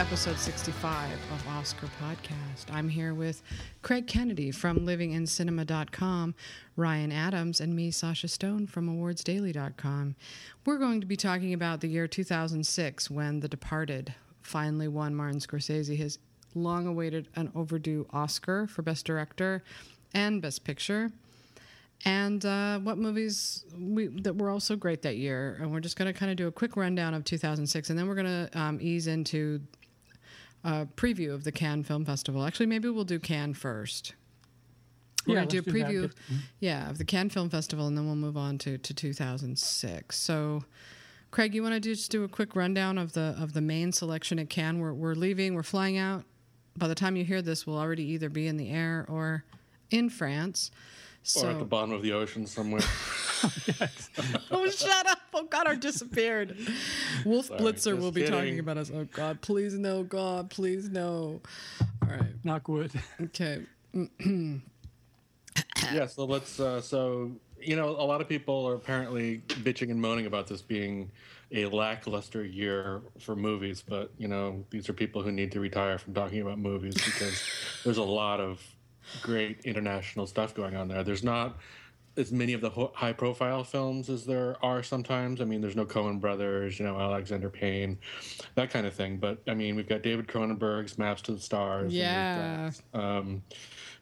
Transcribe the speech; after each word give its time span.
episode 0.00 0.38
65 0.38 1.12
of 1.12 1.48
Oscar 1.48 1.86
Podcast. 2.02 2.72
I'm 2.72 2.88
here 2.88 3.12
with 3.12 3.42
Craig 3.82 4.06
Kennedy 4.06 4.50
from 4.50 4.78
livingincinema.com, 4.78 6.34
Ryan 6.74 7.12
Adams, 7.12 7.60
and 7.60 7.76
me, 7.76 7.90
Sasha 7.90 8.26
Stone 8.26 8.68
from 8.68 8.88
awardsdaily.com. 8.88 10.16
We're 10.64 10.78
going 10.78 11.02
to 11.02 11.06
be 11.06 11.18
talking 11.18 11.52
about 11.52 11.82
the 11.82 11.88
year 11.88 12.06
2006 12.06 13.10
when 13.10 13.40
The 13.40 13.48
Departed 13.48 14.14
finally 14.40 14.88
won 14.88 15.14
Martin 15.14 15.38
Scorsese 15.38 15.94
his 15.94 16.18
long 16.54 16.86
awaited 16.86 17.28
and 17.36 17.52
overdue 17.54 18.06
Oscar 18.10 18.66
for 18.66 18.80
Best 18.80 19.04
Director 19.04 19.62
and 20.14 20.40
Best 20.40 20.64
Picture 20.64 21.10
and 22.06 22.46
uh, 22.46 22.78
what 22.78 22.96
movies 22.96 23.66
we, 23.78 24.06
that 24.06 24.34
were 24.34 24.48
also 24.48 24.76
great 24.76 25.02
that 25.02 25.16
year. 25.16 25.58
And 25.60 25.70
we're 25.70 25.80
just 25.80 25.98
going 25.98 26.10
to 26.10 26.18
kind 26.18 26.30
of 26.30 26.38
do 26.38 26.46
a 26.46 26.52
quick 26.52 26.74
rundown 26.74 27.12
of 27.12 27.24
2006, 27.24 27.90
and 27.90 27.98
then 27.98 28.08
we're 28.08 28.14
going 28.14 28.48
to 28.48 28.58
um, 28.58 28.78
ease 28.80 29.06
into 29.06 29.60
a 30.64 30.86
preview 30.96 31.32
of 31.32 31.44
the 31.44 31.52
Cannes 31.52 31.84
Film 31.84 32.04
Festival. 32.04 32.44
Actually, 32.44 32.66
maybe 32.66 32.88
we'll 32.88 33.04
do 33.04 33.18
Cannes 33.18 33.54
first. 33.54 34.14
We're 35.26 35.34
Yeah, 35.34 35.40
going 35.40 35.48
to 35.48 35.60
do 35.60 35.70
a 35.70 35.72
let's 35.72 35.90
do 35.90 36.08
preview, 36.08 36.12
Mhm. 36.32 36.38
yeah, 36.60 36.90
of 36.90 36.98
the 36.98 37.04
Cannes 37.04 37.30
Film 37.30 37.50
Festival, 37.50 37.86
and 37.86 37.96
then 37.96 38.06
we'll 38.06 38.16
move 38.16 38.36
on 38.36 38.58
to, 38.58 38.78
to 38.78 38.94
2006. 38.94 40.16
So, 40.18 40.64
Craig, 41.30 41.54
you 41.54 41.62
want 41.62 41.74
to 41.74 41.80
just 41.80 42.10
do 42.10 42.24
a 42.24 42.28
quick 42.28 42.56
rundown 42.56 42.98
of 42.98 43.12
the 43.12 43.36
of 43.38 43.52
the 43.52 43.60
main 43.60 43.92
selection 43.92 44.38
at 44.38 44.48
Cannes? 44.50 44.80
We're 44.80 44.94
we're 44.94 45.14
leaving. 45.14 45.54
We're 45.54 45.62
flying 45.62 45.96
out. 45.96 46.24
By 46.76 46.88
the 46.88 46.94
time 46.94 47.16
you 47.16 47.24
hear 47.24 47.42
this, 47.42 47.66
we'll 47.66 47.78
already 47.78 48.04
either 48.04 48.28
be 48.28 48.46
in 48.46 48.56
the 48.56 48.70
air 48.70 49.04
or 49.08 49.44
in 49.90 50.08
France. 50.08 50.70
So, 51.22 51.46
or 51.46 51.50
at 51.50 51.58
the 51.58 51.64
bottom 51.64 51.92
of 51.92 52.02
the 52.02 52.12
ocean 52.12 52.46
somewhere. 52.46 52.80
oh, 54.50 54.70
shut 54.70 55.06
up! 55.06 55.18
Oh 55.34 55.44
God, 55.44 55.66
our 55.66 55.76
disappeared. 55.76 56.56
Wolf 57.24 57.46
Sorry, 57.46 57.60
Blitzer 57.60 57.98
will 57.98 58.10
be 58.10 58.26
talking 58.26 58.58
about 58.58 58.78
us. 58.78 58.90
Oh 58.92 59.04
God, 59.04 59.40
please 59.40 59.74
no, 59.74 60.02
God, 60.02 60.50
please 60.50 60.88
no. 60.88 61.40
All 62.02 62.08
right, 62.08 62.44
Knock 62.44 62.68
wood. 62.68 62.92
okay. 63.20 63.62
yeah, 65.92 66.06
so 66.06 66.24
let's. 66.24 66.58
Uh, 66.58 66.80
so 66.80 67.32
you 67.60 67.76
know, 67.76 67.90
a 67.90 68.06
lot 68.06 68.20
of 68.20 68.28
people 68.28 68.66
are 68.66 68.74
apparently 68.74 69.42
bitching 69.48 69.90
and 69.90 70.00
moaning 70.00 70.26
about 70.26 70.46
this 70.46 70.62
being 70.62 71.10
a 71.52 71.66
lackluster 71.66 72.44
year 72.44 73.02
for 73.18 73.36
movies, 73.36 73.82
but 73.86 74.10
you 74.16 74.28
know, 74.28 74.64
these 74.70 74.88
are 74.88 74.92
people 74.92 75.22
who 75.22 75.32
need 75.32 75.52
to 75.52 75.60
retire 75.60 75.98
from 75.98 76.14
talking 76.14 76.40
about 76.40 76.58
movies 76.58 76.94
because 76.94 77.42
there's 77.84 77.98
a 77.98 78.02
lot 78.02 78.40
of 78.40 78.62
great 79.22 79.60
international 79.64 80.26
stuff 80.26 80.54
going 80.54 80.76
on 80.76 80.88
there. 80.88 81.02
There's 81.02 81.24
not 81.24 81.58
as 82.16 82.32
many 82.32 82.52
of 82.52 82.60
the 82.60 82.70
ho- 82.70 82.92
high-profile 82.94 83.64
films 83.64 84.10
as 84.10 84.26
there 84.26 84.56
are 84.64 84.82
sometimes. 84.82 85.40
I 85.40 85.44
mean, 85.44 85.60
there's 85.60 85.76
no 85.76 85.86
Coen 85.86 86.20
Brothers, 86.20 86.78
you 86.78 86.84
know, 86.84 86.98
Alexander 86.98 87.48
Payne, 87.48 87.98
that 88.56 88.70
kind 88.70 88.86
of 88.86 88.94
thing. 88.94 89.16
But 89.18 89.40
I 89.46 89.54
mean, 89.54 89.76
we've 89.76 89.88
got 89.88 90.02
David 90.02 90.26
Cronenberg's 90.26 90.98
Maps 90.98 91.22
to 91.22 91.32
the 91.32 91.40
Stars. 91.40 91.92
Yeah. 91.94 92.70
got, 92.92 93.00
um, 93.00 93.42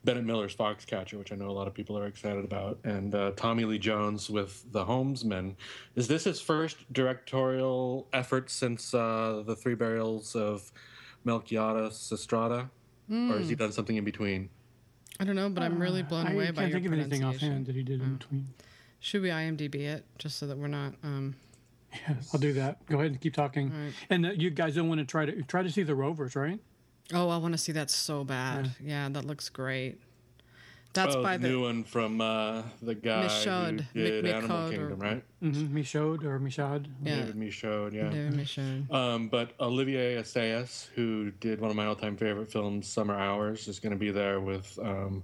Bennett 0.05 0.25
Miller's 0.25 0.55
Foxcatcher, 0.55 1.19
which 1.19 1.33
I 1.33 1.35
know 1.35 1.51
a 1.51 1.53
lot 1.53 1.67
of 1.67 1.75
people 1.75 1.99
are 1.99 2.07
excited 2.07 2.45
about, 2.45 2.79
and 2.85 3.15
uh, 3.15 3.33
Tommy 3.37 3.65
Lee 3.65 3.79
Jones 3.79 4.31
with 4.31 4.65
The 4.73 4.85
Homesman. 4.85 5.57
Is 5.97 6.07
this 6.07 6.25
his 6.25 6.41
first 6.41 6.91
directorial 6.93 8.07
effort 8.13 8.49
since 8.49 8.95
uh, 8.95 9.43
The 9.45 9.57
Three 9.57 9.75
Burials 9.75 10.37
of 10.37 10.71
Melquiades 11.27 12.13
Estrada? 12.13 12.71
Or 13.11 13.39
has 13.39 13.49
he 13.49 13.55
done 13.55 13.73
something 13.73 13.97
in 13.97 14.05
between? 14.05 14.51
I 15.21 15.25
don't 15.25 15.37
know, 15.37 15.49
but 15.51 15.63
I'm 15.63 15.81
really 15.81 16.03
blown 16.03 16.27
I 16.29 16.33
away 16.33 16.51
by 16.51 16.67
your 16.67 16.81
pronunciation. 16.81 16.93
I 16.93 16.99
can't 16.99 17.11
think 17.11 17.23
of 17.23 17.23
anything 17.23 17.25
offhand 17.25 17.67
that 17.67 17.75
he 17.75 17.83
did 17.83 18.01
in 18.01 18.09
Mm. 18.11 18.19
between. 18.19 18.47
Should 19.01 19.23
we 19.23 19.29
IMDb 19.31 19.75
it 19.87 20.05
just 20.19 20.39
so 20.39 20.47
that 20.47 20.59
we're 20.59 20.69
not? 20.69 20.95
Um, 21.03 21.37
Yes, 22.07 22.29
I'll 22.35 22.41
do 22.41 22.53
that. 22.53 22.85
Go 22.87 22.97
ahead 22.99 23.13
and 23.13 23.21
keep 23.21 23.33
talking. 23.33 23.71
Right. 23.71 23.93
And 24.11 24.27
uh, 24.27 24.31
you 24.33 24.51
guys 24.51 24.75
don't 24.75 24.89
want 24.89 24.99
to 25.01 25.07
try 25.07 25.25
to 25.25 25.43
try 25.45 25.63
to 25.63 25.71
see 25.71 25.83
the 25.83 25.95
Rovers, 25.95 26.37
right? 26.37 26.61
oh, 27.15 27.31
I 27.31 27.39
want 27.39 27.53
to 27.55 27.59
see 27.59 27.73
that 27.73 27.91
so 27.91 28.23
bad. 28.25 28.73
Yeah, 28.85 29.09
that 29.09 29.25
looks 29.25 29.49
great. 29.49 29.99
That's 30.95 31.15
oh, 31.15 31.23
by 31.23 31.37
the 31.37 31.43
the. 31.43 31.49
new 31.49 31.63
one 31.63 31.85
from 31.85 32.21
uh, 32.21 32.63
the 32.83 32.95
guy 32.95 33.23
Michaud. 33.27 33.85
who 33.93 34.03
did 34.05 34.25
Mic- 34.25 34.35
Animal 34.35 34.49
Michaud 34.57 34.67
or- 34.67 34.71
Kingdom, 34.71 34.99
right? 34.99 35.25
Mm-hmm. 35.43 35.75
Michaud 35.75 36.25
or 36.25 36.39
Michaud. 36.39 36.89
Yeah. 37.05 37.17
David 37.17 37.37
Michaud, 37.37 37.93
yeah. 37.93 38.09
David 38.09 38.37
Michaud. 38.37 38.91
Um, 38.91 39.29
but 39.29 39.53
Olivier 39.61 40.17
Assayas, 40.17 40.89
who 40.95 41.31
did 41.33 41.61
one 41.61 41.71
of 41.71 41.77
my 41.77 41.87
all-time 41.87 42.17
favorite 42.17 42.51
films, 42.51 42.89
Summer 42.89 43.15
Hours, 43.19 43.69
is 43.69 43.79
going 43.79 43.93
to 43.93 43.99
be 43.99 44.11
there 44.11 44.41
with 44.41 44.79
um, 44.83 45.23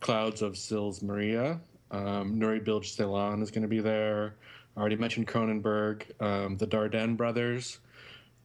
Clouds 0.00 0.42
of 0.42 0.56
Sils 0.56 1.02
Maria. 1.02 1.58
Um, 1.90 2.38
Nuri 2.38 2.62
Bilge 2.62 2.94
Ceylan 2.96 3.42
is 3.42 3.50
going 3.50 3.62
to 3.62 3.68
be 3.68 3.80
there. 3.80 4.34
I 4.76 4.80
already 4.80 4.96
mentioned 4.96 5.26
Cronenberg. 5.26 6.02
Um, 6.20 6.56
the 6.58 6.66
Dardenne 6.66 7.16
brothers 7.16 7.78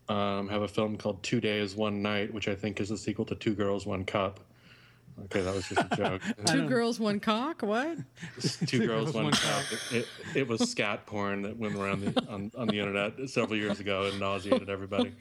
um, 0.08 0.48
have 0.48 0.62
a 0.62 0.68
film 0.68 0.96
called 0.98 1.22
Two 1.22 1.42
Days, 1.42 1.76
One 1.76 2.02
Night, 2.02 2.34
which 2.34 2.48
I 2.48 2.56
think 2.56 2.80
is 2.80 2.90
a 2.92 2.98
sequel 2.98 3.26
to 3.26 3.36
Two 3.36 3.54
Girls, 3.54 3.86
One 3.86 4.06
Cup. 4.06 4.40
Okay, 5.26 5.42
that 5.42 5.54
was 5.54 5.68
just 5.68 5.86
a 5.92 5.96
joke. 5.96 6.22
Two 6.46 6.68
girls, 6.68 7.00
one 7.00 7.20
cock. 7.20 7.62
What? 7.62 7.98
Two 8.66 8.88
girls, 8.88 9.14
one 9.14 9.32
cup. 9.32 9.64
It, 9.72 9.96
it, 9.96 10.08
it 10.36 10.48
was 10.48 10.70
scat 10.70 11.06
porn 11.06 11.44
that 11.44 11.58
went 11.58 11.76
around 11.76 12.02
the, 12.02 12.28
on, 12.28 12.52
on 12.58 12.68
the 12.68 12.80
internet 12.80 13.30
several 13.30 13.58
years 13.58 13.80
ago 13.80 14.06
and 14.06 14.20
nauseated 14.20 14.70
everybody. 14.70 15.14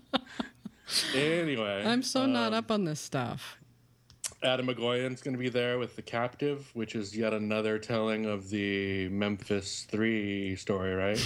anyway, 1.14 1.84
I'm 1.84 2.02
so 2.02 2.26
not 2.26 2.52
um, 2.52 2.58
up 2.58 2.70
on 2.70 2.84
this 2.84 3.00
stuff. 3.00 3.58
Atom 4.42 4.68
Egoyan's 4.68 5.20
going 5.20 5.34
to 5.34 5.38
be 5.38 5.50
there 5.50 5.78
with 5.78 5.96
The 5.96 6.02
Captive, 6.02 6.70
which 6.72 6.94
is 6.94 7.14
yet 7.14 7.34
another 7.34 7.78
telling 7.78 8.24
of 8.24 8.48
the 8.48 9.08
Memphis 9.10 9.86
3 9.90 10.56
story, 10.56 10.94
right? 10.94 11.18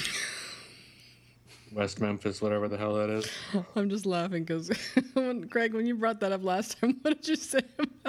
West 1.74 2.00
Memphis, 2.00 2.40
whatever 2.40 2.68
the 2.68 2.78
hell 2.78 2.94
that 2.94 3.10
is. 3.10 3.28
I'm 3.76 3.90
just 3.90 4.06
laughing 4.06 4.44
because, 4.44 4.70
Greg, 5.48 5.74
when 5.74 5.86
you 5.86 5.96
brought 5.96 6.20
that 6.20 6.32
up 6.32 6.44
last 6.44 6.80
time, 6.80 6.98
what 7.02 7.16
did 7.16 7.28
you 7.28 7.36
say? 7.36 7.60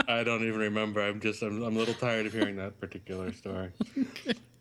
I 0.08 0.24
don't 0.24 0.44
even 0.44 0.60
remember. 0.60 1.02
I'm 1.02 1.20
just, 1.20 1.42
I'm, 1.42 1.64
I'm 1.64 1.76
a 1.76 1.80
little 1.80 1.96
tired 1.96 2.28
of 2.28 2.34
hearing 2.34 2.56
that 2.58 2.80
particular 2.80 3.34
story. 3.34 3.72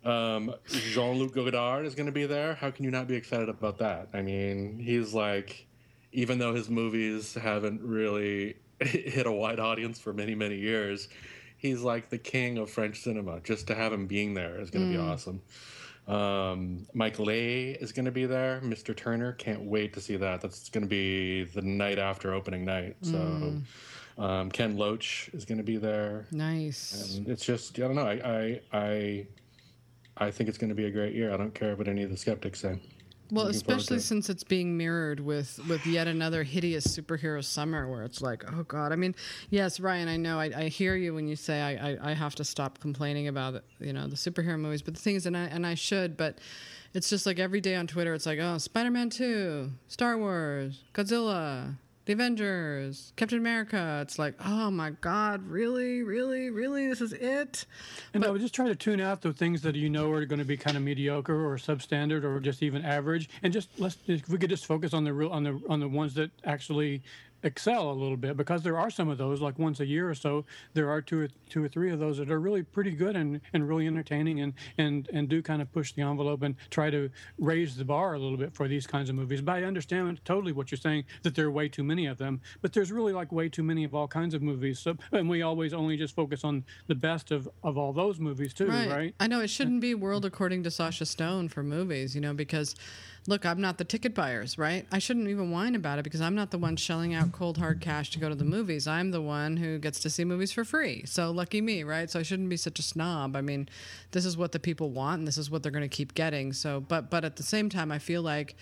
Um, 0.04 0.54
Jean 0.68 1.18
Luc 1.18 1.34
Godard 1.34 1.86
is 1.86 1.94
going 1.94 2.06
to 2.06 2.12
be 2.12 2.26
there. 2.26 2.54
How 2.54 2.70
can 2.70 2.84
you 2.84 2.90
not 2.90 3.06
be 3.06 3.14
excited 3.14 3.48
about 3.48 3.78
that? 3.78 4.08
I 4.14 4.22
mean, 4.22 4.78
he's 4.78 5.12
like, 5.12 5.66
even 6.12 6.38
though 6.38 6.54
his 6.54 6.70
movies 6.70 7.34
haven't 7.34 7.82
really 7.82 8.56
hit 8.80 9.26
a 9.26 9.32
wide 9.32 9.60
audience 9.60 9.98
for 9.98 10.12
many, 10.12 10.34
many 10.34 10.56
years, 10.56 11.08
he's 11.58 11.82
like 11.82 12.08
the 12.08 12.18
king 12.18 12.58
of 12.58 12.70
French 12.70 13.00
cinema. 13.00 13.40
Just 13.40 13.66
to 13.66 13.74
have 13.74 13.92
him 13.92 14.06
being 14.06 14.34
there 14.34 14.60
is 14.60 14.70
going 14.70 14.90
to 14.90 14.96
be 14.96 14.98
awesome. 14.98 15.42
Um, 16.06 16.86
Mike 16.92 17.18
Leigh 17.18 17.70
is 17.72 17.92
going 17.92 18.04
to 18.04 18.10
be 18.12 18.26
there. 18.26 18.60
Mr. 18.62 18.94
Turner, 18.94 19.32
can't 19.32 19.62
wait 19.62 19.94
to 19.94 20.00
see 20.00 20.16
that. 20.16 20.40
That's 20.42 20.68
going 20.68 20.82
to 20.84 20.88
be 20.88 21.44
the 21.44 21.62
night 21.62 21.98
after 21.98 22.34
opening 22.34 22.64
night. 22.64 22.96
So, 23.00 23.54
um, 24.18 24.50
Ken 24.50 24.76
Loach 24.76 25.30
is 25.32 25.44
going 25.44 25.58
to 25.58 25.64
be 25.64 25.76
there. 25.78 26.26
Nice. 26.30 27.16
And 27.16 27.28
it's 27.28 27.44
just 27.44 27.78
I 27.78 27.82
don't 27.82 27.94
know. 27.94 28.06
I 28.06 28.20
I 28.24 28.60
I, 28.78 29.26
I 30.26 30.30
think 30.30 30.48
it's 30.48 30.58
going 30.58 30.68
to 30.68 30.74
be 30.74 30.84
a 30.84 30.90
great 30.90 31.14
year. 31.14 31.32
I 31.32 31.36
don't 31.36 31.54
care 31.54 31.74
what 31.74 31.88
any 31.88 32.02
of 32.02 32.10
the 32.10 32.16
skeptics 32.16 32.60
say. 32.60 32.78
Well, 33.34 33.46
Looking 33.46 33.60
forward 33.60 33.78
to 33.78 33.82
especially 33.82 33.98
since 34.00 34.30
it's 34.30 34.44
being 34.44 34.76
mirrored 34.76 35.18
with 35.18 35.58
with 35.68 35.84
yet 35.86 36.06
another 36.06 36.44
hideous 36.44 36.86
superhero 36.86 37.42
summer, 37.42 37.88
where 37.88 38.04
it's 38.04 38.22
like, 38.22 38.44
oh 38.52 38.62
god. 38.62 38.92
I 38.92 38.96
mean, 38.96 39.14
yes, 39.50 39.80
Ryan, 39.80 40.08
I 40.08 40.16
know, 40.16 40.38
I, 40.38 40.50
I 40.56 40.68
hear 40.68 40.94
you 40.94 41.14
when 41.14 41.26
you 41.26 41.34
say 41.34 41.60
I, 41.60 41.90
I, 41.90 42.10
I 42.10 42.14
have 42.14 42.36
to 42.36 42.44
stop 42.44 42.78
complaining 42.78 43.26
about 43.26 43.54
it, 43.54 43.64
you 43.80 43.92
know 43.92 44.06
the 44.06 44.16
superhero 44.16 44.58
movies. 44.58 44.82
But 44.82 44.94
the 44.94 45.00
thing 45.00 45.16
is, 45.16 45.26
and 45.26 45.36
I 45.36 45.46
and 45.46 45.66
I 45.66 45.74
should, 45.74 46.16
but 46.16 46.38
it's 46.92 47.10
just 47.10 47.26
like 47.26 47.40
every 47.40 47.60
day 47.60 47.74
on 47.74 47.88
Twitter, 47.88 48.14
it's 48.14 48.26
like, 48.26 48.38
oh, 48.38 48.58
Spider 48.58 48.90
Man 48.92 49.10
Two, 49.10 49.72
Star 49.88 50.16
Wars, 50.16 50.84
Godzilla. 50.94 51.74
The 52.06 52.12
Avengers, 52.12 53.14
Captain 53.16 53.38
America. 53.38 54.00
It's 54.02 54.18
like, 54.18 54.34
oh 54.44 54.70
my 54.70 54.90
God, 54.90 55.46
really, 55.48 56.02
really, 56.02 56.50
really? 56.50 56.86
This 56.86 57.00
is 57.00 57.14
it? 57.14 57.64
And 58.12 58.24
I 58.24 58.30
would 58.30 58.42
just 58.42 58.54
try 58.54 58.68
to 58.68 58.74
tune 58.74 59.00
out 59.00 59.22
the 59.22 59.32
things 59.32 59.62
that 59.62 59.74
you 59.74 59.88
know 59.88 60.10
are 60.12 60.26
going 60.26 60.38
to 60.38 60.44
be 60.44 60.58
kind 60.58 60.76
of 60.76 60.82
mediocre 60.82 61.34
or 61.34 61.56
substandard 61.56 62.24
or 62.24 62.40
just 62.40 62.62
even 62.62 62.84
average, 62.84 63.30
and 63.42 63.52
just 63.52 63.68
let's 63.78 63.96
if 64.06 64.28
we 64.28 64.36
could 64.36 64.50
just 64.50 64.66
focus 64.66 64.92
on 64.92 65.04
the 65.04 65.14
real 65.14 65.30
on 65.30 65.44
the 65.44 65.60
on 65.68 65.80
the 65.80 65.88
ones 65.88 66.12
that 66.14 66.30
actually 66.44 67.02
excel 67.44 67.90
a 67.90 67.92
little 67.92 68.16
bit 68.16 68.36
because 68.36 68.62
there 68.62 68.78
are 68.78 68.90
some 68.90 69.08
of 69.08 69.18
those 69.18 69.40
like 69.40 69.58
once 69.58 69.80
a 69.80 69.86
year 69.86 70.08
or 70.08 70.14
so 70.14 70.44
there 70.72 70.90
are 70.90 71.00
two 71.00 71.20
or 71.20 71.28
two 71.48 71.62
or 71.62 71.68
three 71.68 71.92
of 71.92 71.98
those 71.98 72.16
that 72.16 72.30
are 72.30 72.40
really 72.40 72.62
pretty 72.62 72.90
good 72.90 73.14
and, 73.14 73.40
and 73.52 73.68
really 73.68 73.86
entertaining 73.86 74.40
and, 74.40 74.54
and 74.78 75.08
and 75.12 75.28
do 75.28 75.42
kind 75.42 75.60
of 75.60 75.70
push 75.72 75.92
the 75.92 76.02
envelope 76.02 76.42
and 76.42 76.56
try 76.70 76.90
to 76.90 77.10
raise 77.38 77.76
the 77.76 77.84
bar 77.84 78.14
a 78.14 78.18
little 78.18 78.38
bit 78.38 78.54
for 78.54 78.66
these 78.66 78.86
kinds 78.86 79.10
of 79.10 79.14
movies. 79.14 79.40
But 79.40 79.56
i 79.56 79.64
understand 79.64 80.24
totally 80.24 80.52
what 80.52 80.70
you're 80.70 80.78
saying 80.78 81.04
that 81.22 81.34
there 81.34 81.46
are 81.46 81.50
way 81.50 81.68
too 81.68 81.84
many 81.84 82.06
of 82.06 82.18
them. 82.18 82.40
But 82.62 82.72
there's 82.72 82.90
really 82.90 83.12
like 83.12 83.30
way 83.30 83.48
too 83.48 83.62
many 83.62 83.84
of 83.84 83.94
all 83.94 84.08
kinds 84.08 84.34
of 84.34 84.42
movies. 84.42 84.78
So 84.78 84.96
and 85.12 85.28
we 85.28 85.42
always 85.42 85.74
only 85.74 85.96
just 85.96 86.14
focus 86.14 86.44
on 86.44 86.64
the 86.86 86.94
best 86.94 87.30
of 87.30 87.48
of 87.62 87.76
all 87.76 87.92
those 87.92 88.18
movies 88.18 88.54
too 88.54 88.66
right, 88.66 88.88
I 89.20 89.26
know 89.26 89.40
it 89.40 89.48
shouldn't 89.48 89.80
be 89.80 89.94
world 89.94 90.24
according 90.24 90.62
to 90.64 90.70
Sasha 90.70 91.06
Stone 91.06 91.50
for 91.50 91.62
movies, 91.62 92.14
you 92.14 92.20
know, 92.20 92.34
because 92.34 92.74
look, 93.26 93.46
I'm 93.46 93.60
not 93.60 93.78
the 93.78 93.84
ticket 93.84 94.14
buyers, 94.14 94.58
right? 94.58 94.86
I 94.92 94.98
shouldn't 94.98 95.28
even 95.28 95.50
whine 95.50 95.74
about 95.74 95.98
it 95.98 96.02
because 96.02 96.20
I'm 96.20 96.34
not 96.34 96.50
the 96.50 96.58
one 96.58 96.76
shelling 96.76 97.14
out 97.14 97.32
cold 97.32 97.56
hard 97.56 97.80
cash 97.80 98.10
to 98.10 98.18
go 98.18 98.28
to 98.28 98.34
the 98.34 98.44
movies. 98.44 98.86
I'm 98.86 99.10
the 99.10 99.22
one 99.22 99.56
who 99.56 99.78
gets 99.78 100.00
to 100.00 100.10
see 100.10 100.24
movies 100.24 100.52
for 100.52 100.64
free. 100.64 101.04
So 101.06 101.30
lucky 101.30 101.60
me, 101.60 101.84
right? 101.84 102.10
So 102.10 102.20
I 102.20 102.22
shouldn't 102.22 102.50
be 102.50 102.56
such 102.56 102.78
a 102.78 102.82
snob. 102.82 103.34
I 103.36 103.40
mean, 103.40 103.68
this 104.10 104.26
is 104.26 104.36
what 104.36 104.52
the 104.52 104.60
people 104.60 104.90
want 104.90 105.20
and 105.20 105.28
this 105.28 105.38
is 105.38 105.50
what 105.50 105.62
they're 105.62 105.72
going 105.72 105.82
to 105.82 105.88
keep 105.88 106.14
getting. 106.14 106.52
So 106.52 106.80
but 106.80 107.10
but 107.10 107.24
at 107.24 107.36
the 107.36 107.42
same 107.42 107.68
time 107.70 107.90
I 107.90 107.98
feel 107.98 108.22
like 108.22 108.56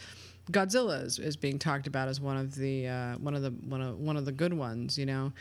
Godzilla 0.51 1.05
is, 1.05 1.19
is 1.19 1.37
being 1.37 1.59
talked 1.59 1.87
about 1.87 2.09
as 2.09 2.21
one 2.21 2.37
of 2.37 2.57
the 2.57 2.89
uh, 2.89 3.15
one 3.19 3.35
of 3.35 3.43
the 3.43 3.51
one 3.51 3.81
of 3.81 3.99
one 3.99 4.17
of 4.17 4.25
the 4.25 4.33
good 4.33 4.53
ones, 4.53 4.99
you 4.99 5.07
know. 5.07 5.33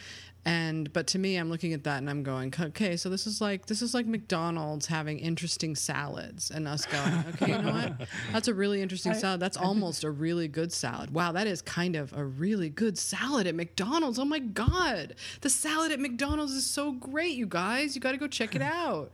And 0.46 0.92
but 0.94 1.08
to 1.08 1.20
me, 1.20 1.38
I'm 1.38 1.50
looking 1.50 1.74
at 1.74 1.84
that 1.84 1.98
and 2.00 2.10
I'm 2.10 2.24
going, 2.24 2.54
okay, 2.60 2.98
so 2.98 3.10
this 3.10 3.26
is 3.26 3.42
like 3.42 3.66
this 3.66 3.82
is 3.82 3.94
like 3.94 4.06
McDonald's 4.06 4.86
having 4.88 5.18
interesting 5.20 5.76
salads, 5.76 6.52
and 6.52 6.68
us 6.68 6.86
going, 6.86 7.26
okay, 7.30 7.52
you 7.52 7.62
know 7.62 7.72
what? 7.72 8.08
That's 8.32 8.48
a 8.48 8.54
really 8.54 8.82
interesting 8.82 9.14
salad. 9.16 9.40
That's 9.40 9.58
almost 9.58 10.04
a 10.04 10.12
really 10.12 10.48
good 10.48 10.72
salad. 10.72 11.12
Wow, 11.12 11.32
that 11.32 11.48
is 11.48 11.62
kind 11.64 11.96
of 11.96 12.14
a 12.14 12.24
really 12.24 12.70
good 12.70 12.98
salad 12.98 13.48
at 13.48 13.56
McDonald's. 13.56 14.20
Oh 14.20 14.26
my 14.26 14.40
god, 14.40 15.16
the 15.42 15.50
salad 15.50 15.92
at 15.92 16.00
McDonald's 16.00 16.54
is 16.54 16.66
so 16.66 16.92
great, 16.92 17.36
you 17.36 17.48
guys. 17.48 17.96
You 17.96 18.02
got 18.02 18.12
to 18.12 18.18
go 18.18 18.28
check 18.28 18.56
it 18.56 18.62
out. 18.62 19.12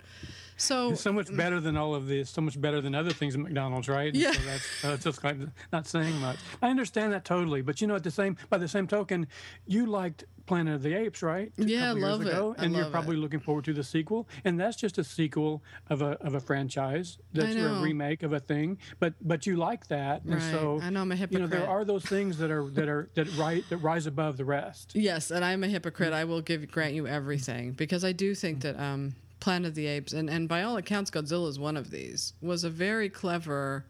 So 0.57 0.91
It's 0.91 1.01
so 1.09 1.13
much 1.13 1.35
better 1.35 1.59
than 1.59 1.77
all 1.77 1.95
of 1.95 2.07
this. 2.07 2.29
So 2.29 2.41
much 2.41 2.59
better 2.59 2.81
than 2.81 2.93
other 2.95 3.11
things 3.11 3.35
at 3.35 3.41
McDonald's, 3.41 3.87
right? 3.87 4.07
And 4.07 4.15
Yeah. 4.17 4.31
So 4.33 4.41
that's, 4.45 4.81
that's 4.81 5.03
just 5.03 5.23
like 5.23 5.37
not 5.71 5.87
saying 5.87 6.15
much. 6.19 6.37
I 6.61 6.69
understand 6.69 7.13
that 7.13 7.23
totally, 7.25 7.61
but 7.61 7.79
you 7.81 7.87
know, 7.87 7.95
at 7.95 8.03
the 8.03 8.11
same 8.11 8.37
by 8.49 8.57
the 8.57 8.67
same 8.67 8.87
token, 8.87 9.27
you 9.65 9.85
liked 9.85 10.25
Planet 10.47 10.75
of 10.75 10.81
the 10.81 10.93
Apes, 10.93 11.21
right? 11.21 11.51
Yeah, 11.57 11.87
couple 11.87 12.01
love 12.03 12.21
years 12.21 12.29
it. 12.29 12.33
ago, 12.37 12.55
I 12.57 12.63
and 12.63 12.73
you're 12.73 12.83
love 12.83 12.91
probably 12.93 13.17
looking 13.17 13.41
forward 13.41 13.65
to 13.65 13.73
the 13.73 13.83
sequel. 13.83 14.29
And 14.45 14.57
that's 14.57 14.77
just 14.77 14.97
a 14.97 15.03
sequel 15.03 15.61
of 15.89 16.01
a 16.01 16.11
of 16.21 16.35
a 16.35 16.39
franchise. 16.39 17.17
That's 17.33 17.53
know. 17.53 17.75
a 17.75 17.81
remake 17.81 18.23
of 18.23 18.31
a 18.31 18.39
thing. 18.39 18.77
But 18.99 19.13
but 19.21 19.45
you 19.45 19.57
like 19.57 19.87
that, 19.87 20.23
and 20.23 20.35
Right. 20.35 20.51
so 20.51 20.79
I 20.81 20.89
know 20.89 21.01
I'm 21.01 21.11
a 21.11 21.17
hypocrite. 21.17 21.41
You 21.41 21.47
know, 21.47 21.59
there 21.59 21.67
are 21.69 21.83
those 21.83 22.05
things 22.05 22.37
that 22.37 22.49
are 22.49 22.63
that 22.69 22.87
are 22.87 23.09
that 23.15 23.27
rise 23.35 23.63
that 23.69 23.77
rise 23.77 24.05
above 24.05 24.37
the 24.37 24.45
rest. 24.45 24.93
Yes, 24.95 25.31
and 25.31 25.43
I'm 25.43 25.65
a 25.65 25.67
hypocrite. 25.67 26.13
I 26.13 26.23
will 26.23 26.41
give 26.41 26.71
grant 26.71 26.93
you 26.93 27.07
everything 27.07 27.73
because 27.73 28.05
I 28.05 28.13
do 28.13 28.33
think 28.33 28.61
that 28.61 28.79
um, 28.79 29.15
Planet 29.39 29.69
of 29.69 29.75
the 29.75 29.87
Apes, 29.87 30.13
and, 30.13 30.29
and 30.29 30.49
by 30.49 30.63
all 30.63 30.77
accounts, 30.77 31.11
Godzilla 31.11 31.47
is 31.49 31.59
one 31.59 31.77
of 31.77 31.91
these, 31.91 32.33
was 32.41 32.63
a 32.63 32.69
very 32.69 33.09
clever, 33.09 33.85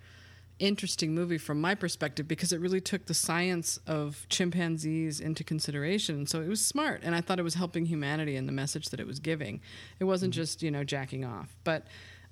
interesting 0.60 1.14
movie 1.14 1.38
from 1.38 1.62
my 1.62 1.76
perspective 1.76 2.28
because 2.28 2.52
it 2.52 2.60
really 2.60 2.82
took 2.82 3.06
the 3.06 3.14
science 3.14 3.80
of 3.88 4.26
chimpanzees 4.30 5.20
into 5.20 5.44
consideration. 5.44 6.26
So 6.28 6.42
it 6.42 6.48
was 6.48 6.66
smart, 6.66 7.02
and 7.04 7.16
I 7.16 7.22
thought 7.22 7.40
it 7.40 7.44
was 7.44 7.56
helping 7.56 7.86
humanity 7.86 8.36
in 8.36 8.46
the 8.46 8.52
message 8.52 8.90
that 8.90 9.00
it 9.00 9.08
was 9.08 9.20
giving. 9.20 9.62
It 10.00 10.04
wasn't 10.04 10.34
just 10.34 10.62
you 10.62 10.72
know 10.72 10.84
jacking 10.84 11.26
off, 11.26 11.56
but. 11.64 11.86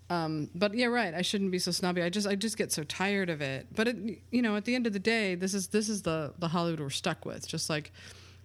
Um, 0.07 0.51
but 0.53 0.75
yeah, 0.75 0.85
right. 0.85 1.15
I 1.15 1.23
shouldn't 1.23 1.49
be 1.49 1.57
so 1.57 1.71
snobby. 1.71 2.03
I 2.03 2.09
just, 2.09 2.27
I 2.27 2.35
just 2.35 2.57
get 2.59 2.71
so 2.71 2.83
tired 2.83 3.27
of 3.27 3.41
it. 3.41 3.65
But 3.75 3.87
it, 3.87 4.21
you 4.29 4.43
know, 4.43 4.55
at 4.55 4.65
the 4.65 4.75
end 4.75 4.85
of 4.85 4.93
the 4.93 4.99
day, 4.99 5.33
this 5.33 5.55
is 5.55 5.69
this 5.69 5.89
is 5.89 6.03
the 6.03 6.31
the 6.37 6.47
Hollywood 6.47 6.79
we're 6.79 6.91
stuck 6.91 7.25
with. 7.25 7.47
Just 7.47 7.71
like 7.71 7.91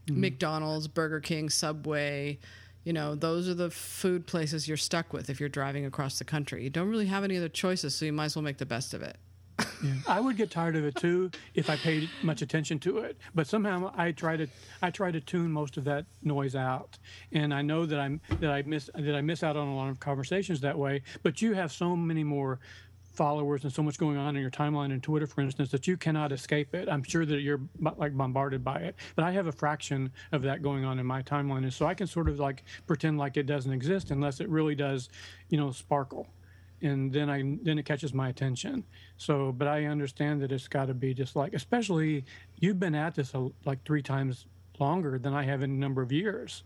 McDonald's, 0.08 0.88
Burger 0.88 1.20
King, 1.20 1.50
Subway. 1.50 2.38
You 2.84 2.92
know, 2.92 3.14
those 3.14 3.48
are 3.48 3.54
the 3.54 3.70
food 3.70 4.26
places 4.26 4.66
you're 4.66 4.76
stuck 4.76 5.12
with 5.12 5.28
if 5.28 5.38
you're 5.38 5.48
driving 5.48 5.84
across 5.84 6.18
the 6.18 6.24
country. 6.24 6.64
You 6.64 6.70
don't 6.70 6.88
really 6.88 7.06
have 7.06 7.24
any 7.24 7.36
other 7.36 7.48
choices, 7.48 7.94
so 7.94 8.06
you 8.06 8.12
might 8.12 8.26
as 8.26 8.36
well 8.36 8.42
make 8.42 8.58
the 8.58 8.66
best 8.66 8.94
of 8.94 9.02
it. 9.02 9.18
Yeah. 9.82 9.94
I 10.06 10.20
would 10.20 10.36
get 10.36 10.50
tired 10.50 10.76
of 10.76 10.84
it 10.84 10.94
too 10.96 11.30
if 11.54 11.70
I 11.70 11.76
paid 11.76 12.08
much 12.22 12.42
attention 12.42 12.78
to 12.80 12.98
it. 12.98 13.18
But 13.34 13.46
somehow 13.46 13.92
I 13.96 14.12
try 14.12 14.36
to 14.36 14.46
I 14.82 14.90
try 14.90 15.10
to 15.10 15.20
tune 15.20 15.52
most 15.52 15.76
of 15.76 15.84
that 15.84 16.06
noise 16.22 16.54
out, 16.54 16.98
and 17.32 17.52
I 17.52 17.62
know 17.62 17.86
that 17.86 17.98
I'm 17.98 18.20
that 18.40 18.50
I 18.50 18.62
miss 18.62 18.90
that 18.94 19.14
I 19.14 19.20
miss 19.20 19.42
out 19.42 19.56
on 19.56 19.68
a 19.68 19.76
lot 19.76 19.88
of 19.88 20.00
conversations 20.00 20.60
that 20.60 20.78
way. 20.78 21.02
But 21.22 21.42
you 21.42 21.54
have 21.54 21.72
so 21.72 21.96
many 21.96 22.24
more 22.24 22.60
followers 23.20 23.64
and 23.64 23.70
so 23.70 23.82
much 23.82 23.98
going 23.98 24.16
on 24.16 24.34
in 24.34 24.40
your 24.40 24.50
timeline 24.50 24.92
and 24.92 25.02
Twitter, 25.02 25.26
for 25.26 25.42
instance, 25.42 25.70
that 25.70 25.86
you 25.86 25.94
cannot 25.94 26.32
escape 26.32 26.74
it. 26.74 26.88
I'm 26.88 27.02
sure 27.02 27.26
that 27.26 27.42
you're 27.42 27.60
like 27.98 28.16
bombarded 28.16 28.64
by 28.64 28.78
it, 28.78 28.96
but 29.14 29.26
I 29.26 29.30
have 29.32 29.46
a 29.46 29.52
fraction 29.52 30.10
of 30.32 30.40
that 30.40 30.62
going 30.62 30.86
on 30.86 30.98
in 30.98 31.04
my 31.04 31.20
timeline, 31.20 31.64
and 31.64 31.70
so 31.70 31.84
I 31.84 31.92
can 31.92 32.06
sort 32.06 32.30
of 32.30 32.40
like 32.40 32.64
pretend 32.86 33.18
like 33.18 33.36
it 33.36 33.44
doesn't 33.44 33.74
exist 33.74 34.10
unless 34.10 34.40
it 34.40 34.48
really 34.48 34.74
does, 34.74 35.10
you 35.50 35.58
know, 35.58 35.70
sparkle 35.70 36.28
and 36.80 37.12
then 37.12 37.28
I 37.28 37.58
then 37.62 37.78
it 37.78 37.84
catches 37.84 38.14
my 38.14 38.30
attention. 38.30 38.84
So, 39.18 39.52
but 39.52 39.68
I 39.68 39.84
understand 39.84 40.40
that 40.40 40.50
it's 40.50 40.66
got 40.66 40.86
to 40.86 40.94
be 40.94 41.12
just 41.12 41.36
like, 41.36 41.52
especially 41.52 42.24
you've 42.58 42.80
been 42.80 42.94
at 42.94 43.14
this 43.14 43.34
like 43.66 43.84
three 43.84 44.02
times 44.02 44.46
longer 44.78 45.18
than 45.18 45.34
I 45.34 45.42
have 45.42 45.62
in 45.62 45.70
a 45.70 45.74
number 45.74 46.00
of 46.00 46.10
years. 46.10 46.62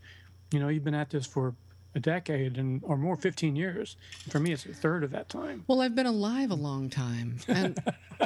You 0.52 0.60
know, 0.60 0.68
you've 0.68 0.84
been 0.84 0.94
at 0.94 1.10
this 1.10 1.26
for 1.26 1.56
a 1.94 2.00
decade 2.00 2.58
and 2.58 2.80
or 2.84 2.96
more, 2.96 3.16
fifteen 3.16 3.56
years. 3.56 3.96
For 4.28 4.40
me, 4.40 4.52
it's 4.52 4.66
a 4.66 4.74
third 4.74 5.04
of 5.04 5.10
that 5.12 5.28
time. 5.28 5.64
Well, 5.66 5.80
I've 5.80 5.94
been 5.94 6.06
alive 6.06 6.50
a 6.50 6.54
long 6.56 6.90
time, 6.90 7.38
and 7.48 7.78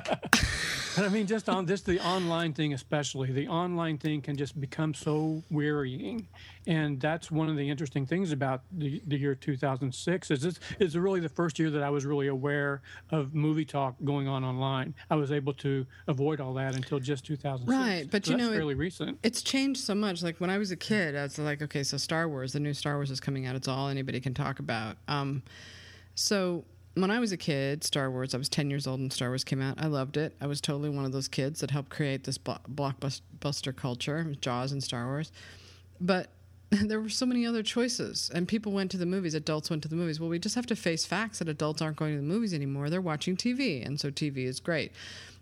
But 0.97 1.05
I 1.05 1.11
mean, 1.11 1.29
just 1.29 1.49
on 1.49 1.65
this, 1.65 1.83
the 1.83 2.01
online 2.05 2.53
thing 2.55 2.75
especially, 2.75 3.31
the 3.31 3.47
online 3.47 3.99
thing 3.99 4.21
can 4.21 4.37
just 4.37 4.61
become 4.61 4.95
so 4.95 5.45
wearying, 5.49 6.27
and 6.67 7.01
that's 7.01 7.31
one 7.31 7.49
of 7.49 7.57
the 7.57 7.71
interesting 7.71 8.05
things 8.05 8.33
about 8.33 8.63
the, 8.73 9.01
the 9.07 9.17
year 9.17 9.37
2006. 9.37 10.31
Is 10.33 10.43
this 10.43 10.59
is 10.81 10.97
really 10.97 11.21
the 11.21 11.29
first 11.29 11.57
year 11.61 11.71
that 11.71 11.85
I 11.85 11.91
was 11.91 12.05
really 12.05 12.27
aware 12.27 12.83
of 13.11 13.33
movie 13.33 13.65
talk 13.65 13.95
going 14.05 14.27
on 14.27 14.43
online. 14.43 14.93
I 15.09 15.15
was 15.15 15.31
able 15.31 15.53
to 15.55 15.87
avoid 16.09 16.41
all 16.41 16.55
that 16.55 16.75
until 16.75 16.99
just 16.99 17.25
2006. 17.27 17.71
Right, 17.79 18.11
but 18.11 18.27
So 18.27 18.33
you 18.33 18.39
know, 18.39 18.51
it- 18.51 18.57
fairly 18.57 18.75
recent. 18.75 19.19
it's 19.23 19.43
changed 19.43 19.81
so 19.83 19.95
much. 19.95 20.23
Like 20.25 20.39
when 20.41 20.51
I 20.51 20.59
was 20.59 20.73
a 20.73 20.77
kid, 20.77 21.15
I 21.15 21.23
was 21.23 21.39
like, 21.39 21.63
okay, 21.63 21.85
so 21.85 21.97
Star 21.97 22.29
Wars, 22.29 22.55
the 22.55 22.61
new 22.61 22.75
Star 22.75 22.97
Wars 22.97 23.13
is 23.13 23.21
coming 23.21 23.47
out. 23.47 23.55
It's 23.59 23.69
all 23.69 23.89
anybody 23.89 24.21
can 24.21 24.33
talk 24.33 24.61
about. 24.61 24.97
Um, 25.09 25.43
so 26.15 26.65
when 26.95 27.11
I 27.11 27.19
was 27.19 27.33
a 27.33 27.37
kid, 27.37 27.85
Star 27.85 28.11
Wars, 28.11 28.35
I 28.35 28.39
was 28.39 28.49
10 28.49 28.71
years 28.71 28.87
old 28.87 29.01
and 29.01 29.13
Star 29.13 29.29
Wars 29.29 29.45
came 29.45 29.61
out. 29.61 29.83
I 29.83 29.87
loved 29.87 30.17
it. 30.17 30.35
I 30.41 30.47
was 30.47 30.61
totally 30.61 30.89
one 30.89 31.05
of 31.05 31.13
those 31.13 31.29
kids 31.29 31.61
that 31.61 31.71
helped 31.71 31.91
create 31.91 32.25
this 32.25 32.39
blockbuster 32.39 33.77
culture, 33.77 34.35
Jaws 34.41 34.73
and 34.73 34.83
Star 34.83 35.07
Wars. 35.07 35.33
But 36.01 36.29
there 36.71 37.01
were 37.01 37.09
so 37.09 37.25
many 37.27 37.47
other 37.47 37.63
choices, 37.63 38.31
and 38.35 38.47
people 38.47 38.73
went 38.73 38.91
to 38.91 38.97
the 38.99 39.07
movies. 39.07 39.35
Adults 39.35 39.71
went 39.71 39.83
to 39.83 39.89
the 39.89 39.97
movies. 39.97 40.21
Well, 40.21 40.29
we 40.29 40.39
just 40.39 40.55
have 40.55 40.67
to 40.67 40.77
face 40.77 41.05
facts 41.05 41.39
that 41.39 41.49
adults 41.49 41.81
aren't 41.81 41.97
going 41.97 42.15
to 42.15 42.21
the 42.21 42.27
movies 42.27 42.53
anymore. 42.53 42.91
They're 42.91 43.01
watching 43.01 43.37
TV, 43.37 43.85
and 43.85 43.99
so 43.99 44.11
TV 44.11 44.45
is 44.45 44.61
great. 44.61 44.93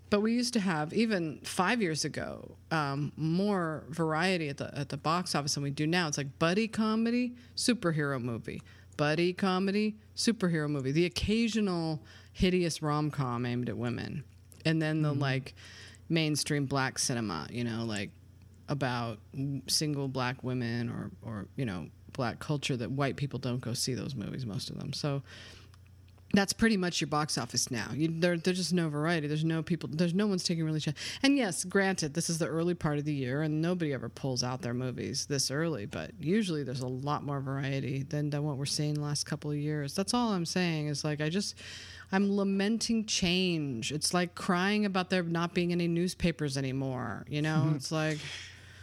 But 0.08 0.20
we 0.20 0.32
used 0.32 0.53
to 0.53 0.61
have 0.61 0.93
even 0.93 1.41
five 1.43 1.82
years 1.82 2.05
ago 2.05 2.56
um, 2.70 3.12
more 3.17 3.85
variety 3.88 4.49
at 4.49 4.56
the 4.56 4.76
at 4.76 4.88
the 4.88 4.97
box 4.97 5.35
office 5.35 5.55
than 5.55 5.62
we 5.64 5.70
do 5.70 5.87
now. 5.87 6.06
It's 6.08 6.19
like 6.19 6.38
buddy 6.38 6.69
comedy, 6.69 7.35
superhero 7.56 8.23
movie, 8.23 8.62
buddy 8.97 9.32
comedy, 9.32 9.97
superhero 10.14 10.70
movie. 10.70 10.93
The 10.93 11.06
occasional 11.06 12.00
hideous 12.32 12.82
rom 12.82 13.11
com 13.11 13.44
aimed 13.44 13.69
at 13.69 13.76
women, 13.76 14.23
and 14.64 14.81
then 14.81 15.03
the 15.03 15.12
like 15.12 15.55
mainstream 16.09 16.67
black 16.67 16.99
cinema. 17.00 17.49
You 17.50 17.64
know, 17.64 17.85
like 17.85 18.11
about 18.69 19.19
single 19.67 20.09
black 20.09 20.43
women 20.43 20.88
or 20.88 21.11
or 21.23 21.47
you 21.56 21.64
know 21.64 21.87
black 22.12 22.38
culture 22.38 22.76
that 22.76 22.91
white 22.91 23.17
people 23.17 23.38
don't 23.38 23.61
go 23.61 23.75
see 23.75 23.94
those 23.94 24.14
movies 24.14 24.47
most 24.47 24.70
of 24.70 24.79
them 24.79 24.93
so 24.93 25.23
that's 26.32 26.52
pretty 26.52 26.76
much 26.76 27.00
your 27.00 27.08
box 27.08 27.38
office 27.38 27.70
now. 27.70 27.88
You, 27.94 28.08
there, 28.08 28.37
there's 28.37 28.58
just 28.58 28.73
no 28.73 28.88
variety. 28.88 29.26
There's 29.26 29.44
no 29.44 29.62
people. 29.62 29.88
There's 29.93 30.14
no 30.14 30.26
one's 30.26 30.43
taking 30.43 30.64
really. 30.64 30.81
Ch- 30.81 30.94
and 31.23 31.37
yes, 31.37 31.64
granted, 31.64 32.14
this 32.14 32.28
is 32.28 32.38
the 32.38 32.46
early 32.46 32.75
part 32.75 32.99
of 32.99 33.05
the 33.05 33.14
year, 33.14 33.43
and 33.43 33.62
nobody 33.62 33.93
ever 33.93 34.08
pulls 34.08 34.43
out 34.43 34.61
their 34.61 34.75
movies 34.75 35.26
this 35.26 35.50
early. 35.50 35.87
But 35.87 36.11
usually, 36.21 36.64
there's 36.64 36.80
a 36.80 36.88
lot 36.88 37.23
more 37.23 37.40
variety 37.40 38.02
than, 38.02 38.30
than 38.30 38.42
what 38.42 38.56
we're 38.56 38.66
seeing 38.66 38.95
the 38.95 39.00
last 39.00 39.25
couple 39.25 39.50
of 39.50 39.56
years. 39.56 39.95
That's 39.95 40.14
all 40.14 40.33
I'm 40.33 40.47
saying. 40.47 40.88
Is 40.88 41.04
like 41.04 41.21
I 41.21 41.28
just, 41.28 41.54
I'm 42.11 42.37
lamenting 42.37 43.06
change. 43.06 43.92
It's 43.92 44.12
like 44.12 44.35
crying 44.35 44.85
about 44.85 45.11
there 45.11 45.23
not 45.23 45.54
being 45.54 45.73
any 45.73 45.87
newspapers 45.88 46.56
anymore. 46.59 47.25
You 47.28 47.42
know, 47.42 47.64
mm-hmm. 47.66 47.76
it's 47.76 47.92
like. 47.92 48.18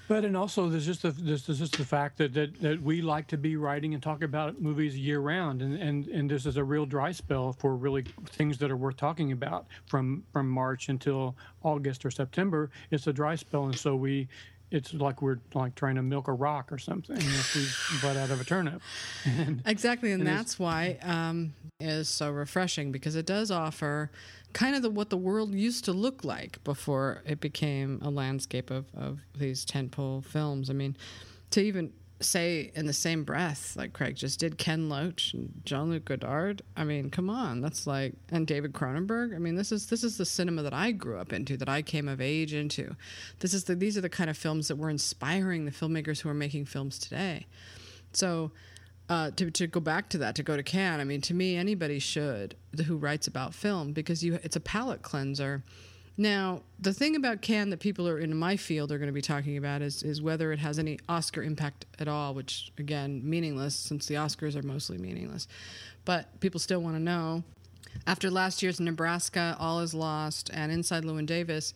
But 0.08 0.26
and 0.26 0.36
also 0.36 0.70
there's 0.70 0.86
just 0.86 1.02
the 1.04 1.12
there's 1.12 1.46
there's 1.46 1.60
just 1.60 1.78
the 1.78 1.86
fact 1.86 2.18
that, 2.18 2.34
that 2.34 2.62
that 2.62 2.82
we 2.82 3.02
like 3.02 3.28
to 3.28 3.38
be 3.38 3.56
writing 3.56 3.94
and 3.94 4.04
talk 4.04 4.22
about 4.22 4.62
movies 4.62 4.98
year 4.98 5.20
round, 5.20 5.62
and, 5.62 5.76
and 5.76 6.08
and 6.08 6.30
this 6.30 6.46
is 6.46 6.58
a 6.58 6.64
real 6.64 6.86
dry 6.86 7.12
spell 7.12 7.54
for 7.54 7.76
really 7.76 8.04
things 8.26 8.58
that 8.58 8.70
are 8.70 8.76
worth 8.76 8.98
talking 8.98 9.32
about 9.32 9.68
from 9.86 10.24
from 10.34 10.50
March 10.50 10.90
until 10.90 11.36
August 11.64 12.06
or 12.06 12.12
September. 12.12 12.70
It's 12.92 13.08
a 13.08 13.14
dry 13.14 13.36
spell, 13.36 13.66
and 13.66 13.76
so 13.76 13.96
we. 13.96 14.28
It's 14.72 14.92
like 14.92 15.22
we're 15.22 15.38
like 15.54 15.76
trying 15.76 15.94
to 15.98 16.02
milk 16.02 16.28
a 16.28 16.34
rock 16.34 16.72
or 16.72 16.80
something 16.80 17.16
if 17.16 17.56
we 17.56 18.08
butt 18.08 18.18
out 18.18 18.32
of 18.32 18.42
a 18.42 18.44
turnip. 18.44 18.82
And 19.26 19.62
Exactly, 19.68 20.12
and, 20.12 20.22
And 20.22 20.28
that's 20.28 20.58
why 20.58 20.98
um, 21.04 21.54
is 21.80 22.10
so 22.10 22.32
refreshing 22.32 22.92
because 22.92 23.16
it 23.16 23.28
does 23.28 23.52
offer 23.52 24.10
kind 24.54 24.76
of 24.76 24.82
the, 24.82 24.90
what 24.90 25.10
the 25.10 25.18
world 25.18 25.54
used 25.54 25.86
to 25.86 25.94
look 25.94 26.24
like 26.24 26.64
before 26.64 27.22
it 27.26 27.40
became 27.40 28.00
a 28.02 28.10
landscape 28.10 28.70
of, 28.70 28.86
of 28.96 29.20
these 29.36 29.66
tentpole 29.66 30.24
films. 30.24 30.70
I 30.70 30.74
mean, 30.74 30.96
to 31.52 31.62
even 31.62 31.92
say 32.24 32.72
in 32.76 32.86
the 32.86 32.94
same 32.94 33.24
breath, 33.24 33.76
like 33.76 33.94
Craig 33.94 34.16
just 34.16 34.40
did, 34.40 34.58
Ken 34.58 34.90
Loach 34.90 35.34
and 35.34 35.62
Jean 35.66 35.90
Luc 35.90 36.06
Godard. 36.06 36.62
I 36.76 36.84
mean, 36.84 37.10
come 37.10 37.30
on, 37.30 37.62
that's 37.62 37.86
like 37.86 38.14
and 38.30 38.48
David 38.48 38.74
Cronenberg. 38.74 39.36
I 39.36 39.40
mean, 39.40 39.56
this 39.56 39.72
is 39.72 39.88
this 39.88 40.04
is 40.04 40.18
the 40.18 40.26
cinema 40.26 40.64
that 40.64 40.74
I 40.74 40.92
grew 40.92 41.18
up 41.18 41.34
into, 41.34 41.58
that 41.58 41.70
I 41.70 41.82
came 41.82 42.08
of 42.08 42.22
age 42.22 42.54
into. 42.54 42.96
This 43.40 43.54
is 43.54 43.66
the 43.66 43.76
these 43.76 43.98
are 43.98 44.02
the 44.02 44.10
kind 44.10 44.30
of 44.30 44.38
films 44.38 44.68
that 44.70 44.78
were 44.78 44.90
inspiring 44.90 45.66
the 45.66 45.72
filmmakers 45.72 46.22
who 46.22 46.30
are 46.30 46.34
making 46.34 46.66
films 46.66 46.98
today. 46.98 47.46
So, 48.14 48.52
uh, 49.14 49.30
to, 49.36 49.52
to 49.52 49.68
go 49.68 49.80
back 49.80 50.10
to 50.10 50.18
that, 50.18 50.34
to 50.36 50.44
go 50.44 50.58
to 50.58 50.64
Cannes, 50.64 51.00
I 51.00 51.04
mean, 51.04 51.22
to 51.22 51.36
me, 51.36 51.56
anybody 51.56 52.00
should 52.00 52.56
who 52.88 52.98
writes 52.98 53.28
about 53.28 53.54
film 53.54 53.94
because 53.94 54.24
you 54.24 54.40
it's 54.42 54.56
a 54.56 54.60
palate 54.60 55.04
cleanser. 55.04 55.62
Now, 56.18 56.64
the 56.80 56.94
thing 56.94 57.16
about 57.16 57.42
Cannes 57.42 57.70
that 57.70 57.80
people 57.80 58.08
are 58.08 58.18
in 58.18 58.36
my 58.36 58.58
field 58.58 58.92
are 58.92 58.98
going 58.98 59.08
to 59.08 59.14
be 59.14 59.22
talking 59.22 59.56
about 59.58 59.84
is 59.84 60.02
is 60.02 60.20
whether 60.20 60.52
it 60.52 60.58
has 60.58 60.80
any 60.80 60.98
Oscar 61.08 61.44
impact 61.44 61.86
at 62.00 62.08
all, 62.08 62.34
which 62.34 62.72
again, 62.80 63.22
meaningless 63.24 63.76
since 63.76 64.08
the 64.08 64.16
Oscars 64.16 64.56
are 64.56 64.64
mostly 64.64 64.98
meaningless. 64.98 65.48
But 66.06 66.40
people 66.40 66.60
still 66.60 66.82
want 66.82 66.96
to 66.96 67.02
know 67.02 67.44
after 68.08 68.32
last 68.32 68.64
year's 68.64 68.80
Nebraska, 68.80 69.56
All 69.60 69.80
Is 69.82 69.94
Lost, 69.94 70.50
and 70.52 70.72
Inside 70.72 71.04
Llewyn 71.04 71.28
Davis 71.28 71.76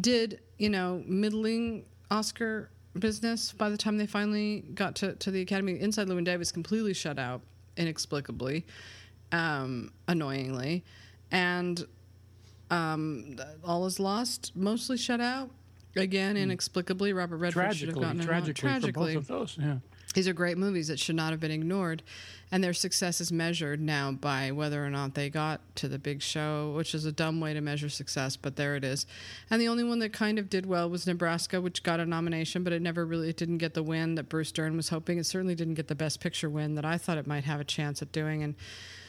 did, 0.00 0.40
you 0.58 0.70
know, 0.70 1.04
middling 1.06 1.84
Oscar 2.10 2.68
business 2.98 3.52
by 3.52 3.68
the 3.68 3.76
time 3.76 3.98
they 3.98 4.06
finally 4.06 4.64
got 4.74 4.94
to, 4.96 5.14
to 5.14 5.30
the 5.30 5.40
Academy. 5.40 5.80
Inside 5.80 6.08
Llewyn 6.08 6.24
Davis 6.24 6.52
completely 6.52 6.94
shut 6.94 7.18
out 7.18 7.42
inexplicably, 7.76 8.64
um, 9.32 9.92
annoyingly. 10.08 10.84
And 11.30 11.84
um, 12.70 13.36
All 13.64 13.86
Is 13.86 13.98
Lost 13.98 14.52
mostly 14.54 14.96
shut 14.96 15.20
out. 15.20 15.50
Again, 15.96 16.36
inexplicably, 16.36 17.12
Robert 17.12 17.36
Redford 17.36 17.76
should 17.76 17.88
have 17.88 17.96
Tragically, 17.96 18.24
gotten 18.24 18.54
tragically, 18.54 19.14
for 19.14 19.20
both 19.20 19.22
of 19.22 19.26
those. 19.28 19.58
Yeah. 19.60 19.76
These 20.14 20.28
are 20.28 20.32
great 20.32 20.56
movies 20.56 20.88
that 20.88 21.00
should 21.00 21.16
not 21.16 21.32
have 21.32 21.40
been 21.40 21.50
ignored, 21.50 22.02
and 22.50 22.62
their 22.62 22.72
success 22.72 23.20
is 23.20 23.32
measured 23.32 23.80
now 23.80 24.12
by 24.12 24.52
whether 24.52 24.84
or 24.84 24.88
not 24.88 25.14
they 25.14 25.28
got 25.28 25.60
to 25.76 25.88
the 25.88 25.98
big 25.98 26.22
show, 26.22 26.72
which 26.76 26.94
is 26.94 27.04
a 27.04 27.12
dumb 27.12 27.40
way 27.40 27.52
to 27.52 27.60
measure 27.60 27.88
success, 27.88 28.36
but 28.36 28.54
there 28.54 28.76
it 28.76 28.84
is. 28.84 29.06
And 29.50 29.60
the 29.60 29.68
only 29.68 29.82
one 29.82 29.98
that 29.98 30.12
kind 30.12 30.38
of 30.38 30.48
did 30.48 30.66
well 30.66 30.88
was 30.88 31.06
Nebraska, 31.06 31.60
which 31.60 31.82
got 31.82 31.98
a 31.98 32.06
nomination, 32.06 32.62
but 32.62 32.72
it 32.72 32.80
never 32.80 33.04
really 33.04 33.28
it 33.28 33.36
didn't 33.36 33.58
get 33.58 33.74
the 33.74 33.82
win 33.82 34.14
that 34.14 34.28
Bruce 34.28 34.52
Dern 34.52 34.76
was 34.76 34.88
hoping. 34.88 35.18
It 35.18 35.26
certainly 35.26 35.56
didn't 35.56 35.74
get 35.74 35.88
the 35.88 35.96
Best 35.96 36.20
Picture 36.20 36.48
win 36.48 36.76
that 36.76 36.84
I 36.84 36.96
thought 36.96 37.18
it 37.18 37.26
might 37.26 37.44
have 37.44 37.60
a 37.60 37.64
chance 37.64 38.00
at 38.00 38.12
doing, 38.12 38.42
and 38.42 38.54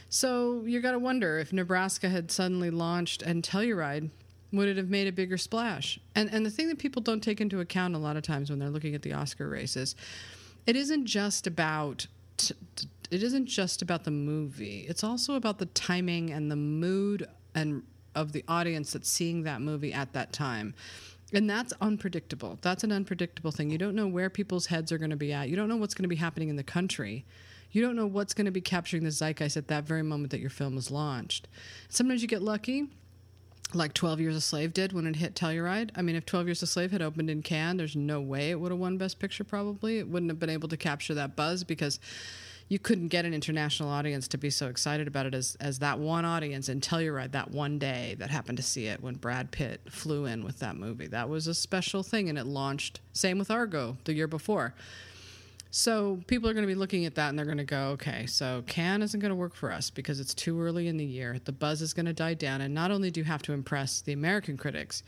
so 0.10 0.64
you 0.66 0.82
got 0.82 0.92
to 0.92 1.00
wonder 1.00 1.38
if 1.38 1.54
Nebraska 1.54 2.10
had 2.10 2.32
suddenly 2.32 2.72
launched 2.72 3.22
and 3.22 3.44
Telluride 3.44 4.10
would 4.52 4.68
it 4.70 4.78
have 4.78 4.90
made 4.90 5.08
a 5.08 5.12
bigger 5.12 5.38
splash? 5.38 6.00
And 6.16 6.34
and 6.34 6.46
the 6.46 6.50
thing 6.50 6.68
that 6.70 6.80
people 6.80 7.02
don't 7.02 7.22
take 7.22 7.42
into 7.42 7.60
account 7.60 7.96
a 7.96 7.98
lot 7.98 8.16
of 8.16 8.24
times 8.24 8.50
when 8.50 8.60
they're 8.60 8.70
looking 8.70 8.96
at 8.96 9.02
the 9.02 9.14
Oscar 9.14 9.50
races, 9.50 9.96
it 10.66 10.76
isn't 10.76 11.06
just 11.06 11.48
about 11.48 12.08
t- 12.38 12.56
t- 12.76 12.88
it 13.12 13.22
isn't 13.24 13.46
just 13.46 13.82
about 13.82 14.04
the 14.04 14.12
movie. 14.12 14.86
It's 14.90 15.04
also 15.04 15.36
about 15.36 15.60
the 15.60 15.68
timing 15.68 16.32
and 16.32 16.50
the 16.50 16.56
mood 16.56 17.28
and 17.54 17.84
of 18.16 18.32
the 18.32 18.44
audience 18.48 18.94
that's 18.94 19.10
seeing 19.10 19.44
that 19.44 19.62
movie 19.62 19.94
at 19.94 20.14
that 20.14 20.34
time. 20.34 20.74
And 21.34 21.50
that's 21.50 21.74
unpredictable. 21.82 22.58
That's 22.62 22.84
an 22.84 22.92
unpredictable 22.92 23.52
thing. 23.52 23.70
You 23.70 23.78
don't 23.78 23.96
know 23.96 24.08
where 24.08 24.30
people's 24.30 24.68
heads 24.68 24.92
are 24.92 24.98
going 24.98 25.10
to 25.10 25.16
be 25.16 25.34
at. 25.34 25.50
You 25.50 25.56
don't 25.56 25.68
know 25.68 25.76
what's 25.76 25.94
going 25.94 26.04
to 26.04 26.10
be 26.10 26.16
happening 26.16 26.50
in 26.50 26.56
the 26.56 26.64
country. 26.64 27.26
You 27.72 27.82
don't 27.82 27.96
know 27.96 28.08
what's 28.08 28.34
going 28.34 28.46
to 28.46 28.52
be 28.52 28.62
capturing 28.62 29.04
the 29.04 29.12
zeitgeist 29.12 29.58
at 29.58 29.68
that 29.68 29.84
very 29.84 30.04
moment 30.04 30.32
that 30.32 30.40
your 30.40 30.50
film 30.50 30.78
is 30.78 30.92
launched. 30.92 31.48
Sometimes 31.90 32.22
you 32.22 32.28
get 32.28 32.42
lucky 32.42 32.88
like 33.76 33.94
12 33.94 34.20
Years 34.20 34.36
a 34.36 34.42
Slave 34.42 34.74
did 34.74 34.94
when 34.94 35.06
it 35.08 35.18
hit 35.18 35.36
Telluride. 35.36 35.92
I 35.96 36.02
mean, 36.02 36.16
if 36.16 36.26
12 36.26 36.48
Years 36.48 36.64
a 36.64 36.68
Slave 36.68 36.92
had 36.92 37.02
opened 37.02 37.30
in 37.30 37.42
Cannes, 37.42 37.78
there's 37.78 37.96
no 37.96 38.22
way 38.22 38.52
it 38.52 38.60
would 38.60 38.72
have 38.72 38.80
won 38.80 38.98
Best 38.98 39.20
Picture, 39.20 39.44
probably. 39.44 40.00
It 40.00 40.08
wouldn't 40.08 40.32
have 40.32 40.40
been 40.40 40.50
able 40.50 40.70
to 40.70 40.78
capture 40.78 41.14
that 41.14 41.36
buzz 41.36 41.64
because 41.64 42.00
you 42.68 42.80
couldn't 42.80 43.10
get 43.10 43.26
an 43.26 43.34
international 43.34 43.90
audience 43.90 44.28
to 44.30 44.38
be 44.38 44.50
so 44.50 44.68
excited 44.68 45.08
about 45.08 45.28
it 45.28 45.36
as, 45.36 45.56
as 45.60 45.80
that 45.80 46.00
one 46.00 46.26
audience 46.26 46.68
in 46.68 46.82
Telluride 46.82 47.32
that 47.34 47.52
one 47.52 47.78
day 47.78 48.16
that 48.18 48.32
happened 48.32 48.58
to 48.58 48.64
see 48.64 48.88
it 48.88 49.04
when 49.04 49.16
Brad 49.16 49.52
Pitt 49.52 49.82
flew 49.90 50.26
in 50.26 50.44
with 50.44 50.60
that 50.60 50.76
movie. 50.76 51.08
That 51.08 51.30
was 51.30 51.46
a 51.46 51.54
special 51.54 52.02
thing, 52.02 52.28
and 52.28 52.38
it 52.40 52.48
launched. 52.48 53.02
Same 53.14 53.38
with 53.38 53.52
Argo 53.52 53.98
the 54.06 54.14
year 54.14 54.28
before. 54.28 54.74
So 55.76 56.22
people 56.28 56.50
are 56.50 56.54
going 56.54 56.64
to 56.64 56.74
be 56.74 56.74
looking 56.74 57.04
at 57.04 57.16
that 57.16 57.28
and 57.28 57.38
they're 57.38 57.46
going 57.46 57.58
to 57.58 57.66
go, 57.66 57.88
okay, 57.90 58.28
so 58.28 58.64
Cannes 58.66 59.02
isn't 59.02 59.20
going 59.20 59.32
to 59.32 59.36
work 59.36 59.54
for 59.54 59.74
us 59.74 59.90
because 59.90 60.22
it's 60.22 60.34
too 60.34 60.62
early 60.62 60.88
in 60.88 60.96
the 60.96 61.04
year. 61.04 61.38
The 61.44 61.52
buzz 61.52 61.82
is 61.82 61.94
going 61.94 62.06
to 62.06 62.14
die 62.14 62.34
down. 62.34 62.62
And 62.62 62.74
not 62.74 62.92
only 62.92 63.12
do 63.12 63.20
you 63.20 63.26
have 63.26 63.42
to 63.42 63.52
impress 63.52 64.00
the 64.00 64.14
American 64.14 64.56
critics, 64.56 65.04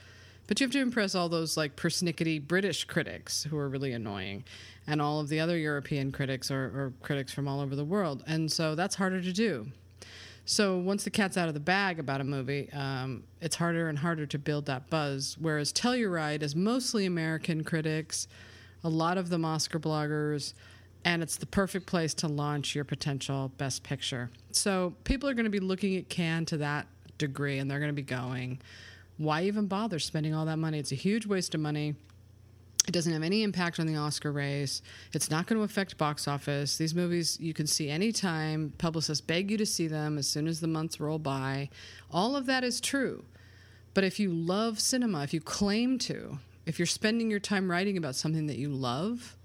but 0.45 0.59
you 0.59 0.65
have 0.65 0.73
to 0.73 0.81
impress 0.81 1.15
all 1.15 1.29
those 1.29 1.55
like 1.55 1.77
persnickety 1.77 2.45
British 2.45 2.83
critics 2.83 3.45
who 3.45 3.57
are 3.57 3.69
really 3.69 3.93
annoying 3.93 4.43
and 4.87 5.01
all 5.01 5.21
of 5.21 5.29
the 5.29 5.39
other 5.39 5.57
European 5.57 6.11
critics 6.11 6.51
or, 6.51 6.65
or 6.65 6.93
critics 7.01 7.31
from 7.31 7.47
all 7.47 7.61
over 7.61 7.77
the 7.77 7.85
world. 7.85 8.25
And 8.27 8.51
so 8.51 8.75
that's 8.75 8.95
harder 8.95 9.21
to 9.21 9.31
do. 9.31 9.67
So 10.43 10.77
once 10.77 11.05
the 11.05 11.09
cat's 11.09 11.37
out 11.37 11.47
of 11.47 11.53
the 11.53 11.61
bag 11.61 11.97
about 11.97 12.19
a 12.19 12.25
movie, 12.25 12.69
um, 12.73 13.23
it's 13.39 13.55
harder 13.55 13.87
and 13.87 13.97
harder 13.97 14.25
to 14.25 14.37
build 14.37 14.65
that 14.65 14.89
buzz. 14.89 15.37
Whereas 15.39 15.71
Telluride 15.71 16.43
is 16.43 16.57
mostly 16.57 17.05
American 17.05 17.63
critics, 17.63 18.27
a 18.83 18.89
lot 18.89 19.17
of 19.17 19.29
them 19.29 19.45
Oscar 19.45 19.79
bloggers, 19.79 20.53
and 21.05 21.23
it's 21.23 21.37
the 21.37 21.45
perfect 21.45 21.85
place 21.85 22.13
to 22.15 22.27
launch 22.27 22.75
your 22.75 22.83
potential 22.83 23.51
best 23.57 23.83
picture. 23.83 24.29
So 24.51 24.93
people 25.03 25.29
are 25.29 25.33
going 25.33 25.45
to 25.45 25.49
be 25.51 25.59
looking 25.59 25.95
at 25.97 26.09
Cannes 26.09 26.45
to 26.45 26.57
that 26.57 26.87
degree, 27.17 27.59
and 27.59 27.69
they're 27.69 27.79
going 27.79 27.89
to 27.89 27.93
be 27.93 28.01
going, 28.01 28.59
why 29.17 29.43
even 29.43 29.67
bother 29.67 29.99
spending 29.99 30.33
all 30.33 30.45
that 30.45 30.57
money? 30.57 30.79
It's 30.79 30.91
a 30.91 30.95
huge 30.95 31.25
waste 31.25 31.55
of 31.55 31.61
money. 31.61 31.95
It 32.87 32.91
doesn't 32.91 33.11
have 33.11 33.23
any 33.23 33.43
impact 33.43 33.79
on 33.79 33.87
the 33.87 33.97
Oscar 33.97 34.31
race. 34.31 34.81
It's 35.11 35.29
not 35.29 35.45
going 35.45 35.59
to 35.59 35.63
affect 35.63 35.97
box 35.97 36.27
office. 36.27 36.77
These 36.77 36.95
movies 36.95 37.37
you 37.39 37.53
can 37.53 37.67
see 37.67 37.89
anytime. 37.89 38.71
Publicists 38.77 39.19
beg 39.19 39.51
you 39.51 39.57
to 39.57 39.65
see 39.65 39.87
them 39.87 40.17
as 40.17 40.27
soon 40.27 40.47
as 40.47 40.61
the 40.61 40.67
months 40.67 40.99
roll 40.99 41.19
by. 41.19 41.69
All 42.11 42.35
of 42.35 42.45
that 42.45 42.63
is 42.63 42.79
true. 42.79 43.25
But 43.93 44.05
if 44.05 44.19
you 44.19 44.31
love 44.31 44.79
cinema, 44.79 45.23
if 45.23 45.33
you 45.33 45.41
claim 45.41 45.97
to, 45.99 46.39
if 46.67 46.77
you're 46.77 46.85
spending 46.85 47.31
your 47.31 47.39
time 47.39 47.71
writing 47.71 47.97
about 47.97 48.13
something 48.13 48.47
that 48.47 48.57
you 48.57 48.67
love, 48.67 49.37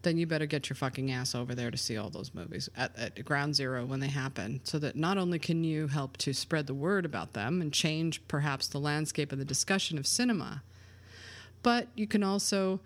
then 0.00 0.16
you 0.16 0.26
better 0.26 0.46
get 0.46 0.70
your 0.70 0.76
fucking 0.76 1.10
ass 1.10 1.34
over 1.34 1.54
there 1.54 1.70
to 1.70 1.76
see 1.76 1.98
all 1.98 2.08
those 2.08 2.32
movies 2.32 2.70
at, 2.74 2.98
at 2.98 3.22
ground 3.22 3.54
zero 3.54 3.84
when 3.84 4.00
they 4.00 4.08
happen 4.08 4.60
so 4.64 4.78
that 4.78 4.96
not 4.96 5.18
only 5.18 5.38
can 5.38 5.62
you 5.62 5.88
help 5.88 6.16
to 6.16 6.32
spread 6.32 6.66
the 6.66 6.74
word 6.74 7.04
about 7.04 7.34
them 7.34 7.60
and 7.60 7.70
change 7.70 8.26
perhaps 8.28 8.66
the 8.66 8.80
landscape 8.80 9.30
of 9.30 9.38
the 9.38 9.44
discussion 9.44 9.98
of 9.98 10.06
cinema, 10.06 10.62
but 11.62 11.88
you 11.94 12.06
can 12.06 12.22
also 12.22 12.80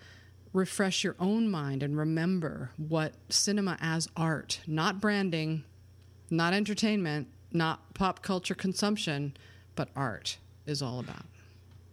refresh 0.53 1.05
your 1.05 1.15
own 1.21 1.49
mind 1.49 1.85
and 1.85 1.97
remember 1.97 2.71
what 2.77 3.15
cinema 3.29 3.79
as 3.81 4.09
art, 4.17 4.61
not 4.67 5.01
branding, 5.01 5.63
not 6.31 6.53
entertainment, 6.53 7.29
not 7.53 7.95
pop 7.95 8.23
culture 8.23 8.57
consumption, 8.57 9.37
but 9.77 9.89
art 9.95 10.39
is 10.67 10.83
all 10.83 10.99
about. 10.99 11.27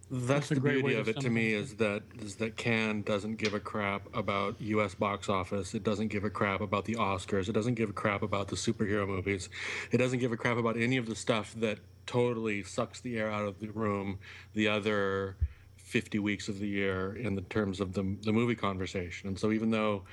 That's, 0.08 0.48
That's 0.48 0.60
the 0.60 0.60
beauty 0.60 0.94
of 0.94 1.08
it 1.08 1.18
to 1.20 1.30
me 1.30 1.52
is 1.52 1.74
that 1.74 2.02
is 2.20 2.36
that 2.36 2.56
Cannes 2.56 3.02
doesn't 3.02 3.36
give 3.36 3.54
a 3.54 3.60
crap 3.60 4.02
about 4.14 4.54
U.S. 4.60 4.94
box 4.94 5.28
office. 5.28 5.74
It 5.74 5.82
doesn't 5.82 6.08
give 6.08 6.22
a 6.22 6.30
crap 6.30 6.60
about 6.60 6.84
the 6.84 6.94
Oscars. 6.94 7.48
It 7.48 7.52
doesn't 7.52 7.74
give 7.74 7.90
a 7.90 7.92
crap 7.92 8.22
about 8.22 8.46
the 8.46 8.54
superhero 8.54 9.06
movies. 9.08 9.48
It 9.90 9.98
doesn't 9.98 10.20
give 10.20 10.30
a 10.30 10.36
crap 10.36 10.58
about 10.58 10.76
any 10.76 10.96
of 10.96 11.06
the 11.06 11.16
stuff 11.16 11.54
that 11.56 11.78
totally 12.06 12.62
sucks 12.62 13.00
the 13.00 13.18
air 13.18 13.28
out 13.28 13.46
of 13.46 13.58
the 13.58 13.68
room. 13.68 14.20
The 14.54 14.68
other 14.68 15.34
50 15.76 16.20
weeks 16.20 16.48
of 16.48 16.60
the 16.60 16.68
year 16.68 17.16
in 17.16 17.34
the 17.34 17.42
terms 17.42 17.80
of 17.80 17.92
the 17.94 18.16
the 18.22 18.32
movie 18.32 18.54
conversation. 18.54 19.28
And 19.28 19.36
so 19.36 19.50
even 19.50 19.70
though 19.70 20.04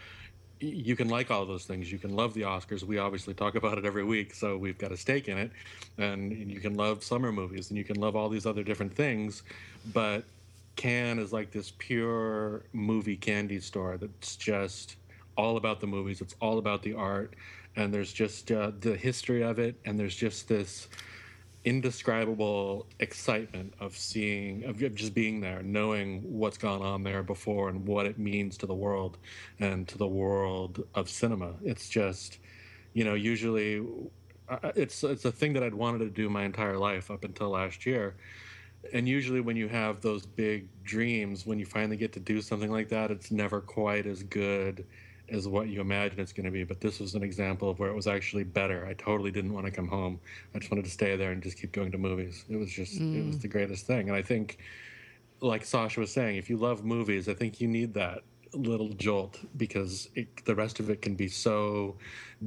you 0.64 0.96
can 0.96 1.10
like 1.10 1.30
all 1.32 1.46
those 1.46 1.66
things. 1.66 1.92
You 1.92 2.00
can 2.00 2.16
love 2.16 2.34
the 2.34 2.42
Oscars. 2.42 2.84
We 2.84 2.98
obviously 2.98 3.34
talk 3.34 3.56
about 3.56 3.78
it 3.78 3.86
every 3.86 4.04
week, 4.04 4.34
so 4.34 4.58
we've 4.58 4.78
got 4.78 4.92
a 4.92 4.98
stake 4.98 5.28
in 5.28 5.38
it. 5.38 5.52
And 5.98 6.32
you 6.52 6.60
can 6.60 6.76
love 6.76 7.04
summer 7.04 7.32
movies, 7.32 7.70
and 7.70 7.78
you 7.78 7.84
can 7.84 8.00
love 8.00 8.16
all 8.16 8.30
these 8.30 8.46
other 8.46 8.64
different 8.64 8.96
things. 8.96 9.44
But 9.94 10.24
Cannes 10.76 11.20
is 11.20 11.34
like 11.34 11.52
this 11.52 11.74
pure 11.78 12.64
movie 12.74 13.18
candy 13.18 13.60
store 13.60 13.98
that's 13.98 14.36
just 14.36 14.96
all 15.38 15.58
about 15.58 15.82
the 15.82 15.88
movies. 15.88 16.22
It's 16.22 16.36
all 16.40 16.58
about 16.58 16.82
the 16.82 16.94
art, 16.94 17.36
and 17.76 17.94
there's 17.94 18.14
just 18.14 18.52
uh, 18.52 18.72
the 18.80 18.96
history 18.96 19.44
of 19.44 19.60
it, 19.60 19.76
and 19.86 20.00
there's 20.00 20.16
just 20.16 20.48
this 20.48 20.88
indescribable 21.66 22.86
excitement 23.00 23.74
of 23.80 23.96
seeing 23.96 24.66
of 24.66 24.78
just 24.96 25.14
being 25.14 25.40
there 25.40 25.64
knowing 25.64 26.22
what's 26.38 26.58
gone 26.58 26.82
on 26.82 27.04
there 27.04 27.24
before 27.24 27.70
and 27.70 27.86
what 27.88 28.06
it 28.06 28.20
means 28.20 28.58
to 28.58 28.66
the 28.66 28.74
world 28.74 29.18
and 29.60 29.88
to 29.88 29.98
the 29.98 30.08
world 30.08 30.86
of 30.94 31.10
cinema. 31.10 31.54
It's 31.64 31.88
just 31.88 32.40
you 32.94 33.06
know 33.06 33.14
usually 33.14 33.86
uh, 34.50 34.72
it's 34.76 35.04
it's 35.04 35.26
a 35.26 35.32
thing 35.32 35.54
that 35.54 35.64
I'd 35.64 35.74
wanted 35.74 36.00
to 36.00 36.10
do 36.10 36.30
my 36.30 36.44
entire 36.44 36.78
life 36.78 37.10
up 37.10 37.24
until 37.24 37.50
last 37.50 37.86
year. 37.86 38.16
And 38.92 39.08
usually 39.08 39.40
when 39.40 39.56
you 39.56 39.70
have 39.70 40.02
those 40.02 40.26
big 40.26 40.68
dreams 40.84 41.46
when 41.46 41.60
you 41.60 41.66
finally 41.66 41.96
get 41.96 42.12
to 42.14 42.20
do 42.20 42.42
something 42.42 42.70
like 42.70 42.90
that 42.90 43.12
it's 43.12 43.32
never 43.32 43.62
quite 43.62 44.06
as 44.06 44.24
good 44.24 44.86
as 45.30 45.48
what 45.48 45.68
you 45.68 45.82
imagine 45.82 46.20
it's 46.20 46.34
going 46.34 46.46
to 46.46 46.52
be 46.52 46.64
but 46.64 46.82
this 46.82 47.00
was 47.00 47.16
an 47.16 47.24
example 47.24 47.70
of 47.70 47.80
where 47.80 47.90
it 47.90 47.96
was 47.96 48.08
actually 48.08 48.44
better. 48.44 48.86
I 48.86 48.94
totally 48.94 49.32
didn't 49.32 49.54
want 49.54 49.66
to 49.66 49.72
come 49.72 49.88
home. 49.88 50.20
I 50.54 50.60
just 50.60 50.72
wanted 50.72 50.86
to 50.86 50.92
stay 50.92 51.16
there 51.16 51.32
and 51.32 51.42
just 51.42 51.58
keep 51.58 51.72
going 51.72 51.92
to 51.92 51.98
movies. 51.98 52.46
It 52.50 52.58
was 52.58 52.70
just 52.70 52.94
it 53.00 53.26
was 53.26 53.38
mm. 53.38 53.42
the 53.42 53.48
greatest 53.48 53.88
thing. 53.88 54.10
And 54.10 54.18
i 54.18 54.22
think 54.22 54.58
like 55.40 55.66
sasha 55.66 56.00
was 56.00 56.12
saying 56.12 56.38
if 56.38 56.50
you 56.50 56.56
love 56.56 56.86
movies 56.86 57.28
i 57.28 57.34
think 57.34 57.60
you 57.60 57.68
need 57.68 57.94
that 57.94 58.20
little 58.54 58.90
jolt 58.90 59.40
because 59.58 60.10
it, 60.16 60.46
the 60.46 60.56
rest 60.56 60.80
of 60.80 60.90
it 60.90 61.02
can 61.02 61.16
be 61.16 61.28
so 61.28 61.96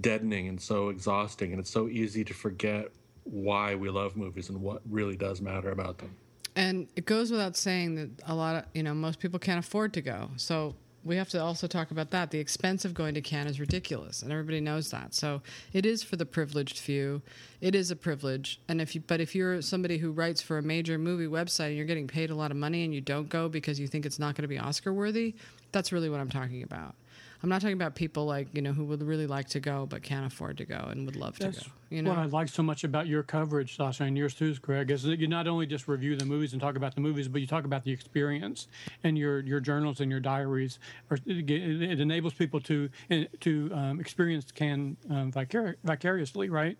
deadening 0.00 0.48
and 0.48 0.60
so 0.60 0.88
exhausting 0.88 1.52
and 1.52 1.60
it's 1.60 1.70
so 1.70 1.88
easy 1.88 2.24
to 2.24 2.32
forget 2.32 2.90
why 3.24 3.74
we 3.74 3.90
love 3.90 4.16
movies 4.16 4.48
and 4.48 4.60
what 4.60 4.80
really 4.88 5.16
does 5.16 5.40
matter 5.40 5.70
about 5.70 5.98
them. 5.98 6.14
And 6.54 6.88
it 6.96 7.04
goes 7.04 7.30
without 7.30 7.56
saying 7.56 7.96
that 7.96 8.10
a 8.26 8.34
lot 8.34 8.56
of, 8.56 8.64
you 8.72 8.82
know, 8.82 8.94
most 8.94 9.18
people 9.18 9.38
can't 9.38 9.58
afford 9.58 9.92
to 9.94 10.00
go. 10.00 10.30
So 10.36 10.74
we 11.06 11.16
have 11.16 11.28
to 11.30 11.42
also 11.42 11.66
talk 11.66 11.90
about 11.90 12.10
that. 12.10 12.30
The 12.30 12.38
expense 12.38 12.84
of 12.84 12.92
going 12.92 13.14
to 13.14 13.20
Cannes 13.20 13.46
is 13.46 13.60
ridiculous, 13.60 14.22
and 14.22 14.32
everybody 14.32 14.60
knows 14.60 14.90
that. 14.90 15.14
So 15.14 15.40
it 15.72 15.86
is 15.86 16.02
for 16.02 16.16
the 16.16 16.26
privileged 16.26 16.78
few. 16.78 17.22
It 17.60 17.74
is 17.74 17.90
a 17.90 17.96
privilege. 17.96 18.60
And 18.68 18.80
if 18.80 18.94
you, 18.94 19.02
but 19.06 19.20
if 19.20 19.34
you're 19.34 19.62
somebody 19.62 19.98
who 19.98 20.10
writes 20.10 20.42
for 20.42 20.58
a 20.58 20.62
major 20.62 20.98
movie 20.98 21.26
website 21.26 21.68
and 21.68 21.76
you're 21.76 21.86
getting 21.86 22.08
paid 22.08 22.30
a 22.30 22.34
lot 22.34 22.50
of 22.50 22.56
money 22.56 22.84
and 22.84 22.92
you 22.92 23.00
don't 23.00 23.28
go 23.28 23.48
because 23.48 23.78
you 23.78 23.86
think 23.86 24.04
it's 24.04 24.18
not 24.18 24.34
going 24.34 24.42
to 24.42 24.48
be 24.48 24.58
Oscar 24.58 24.92
worthy, 24.92 25.34
that's 25.72 25.92
really 25.92 26.10
what 26.10 26.20
I'm 26.20 26.30
talking 26.30 26.62
about. 26.62 26.94
I'm 27.42 27.48
not 27.48 27.60
talking 27.60 27.74
about 27.74 27.94
people 27.94 28.26
like 28.26 28.48
you 28.54 28.62
know 28.62 28.72
who 28.72 28.84
would 28.86 29.02
really 29.02 29.26
like 29.26 29.48
to 29.50 29.60
go 29.60 29.86
but 29.86 30.02
Cannes't 30.02 30.32
afford 30.32 30.58
to 30.58 30.64
go 30.64 30.88
and 30.90 31.06
would 31.06 31.16
love 31.16 31.38
That's 31.38 31.58
to 31.58 31.64
go. 31.64 31.70
You 31.90 32.02
know, 32.02 32.10
what 32.10 32.18
I 32.18 32.24
like 32.26 32.48
so 32.48 32.62
much 32.64 32.82
about 32.82 33.06
your 33.06 33.22
coverage, 33.22 33.76
Sasha, 33.76 34.04
and 34.04 34.18
yours 34.18 34.34
too, 34.34 34.54
Craig, 34.56 34.90
is 34.90 35.04
that 35.04 35.20
you 35.20 35.28
not 35.28 35.46
only 35.46 35.66
just 35.66 35.86
review 35.86 36.16
the 36.16 36.24
movies 36.24 36.52
and 36.52 36.60
talk 36.60 36.76
about 36.76 36.96
the 36.96 37.00
movies, 37.00 37.28
but 37.28 37.40
you 37.40 37.46
talk 37.46 37.64
about 37.64 37.84
the 37.84 37.92
experience 37.92 38.66
and 39.04 39.16
your 39.16 39.40
your 39.40 39.60
journals 39.60 40.00
and 40.00 40.10
your 40.10 40.20
diaries. 40.20 40.78
Are, 41.10 41.18
it, 41.26 41.50
it 41.50 42.00
enables 42.00 42.34
people 42.34 42.60
to 42.62 42.88
to 43.40 43.70
um, 43.72 44.00
experience 44.00 44.50
can 44.50 44.96
um, 45.10 45.30
vicar- 45.30 45.76
vicariously, 45.84 46.48
right? 46.48 46.76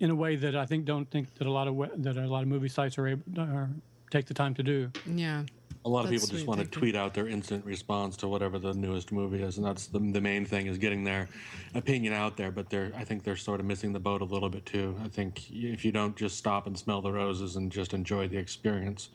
In 0.00 0.10
a 0.10 0.14
way 0.14 0.36
that 0.36 0.56
I 0.56 0.66
think 0.66 0.84
don't 0.84 1.10
think 1.10 1.34
that 1.34 1.46
a 1.46 1.50
lot 1.50 1.68
of 1.68 2.02
that 2.02 2.16
a 2.16 2.26
lot 2.26 2.42
of 2.42 2.48
movie 2.48 2.68
sites 2.68 2.96
are 2.98 3.08
able 3.08 3.22
or 3.38 3.70
take 4.10 4.26
the 4.26 4.34
time 4.34 4.54
to 4.54 4.62
do. 4.62 4.90
yeah. 5.06 5.42
A 5.84 5.88
lot 5.88 6.04
of 6.04 6.10
That's 6.10 6.22
people 6.22 6.28
just 6.28 6.44
sweet, 6.44 6.48
want 6.48 6.60
to 6.60 6.66
tweet 6.66 6.94
out 6.94 7.12
their 7.12 7.26
instant 7.26 7.64
response 7.64 8.16
to 8.18 8.28
whatever 8.28 8.58
the 8.60 8.72
newest 8.72 9.10
movie 9.10 9.42
is, 9.42 9.56
and 9.56 9.66
that's 9.66 9.86
the, 9.86 9.98
the 9.98 10.20
main 10.20 10.46
thing 10.46 10.68
is 10.68 10.78
getting 10.78 11.02
their 11.02 11.28
opinion 11.74 12.12
out 12.12 12.36
there. 12.36 12.52
But 12.52 12.70
they're, 12.70 12.92
I 12.96 13.02
think 13.02 13.24
they're 13.24 13.36
sort 13.36 13.58
of 13.58 13.66
missing 13.66 13.92
the 13.92 13.98
boat 13.98 14.20
a 14.20 14.24
little 14.24 14.48
bit 14.48 14.64
too. 14.64 14.96
I 15.04 15.08
think 15.08 15.50
if 15.50 15.84
you 15.84 15.90
don't 15.90 16.16
just 16.16 16.36
stop 16.38 16.68
and 16.68 16.78
smell 16.78 17.02
the 17.02 17.10
roses 17.10 17.56
and 17.56 17.70
just 17.72 17.94
enjoy 17.94 18.28
the 18.28 18.36
experience, 18.36 19.08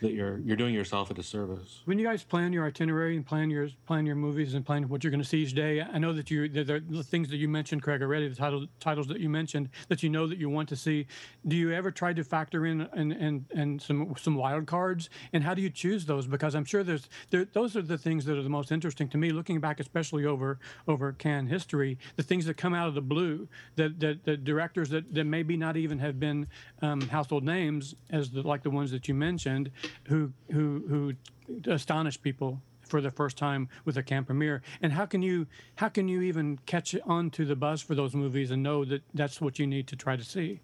that 0.00 0.12
you're 0.12 0.38
you're 0.38 0.56
doing 0.56 0.74
yourself 0.74 1.10
a 1.10 1.14
disservice. 1.14 1.82
When 1.84 1.98
you 1.98 2.06
guys 2.06 2.22
plan 2.22 2.52
your 2.52 2.66
itinerary 2.66 3.16
and 3.16 3.24
plan 3.24 3.50
your 3.50 3.68
plan 3.86 4.06
your 4.06 4.16
movies 4.16 4.54
and 4.54 4.64
plan 4.64 4.88
what 4.88 5.04
you're 5.04 5.10
going 5.10 5.22
to 5.22 5.28
see 5.28 5.42
each 5.42 5.54
day, 5.54 5.80
I 5.82 5.98
know 5.98 6.12
that 6.12 6.30
you 6.30 6.48
the, 6.48 6.64
the, 6.64 7.02
things 7.02 7.28
that 7.30 7.36
you 7.36 7.48
mentioned, 7.48 7.82
Craig, 7.82 8.02
already, 8.02 8.28
the 8.28 8.34
title, 8.34 8.66
titles 8.78 9.06
that 9.08 9.20
you 9.20 9.28
mentioned 9.28 9.68
that 9.88 10.02
you 10.02 10.08
know 10.08 10.26
that 10.26 10.38
you 10.38 10.48
want 10.48 10.68
to 10.70 10.76
see. 10.76 11.06
Do 11.46 11.56
you 11.56 11.72
ever 11.72 11.90
try 11.90 12.12
to 12.12 12.24
factor 12.24 12.66
in 12.66 12.82
and 12.92 13.12
and, 13.12 13.44
and 13.54 13.82
some 13.82 14.14
some 14.18 14.34
wild 14.34 14.66
cards? 14.66 15.10
And 15.32 15.44
how 15.44 15.54
do 15.54 15.62
you 15.62 15.70
choose 15.70 16.06
those? 16.06 16.26
Because 16.26 16.54
I'm 16.54 16.64
sure 16.64 16.82
there's 16.82 17.08
there, 17.30 17.44
those 17.44 17.76
are 17.76 17.82
the 17.82 17.98
things 17.98 18.24
that 18.24 18.38
are 18.38 18.42
the 18.42 18.48
most 18.48 18.72
interesting 18.72 19.08
to 19.10 19.18
me. 19.18 19.30
Looking 19.30 19.60
back, 19.60 19.80
especially 19.80 20.24
over 20.24 20.58
over 20.88 21.12
Cannes 21.12 21.48
history, 21.48 21.98
the 22.16 22.22
things 22.22 22.46
that 22.46 22.56
come 22.56 22.74
out 22.74 22.88
of 22.88 22.94
the 22.94 23.02
blue, 23.02 23.48
that 23.76 24.00
that 24.00 24.24
the 24.24 24.36
directors 24.36 24.90
that, 24.90 25.12
that 25.14 25.24
maybe 25.24 25.56
not 25.56 25.76
even 25.76 25.98
have 25.98 26.18
been 26.18 26.46
um, 26.82 27.00
household 27.02 27.44
names 27.44 27.94
as 28.10 28.30
the, 28.30 28.42
like 28.42 28.62
the 28.62 28.70
ones 28.70 28.90
that 28.90 29.08
you 29.08 29.14
mentioned, 29.14 29.70
who 30.04 30.32
who 30.50 30.84
who 30.88 31.70
astonish 31.70 32.20
people 32.20 32.60
for 32.90 33.00
the 33.00 33.10
first 33.10 33.38
time 33.38 33.68
with 33.84 33.96
a 33.96 34.02
Cannes 34.02 34.24
premiere. 34.24 34.62
And 34.82 34.92
how 34.92 35.06
can 35.06 35.22
you 35.22 35.46
how 35.76 35.88
can 35.88 36.08
you 36.08 36.22
even 36.22 36.58
catch 36.66 36.94
on 37.06 37.30
to 37.30 37.44
the 37.44 37.56
buzz 37.56 37.80
for 37.80 37.94
those 37.94 38.14
movies 38.14 38.50
and 38.50 38.62
know 38.62 38.84
that 38.84 39.02
that's 39.14 39.40
what 39.40 39.58
you 39.58 39.66
need 39.66 39.86
to 39.88 39.96
try 39.96 40.16
to 40.16 40.24
see? 40.24 40.60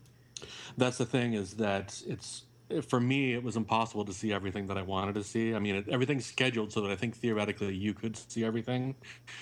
That's 0.77 0.99
the 0.99 1.07
thing 1.07 1.33
is 1.33 1.55
that 1.55 2.03
it's 2.07 2.43
for 2.89 2.99
me 2.99 3.33
it 3.33 3.45
was 3.45 3.57
impossible 3.57 4.05
to 4.05 4.13
see 4.13 4.33
everything 4.33 4.67
that 4.67 4.77
I 4.77 4.83
wanted 4.83 5.15
to 5.15 5.25
see. 5.25 5.55
I 5.55 5.61
mean, 5.61 5.77
it, 5.77 5.89
everything's 5.89 6.27
scheduled 6.27 6.73
so 6.73 6.81
that 6.83 6.91
I 6.91 6.97
think 6.97 7.17
theoretically 7.17 7.75
you 7.75 7.95
could 7.95 8.17
see 8.17 8.45
everything, 8.45 8.97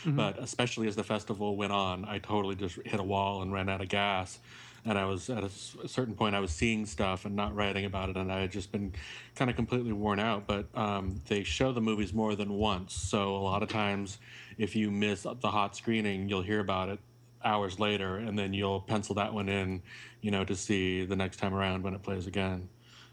mm-hmm. 0.04 0.16
but 0.16 0.38
especially 0.38 0.88
as 0.88 0.96
the 0.96 1.04
festival 1.04 1.56
went 1.56 1.72
on, 1.72 2.04
I 2.04 2.18
totally 2.18 2.54
just 2.54 2.78
hit 2.84 3.00
a 3.00 3.02
wall 3.02 3.42
and 3.42 3.52
ran 3.52 3.68
out 3.68 3.80
of 3.80 3.88
gas. 3.88 4.38
And 4.86 4.98
I 4.98 5.06
was 5.06 5.30
at 5.30 5.42
a 5.42 5.48
certain 5.88 6.14
point, 6.14 6.34
I 6.34 6.40
was 6.40 6.50
seeing 6.50 6.84
stuff 6.84 7.24
and 7.24 7.34
not 7.34 7.54
writing 7.54 7.86
about 7.86 8.10
it, 8.10 8.16
and 8.16 8.30
I 8.30 8.40
had 8.40 8.52
just 8.52 8.70
been 8.70 8.92
kind 9.34 9.50
of 9.50 9.56
completely 9.56 9.92
worn 9.92 10.20
out. 10.20 10.46
But 10.46 10.66
um, 10.74 11.22
they 11.26 11.42
show 11.42 11.72
the 11.72 11.80
movies 11.80 12.12
more 12.12 12.34
than 12.34 12.52
once, 12.52 12.92
so 12.92 13.34
a 13.34 13.38
lot 13.38 13.62
of 13.62 13.70
times, 13.70 14.18
if 14.58 14.76
you 14.76 14.90
miss 14.90 15.22
the 15.22 15.50
hot 15.50 15.74
screening, 15.74 16.28
you'll 16.28 16.42
hear 16.42 16.60
about 16.60 16.90
it 16.90 16.98
hours 17.42 17.78
later, 17.78 18.18
and 18.18 18.38
then 18.38 18.52
you'll 18.52 18.80
pencil 18.80 19.14
that 19.14 19.32
one 19.32 19.48
in, 19.48 19.82
you 20.20 20.30
know, 20.30 20.44
to 20.44 20.54
see 20.56 21.04
the 21.04 21.16
next 21.16 21.38
time 21.38 21.54
around 21.54 21.82
when 21.82 21.94
it 21.94 22.02
plays 22.02 22.26
again. 22.26 22.68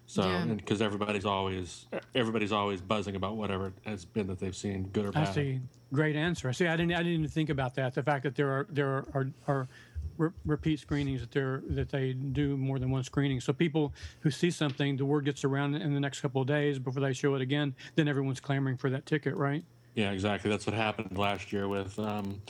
So, 0.08 0.24
Yeah. 0.24 0.44
because 0.46 0.82
everybody's 0.82 1.24
always 1.24 1.86
everybody's 2.14 2.52
always 2.52 2.82
buzzing 2.82 3.16
about 3.16 3.38
whatever 3.38 3.68
it 3.68 3.74
has 3.86 4.04
been 4.04 4.28
that 4.28 4.40
they've 4.40 4.56
seen, 4.56 4.90
good 4.92 5.06
or 5.06 5.12
bad. 5.14 5.28
That's 5.28 5.38
a 5.38 5.62
great 5.94 6.18
answer. 6.18 6.50
I 6.50 6.52
see. 6.52 6.68
I 6.68 6.76
didn't. 6.76 6.94
I 6.94 6.98
didn't 6.98 7.14
even 7.14 7.28
think 7.30 7.50
about 7.50 7.76
that. 7.76 7.94
The 7.94 8.04
fact 8.04 8.24
that 8.24 8.36
there 8.36 8.50
are 8.52 8.68
there 8.70 8.88
are 8.90 9.06
are, 9.14 9.28
are 9.48 9.68
re- 10.18 10.30
repeat 10.46 10.80
screenings 10.80 11.22
that 11.22 11.32
they're 11.32 11.62
that 11.70 11.90
they 11.90 12.14
do 12.14 12.58
more 12.58 12.80
than 12.80 12.92
one 12.92 13.04
screening. 13.04 13.40
So 13.42 13.54
people 13.54 13.94
who 14.22 14.32
see 14.32 14.52
something, 14.52 14.98
the 14.98 15.06
word 15.06 15.26
gets 15.26 15.44
around 15.44 15.76
in 15.76 15.94
the 15.94 16.00
next 16.00 16.22
couple 16.22 16.42
of 16.42 16.48
days 16.48 16.80
before 16.80 17.02
they 17.02 17.14
show 17.14 17.36
it 17.36 17.42
again. 17.42 17.76
Then 17.96 18.08
everyone's 18.08 18.40
clamoring 18.40 18.78
for 18.78 18.90
that 18.90 19.06
ticket, 19.06 19.36
right? 19.36 19.64
Yeah, 19.96 20.12
exactly. 20.12 20.50
That's 20.50 20.66
what 20.66 20.74
happened 20.76 21.18
last 21.18 21.52
year 21.52 21.68
with 21.68 22.00
um, 22.00 22.42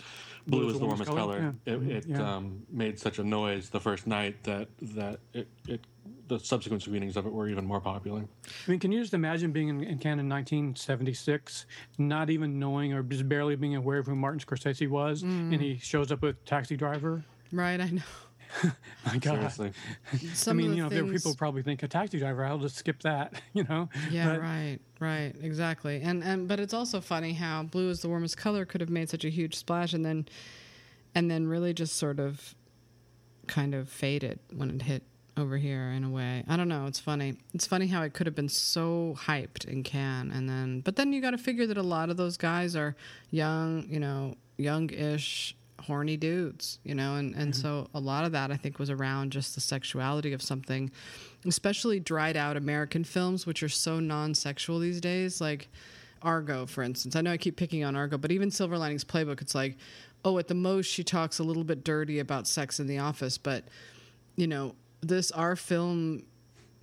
Blue 0.46 0.70
is 0.70 0.80
the 0.80 0.86
warmest 0.86 1.10
color. 1.10 1.56
Yeah. 1.66 1.74
It, 1.74 1.82
it 1.90 2.06
Yeah. 2.08 2.36
um, 2.36 2.64
made 2.72 3.00
such 3.00 3.18
a 3.20 3.24
noise 3.24 3.70
the 3.70 3.80
first 3.80 4.06
night 4.08 4.44
that 4.44 4.68
that 4.82 5.20
it, 5.34 5.48
it 5.68 5.82
the 6.28 6.40
subsequent 6.40 6.82
screenings 6.82 7.18
of 7.18 7.26
it 7.26 7.34
were 7.34 7.50
even 7.50 7.66
more 7.66 7.82
popular. 7.82 8.22
I 8.68 8.72
mean, 8.72 8.80
can 8.80 8.92
you 8.92 9.02
just 9.02 9.14
imagine 9.14 9.52
being 9.52 9.68
in, 9.68 9.84
in 9.84 9.98
Cannes 9.98 10.20
in 10.20 10.30
1976, 10.30 11.66
not 11.98 12.30
even 12.30 12.58
knowing 12.58 12.94
or 12.94 13.04
just 13.04 13.28
barely 13.28 13.56
being 13.58 13.76
aware 13.76 13.98
of 13.98 14.06
who 14.08 14.16
Martin 14.16 14.40
Scorsese 14.40 14.88
was, 14.88 15.24
and 15.24 15.54
he 15.62 15.78
shows 15.78 16.12
up 16.12 16.22
with 16.22 16.44
Taxi 16.46 16.78
Driver? 16.78 17.24
Right, 17.52 17.80
I 17.80 17.90
know. 17.90 18.02
My 19.06 19.18
God. 19.18 19.52
Seriously. 19.52 19.72
Some 20.34 20.58
I 20.58 20.62
mean, 20.62 20.74
you 20.76 20.84
know, 20.84 20.90
there 20.90 21.04
things, 21.04 21.24
people 21.24 21.36
probably 21.36 21.64
think 21.64 21.84
a 21.84 21.88
taxi 21.88 22.20
driver. 22.20 22.44
I'll 22.46 22.58
just 22.58 22.76
skip 22.78 23.02
that, 23.04 23.42
you 23.54 23.64
know. 23.64 23.90
Yeah, 24.10 24.34
But- 24.34 24.42
right, 24.42 24.80
right, 25.00 25.34
exactly. 25.42 26.02
And 26.02 26.24
and 26.24 26.48
but 26.48 26.60
it's 26.60 26.74
also 26.74 27.02
funny 27.02 27.34
how 27.34 27.64
blue 27.64 27.90
is 27.90 28.02
the 28.02 28.10
warmest 28.10 28.38
color 28.38 28.66
could 28.66 28.82
have 28.82 28.90
made 28.90 29.10
such 29.10 29.26
a 29.26 29.30
huge 29.30 29.56
splash 29.56 29.94
and 29.94 30.06
then 30.06 30.28
and 31.16 31.30
then 31.32 31.48
really 31.48 31.74
just 31.74 31.96
sort 31.96 32.20
of 32.20 32.56
kind 33.48 33.74
of 33.74 33.90
faded 33.90 34.40
when 34.54 34.70
it 34.70 34.82
hit 34.84 35.04
over 35.38 35.58
here 35.58 35.90
in 35.92 36.04
a 36.04 36.10
way. 36.10 36.44
I 36.48 36.58
don't 36.58 36.68
know, 36.68 36.86
it's 36.88 37.00
funny. 37.00 37.36
It's 37.54 37.66
funny 37.66 37.88
how 37.88 38.04
it 38.04 38.14
could 38.14 38.28
have 38.28 38.36
been 38.36 38.50
so 38.50 39.16
hyped 39.18 39.66
in 39.66 39.84
Cannes 39.84 40.32
and 40.32 40.48
then 40.50 40.82
but 40.82 40.98
then 40.98 41.14
you 41.14 41.22
got 41.22 41.32
to 41.32 41.38
figure 41.38 41.66
that 41.68 41.78
a 41.78 41.84
lot 41.84 42.10
of 42.10 42.18
those 42.18 42.36
guys 42.38 42.76
are 42.76 42.96
young, 43.30 43.86
you 43.90 44.00
know, 44.00 44.36
young-ish 44.58 45.56
horny 45.82 46.18
dudes, 46.18 46.80
you 46.84 46.96
know, 46.96 47.16
and, 47.16 47.36
and 47.36 47.56
so 47.56 47.88
a 47.94 48.00
lot 48.00 48.26
of 48.26 48.32
that 48.32 48.52
I 48.52 48.58
think 48.58 48.80
was 48.80 48.90
around 48.90 49.32
just 49.32 49.56
the 49.56 49.62
sexuality 49.62 50.34
of 50.34 50.42
something, 50.42 50.92
especially 51.46 52.00
dried 52.00 52.38
out 52.38 52.58
American 52.58 53.04
films, 53.04 53.46
which 53.46 53.64
are 53.64 53.70
so 53.70 54.00
non 54.00 54.34
sexual 54.34 54.80
these 54.80 55.02
days, 55.02 55.42
like 55.42 55.70
Argo, 56.22 56.66
for 56.66 56.84
instance. 56.84 57.16
I 57.16 57.22
know 57.22 57.32
I 57.32 57.38
keep 57.38 57.58
picking 57.58 57.84
on 57.84 57.96
Argo, 57.96 58.18
but 58.18 58.32
even 58.32 58.52
Silver 58.52 58.78
Linings 58.78 59.04
Playbook, 59.04 59.42
it's 59.42 59.56
like, 59.56 59.78
oh, 60.24 60.38
at 60.38 60.48
the 60.48 60.56
most 60.56 60.86
she 60.86 61.04
talks 61.04 61.40
a 61.40 61.44
little 61.44 61.64
bit 61.64 61.84
dirty 61.84 62.20
about 62.20 62.48
sex 62.48 62.80
in 62.80 62.88
the 62.88 63.00
office, 63.00 63.38
but 63.38 63.64
you 64.36 64.48
know, 64.48 64.76
this 65.02 65.32
our 65.32 65.56
film 65.56 66.24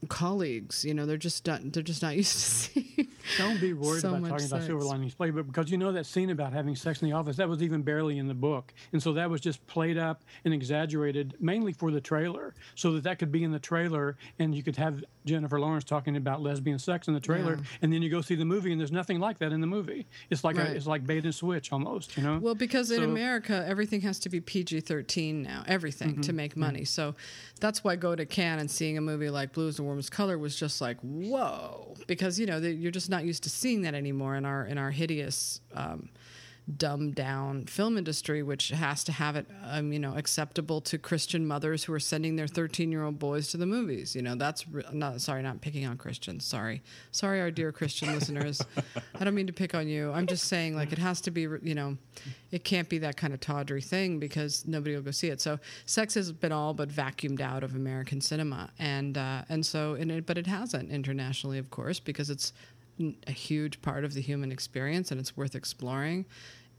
colleagues, 0.09 0.85
you 0.85 0.95
know, 0.95 1.07
they're 1.07 1.17
just 1.17 1.47
not 1.47 1.73
they're 1.73 1.83
just 1.83 2.03
not 2.03 2.17
used 2.17 2.33
to 2.33 2.39
seeing 2.39 3.09
Don't 3.37 3.61
be 3.61 3.73
worried 3.73 4.01
So 4.03 4.15
about 4.15 4.29
talking 4.29 4.47
about. 4.47 4.63
Silver 4.63 4.85
Linings 4.85 5.15
Playbook 5.15 5.47
because 5.47 5.71
you 5.71 5.77
know 5.79 5.93
that 5.93 6.07
scene 6.07 6.31
about 6.31 6.53
having 6.53 6.77
sex 6.77 7.03
in 7.03 7.09
the 7.09 7.15
office 7.17 7.37
that 7.37 7.49
was 7.49 7.63
even 7.63 7.83
barely 7.83 8.19
in 8.19 8.29
the 8.29 8.35
book, 8.35 8.73
and 8.93 9.03
so 9.03 9.13
that 9.15 9.29
was 9.29 9.41
just 9.41 9.67
played 9.67 9.99
up 9.99 10.23
and 10.45 10.55
exaggerated 10.55 11.35
mainly 11.41 11.73
for 11.73 11.91
the 11.91 12.01
trailer, 12.01 12.55
so 12.75 12.93
that 12.93 13.05
that 13.05 13.19
could 13.19 13.33
be 13.33 13.43
in 13.45 13.51
the 13.51 13.59
trailer, 13.59 14.17
and 14.39 14.55
you 14.55 14.63
could 14.63 14.77
have 14.77 15.03
Jennifer 15.25 15.61
Lawrence 15.61 15.85
talking 15.85 16.17
about 16.17 16.41
lesbian 16.43 16.79
sex 16.79 17.09
in 17.09 17.15
the 17.15 17.21
trailer, 17.21 17.57
Yeah. 17.57 17.63
and 17.83 17.93
then 17.93 18.01
you 18.03 18.09
go 18.11 18.21
see 18.23 18.35
the 18.35 18.45
movie 18.45 18.71
and 18.73 18.81
there's 18.81 18.93
nothing 18.93 19.19
like 19.21 19.39
that 19.41 19.53
in 19.53 19.61
the 19.61 19.67
movie. 19.67 20.07
It's 20.31 20.43
like 20.45 20.57
Right. 20.57 20.69
a, 20.71 20.75
it's 20.75 20.87
like 20.87 21.07
bait 21.07 21.25
and 21.25 21.35
switch 21.35 21.71
almost, 21.73 22.17
you 22.17 22.23
know. 22.23 22.39
Well, 22.39 22.55
because 22.55 22.91
in 22.91 23.03
America, 23.03 23.65
everything 23.69 24.01
has 24.03 24.19
to 24.21 24.29
be 24.31 24.41
PG 24.41 24.81
13 24.81 25.43
now, 25.43 25.65
everything 25.67 26.13
Mm-hmm. 26.13 26.21
to 26.23 26.33
make 26.33 26.57
money. 26.57 26.85
So 26.85 27.15
that's 27.61 27.85
why 27.85 27.97
go 27.97 28.15
to 28.17 28.25
Cannes 28.25 28.61
and 28.61 28.71
seeing 28.71 28.97
a 28.97 29.01
movie 29.03 29.29
like 29.31 29.53
Blue 29.53 29.71
Warmest 29.89 30.13
Color 30.13 30.39
was 30.39 30.55
just 30.55 30.81
like, 30.81 30.99
whoa. 31.01 31.95
Because, 32.07 32.39
you 32.39 32.47
know, 32.47 32.59
you're 32.59 32.93
just 32.93 33.09
not 33.09 33.25
used 33.25 33.43
to 33.45 33.51
seeing 33.51 33.83
that 33.83 33.95
anymore 33.95 34.37
in 34.37 34.45
our, 34.45 34.67
in 34.67 34.77
our 34.77 34.91
hideous, 34.91 35.61
um, 35.75 36.11
dumbed 36.77 37.15
down 37.15 37.65
film 37.65 37.97
industry, 37.97 38.43
which 38.43 38.69
has 38.69 39.03
to 39.05 39.13
have 39.13 39.37
it, 39.37 39.47
um, 39.65 39.93
you 39.93 39.99
know, 39.99 40.15
acceptable 40.17 40.81
to 40.83 40.99
Christian 40.99 41.47
mothers 41.47 41.85
who 41.85 41.93
are 41.95 42.01
sending 42.01 42.37
their 42.37 42.47
13 42.47 42.93
year 42.93 43.05
old 43.05 43.19
boys 43.19 43.49
to 43.49 43.57
the 43.57 43.67
movies. 43.67 44.15
You 44.15 44.23
know, 44.23 44.35
that's 44.35 44.69
re- 44.69 44.85
not, 44.93 45.21
sorry, 45.21 45.43
not 45.43 45.61
picking 45.61 45.87
on 45.87 45.97
Christians. 45.97 46.45
Sorry. 46.45 46.83
Sorry, 47.11 47.41
our 47.41 47.51
dear 47.51 47.73
Christian 47.73 48.13
listeners. 48.13 48.61
I 49.19 49.25
don't 49.25 49.35
mean 49.35 49.47
to 49.47 49.53
pick 49.53 49.75
on 49.75 49.89
you. 49.89 50.13
I'm 50.13 50.27
just 50.27 50.45
saying, 50.45 50.77
like, 50.77 50.93
it 50.93 50.99
has 50.99 51.21
to 51.23 51.31
be, 51.31 51.43
you 51.43 51.75
know, 51.75 51.97
it 52.51 52.65
can't 52.65 52.89
be 52.89 52.99
that 52.99 53.17
kind 53.17 53.33
of 53.33 53.41
tawdry 53.41 53.81
thing 53.81 54.19
because 54.19 54.67
nobody 54.67 54.95
will 54.95 55.03
go 55.03 55.11
see 55.11 55.29
it. 55.29 55.41
So 55.41 55.59
sex 55.87 56.15
has 56.15 56.33
been 56.33 56.53
all 56.53 56.75
but 56.75 56.91
vacuumed 56.91 57.41
out 57.41 57.63
of 57.63 57.75
American 57.75 58.21
cinema. 58.21 58.71
And, 58.79 59.17
uh, 59.17 59.43
and 59.49 59.65
so, 59.65 59.95
and 59.95 60.11
it, 60.11 60.27
but 60.27 60.37
it 60.37 60.47
hasn't 60.47 60.91
internationally, 60.91 61.59
of 61.59 61.71
course, 61.71 61.99
because 61.99 62.29
it's 62.29 62.53
a 63.27 63.33
huge 63.33 63.81
part 63.83 64.05
of 64.05 64.15
the 64.15 64.21
human 64.21 64.51
experience 64.53 65.11
and 65.11 65.21
it's 65.21 65.37
worth 65.37 65.55
exploring. 65.55 66.27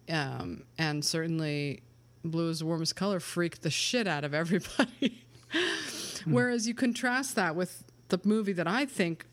Um, 0.10 0.64
and 0.78 1.04
certainly, 1.04 1.84
blue 2.24 2.50
is 2.50 2.60
the 2.60 2.66
warmest 2.66 2.96
color 2.96 3.20
freaked 3.20 3.62
the 3.62 3.70
shit 3.70 4.08
out 4.08 4.24
of 4.24 4.34
everybody. 4.34 5.24
Whereas 6.26 6.68
you 6.68 6.74
contrast 6.74 7.36
that 7.36 7.56
with 7.56 7.84
the 8.10 8.20
movie 8.24 8.54
that 8.54 8.68
I 8.68 8.86
think 8.86 9.26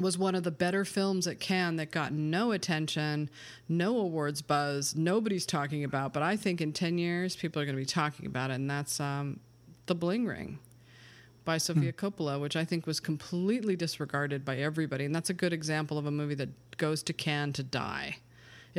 was 0.00 0.16
one 0.16 0.34
of 0.34 0.44
the 0.44 0.50
better 0.50 0.84
films 0.84 1.26
at 1.26 1.40
Cannes 1.40 1.76
that 1.76 1.90
got 1.90 2.12
no 2.12 2.52
attention, 2.52 3.28
no 3.68 3.98
awards 3.98 4.42
buzz, 4.42 4.94
nobody's 4.94 5.44
talking 5.44 5.84
about, 5.84 6.12
but 6.12 6.22
I 6.22 6.36
think 6.36 6.60
in 6.60 6.72
10 6.72 6.98
years 6.98 7.36
people 7.36 7.60
are 7.60 7.64
going 7.64 7.74
to 7.74 7.80
be 7.80 7.86
talking 7.86 8.26
about 8.26 8.50
it, 8.50 8.54
and 8.54 8.70
that's 8.70 9.00
um, 9.00 9.40
The 9.86 9.94
Bling 9.94 10.26
Ring 10.26 10.58
by 11.44 11.58
Sofia 11.58 11.92
Coppola, 11.92 12.40
which 12.40 12.56
I 12.56 12.64
think 12.64 12.86
was 12.86 13.00
completely 13.00 13.74
disregarded 13.74 14.44
by 14.44 14.58
everybody. 14.58 15.04
And 15.06 15.14
that's 15.14 15.30
a 15.30 15.34
good 15.34 15.52
example 15.52 15.96
of 15.96 16.04
a 16.04 16.10
movie 16.10 16.34
that 16.34 16.76
goes 16.76 17.02
to 17.04 17.12
Cannes 17.12 17.54
to 17.54 17.62
die. 17.62 18.18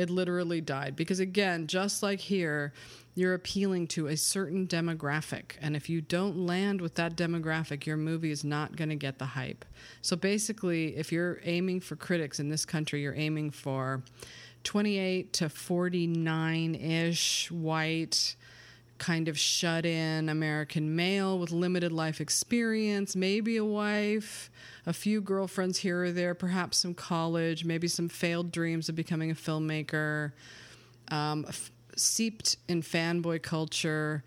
It 0.00 0.08
literally 0.08 0.62
died 0.62 0.96
because, 0.96 1.20
again, 1.20 1.66
just 1.66 2.02
like 2.02 2.20
here, 2.20 2.72
you're 3.14 3.34
appealing 3.34 3.86
to 3.88 4.06
a 4.06 4.16
certain 4.16 4.66
demographic. 4.66 5.56
And 5.60 5.76
if 5.76 5.90
you 5.90 6.00
don't 6.00 6.46
land 6.46 6.80
with 6.80 6.94
that 6.94 7.16
demographic, 7.16 7.84
your 7.84 7.98
movie 7.98 8.30
is 8.30 8.42
not 8.42 8.76
going 8.76 8.88
to 8.88 8.96
get 8.96 9.18
the 9.18 9.26
hype. 9.26 9.62
So 10.00 10.16
basically, 10.16 10.96
if 10.96 11.12
you're 11.12 11.40
aiming 11.44 11.80
for 11.80 11.96
critics 11.96 12.40
in 12.40 12.48
this 12.48 12.64
country, 12.64 13.02
you're 13.02 13.14
aiming 13.14 13.50
for 13.50 14.02
28 14.64 15.34
to 15.34 15.50
49 15.50 16.74
ish 16.76 17.50
white 17.50 18.36
kind 19.00 19.26
of 19.26 19.36
shut 19.36 19.84
in 19.84 20.28
American 20.28 20.94
male 20.94 21.38
with 21.38 21.50
limited 21.50 21.90
life 21.90 22.20
experience, 22.20 23.16
maybe 23.16 23.56
a 23.56 23.64
wife, 23.64 24.50
a 24.86 24.92
few 24.92 25.20
girlfriends 25.20 25.78
here 25.78 26.04
or 26.04 26.12
there, 26.12 26.34
perhaps 26.34 26.76
some 26.76 26.94
college, 26.94 27.64
maybe 27.64 27.88
some 27.88 28.08
failed 28.08 28.52
dreams 28.52 28.88
of 28.88 28.94
becoming 28.94 29.30
a 29.30 29.34
filmmaker, 29.34 30.32
um, 31.08 31.44
f- 31.48 31.72
seeped 31.96 32.58
in 32.68 32.82
fanboy 32.82 33.42
culture. 33.42 34.22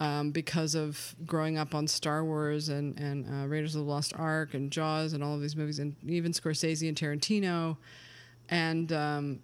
Um, 0.00 0.32
because 0.32 0.74
of 0.74 1.14
growing 1.24 1.56
up 1.56 1.72
on 1.72 1.86
Star 1.86 2.24
Wars 2.24 2.68
and, 2.68 2.98
and 2.98 3.28
uh, 3.28 3.46
Raiders 3.46 3.76
of 3.76 3.84
the 3.84 3.88
Lost 3.88 4.12
Ark 4.16 4.54
and 4.54 4.68
Jaws 4.68 5.12
and 5.12 5.22
all 5.22 5.36
of 5.36 5.40
these 5.40 5.54
movies, 5.54 5.78
and 5.78 5.94
even 6.04 6.32
Scorsese 6.32 6.88
and 6.88 6.96
Tarantino. 6.96 7.76
And 8.48 8.92
um, 8.92 9.38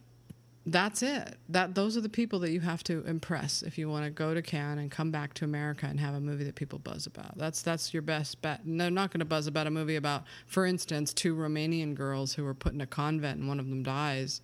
that's 0.66 1.02
it. 1.02 1.36
That 1.48 1.74
those 1.74 1.96
are 1.96 2.00
the 2.00 2.08
people 2.08 2.38
that 2.40 2.50
you 2.50 2.60
have 2.60 2.84
to 2.84 3.04
impress 3.06 3.62
if 3.62 3.78
you 3.78 3.88
want 3.88 4.04
to 4.04 4.10
go 4.10 4.34
to 4.34 4.42
Cannes 4.42 4.78
and 4.78 4.90
come 4.90 5.10
back 5.10 5.32
to 5.34 5.44
America 5.44 5.86
and 5.86 5.98
have 5.98 6.14
a 6.14 6.20
movie 6.20 6.44
that 6.44 6.54
people 6.54 6.78
buzz 6.78 7.06
about. 7.06 7.38
That's 7.38 7.62
that's 7.62 7.94
your 7.94 8.02
best 8.02 8.42
bet. 8.42 8.62
And 8.64 8.80
they're 8.80 8.90
not 8.90 9.10
going 9.10 9.20
to 9.20 9.24
buzz 9.24 9.46
about 9.46 9.66
a 9.66 9.70
movie 9.70 9.96
about, 9.96 10.24
for 10.46 10.66
instance, 10.66 11.14
two 11.14 11.34
Romanian 11.34 11.94
girls 11.94 12.34
who 12.34 12.44
were 12.44 12.54
put 12.54 12.74
in 12.74 12.80
a 12.80 12.86
convent 12.86 13.38
and 13.38 13.48
one 13.48 13.58
of 13.58 13.68
them 13.68 13.82
dies 13.82 14.42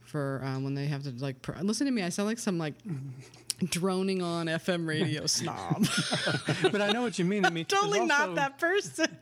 for 0.00 0.40
um, 0.44 0.64
when 0.64 0.74
they 0.74 0.86
have 0.86 1.02
to 1.02 1.10
like. 1.18 1.42
Pr- 1.42 1.58
Listen 1.60 1.86
to 1.86 1.92
me. 1.92 2.02
I 2.02 2.08
sound 2.08 2.28
like 2.28 2.38
some 2.38 2.58
like 2.58 2.74
droning 3.62 4.22
on 4.22 4.46
FM 4.46 4.86
radio 4.86 5.26
snob. 5.26 5.86
but 6.72 6.80
I 6.80 6.90
know 6.90 7.02
what 7.02 7.18
you 7.18 7.24
mean. 7.24 7.44
I 7.46 7.50
mean, 7.50 7.66
totally 7.66 7.98
there's 7.98 8.08
not 8.08 8.34
that 8.36 8.58
person. 8.58 9.18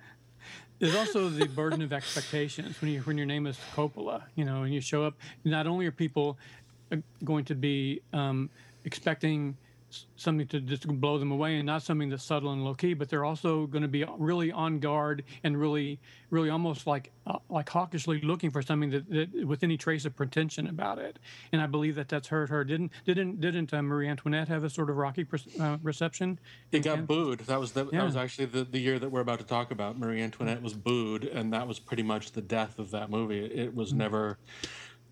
There's 0.83 0.97
also 0.97 1.29
the 1.29 1.47
burden 1.47 1.81
of 1.81 1.93
expectations 1.93 2.81
when 2.81 2.91
you 2.91 3.03
when 3.03 3.17
your 3.17 3.25
name 3.25 3.47
is 3.47 3.57
Coppola, 3.73 4.23
you 4.35 4.45
know, 4.45 4.65
and 4.65 4.75
you 4.75 4.81
show 4.81 5.05
up. 5.05 5.15
Not 5.45 5.69
only 5.69 5.87
are 5.87 5.93
people 5.93 6.37
uh, 6.91 6.97
going 7.23 7.45
to 7.45 7.55
be 7.55 8.01
um, 8.13 8.51
expecting 8.85 9.57
something 10.17 10.47
to 10.49 10.61
just 10.61 10.87
blow 10.87 11.19
them 11.19 11.33
away, 11.33 11.57
and 11.57 11.67
not 11.67 11.83
something 11.83 12.09
that's 12.09 12.25
subtle 12.25 12.53
and 12.53 12.65
low 12.65 12.75
key, 12.75 12.95
but 12.95 13.09
they're 13.09 13.25
also 13.25 13.67
going 13.67 13.83
to 13.83 13.89
be 13.89 14.05
really 14.19 14.53
on 14.53 14.79
guard 14.79 15.25
and 15.45 15.59
really, 15.59 15.99
really 16.31 16.51
almost 16.51 16.87
like 16.87 17.11
uh, 17.27 17.39
like 17.49 17.69
hawkishly 17.69 18.21
looking 18.21 18.51
for 18.51 18.63
something 18.63 18.91
that, 18.91 19.09
that 19.11 19.47
with 19.47 19.63
any 19.63 19.77
trace 19.77 20.05
of 20.05 20.15
pretension 20.17 20.67
about 20.67 20.99
it. 20.99 21.19
And 21.53 21.61
I 21.61 21.67
believe 21.67 21.95
that 21.97 22.09
that's 22.09 22.29
hurt 22.29 22.49
her. 22.51 22.65
Didn't 22.65 22.93
didn't 23.05 23.41
didn't 23.41 23.73
uh, 23.73 23.83
Marie 23.83 24.09
Antoinette 24.09 24.49
have 24.49 24.65
a 24.65 24.71
sort 24.71 24.91
of 24.91 24.97
rocky 24.97 25.25
pres- 25.25 25.49
uh, 25.61 25.79
reception? 25.83 26.39
It 26.71 26.83
got 26.83 26.97
Cannes? 26.97 27.07
booed. 27.07 27.41
That 27.41 27.61
was 27.61 27.73
the, 27.73 27.85
that 27.85 28.05
was 28.05 28.17
actually 28.17 28.47
the, 28.47 28.65
the 28.65 28.79
year 28.79 28.99
that 28.99 29.11
we're 29.11 29.21
about 29.21 29.39
to 29.39 29.47
talk 29.47 29.71
about. 29.71 29.99
Marie 29.99 30.23
Antoinette 30.23 30.63
was 30.63 30.75
booed, 30.75 31.25
and 31.25 31.53
that 31.53 31.67
was 31.67 31.79
pretty 31.79 32.03
much 32.03 32.33
the 32.33 32.43
death 32.43 32.79
of 32.79 32.91
that 32.93 33.11
movie. 33.11 33.45
It 33.45 33.75
was 33.75 33.93
never 33.93 34.39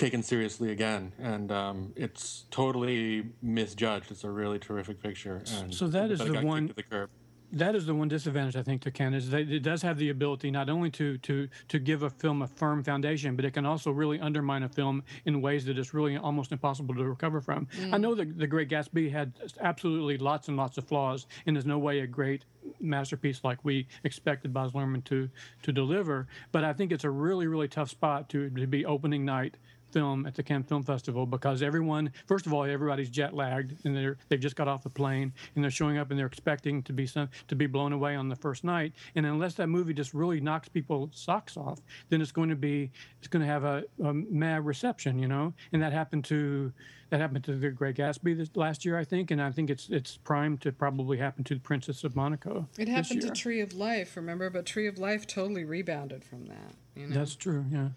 taken 0.01 0.23
seriously 0.23 0.73
again, 0.73 1.13
and 1.21 1.53
um, 1.53 1.93
it's 1.95 2.47
totally 2.51 3.25
misjudged. 3.43 4.11
It's 4.11 4.25
a 4.25 4.31
really 4.31 4.59
terrific 4.59 5.01
picture. 5.01 5.43
And, 5.59 5.73
So 5.75 5.87
that 5.89 6.11
is 6.11 6.19
the 6.19 6.41
one- 6.41 6.73
the 6.75 6.83
curb. 6.83 7.11
that 7.53 7.75
is 7.75 7.85
the 7.85 7.95
one 7.95 8.07
disadvantage 8.09 8.55
I 8.57 8.63
think 8.63 8.81
to 8.83 8.93
Cannes 8.93 9.15
is 9.25 9.31
that 9.31 9.51
it 9.51 9.65
does 9.65 9.83
have 9.83 9.99
the 9.99 10.09
ability 10.11 10.51
not 10.53 10.71
only 10.71 10.89
to 10.93 11.19
to 11.19 11.49
to 11.69 11.79
give 11.81 12.03
a 12.05 12.09
film 12.11 12.43
a 12.43 12.47
firm 12.47 12.83
foundation, 12.85 13.35
but 13.37 13.45
it 13.45 13.51
can 13.53 13.67
also 13.67 13.91
really 13.91 14.19
undermine 14.21 14.63
a 14.63 14.69
film 14.69 15.03
in 15.27 15.43
ways 15.43 15.65
that 15.67 15.77
it's 15.77 15.93
really 15.93 16.17
almost 16.17 16.51
impossible 16.53 16.95
to 16.95 17.05
recover 17.05 17.41
from. 17.41 17.67
I 17.93 17.99
know 17.99 18.15
that 18.15 18.39
The 18.39 18.47
Great 18.47 18.69
Gatsby 18.71 19.11
had 19.11 19.33
absolutely 19.61 20.17
lots 20.17 20.49
and 20.49 20.57
lots 20.57 20.79
of 20.79 20.85
flaws, 20.87 21.27
and 21.45 21.55
there's 21.57 21.67
no 21.67 21.79
way 21.79 22.01
a 22.01 22.07
great 22.07 22.45
masterpiece 22.79 23.41
like 23.43 23.59
we 23.65 23.87
expected 24.05 24.53
Baz 24.55 24.71
Luhrmann 24.73 25.05
to 25.07 25.29
to 25.65 25.73
deliver. 25.73 26.29
But 26.53 26.63
I 26.65 26.73
think 26.73 26.93
it's 26.93 27.05
a 27.05 27.11
really 27.11 27.47
really 27.49 27.69
tough 27.69 27.91
spot 27.91 28.29
to 28.31 28.49
to 28.51 28.67
be 28.69 28.87
opening 28.87 29.25
night 29.25 29.57
film 29.93 30.27
at 30.27 30.35
the 30.35 30.43
Cannes 30.43 30.65
Film 30.65 30.83
Festival 30.83 31.27
because 31.27 31.63
everyone, 31.63 32.13
first 32.27 32.47
of 32.47 32.53
all, 32.53 32.65
everybody's 32.65 33.11
jet 33.11 33.35
lagged 33.35 33.77
and 33.85 33.97
they're 33.97 34.17
they've 34.29 34.41
just 34.41 34.57
got 34.57 34.69
off 34.69 34.83
the 34.83 34.91
plane 34.91 35.33
and 35.55 35.65
they're 35.65 35.71
showing 35.71 35.99
up 35.99 36.11
and 36.11 36.19
they're 36.19 36.27
expecting 36.27 36.83
to 36.85 36.93
be 36.93 37.07
some 37.07 37.29
to 37.49 37.57
be 37.57 37.67
blown 37.67 37.93
away 37.93 38.15
on 38.15 38.29
the 38.29 38.37
first 38.37 38.65
night. 38.65 38.93
And 39.15 39.27
unless 39.27 39.55
that 39.55 39.69
movie 39.69 39.95
just 39.95 40.15
really 40.15 40.41
knocks 40.41 40.69
people's 40.69 41.11
socks 41.13 41.57
off, 41.57 41.81
then 42.09 42.21
it's 42.21 42.33
going 42.33 42.51
to 42.51 42.57
be 42.57 42.91
it's 43.19 43.29
going 43.29 43.45
to 43.45 43.49
have 43.49 43.65
a, 43.65 43.85
a 44.05 44.13
mad 44.13 44.65
reception, 44.67 45.19
you 45.19 45.29
know. 45.29 45.53
And 45.73 45.83
that 45.83 45.93
happened 45.93 46.25
to 46.27 46.73
that 47.11 47.21
happened 47.21 47.43
to 47.45 47.57
the 47.57 47.71
Great 47.71 47.97
Gatsby 47.97 48.37
this 48.37 48.51
last 48.55 48.85
year, 48.85 48.97
I 48.97 49.03
think, 49.03 49.33
and 49.33 49.43
I 49.43 49.51
think 49.51 49.69
it's 49.69 49.89
it's 49.91 50.17
primed 50.19 50.61
to 50.63 50.73
probably 50.73 51.19
happen 51.19 51.43
to 51.45 51.55
the 51.55 51.61
Princess 51.61 52.05
of 52.05 52.15
Monaco. 52.15 52.69
It 52.79 52.89
happened 52.89 53.23
to. 53.23 53.31
Tree 53.31 53.61
of 53.61 53.73
Life, 53.73 54.17
remember? 54.17 54.51
But 54.51 54.67
Tree 54.67 54.87
of 54.87 54.99
Life 54.99 55.27
totally 55.27 55.65
rebounded 55.65 56.25
from 56.25 56.47
that. 56.47 56.75
You 56.95 57.07
know? 57.07 57.15
That's 57.15 57.35
true. 57.35 57.65
Yeah. 57.71 57.89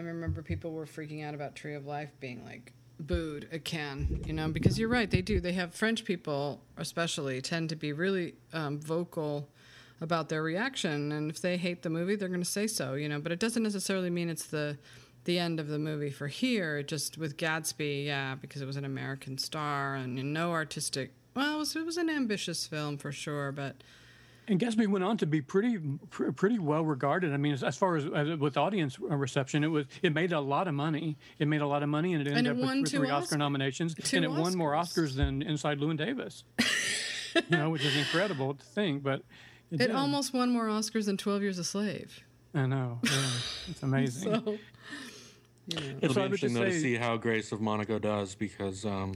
I 0.00 0.02
remember 0.02 0.40
people 0.40 0.72
were 0.72 0.86
freaking 0.86 1.26
out 1.26 1.34
about 1.34 1.54
Tree 1.54 1.74
of 1.74 1.86
Life 1.86 2.10
being 2.20 2.42
like 2.44 2.72
booed 2.98 3.48
Cannes, 3.64 4.22
you 4.26 4.32
know, 4.32 4.48
because 4.48 4.78
you're 4.78 4.88
right, 4.88 5.10
they 5.10 5.20
do. 5.20 5.40
They 5.40 5.52
have 5.52 5.74
French 5.74 6.06
people, 6.06 6.62
especially, 6.78 7.40
tend 7.42 7.68
to 7.68 7.76
be 7.76 7.92
really 7.92 8.34
um, 8.54 8.80
vocal 8.80 9.48
about 10.00 10.30
their 10.30 10.42
reaction, 10.42 11.12
and 11.12 11.30
if 11.30 11.42
they 11.42 11.58
hate 11.58 11.82
the 11.82 11.90
movie, 11.90 12.16
they're 12.16 12.28
going 12.28 12.40
to 12.40 12.46
say 12.46 12.66
so, 12.66 12.94
you 12.94 13.10
know. 13.10 13.20
But 13.20 13.32
it 13.32 13.38
doesn't 13.38 13.62
necessarily 13.62 14.08
mean 14.08 14.30
it's 14.30 14.46
the 14.46 14.78
the 15.24 15.38
end 15.38 15.60
of 15.60 15.68
the 15.68 15.78
movie 15.78 16.10
for 16.10 16.28
here. 16.28 16.82
Just 16.82 17.18
with 17.18 17.36
Gatsby, 17.36 18.06
yeah, 18.06 18.36
because 18.36 18.62
it 18.62 18.66
was 18.66 18.76
an 18.76 18.86
American 18.86 19.36
star 19.36 19.96
and 19.96 20.32
no 20.32 20.52
artistic. 20.52 21.12
Well, 21.34 21.56
it 21.56 21.58
was, 21.58 21.76
it 21.76 21.84
was 21.84 21.98
an 21.98 22.08
ambitious 22.08 22.66
film 22.66 22.96
for 22.96 23.12
sure, 23.12 23.52
but 23.52 23.82
And 24.50 24.58
Gatsby 24.60 24.88
went 24.88 25.04
on 25.04 25.16
to 25.18 25.26
be 25.26 25.40
pretty, 25.40 25.78
pr- 26.10 26.32
pretty 26.32 26.58
well 26.58 26.84
regarded. 26.84 27.32
I 27.32 27.36
mean, 27.36 27.52
as, 27.52 27.62
as 27.62 27.76
far 27.76 27.94
as, 27.96 28.04
as 28.04 28.36
with 28.36 28.56
audience 28.56 28.98
reception, 28.98 29.62
it 29.62 29.68
was 29.68 29.86
it 30.02 30.12
made 30.12 30.32
a 30.32 30.40
lot 30.40 30.66
of 30.66 30.74
money. 30.74 31.16
It 31.38 31.46
made 31.46 31.60
a 31.60 31.68
lot 31.68 31.84
of 31.84 31.88
money, 31.88 32.14
and 32.14 32.26
it 32.26 32.30
ended 32.32 32.46
it 32.46 32.50
up 32.50 32.56
with 32.56 32.64
won 32.66 32.82
with 32.82 32.90
two 32.90 32.98
three 32.98 33.08
Osc- 33.10 33.22
Oscar 33.22 33.38
nominations, 33.38 33.94
two 33.94 34.16
and 34.16 34.24
it 34.24 34.30
won 34.32 34.56
more 34.58 34.72
Oscars. 34.72 35.12
Oscars 35.12 35.16
than 35.16 35.42
Inside 35.42 35.78
Llewyn 35.78 35.96
Davis. 35.96 36.42
you 37.36 37.42
know, 37.56 37.70
which 37.70 37.84
is 37.84 37.96
incredible 37.96 38.54
to 38.54 38.64
think, 38.64 39.04
but 39.04 39.22
it, 39.70 39.82
it 39.82 39.90
almost 39.92 40.34
won 40.34 40.50
more 40.50 40.66
Oscars 40.66 41.04
than 41.06 41.16
Twelve 41.16 41.42
Years 41.42 41.60
a 41.60 41.64
Slave. 41.64 42.18
I 42.52 42.66
know, 42.66 42.98
yeah, 43.04 43.10
it's 43.68 43.82
amazing. 43.84 44.32
So, 45.70 45.78
you 45.80 45.90
know. 45.92 45.96
It'll 46.00 46.14
So 46.14 46.20
be 46.22 46.24
interesting 46.24 46.48
just 46.48 46.60
though 46.60 46.64
to 46.64 46.80
see 46.80 46.96
how 46.96 47.16
Grace 47.16 47.52
of 47.52 47.60
Monaco 47.60 48.00
does 48.00 48.34
because, 48.34 48.84
um, 48.84 49.14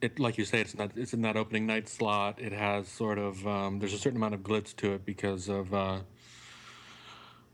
it 0.00 0.18
like 0.18 0.38
you 0.38 0.44
say, 0.44 0.60
it's 0.60 0.76
not 0.76 0.92
it's 0.96 1.12
in 1.12 1.22
that 1.22 1.36
opening 1.36 1.66
night 1.66 1.88
slot. 1.88 2.40
It 2.40 2.52
has 2.52 2.88
sort 2.88 3.18
of 3.18 3.46
um, 3.46 3.78
there's 3.78 3.92
a 3.92 3.98
certain 3.98 4.16
amount 4.16 4.34
of 4.34 4.40
glitz 4.40 4.74
to 4.76 4.94
it 4.94 5.04
because 5.04 5.48
of 5.48 5.72
uh, 5.74 6.00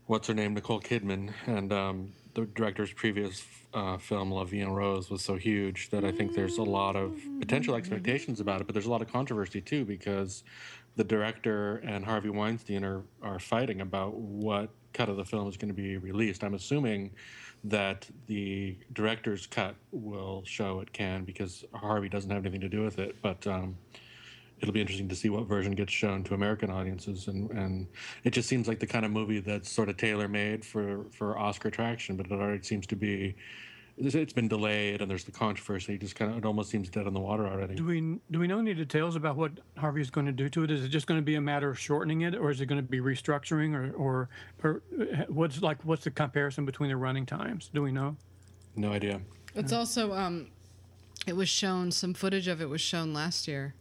what's 0.05 0.27
her 0.27 0.33
name, 0.33 0.53
Nicole 0.53 0.81
Kidman, 0.81 1.33
and 1.45 1.71
um, 1.73 2.13
the 2.33 2.45
director's 2.45 2.93
previous 2.93 3.45
uh, 3.73 3.97
film 3.97 4.31
La 4.31 4.43
Vie 4.43 4.61
en 4.61 4.71
Rose 4.71 5.09
was 5.09 5.21
so 5.21 5.35
huge 5.35 5.89
that 5.89 6.05
I 6.05 6.11
think 6.11 6.33
there's 6.33 6.57
a 6.57 6.63
lot 6.63 6.95
of 6.95 7.19
potential 7.39 7.75
expectations 7.75 8.39
about 8.39 8.61
it, 8.61 8.67
but 8.67 8.73
there's 8.73 8.85
a 8.85 8.91
lot 8.91 9.01
of 9.01 9.11
controversy 9.11 9.61
too 9.61 9.83
because 9.85 10.43
the 10.95 11.03
director 11.03 11.77
and 11.77 12.05
Harvey 12.05 12.29
Weinstein 12.29 12.83
are 12.83 13.03
are 13.21 13.39
fighting 13.39 13.81
about 13.81 14.13
what 14.15 14.69
cut 14.93 15.09
of 15.09 15.17
the 15.17 15.25
film 15.25 15.47
is 15.47 15.57
going 15.57 15.69
to 15.69 15.75
be 15.75 15.97
released. 15.97 16.43
I'm 16.43 16.55
assuming 16.55 17.11
that 17.63 18.07
the 18.27 18.77
director's 18.93 19.47
cut 19.47 19.75
will 19.91 20.43
show 20.45 20.81
at 20.81 20.91
Cannes 20.93 21.25
because 21.25 21.65
Harvey 21.73 22.09
doesn't 22.09 22.29
have 22.29 22.45
anything 22.45 22.61
to 22.61 22.69
do 22.69 22.83
with 22.83 22.99
it, 22.99 23.15
but. 23.21 23.45
Um, 23.47 23.77
it'll 24.59 24.73
be 24.73 24.81
interesting 24.81 25.07
to 25.07 25.15
see 25.15 25.29
what 25.29 25.45
version 25.45 25.73
gets 25.73 25.93
shown 25.93 26.23
to 26.23 26.33
American 26.33 26.71
audiences, 26.71 27.27
and, 27.27 27.49
and 27.51 27.87
it 28.23 28.31
just 28.31 28.49
seems 28.49 28.67
like 28.67 28.79
the 28.79 28.87
kind 28.87 29.05
of 29.05 29.11
movie 29.11 29.39
that's 29.39 29.69
sort 29.71 29.87
of 29.87 29.97
tailor 29.97 30.27
made 30.27 30.65
for 30.65 31.05
for 31.11 31.37
Oscar 31.37 31.69
traction, 31.69 32.15
but 32.17 32.25
it 32.25 32.31
already 32.31 32.63
seems 32.63 32.87
to 32.87 32.95
be. 32.95 33.35
It's- 33.97 34.15
It's 34.15 34.33
been 34.33 34.47
delayed, 34.47 35.01
and 35.01 35.09
there's 35.09 35.23
the 35.23 35.31
controversy. 35.31 35.95
It 35.95 36.01
just 36.01 36.15
kind 36.15 36.31
of, 36.31 36.37
it 36.37 36.45
almost 36.45 36.69
seems 36.69 36.89
dead 36.89 37.07
in 37.07 37.13
the 37.13 37.19
water 37.19 37.47
already. 37.47 37.75
Do 37.75 37.85
we 37.85 38.19
do 38.31 38.39
we 38.39 38.47
know 38.47 38.59
any 38.59 38.73
details 38.73 39.15
about 39.15 39.35
what 39.37 39.51
Harvey 39.77 40.01
is 40.01 40.09
going 40.11 40.25
to 40.27 40.31
do 40.31 40.49
to 40.49 40.63
it? 40.63 40.71
Is 40.71 40.83
it 40.83 40.89
just 40.89 41.07
going 41.07 41.19
to 41.19 41.25
be 41.25 41.35
a 41.35 41.41
matter 41.41 41.69
of 41.69 41.79
shortening 41.79 42.21
it, 42.21 42.35
or 42.35 42.51
is 42.51 42.61
it 42.61 42.67
going 42.67 42.81
to 42.81 42.87
be 42.87 42.99
restructuring, 42.99 43.73
or 43.73 43.91
or, 43.93 44.29
or 44.63 44.81
uh, 45.01 45.23
what's 45.29 45.61
like 45.61 45.83
what's 45.83 46.03
the 46.03 46.11
comparison 46.11 46.65
between 46.65 46.89
the 46.89 46.97
running 46.97 47.25
times? 47.25 47.69
Do 47.73 47.81
we 47.81 47.91
know? 47.91 48.15
No 48.75 48.91
idea. 48.91 49.21
It's 49.55 49.73
also 49.73 50.13
um, 50.13 50.47
it 51.25 51.35
was 51.35 51.49
shown 51.49 51.91
some 51.91 52.13
footage 52.13 52.47
of 52.47 52.61
it 52.61 52.69
was 52.69 52.81
shown 52.81 53.13
last 53.13 53.47
year, 53.47 53.73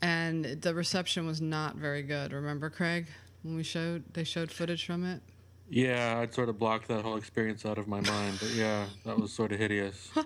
and 0.00 0.44
the 0.44 0.74
reception 0.74 1.26
was 1.26 1.40
not 1.40 1.76
very 1.76 2.02
good. 2.02 2.32
Remember, 2.32 2.70
Craig, 2.70 3.06
when 3.42 3.56
we 3.56 3.62
showed 3.62 4.04
they 4.14 4.24
showed 4.24 4.50
footage 4.50 4.86
from 4.86 5.04
it. 5.04 5.20
Yeah, 5.70 6.18
I'd 6.18 6.32
sort 6.32 6.48
of 6.48 6.58
blocked 6.58 6.88
that 6.88 7.02
whole 7.02 7.16
experience 7.16 7.66
out 7.66 7.78
of 7.78 7.86
my 7.88 8.00
mind, 8.00 8.38
but 8.40 8.50
yeah, 8.50 8.86
that 9.04 9.18
was 9.18 9.32
sort 9.32 9.52
of 9.52 9.58
hideous. 9.58 10.10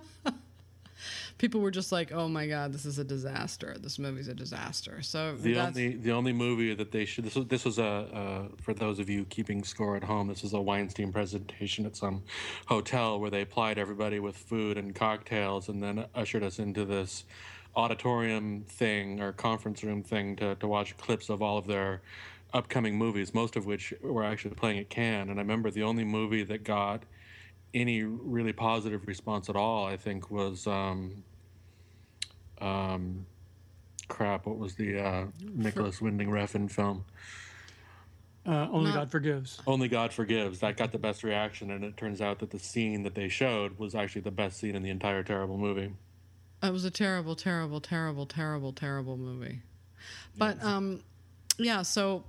people 1.39 1.61
were 1.61 1.73
just 1.73 1.91
like, 1.91 2.13
"Oh 2.13 2.29
my 2.29 2.47
god, 2.47 2.73
this 2.73 2.87
is 2.87 2.99
a 3.01 3.05
disaster. 3.05 3.77
This 3.81 3.99
movie's 3.99 4.29
a 4.29 4.35
disaster." 4.35 5.03
So 5.03 5.35
The 5.35 5.59
only 5.59 5.97
the 5.97 6.13
only 6.13 6.33
movie 6.33 6.73
that 6.75 6.93
they 6.93 7.05
should 7.05 7.25
this 7.25 7.35
was 7.35 7.47
this 7.47 7.65
was 7.65 7.79
a 7.79 7.85
uh, 7.85 8.43
for 8.61 8.73
those 8.73 9.01
of 9.01 9.11
you 9.11 9.25
keeping 9.25 9.65
score 9.65 9.97
at 9.97 10.05
home 10.05 10.29
this 10.29 10.43
was 10.43 10.53
a 10.53 10.61
Weinstein 10.61 11.13
presentation 11.13 11.85
at 11.87 11.97
some 11.97 12.23
hotel 12.67 13.19
where 13.19 13.31
they 13.31 13.45
plied 13.45 13.79
everybody 13.79 14.21
with 14.21 14.37
food 14.37 14.79
and 14.79 14.95
cocktails 14.95 15.69
and 15.69 15.83
then 15.83 16.05
ushered 16.15 16.45
us 16.45 16.61
into 16.61 16.85
this 16.85 17.25
auditorium 17.75 18.63
thing 18.69 19.21
or 19.21 19.33
conference 19.33 19.83
room 19.83 20.03
thing 20.03 20.37
to, 20.37 20.55
to 20.57 20.69
watch 20.69 20.97
clips 20.99 21.29
of 21.31 21.43
all 21.43 21.59
of 21.59 21.67
their 21.67 22.03
upcoming 22.55 22.97
movies 22.97 23.33
most 23.35 23.57
of 23.57 23.67
which 23.67 23.95
were 24.03 24.25
actually 24.25 24.55
playing 24.55 24.79
at 24.79 24.89
Cannes 24.91 25.29
and 25.31 25.39
I 25.39 25.43
remember 25.43 25.71
the 25.71 25.83
only 25.83 26.05
movie 26.05 26.43
that 26.45 26.65
got 26.65 27.03
any 27.75 28.03
really 28.03 28.53
positive 28.53 29.07
response 29.07 29.49
at 29.49 29.57
all 29.57 29.87
I 29.87 29.97
think 29.97 30.31
was 30.31 30.67
um, 30.67 31.25
um, 32.61 33.27
crap 34.09 34.47
what 34.47 34.59
was 34.59 34.75
the 34.75 34.99
uh, 35.03 35.25
Nicholas 35.55 36.01
Winding 36.01 36.29
Refn 36.29 36.71
film 36.71 37.05
Uh, 38.45 38.69
only 38.73 38.91
Not- 38.91 38.95
God 38.97 39.11
forgives. 39.11 39.61
only 39.67 39.89
God 39.89 40.13
Forgives. 40.13 40.59
That 40.61 40.77
got 40.77 40.91
the 40.91 40.99
best 40.99 41.23
reaction, 41.23 41.71
and 41.71 41.85
it 41.85 41.97
turns 41.97 42.21
out 42.21 42.41
that 42.41 42.51
the 42.51 42.59
scene 42.59 43.05
that 43.05 43.15
they 43.15 43.29
showed 43.29 43.79
was 43.79 43.95
actually 43.95 44.23
the 44.23 44.33
best 44.33 44.59
scene 44.59 44.75
in 44.75 44.83
the 44.83 44.91
entire 44.91 45.23
terrible 45.23 45.57
movie. 45.57 45.93
It 46.61 46.73
was 46.73 46.85
a 46.85 46.91
terrible, 46.91 47.37
terrible, 47.37 47.81
terrible, 47.81 48.27
terrible, 48.27 48.73
terrible 48.73 49.17
movie. 49.17 49.63
But 50.37 50.61
um, 50.63 51.03
yeah. 51.57 51.83
So 51.83 52.25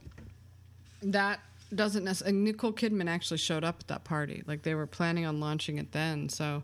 that 1.05 1.39
doesn't 1.73 2.03
necessarily. 2.03 2.37
Nicole 2.37 2.73
Kidman 2.73 3.09
actually 3.09 3.37
showed 3.37 3.63
up 3.63 3.77
at 3.79 3.87
that 3.87 4.03
party. 4.03 4.43
Like 4.45 4.63
they 4.63 4.75
were 4.75 4.87
planning 4.87 5.25
on 5.25 5.39
launching 5.39 5.77
it 5.77 5.91
then. 5.91 6.29
So 6.29 6.63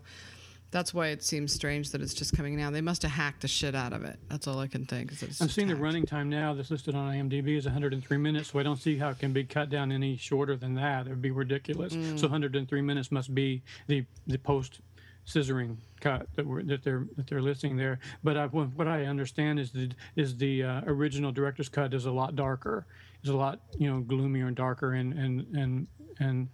that's 0.70 0.94
why 0.94 1.08
it 1.08 1.24
seems 1.24 1.52
strange 1.52 1.90
that 1.90 2.00
it's 2.00 2.14
just 2.14 2.36
coming 2.36 2.56
now. 2.56 2.70
They 2.70 2.80
must 2.80 3.02
have 3.02 3.10
hacked 3.10 3.42
the 3.42 3.48
shit 3.48 3.74
out 3.74 3.92
of 3.92 4.04
it. 4.04 4.18
That's 4.28 4.46
all 4.46 4.60
I 4.60 4.68
can 4.68 4.86
think. 4.86 5.12
I'm 5.40 5.48
seeing 5.48 5.66
the 5.68 5.74
running 5.76 6.06
time 6.06 6.28
now 6.28 6.54
that's 6.54 6.70
listed 6.70 6.94
on 6.94 7.12
IMDb 7.12 7.56
is 7.56 7.64
103 7.64 8.16
minutes, 8.18 8.52
so 8.52 8.58
I 8.58 8.62
don't 8.62 8.76
see 8.76 8.96
how 8.96 9.10
it 9.10 9.18
can 9.18 9.32
be 9.32 9.44
cut 9.44 9.68
down 9.68 9.90
any 9.90 10.16
shorter 10.16 10.56
than 10.56 10.74
that. 10.76 11.06
It 11.06 11.10
would 11.10 11.22
be 11.22 11.32
ridiculous. 11.32 11.92
So 12.16 12.28
103 12.28 12.80
minutes 12.82 13.10
must 13.10 13.34
be 13.34 13.62
the 13.88 14.04
the 14.26 14.38
post 14.38 14.80
scissoring 15.26 15.76
cut 16.00 16.26
that 16.34 16.46
we're, 16.46 16.62
that 16.62 16.82
they're 16.82 17.06
that 17.16 17.26
they're 17.26 17.42
listing 17.42 17.76
there. 17.76 17.98
But 18.22 18.36
I, 18.36 18.46
what 18.46 18.88
I 18.88 19.04
understand 19.04 19.58
is 19.58 19.72
the 19.72 19.90
is 20.16 20.36
the 20.36 20.62
uh, 20.62 20.80
original 20.86 21.32
director's 21.32 21.68
cut 21.68 21.94
is 21.94 22.06
a 22.06 22.12
lot 22.12 22.36
darker. 22.36 22.86
It's 23.20 23.30
a 23.30 23.36
lot 23.36 23.60
you 23.78 23.90
know 23.90 24.00
gloomier 24.00 24.46
and 24.46 24.56
darker 24.56 24.92
and 24.94 25.12
and 25.12 25.46
and 25.56 25.86
and 26.18 26.48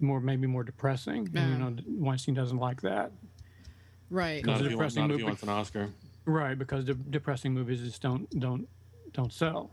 more 0.00 0.20
maybe 0.20 0.46
more 0.46 0.64
depressing. 0.64 1.28
And, 1.34 1.52
you 1.52 1.58
know 1.58 1.76
Weinstein 1.86 2.34
doesn't 2.34 2.58
like 2.58 2.80
that. 2.82 3.12
Right. 4.10 4.44
Not 4.44 4.60
a 4.60 4.64
if, 4.64 4.70
he 4.70 4.74
wants, 4.76 4.94
depressing 4.94 5.02
not 5.02 5.04
if 5.06 5.10
movie. 5.10 5.22
he 5.22 5.26
wants 5.26 5.42
an 5.42 5.48
Oscar. 5.48 5.88
Right, 6.24 6.58
because 6.58 6.84
the 6.84 6.94
depressing 6.94 7.52
movies 7.52 7.80
just 7.80 8.02
don't 8.02 8.28
don't 8.38 8.68
don't 9.12 9.32
sell. 9.32 9.70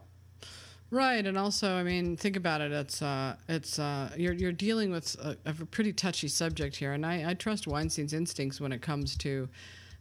Right, 0.91 1.23
and 1.23 1.37
also, 1.37 1.75
I 1.75 1.83
mean, 1.83 2.17
think 2.17 2.35
about 2.35 2.61
it. 2.61 2.71
It's 2.71 3.01
uh, 3.01 3.35
it's 3.47 3.77
uh, 3.77 4.09
you're 4.17 4.33
you're 4.33 4.51
dealing 4.51 4.91
with 4.91 5.15
a, 5.19 5.37
a 5.45 5.53
pretty 5.53 5.93
touchy 5.93 6.27
subject 6.27 6.75
here, 6.75 6.93
and 6.93 7.05
I, 7.05 7.29
I 7.29 7.33
trust 7.35 7.67
Weinstein's 7.67 8.13
instincts 8.13 8.59
when 8.59 8.71
it 8.71 8.81
comes 8.81 9.15
to 9.17 9.47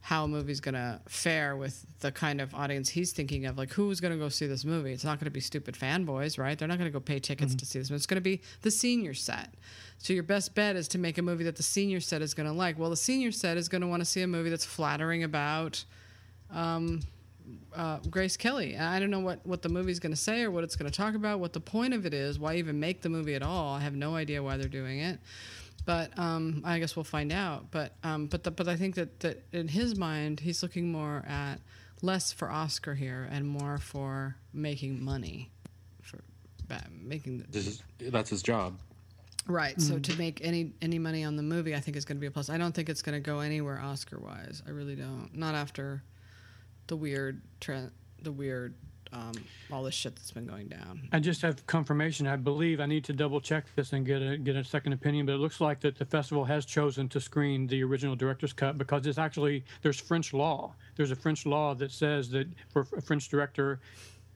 how 0.01 0.25
a 0.25 0.29
movie's 0.29 0.61
gonna 0.61 1.01
fare 1.09 1.57
with 1.57 1.85
the 2.01 2.11
kind 2.11 2.41
of 2.41 2.55
audience 2.55 2.89
he's 2.89 3.13
thinking 3.13 3.47
of. 3.47 3.59
Like, 3.59 3.73
who's 3.73 4.01
gonna 4.01 4.17
go 4.17 4.29
see 4.29 4.47
this 4.47 4.65
movie? 4.65 4.93
It's 4.93 5.05
not 5.05 5.21
gonna 5.21 5.31
be 5.31 5.41
stupid 5.41 5.75
fanboys, 5.75 6.39
right? 6.39 6.59
They're 6.59 6.69
not 6.69 6.79
gonna 6.79 6.91
go 6.91 7.01
pay 7.01 7.19
tickets 7.19 7.55
to 7.55 7.67
see 7.67 7.79
this. 7.79 7.91
movie. 7.91 7.97
It's 7.97 8.07
gonna 8.07 8.21
be 8.21 8.41
the 8.63 8.71
senior 8.71 9.15
set. 9.15 9.55
So 9.99 10.13
your 10.13 10.23
best 10.23 10.55
bet 10.55 10.77
is 10.77 10.89
to 10.89 10.99
make 10.99 11.19
a 11.19 11.23
movie 11.23 11.45
that 11.45 11.57
the 11.57 11.63
senior 11.63 12.01
set 12.01 12.23
is 12.23 12.35
gonna 12.35 12.53
like. 12.53 12.79
Well, 12.79 12.91
the 12.91 12.97
senior 12.97 13.33
set 13.33 13.57
is 13.57 13.69
gonna 13.69 13.89
want 13.89 14.01
to 14.01 14.07
see 14.07 14.23
a 14.23 14.27
movie 14.27 14.51
that's 14.51 14.65
flattering 14.65 15.25
about 15.25 15.85
uh, 17.75 17.99
Grace 18.11 18.37
Kelly. 18.37 18.77
I 18.77 18.99
don't 18.99 19.11
know 19.11 19.21
what, 19.21 19.45
what 19.47 19.63
the 19.63 19.69
movie's 19.69 19.99
going 19.99 20.13
to 20.13 20.21
say 20.21 20.43
or 20.43 20.51
what 20.51 20.65
it's 20.65 20.77
going 20.77 20.91
to 20.91 20.97
talk 20.97 21.15
about, 21.15 21.41
what 21.41 21.53
the 21.53 21.61
point 21.61 21.95
of 21.95 22.07
it 22.07 22.15
is, 22.15 22.39
why 22.39 22.55
even 22.57 22.81
make 22.81 23.03
the 23.03 23.09
movie 23.09 23.35
at 23.35 23.43
all. 23.43 23.75
I 23.75 23.81
have 23.81 23.95
no 23.95 24.15
idea 24.15 24.43
why 24.43 24.57
they're 24.57 24.69
doing 24.69 25.01
it. 25.01 25.19
But 25.89 26.19
um, 26.19 26.61
I 26.67 26.81
guess 26.81 26.97
we'll 26.97 27.05
find 27.05 27.33
out. 27.33 27.71
But 27.71 27.95
um, 28.05 28.27
but 28.27 28.45
the, 28.45 28.51
but 28.51 28.69
I 28.69 28.77
think 28.77 28.97
that, 28.97 29.21
that 29.21 29.43
in 29.53 29.69
his 29.69 29.97
mind, 29.97 30.39
he's 30.39 30.63
looking 30.63 30.93
more 30.93 31.25
at 31.27 31.61
less 32.03 32.31
for 32.31 32.51
Oscar 32.51 32.95
here 32.95 33.27
and 33.31 33.49
more 33.49 33.79
for 33.79 34.37
making 34.53 35.03
money, 35.03 35.51
for 36.03 36.19
making 37.01 37.39
the, 37.39 37.45
This 37.49 37.67
is 37.67 37.83
that's 37.99 38.29
his 38.29 38.43
job. 38.43 38.79
Right. 39.47 39.81
So 39.81 39.99
to 39.99 40.19
make 40.19 40.45
any 40.45 40.73
any 40.83 40.99
money 40.99 41.25
on 41.25 41.37
the 41.37 41.43
movie, 41.43 41.75
I 41.75 41.81
think 41.81 41.97
is 41.97 42.05
going 42.05 42.19
to 42.19 42.21
be 42.21 42.27
a 42.27 42.31
plus. 42.31 42.51
I 42.51 42.59
don't 42.59 42.75
think 42.75 42.91
it's 42.91 43.01
going 43.01 43.17
to 43.17 43.27
go 43.27 43.41
anywhere 43.41 43.81
Oscar 43.81 44.19
wise. 44.19 44.63
I 44.67 44.73
really 44.73 44.95
don't. 44.95 45.31
Not 45.33 45.55
after 45.55 46.03
the 46.89 46.97
weird 46.97 47.41
trend, 47.61 47.93
the 48.21 48.31
weird 48.31 48.75
um, 49.13 49.33
all 49.73 49.83
this 49.83 49.95
shit 49.95 50.17
that's 50.17 50.31
been 50.31 50.47
going 50.47 50.69
down. 50.69 51.09
I 51.13 51.21
just 51.21 51.43
have 51.43 51.67
confirmation. 51.67 52.27
I 52.27 52.37
believe 52.37 52.81
I 52.81 52.87
need 52.87 53.05
to 53.05 53.13
double 53.13 53.41
check 53.41 53.67
this 53.75 53.93
and 53.93 54.05
get 54.05 54.23
a 54.23 54.37
get 54.37 54.57
a 54.57 54.65
second 54.65 54.93
opinion. 54.93 55.27
But 55.27 55.35
it 55.35 55.39
looks 55.39 55.61
like 55.61 55.81
that 55.81 55.99
the 55.99 56.05
festival 56.05 56.45
has 56.45 56.65
chosen 56.65 57.09
to 57.11 57.21
screen 57.21 57.67
the 57.67 57.83
original 57.83 58.17
director's 58.17 58.53
cut 58.53 58.79
because 58.79 59.07
it's 59.07 59.19
actually 59.19 59.65
there's 59.83 60.01
French 60.01 60.33
law. 60.33 60.75
There's 60.97 61.11
a 61.11 61.17
French 61.17 61.47
law 61.47 61.75
that 61.75 61.93
says 61.93 62.31
that 62.31 62.49
for 62.71 62.87
a 62.97 63.03
French 63.03 63.29
director 63.29 63.81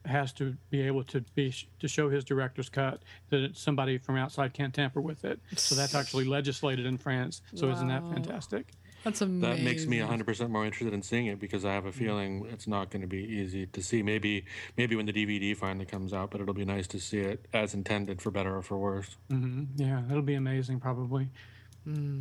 has 0.05 0.33
to 0.33 0.55
be 0.69 0.81
able 0.81 1.03
to 1.03 1.21
be 1.33 1.53
to 1.79 1.87
show 1.87 2.09
his 2.09 2.23
director's 2.23 2.69
cut 2.69 3.01
that 3.29 3.55
somebody 3.55 3.97
from 3.97 4.17
outside 4.17 4.53
can't 4.53 4.73
tamper 4.73 4.99
with 4.99 5.23
it. 5.23 5.39
So 5.55 5.75
that's 5.75 5.95
actually 5.95 6.25
legislated 6.25 6.85
in 6.85 6.97
France. 6.97 7.41
So 7.55 7.69
isn't 7.69 7.87
that 7.87 8.03
fantastic? 8.13 8.71
That's 9.03 9.21
amazing. 9.21 9.41
That 9.41 9.59
makes 9.63 9.85
me 9.85 9.97
100% 9.99 10.49
more 10.49 10.65
interested 10.65 10.93
in 10.93 11.01
seeing 11.01 11.25
it 11.27 11.39
because 11.39 11.65
I 11.65 11.73
have 11.73 11.85
a 11.85 11.91
feeling 11.91 12.45
it's 12.51 12.67
not 12.67 12.89
going 12.89 13.01
to 13.01 13.07
be 13.07 13.23
easy 13.23 13.65
to 13.67 13.83
see. 13.83 14.01
Maybe 14.01 14.45
maybe 14.77 14.95
when 14.95 15.05
the 15.05 15.13
DVD 15.13 15.55
finally 15.57 15.85
comes 15.85 16.13
out, 16.13 16.31
but 16.31 16.39
it'll 16.41 16.53
be 16.53 16.65
nice 16.65 16.87
to 16.87 16.99
see 16.99 17.19
it 17.19 17.45
as 17.53 17.73
intended 17.73 18.21
for 18.21 18.31
better 18.31 18.55
or 18.55 18.61
for 18.61 18.77
worse. 18.77 19.17
Mm-hmm. 19.29 19.81
Yeah, 19.81 20.03
it'll 20.09 20.21
be 20.21 20.35
amazing 20.35 20.79
probably. 20.79 21.29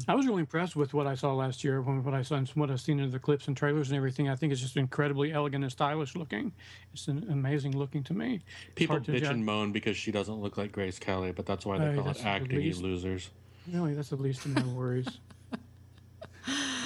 I 0.09 0.17
was 0.17 0.27
really 0.27 0.41
impressed 0.41 0.75
with 0.75 0.93
what 0.93 1.07
I 1.07 1.15
saw 1.15 1.35
last 1.35 1.63
year. 1.63 1.81
When 1.81 2.03
what 2.03 2.15
I 2.15 2.23
saw, 2.23 2.35
and 2.35 2.49
what 2.49 2.69
I've 2.69 2.81
seen 2.81 2.99
in 2.99 3.13
the 3.13 3.21
clips 3.21 3.47
and 3.47 3.57
trailers 3.57 3.91
and 3.91 3.97
everything, 3.97 4.29
I 4.29 4.35
think 4.35 4.53
it's 4.53 4.61
just 4.61 4.77
incredibly 4.77 5.33
elegant 5.33 5.63
and 5.63 5.71
stylish 5.71 6.17
looking. 6.17 6.51
It's 6.93 7.07
an 7.07 7.29
amazing 7.31 7.79
looking 7.79 8.03
to 8.05 8.13
me. 8.13 8.43
It's 8.67 8.75
People 8.75 9.01
to 9.01 9.13
bitch 9.13 9.21
judge. 9.21 9.31
and 9.31 9.47
moan 9.47 9.71
because 9.71 9.97
she 9.97 10.11
doesn't 10.11 10.35
look 10.35 10.57
like 10.57 10.73
Grace 10.73 10.99
Kelly, 10.99 11.31
but 11.31 11.47
that's 11.47 11.65
why 11.65 11.79
they 11.79 11.91
Hey, 11.93 11.97
call 11.97 12.09
it 12.11 12.27
acting, 12.27 12.61
you 12.61 12.75
losers. 12.75 13.31
Really, 13.73 13.95
that's 13.95 14.09
the 14.09 14.17
least 14.17 14.45
of 14.47 14.57
my 14.57 14.65
worries. 14.75 15.07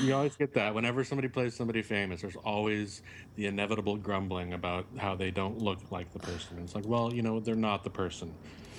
You 0.02 0.14
always 0.14 0.36
get 0.36 0.52
that. 0.54 0.74
Whenever 0.74 1.04
somebody 1.04 1.28
plays 1.28 1.54
somebody 1.54 1.82
famous, 1.82 2.20
there's 2.20 2.36
always 2.36 3.02
the 3.36 3.46
inevitable 3.46 3.96
grumbling 3.96 4.52
about 4.52 4.86
how 4.98 5.14
they 5.14 5.30
don't 5.30 5.58
look 5.58 5.90
like 5.90 6.12
the 6.12 6.18
person. 6.18 6.58
It's 6.62 6.74
like, 6.74 6.86
well, 6.86 7.12
you 7.12 7.22
know, 7.22 7.40
they're 7.40 7.54
not 7.54 7.82
the 7.82 7.90
person. 7.90 8.34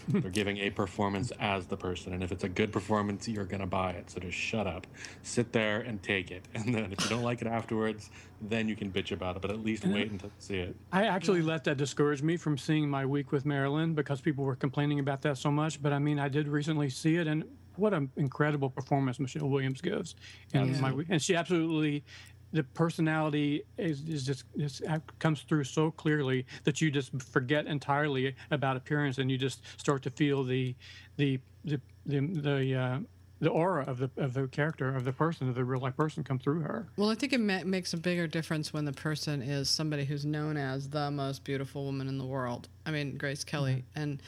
they're 0.07 0.31
giving 0.31 0.57
a 0.57 0.69
performance 0.69 1.31
as 1.39 1.65
the 1.65 1.77
person. 1.77 2.13
And 2.13 2.23
if 2.23 2.31
it's 2.31 2.43
a 2.43 2.49
good 2.49 2.71
performance, 2.71 3.27
you're 3.27 3.45
going 3.45 3.61
to 3.61 3.67
buy 3.67 3.91
it. 3.91 4.09
So 4.11 4.19
just 4.19 4.37
shut 4.37 4.67
up. 4.67 4.85
Sit 5.23 5.51
there 5.51 5.81
and 5.81 6.01
take 6.03 6.31
it. 6.31 6.45
And 6.53 6.73
then 6.73 6.93
if 6.93 7.03
you 7.03 7.09
don't 7.09 7.23
like 7.23 7.41
it 7.41 7.47
afterwards, 7.47 8.09
then 8.41 8.67
you 8.69 8.75
can 8.75 8.91
bitch 8.91 9.11
about 9.11 9.35
it. 9.35 9.41
But 9.41 9.51
at 9.51 9.63
least 9.63 9.85
wait 9.85 10.11
until 10.11 10.27
you 10.29 10.35
see 10.37 10.59
it. 10.59 10.75
I 10.91 11.05
actually 11.05 11.41
let 11.41 11.63
that 11.63 11.77
discourage 11.77 12.21
me 12.21 12.37
from 12.37 12.57
seeing 12.57 12.89
my 12.89 13.05
week 13.05 13.31
with 13.31 13.45
Marilyn 13.45 13.95
because 13.95 14.21
people 14.21 14.43
were 14.45 14.55
complaining 14.55 14.99
about 14.99 15.23
that 15.23 15.37
so 15.37 15.49
much. 15.51 15.81
But 15.81 15.93
I 15.93 15.99
mean, 15.99 16.19
I 16.19 16.29
did 16.29 16.47
recently 16.47 16.89
see 16.89 17.15
it, 17.15 17.27
and 17.27 17.43
what 17.77 17.93
an 17.93 18.09
incredible 18.17 18.69
performance 18.69 19.19
Michelle 19.19 19.49
Williams 19.49 19.81
gives. 19.81 20.15
And 20.53 20.79
my 20.81 20.93
and 21.09 21.21
she 21.21 21.35
absolutely, 21.35 22.03
the 22.51 22.63
personality 22.63 23.63
is, 23.77 24.01
is 24.07 24.25
just 24.25 24.43
is, 24.55 24.81
comes 25.19 25.41
through 25.41 25.65
so 25.65 25.91
clearly 25.91 26.45
that 26.63 26.81
you 26.81 26.91
just 26.91 27.21
forget 27.21 27.65
entirely 27.67 28.35
about 28.51 28.77
appearance, 28.77 29.17
and 29.17 29.29
you 29.29 29.37
just 29.37 29.61
start 29.79 30.03
to 30.03 30.09
feel 30.11 30.43
the 30.43 30.75
the 31.17 31.39
the 31.65 31.79
the, 32.05 32.19
the 32.19 32.75
uh, 32.75 32.99
the 33.39 33.49
aura 33.49 33.83
of 33.83 33.99
the 33.99 34.09
of 34.17 34.33
the 34.33 34.47
character 34.47 34.95
of 34.95 35.03
the 35.05 35.13
person 35.13 35.47
of 35.47 35.55
the 35.55 35.63
real 35.63 35.79
life 35.79 35.95
person 35.95 36.23
come 36.23 36.39
through 36.39 36.61
her. 36.61 36.87
Well, 36.97 37.09
I 37.09 37.15
think 37.15 37.33
it 37.33 37.39
ma- 37.39 37.63
makes 37.65 37.93
a 37.93 37.97
bigger 37.97 38.27
difference 38.27 38.73
when 38.73 38.85
the 38.85 38.93
person 38.93 39.41
is 39.41 39.69
somebody 39.69 40.05
who's 40.05 40.25
known 40.25 40.57
as 40.57 40.89
the 40.89 41.11
most 41.11 41.43
beautiful 41.43 41.85
woman 41.85 42.07
in 42.07 42.17
the 42.17 42.25
world. 42.25 42.67
I 42.85 42.91
mean, 42.91 43.17
Grace 43.17 43.43
Kelly. 43.43 43.85
And 43.95 44.21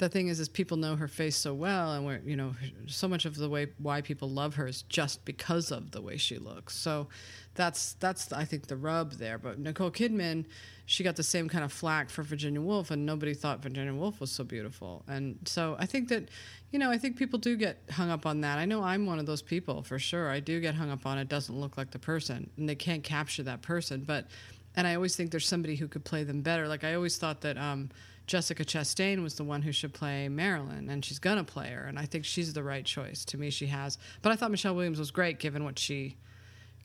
the 0.00 0.08
thing 0.08 0.28
is, 0.28 0.40
is 0.40 0.48
people 0.48 0.78
know 0.78 0.96
her 0.96 1.06
face 1.06 1.36
so 1.36 1.52
well, 1.52 1.92
and 1.92 2.06
we're, 2.06 2.20
you 2.24 2.34
know, 2.34 2.54
so 2.86 3.06
much 3.06 3.26
of 3.26 3.36
the 3.36 3.48
way 3.48 3.68
why 3.78 4.00
people 4.00 4.30
love 4.30 4.54
her 4.54 4.66
is 4.66 4.82
just 4.82 5.24
because 5.26 5.70
of 5.70 5.90
the 5.90 6.00
way 6.00 6.16
she 6.16 6.38
looks. 6.38 6.74
So 6.74 7.08
that's 7.54 7.92
that's 7.94 8.32
I 8.32 8.46
think 8.46 8.66
the 8.66 8.76
rub 8.76 9.12
there. 9.12 9.36
But 9.36 9.58
Nicole 9.58 9.90
Kidman, 9.90 10.46
she 10.86 11.04
got 11.04 11.16
the 11.16 11.22
same 11.22 11.50
kind 11.50 11.64
of 11.64 11.72
flack 11.72 12.08
for 12.08 12.22
Virginia 12.22 12.62
Woolf, 12.62 12.90
and 12.90 13.04
nobody 13.04 13.34
thought 13.34 13.62
Virginia 13.62 13.92
Woolf 13.92 14.20
was 14.20 14.32
so 14.32 14.42
beautiful. 14.42 15.04
And 15.06 15.38
so 15.44 15.76
I 15.78 15.84
think 15.84 16.08
that, 16.08 16.30
you 16.70 16.78
know, 16.78 16.90
I 16.90 16.96
think 16.96 17.18
people 17.18 17.38
do 17.38 17.54
get 17.56 17.82
hung 17.90 18.08
up 18.08 18.24
on 18.24 18.40
that. 18.40 18.58
I 18.58 18.64
know 18.64 18.82
I'm 18.82 19.04
one 19.04 19.18
of 19.18 19.26
those 19.26 19.42
people 19.42 19.82
for 19.82 19.98
sure. 19.98 20.30
I 20.30 20.40
do 20.40 20.60
get 20.60 20.74
hung 20.74 20.90
up 20.90 21.04
on 21.04 21.18
it 21.18 21.28
doesn't 21.28 21.54
look 21.54 21.76
like 21.76 21.90
the 21.90 21.98
person, 21.98 22.48
and 22.56 22.66
they 22.66 22.74
can't 22.74 23.04
capture 23.04 23.42
that 23.42 23.60
person. 23.60 24.04
But 24.06 24.28
and 24.76 24.86
I 24.86 24.94
always 24.94 25.14
think 25.14 25.30
there's 25.30 25.46
somebody 25.46 25.76
who 25.76 25.88
could 25.88 26.06
play 26.06 26.24
them 26.24 26.40
better. 26.40 26.66
Like 26.68 26.84
I 26.84 26.94
always 26.94 27.18
thought 27.18 27.42
that 27.42 27.58
um, 27.58 27.90
Jessica 28.30 28.64
Chastain 28.64 29.24
was 29.24 29.34
the 29.34 29.42
one 29.42 29.62
who 29.62 29.72
should 29.72 29.92
play 29.92 30.28
Marilyn, 30.28 30.88
and 30.88 31.04
she's 31.04 31.18
gonna 31.18 31.42
play 31.42 31.70
her, 31.70 31.82
and 31.86 31.98
I 31.98 32.04
think 32.04 32.24
she's 32.24 32.52
the 32.52 32.62
right 32.62 32.84
choice. 32.84 33.24
To 33.24 33.36
me, 33.36 33.50
she 33.50 33.66
has. 33.66 33.98
But 34.22 34.30
I 34.30 34.36
thought 34.36 34.52
Michelle 34.52 34.76
Williams 34.76 35.00
was 35.00 35.10
great 35.10 35.40
given 35.40 35.64
what 35.64 35.80
she 35.80 36.16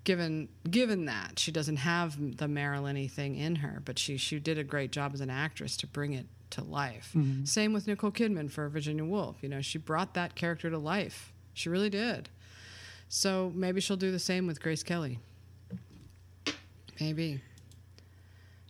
given 0.06 0.50
given 0.68 1.06
that 1.06 1.38
she 1.38 1.52
doesn't 1.52 1.76
have 1.76 2.38
the 2.38 2.48
Marilyn 2.48 3.08
thing 3.10 3.36
in 3.36 3.58
her, 3.58 3.80
but 3.86 4.00
she 4.00 4.18
she 4.18 4.40
did 4.40 4.58
a 4.58 4.64
great 4.64 4.92
job 4.92 5.14
as 5.14 5.22
an 5.22 5.30
actress 5.30 5.78
to 5.78 5.86
bring 5.86 6.14
it 6.14 6.26
to 6.50 6.64
life. 6.64 7.12
Mm-hmm. 7.16 7.46
Same 7.46 7.74
with 7.74 7.86
Nicole 7.86 8.10
Kidman 8.10 8.50
for 8.50 8.68
Virginia 8.68 9.06
Woolf. 9.06 9.44
You 9.44 9.50
know, 9.50 9.62
she 9.62 9.78
brought 9.78 10.16
that 10.16 10.34
character 10.34 10.72
to 10.72 10.80
life. 10.80 11.32
She 11.54 11.70
really 11.70 11.92
did. 11.92 12.28
So 13.08 13.52
maybe 13.54 13.82
she'll 13.82 13.98
do 13.98 14.12
the 14.12 14.18
same 14.18 14.48
with 14.48 14.60
Grace 14.60 14.82
Kelly. 14.82 15.20
Maybe. 17.00 17.42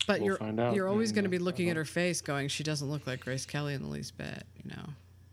But 0.08 0.22
We'll 0.22 0.38
you're 0.40 0.74
you're 0.74 0.88
always 0.88 1.12
going 1.12 1.24
to 1.24 1.30
be 1.30 1.40
looking 1.40 1.70
at 1.70 1.76
her 1.76 1.86
face, 1.86 2.22
going, 2.22 2.48
"She 2.48 2.64
doesn't 2.64 2.90
look 2.90 3.08
like 3.08 3.22
Grace 3.22 3.46
Kelly 3.46 3.74
in 3.74 3.82
the 3.82 3.88
least 3.88 4.18
bit," 4.18 4.44
you 4.64 4.72
know, 4.72 4.90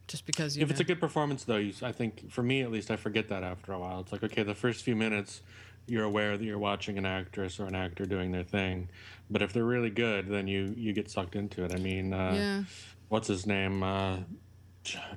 just 0.09 0.27
because 0.27 0.57
you. 0.57 0.63
If 0.63 0.71
it's 0.71 0.81
a 0.81 0.85
good 0.85 1.01
performance, 1.01 1.45
though, 1.45 1.57
you, 1.57 1.73
I 1.83 1.93
think 1.93 2.31
for 2.31 2.43
me 2.43 2.63
at 2.63 2.71
least, 2.71 2.91
I 2.91 2.97
forget 2.97 3.29
that 3.29 3.43
after 3.43 3.73
a 3.73 3.79
while. 3.79 4.01
It's 4.01 4.13
like 4.13 4.23
okay, 4.23 4.43
the 4.43 4.55
first 4.55 4.83
few 4.85 4.97
minutes, 4.97 5.43
you're 5.87 6.05
aware 6.05 6.37
that 6.37 6.45
you're 6.45 6.59
watching 6.59 6.99
an 6.99 7.07
actress 7.07 7.61
or 7.61 7.67
an 7.67 7.75
actor 7.75 8.07
doing 8.07 8.33
their 8.33 8.45
thing, 8.45 8.89
but 9.31 9.43
if 9.43 9.53
they're 9.53 9.65
really 9.65 9.91
good, 9.91 10.29
then 10.29 10.47
you 10.47 10.75
you 10.77 10.93
get 10.93 11.11
sucked 11.11 11.37
into 11.37 11.65
it. 11.65 11.73
I 11.75 11.79
mean, 11.79 12.13
uh, 12.13 12.33
yeah, 12.35 12.65
what's 13.09 13.29
his 13.29 13.47
name? 13.47 13.83
Uh, 13.83 14.19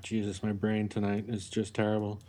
Jesus, 0.03 0.43
my 0.43 0.51
brain 0.51 0.87
tonight 0.87 1.25
is 1.27 1.49
just 1.49 1.73
terrible. 1.73 2.21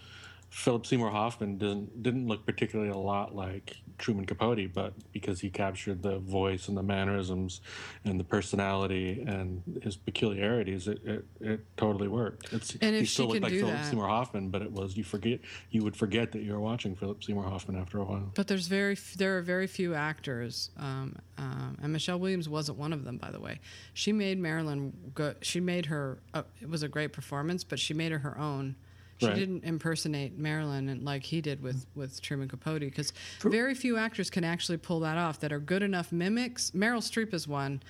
Philip 0.57 0.87
Seymour 0.87 1.11
Hoffman 1.11 1.59
didn't 1.59 2.03
didn't 2.03 2.27
look 2.27 2.47
particularly 2.47 2.91
a 2.91 2.97
lot 2.97 3.35
like 3.37 3.77
Truman 3.99 4.25
Capote, 4.25 4.73
but 4.73 4.95
because 5.13 5.39
he 5.39 5.51
captured 5.51 6.03
the 6.03 6.19
voice 6.19 6.69
and 6.69 6.77
the 6.77 6.83
mannerisms 6.83 7.61
and 8.07 8.19
the 8.19 8.25
personality 8.25 9.23
and 9.27 9.63
his 9.83 9.97
peculiarities, 9.97 10.89
it, 10.89 10.99
it, 11.05 11.25
it 11.43 11.61
totally 11.77 12.09
worked. 12.09 12.55
It's, 12.55 12.75
And 12.81 12.97
he 12.97 13.05
still 13.05 13.27
she 13.27 13.33
looked 13.33 13.43
like 13.43 13.53
Philip 13.53 13.75
that- 13.75 13.85
Seymour 13.91 14.09
Hoffman, 14.09 14.49
but 14.49 14.63
it 14.63 14.73
was 14.73 14.97
you 14.97 15.05
forget 15.05 15.41
you 15.71 15.85
would 15.85 15.95
forget 15.95 16.33
that 16.33 16.41
you 16.41 16.55
were 16.55 16.61
watching 16.61 16.97
Philip 16.97 17.23
Seymour 17.23 17.45
Hoffman 17.45 17.79
after 17.79 17.99
a 17.99 18.05
while. 18.05 18.33
but 18.35 18.49
there's 18.49 18.67
very 18.67 18.97
there 19.19 19.37
are 19.37 19.43
very 19.43 19.67
few 19.67 19.95
actors, 19.95 20.71
um, 20.79 21.17
um, 21.37 21.77
and 21.83 21.93
Michelle 21.93 22.19
Williams 22.19 22.49
wasn't 22.49 22.79
one 22.79 22.95
of 22.95 23.05
them, 23.05 23.19
by 23.19 23.31
the 23.31 23.41
way. 23.41 23.61
She 23.93 24.11
made 24.11 24.39
Marilyn 24.39 24.95
go. 25.15 25.35
She 25.43 25.61
made 25.61 25.85
her. 25.87 26.23
Uh, 26.33 26.45
it 26.63 26.71
was 26.71 26.83
a 26.83 26.89
great 26.89 27.13
performance, 27.13 27.63
but 27.63 27.79
she 27.79 27.93
made 27.93 28.11
her 28.11 28.21
her 28.21 28.39
own. 28.39 28.77
She 29.19 29.27
Right. 29.27 29.35
didn't 29.35 29.65
impersonate 29.65 30.37
Marilyn 30.39 30.89
and 30.91 31.03
like 31.03 31.23
he 31.25 31.41
did 31.41 31.63
with 31.63 31.87
with 31.95 32.21
Truman 32.21 32.49
Capote 32.49 32.81
because 32.81 33.13
very 33.41 33.75
few 33.75 33.97
actors 33.97 34.29
can 34.31 34.45
actually 34.45 34.79
pull 34.79 35.01
that 35.01 35.17
off 35.17 35.41
that 35.41 35.53
are 35.53 35.59
good 35.61 35.83
enough 35.83 36.13
mimics. 36.13 36.71
Meryl 36.73 36.99
Streep 37.01 37.33
is 37.33 37.49
one. 37.49 37.83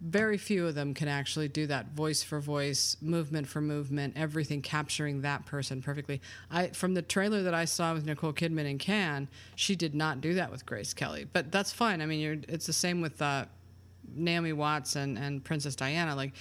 Very 0.00 0.36
few 0.36 0.66
of 0.66 0.74
them 0.74 0.94
can 0.94 1.06
actually 1.06 1.46
do 1.46 1.66
that 1.68 1.92
voice 1.92 2.24
for 2.24 2.40
voice, 2.40 2.96
movement 3.00 3.46
for 3.46 3.60
movement, 3.60 4.14
everything 4.16 4.60
capturing 4.60 5.20
that 5.20 5.46
person 5.46 5.80
perfectly. 5.80 6.20
I 6.50 6.68
from 6.68 6.94
the 6.94 7.02
trailer 7.02 7.42
that 7.44 7.54
I 7.54 7.66
saw 7.66 7.92
with 7.94 8.04
Nicole 8.06 8.32
Kidman 8.32 8.64
in 8.68 8.78
Cannes, 8.78 9.28
she 9.54 9.76
did 9.76 9.94
not 9.94 10.20
do 10.20 10.34
that 10.34 10.50
with 10.50 10.66
Grace 10.66 10.92
Kelly. 10.94 11.26
But 11.32 11.52
that's 11.52 11.70
fine. 11.70 12.00
I 12.00 12.06
mean, 12.06 12.18
you're, 12.20 12.38
it's 12.48 12.66
the 12.66 12.72
same 12.72 13.00
with 13.00 13.20
uh, 13.22 13.44
Naomi 14.12 14.52
Watts 14.54 14.96
and, 14.96 15.16
and 15.18 15.44
Princess 15.44 15.76
Diana. 15.76 16.16
Like, 16.16 16.32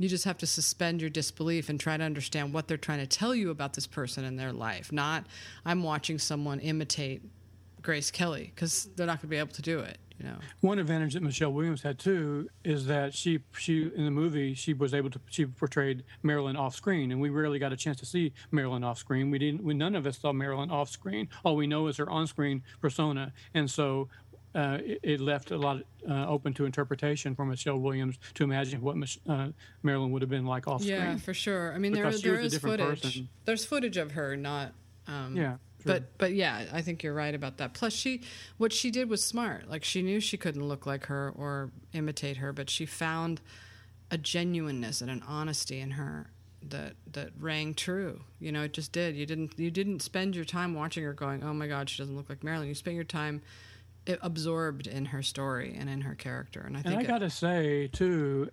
you 0.00 0.08
just 0.08 0.24
have 0.24 0.38
to 0.38 0.46
suspend 0.46 1.00
your 1.02 1.10
disbelief 1.10 1.68
and 1.68 1.78
try 1.78 1.96
to 1.96 2.02
understand 2.02 2.54
what 2.54 2.66
they're 2.66 2.78
trying 2.78 3.00
to 3.00 3.06
tell 3.06 3.34
you 3.34 3.50
about 3.50 3.74
this 3.74 3.86
person 3.86 4.24
in 4.24 4.36
their 4.36 4.52
life. 4.52 4.90
Not, 4.90 5.26
I'm 5.64 5.82
watching 5.82 6.18
someone 6.18 6.58
imitate 6.60 7.22
Grace 7.82 8.10
Kelly 8.10 8.50
because 8.54 8.88
they're 8.96 9.06
not 9.06 9.18
going 9.18 9.22
to 9.22 9.26
be 9.28 9.36
able 9.36 9.52
to 9.52 9.62
do 9.62 9.80
it. 9.80 9.98
You 10.18 10.26
know. 10.26 10.36
One 10.60 10.78
advantage 10.78 11.14
that 11.14 11.22
Michelle 11.22 11.52
Williams 11.52 11.82
had 11.82 11.98
too 11.98 12.48
is 12.62 12.86
that 12.86 13.14
she 13.14 13.40
she 13.56 13.90
in 13.94 14.04
the 14.04 14.10
movie 14.10 14.52
she 14.52 14.74
was 14.74 14.92
able 14.92 15.08
to 15.10 15.20
she 15.30 15.46
portrayed 15.46 16.04
Marilyn 16.22 16.56
off 16.56 16.74
screen, 16.74 17.10
and 17.10 17.20
we 17.20 17.30
rarely 17.30 17.58
got 17.58 17.72
a 17.72 17.76
chance 17.76 17.98
to 18.00 18.06
see 18.06 18.32
Marilyn 18.50 18.84
off 18.84 18.98
screen. 18.98 19.30
We 19.30 19.38
didn't. 19.38 19.64
We, 19.64 19.72
none 19.72 19.94
of 19.94 20.06
us 20.06 20.18
saw 20.18 20.32
Marilyn 20.32 20.70
off 20.70 20.90
screen. 20.90 21.28
All 21.42 21.56
we 21.56 21.66
know 21.66 21.86
is 21.86 21.96
her 21.96 22.08
on 22.08 22.26
screen 22.26 22.62
persona, 22.80 23.32
and 23.54 23.70
so. 23.70 24.08
Uh, 24.54 24.78
it, 24.82 25.00
it 25.04 25.20
left 25.20 25.52
a 25.52 25.56
lot 25.56 25.82
uh, 26.08 26.26
open 26.26 26.52
to 26.54 26.64
interpretation 26.64 27.34
for 27.36 27.44
Michelle 27.44 27.78
Williams 27.78 28.18
to 28.34 28.42
imagine 28.42 28.80
what 28.80 28.96
Mich- 28.96 29.20
uh, 29.28 29.48
Marilyn 29.84 30.10
would 30.10 30.22
have 30.22 30.28
been 30.28 30.44
like 30.46 30.66
off 30.66 30.82
screen. 30.82 30.96
Yeah, 30.98 31.16
for 31.18 31.32
sure. 31.32 31.72
I 31.72 31.78
mean, 31.78 31.92
there, 31.92 32.04
Because 32.04 32.22
there 32.22 32.42
different 32.48 32.80
footage. 32.80 33.02
person. 33.02 33.28
There's 33.44 33.64
footage 33.64 33.96
of 33.96 34.12
her 34.12 34.36
not. 34.36 34.72
Um, 35.06 35.36
Yeah, 35.36 35.56
true. 35.82 35.92
But 35.92 36.18
but 36.18 36.32
yeah, 36.34 36.64
I 36.72 36.82
think 36.82 37.02
you're 37.04 37.14
right 37.14 37.34
about 37.34 37.58
that. 37.58 37.74
Plus, 37.74 37.92
she 37.92 38.22
what 38.56 38.72
she 38.72 38.90
did 38.90 39.08
was 39.08 39.22
smart. 39.24 39.68
Like 39.70 39.84
she 39.84 40.02
knew 40.02 40.18
she 40.18 40.36
couldn't 40.36 40.66
look 40.66 40.84
like 40.84 41.06
her 41.06 41.32
or 41.36 41.70
imitate 41.92 42.38
her, 42.38 42.52
but 42.52 42.68
she 42.70 42.86
found 42.86 43.40
a 44.10 44.18
genuineness 44.18 45.00
and 45.00 45.10
an 45.10 45.22
honesty 45.28 45.78
in 45.78 45.92
her 45.92 46.30
that 46.68 46.94
that 47.12 47.30
rang 47.38 47.72
true. 47.74 48.20
You 48.40 48.50
know, 48.52 48.62
it 48.64 48.72
just 48.72 48.90
did. 48.92 49.14
You 49.14 49.26
didn't 49.26 49.56
you 49.58 49.70
didn't 49.70 50.00
spend 50.02 50.34
your 50.34 50.44
time 50.44 50.74
watching 50.74 51.04
her 51.04 51.12
going, 51.12 51.42
"Oh 51.44 51.54
my 51.54 51.68
God, 51.68 51.88
she 51.88 52.02
doesn't 52.02 52.16
look 52.16 52.28
like 52.28 52.42
Marilyn." 52.42 52.66
You 52.68 52.74
spent 52.74 52.96
your 52.96 53.04
time 53.04 53.42
absorbed 54.22 54.86
in 54.86 55.06
her 55.06 55.22
story 55.22 55.76
and 55.78 55.88
in 55.88 56.02
her 56.02 56.14
character. 56.14 56.60
And 56.60 56.76
I 56.76 56.82
think 56.82 56.94
And 56.94 57.04
I 57.04 57.06
got 57.06 57.18
to 57.18 57.30
say 57.30 57.88
too, 57.92 58.50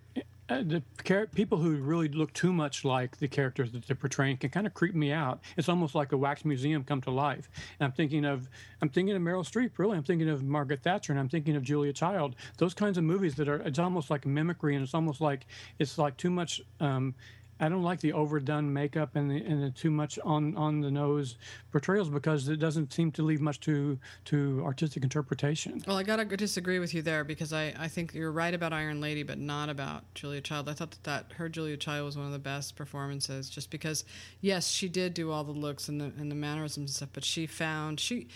uh, 0.50 0.64
the 0.64 0.82
char- 1.04 1.28
people 1.28 1.58
who 1.58 1.76
really 1.76 2.08
look 2.08 2.32
too 2.32 2.54
much 2.54 2.86
like 2.86 3.18
the 3.18 3.28
characters 3.28 3.72
that 3.74 3.86
they're 3.86 3.98
portraying 3.98 4.38
can 4.38 4.50
kind 4.50 4.66
of 4.66 4.74
creep 4.74 4.96
me 4.96 5.12
out. 5.12 5.42
It's 5.58 5.68
almost 5.68 5.94
like 5.94 6.14
a 6.14 6.18
wax 6.18 6.46
museum 6.46 6.84
come 6.86 7.02
to 7.02 7.12
life. 7.12 7.50
And 7.80 7.86
I'm 7.86 7.92
thinking 7.92 8.24
of, 8.24 8.50
I'm 8.82 8.88
thinking 8.88 9.16
of 9.16 9.22
Meryl 9.22 9.44
Streep. 9.44 9.72
Really, 9.78 9.98
I'm 9.98 10.04
thinking 10.04 10.30
of 10.30 10.44
Margaret 10.44 10.82
Thatcher, 10.84 11.12
and 11.12 11.20
I'm 11.20 11.28
thinking 11.28 11.58
of 11.58 11.64
Julia 11.64 11.92
Child. 11.92 12.36
Those 12.60 12.74
kinds 12.74 12.98
of 12.98 13.04
movies 13.04 13.36
that 13.36 13.50
are, 13.50 13.58
it's 13.58 13.80
almost 13.80 14.10
like 14.10 14.26
mimicry, 14.26 14.76
and 14.76 14.84
it's 14.84 14.94
almost 14.94 15.20
like 15.20 15.48
it's 15.80 15.98
like 15.98 16.16
too 16.16 16.30
much. 16.30 16.62
Um, 16.80 17.14
I 17.60 17.70
don't 17.70 17.84
like 17.84 18.00
the 18.00 18.14
overdone 18.14 18.72
makeup 18.72 19.16
and 19.16 19.30
the, 19.32 19.44
and 19.44 19.64
the 19.64 19.72
too 19.72 19.90
much 19.90 20.20
on, 20.24 20.56
on 20.56 20.82
the 20.82 20.92
nose 20.92 21.38
portrayals 21.72 22.10
because 22.10 22.48
it 22.48 22.58
doesn't 22.58 22.94
seem 22.94 23.12
to 23.14 23.24
leave 23.24 23.42
much 23.42 23.60
to 23.62 23.98
to 24.26 24.62
artistic 24.64 25.04
interpretation. 25.04 25.84
Well, 25.88 25.98
I 25.98 26.04
gotta 26.04 26.26
disagree 26.26 26.80
with 26.80 26.94
you 26.94 27.02
there 27.02 27.24
because 27.24 27.54
I, 27.54 27.74
I 27.78 27.88
think 27.88 28.14
you're 28.14 28.32
right 28.32 28.54
about 28.54 28.74
Iron 28.74 29.02
Lady, 29.02 29.24
but 29.24 29.40
not 29.40 29.70
about 29.70 30.04
Julia 30.14 30.42
Child. 30.42 30.70
I 30.70 30.74
thought 30.74 30.92
that, 30.92 31.04
that 31.04 31.38
her 31.38 31.50
Julia 31.50 31.78
Child 31.78 32.06
was 32.06 32.18
one 32.18 32.26
of 32.28 32.32
the 32.32 32.40
best 32.40 32.76
performances, 32.76 33.50
just 33.50 33.70
because, 33.70 34.06
yes, 34.42 34.68
she 34.68 34.88
did 34.88 35.14
do 35.14 35.32
all 35.32 35.44
the 35.44 35.52
looks 35.52 35.90
and 35.90 36.00
the 36.00 36.12
and 36.18 36.30
the 36.32 36.36
mannerisms 36.36 36.92
and 36.92 36.96
stuff, 36.96 37.10
but 37.14 37.26
she 37.26 37.48
found 37.48 38.00
she. 38.00 38.28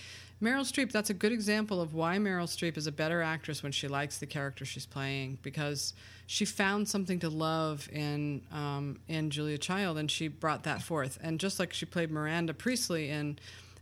Meryl 0.42 0.62
Streep, 0.62 0.92
that's 0.92 1.12
a 1.12 1.14
good 1.14 1.32
example 1.32 1.80
of 1.80 1.94
why 1.94 2.18
Meryl 2.18 2.46
Streep 2.46 2.76
is 2.76 2.88
a 2.88 2.92
better 2.92 3.22
actress 3.22 3.62
when 3.62 3.72
she 3.72 3.88
likes 3.88 4.18
the 4.18 4.26
character 4.26 4.66
she's 4.66 4.88
playing 4.88 5.38
because 5.44 5.94
she 6.32 6.46
found 6.46 6.88
something 6.88 7.20
to 7.20 7.28
love 7.28 7.89
in 7.91 8.41
um, 8.54 9.02
in 9.10 9.32
Julia 9.32 9.58
Child 9.58 9.98
and 9.98 10.10
she 10.10 10.30
brought 10.30 10.63
that 10.63 10.82
forth. 10.82 11.20
And 11.22 11.41
just 11.41 11.60
like 11.60 11.74
she 11.74 11.86
played 11.86 12.10
Miranda 12.10 12.54
Priestly 12.54 13.10
in 13.10 13.38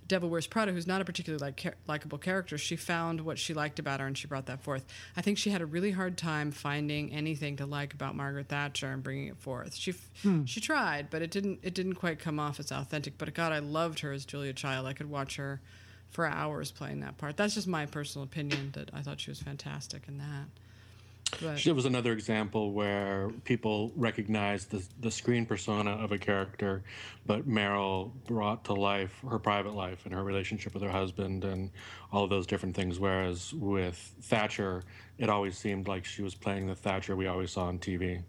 Devil 0.07 0.31
Wears 0.31 0.47
Prada, 0.47 0.71
who's 0.71 0.88
not 0.88 0.99
a 0.99 1.05
particularly 1.05 1.39
like 1.39 1.75
likable 1.85 2.17
character, 2.17 2.57
she 2.57 2.75
found 2.75 3.21
what 3.21 3.38
she 3.38 3.53
liked 3.53 3.77
about 3.77 3.99
her 3.99 4.07
and 4.07 4.17
she 4.17 4.27
brought 4.27 4.47
that 4.47 4.63
forth. 4.63 4.83
I 5.15 5.21
think 5.21 5.38
she 5.38 5.51
had 5.51 5.62
a 5.62 5.65
really 5.67 5.91
hard 5.91 6.17
time 6.17 6.49
finding 6.51 7.13
anything 7.13 7.55
to 7.57 7.67
like 7.67 7.93
about 7.93 8.15
Margaret 8.15 8.47
Thatcher 8.47 8.88
and 8.88 9.03
bringing 9.03 9.27
it 9.27 9.38
forth. 9.38 9.75
She 9.75 9.91
f 9.91 10.09
she 10.45 10.59
tried, 10.59 11.12
but 11.12 11.21
it 11.21 11.29
didn't 11.29 11.59
it 11.62 11.75
didn't 11.75 11.95
quite 11.95 12.17
come 12.17 12.39
off 12.39 12.59
as 12.59 12.71
authentic. 12.71 13.19
But 13.19 13.31
God, 13.35 13.51
I 13.51 13.59
loved 13.59 13.99
her 13.99 14.12
as 14.12 14.25
Julia 14.25 14.53
Child. 14.53 14.88
I 14.88 14.93
could 14.93 15.12
watch 15.12 15.35
her 15.35 15.62
for 16.09 16.25
hours 16.25 16.71
playing 16.71 17.01
that 17.01 17.19
part. 17.19 17.38
That's 17.38 17.53
just 17.53 17.67
my 17.67 17.85
personal 17.85 18.25
opinion. 18.25 18.71
That 18.73 18.89
I 18.91 19.03
thought 19.03 19.19
she 19.19 19.29
was 19.29 19.39
fantastic 19.39 20.07
in 20.07 20.17
that. 20.17 20.47
But 21.41 21.65
It 21.65 21.75
was 21.75 21.85
another 21.85 22.11
example 22.11 22.71
where 22.71 23.29
people 23.43 23.91
recognized 23.95 24.71
the, 24.71 24.83
the 24.99 25.11
screen 25.11 25.45
persona 25.45 25.91
of 25.91 26.11
a 26.11 26.17
character, 26.17 26.83
but 27.25 27.47
Meryl 27.47 28.11
brought 28.25 28.65
to 28.65 28.73
life 28.73 29.21
her 29.29 29.39
private 29.39 29.73
life 29.73 30.05
and 30.05 30.13
her 30.13 30.23
relationship 30.23 30.73
with 30.73 30.83
her 30.83 30.91
husband 30.91 31.43
and 31.45 31.71
all 32.11 32.23
of 32.23 32.29
those 32.29 32.47
different 32.47 32.75
things. 32.75 32.99
Whereas 32.99 33.53
with 33.53 33.95
Thatcher, 34.21 34.83
it 35.17 35.29
always 35.29 35.57
seemed 35.57 35.87
like 35.87 36.05
she 36.05 36.21
was 36.21 36.35
playing 36.35 36.67
the 36.67 36.75
Thatcher 36.75 37.15
we 37.15 37.27
always 37.27 37.51
saw 37.51 37.65
on 37.65 37.79
TV. 37.79 38.23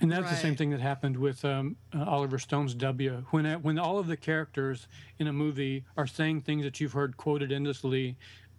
And 0.00 0.10
that's 0.10 0.30
the 0.30 0.36
same 0.36 0.56
thing 0.56 0.70
that 0.70 0.80
happened 0.80 1.16
with 1.16 1.44
um, 1.44 1.76
uh, 1.94 2.04
Oliver 2.04 2.38
Stone's 2.38 2.74
W. 2.74 3.24
When 3.30 3.46
uh, 3.46 3.58
when 3.58 3.78
all 3.78 3.98
of 3.98 4.06
the 4.06 4.16
characters 4.16 4.88
in 5.18 5.26
a 5.26 5.32
movie 5.32 5.84
are 5.96 6.06
saying 6.06 6.42
things 6.42 6.64
that 6.64 6.80
you've 6.80 6.92
heard 6.92 7.16
quoted 7.16 7.52
endlessly 7.52 8.16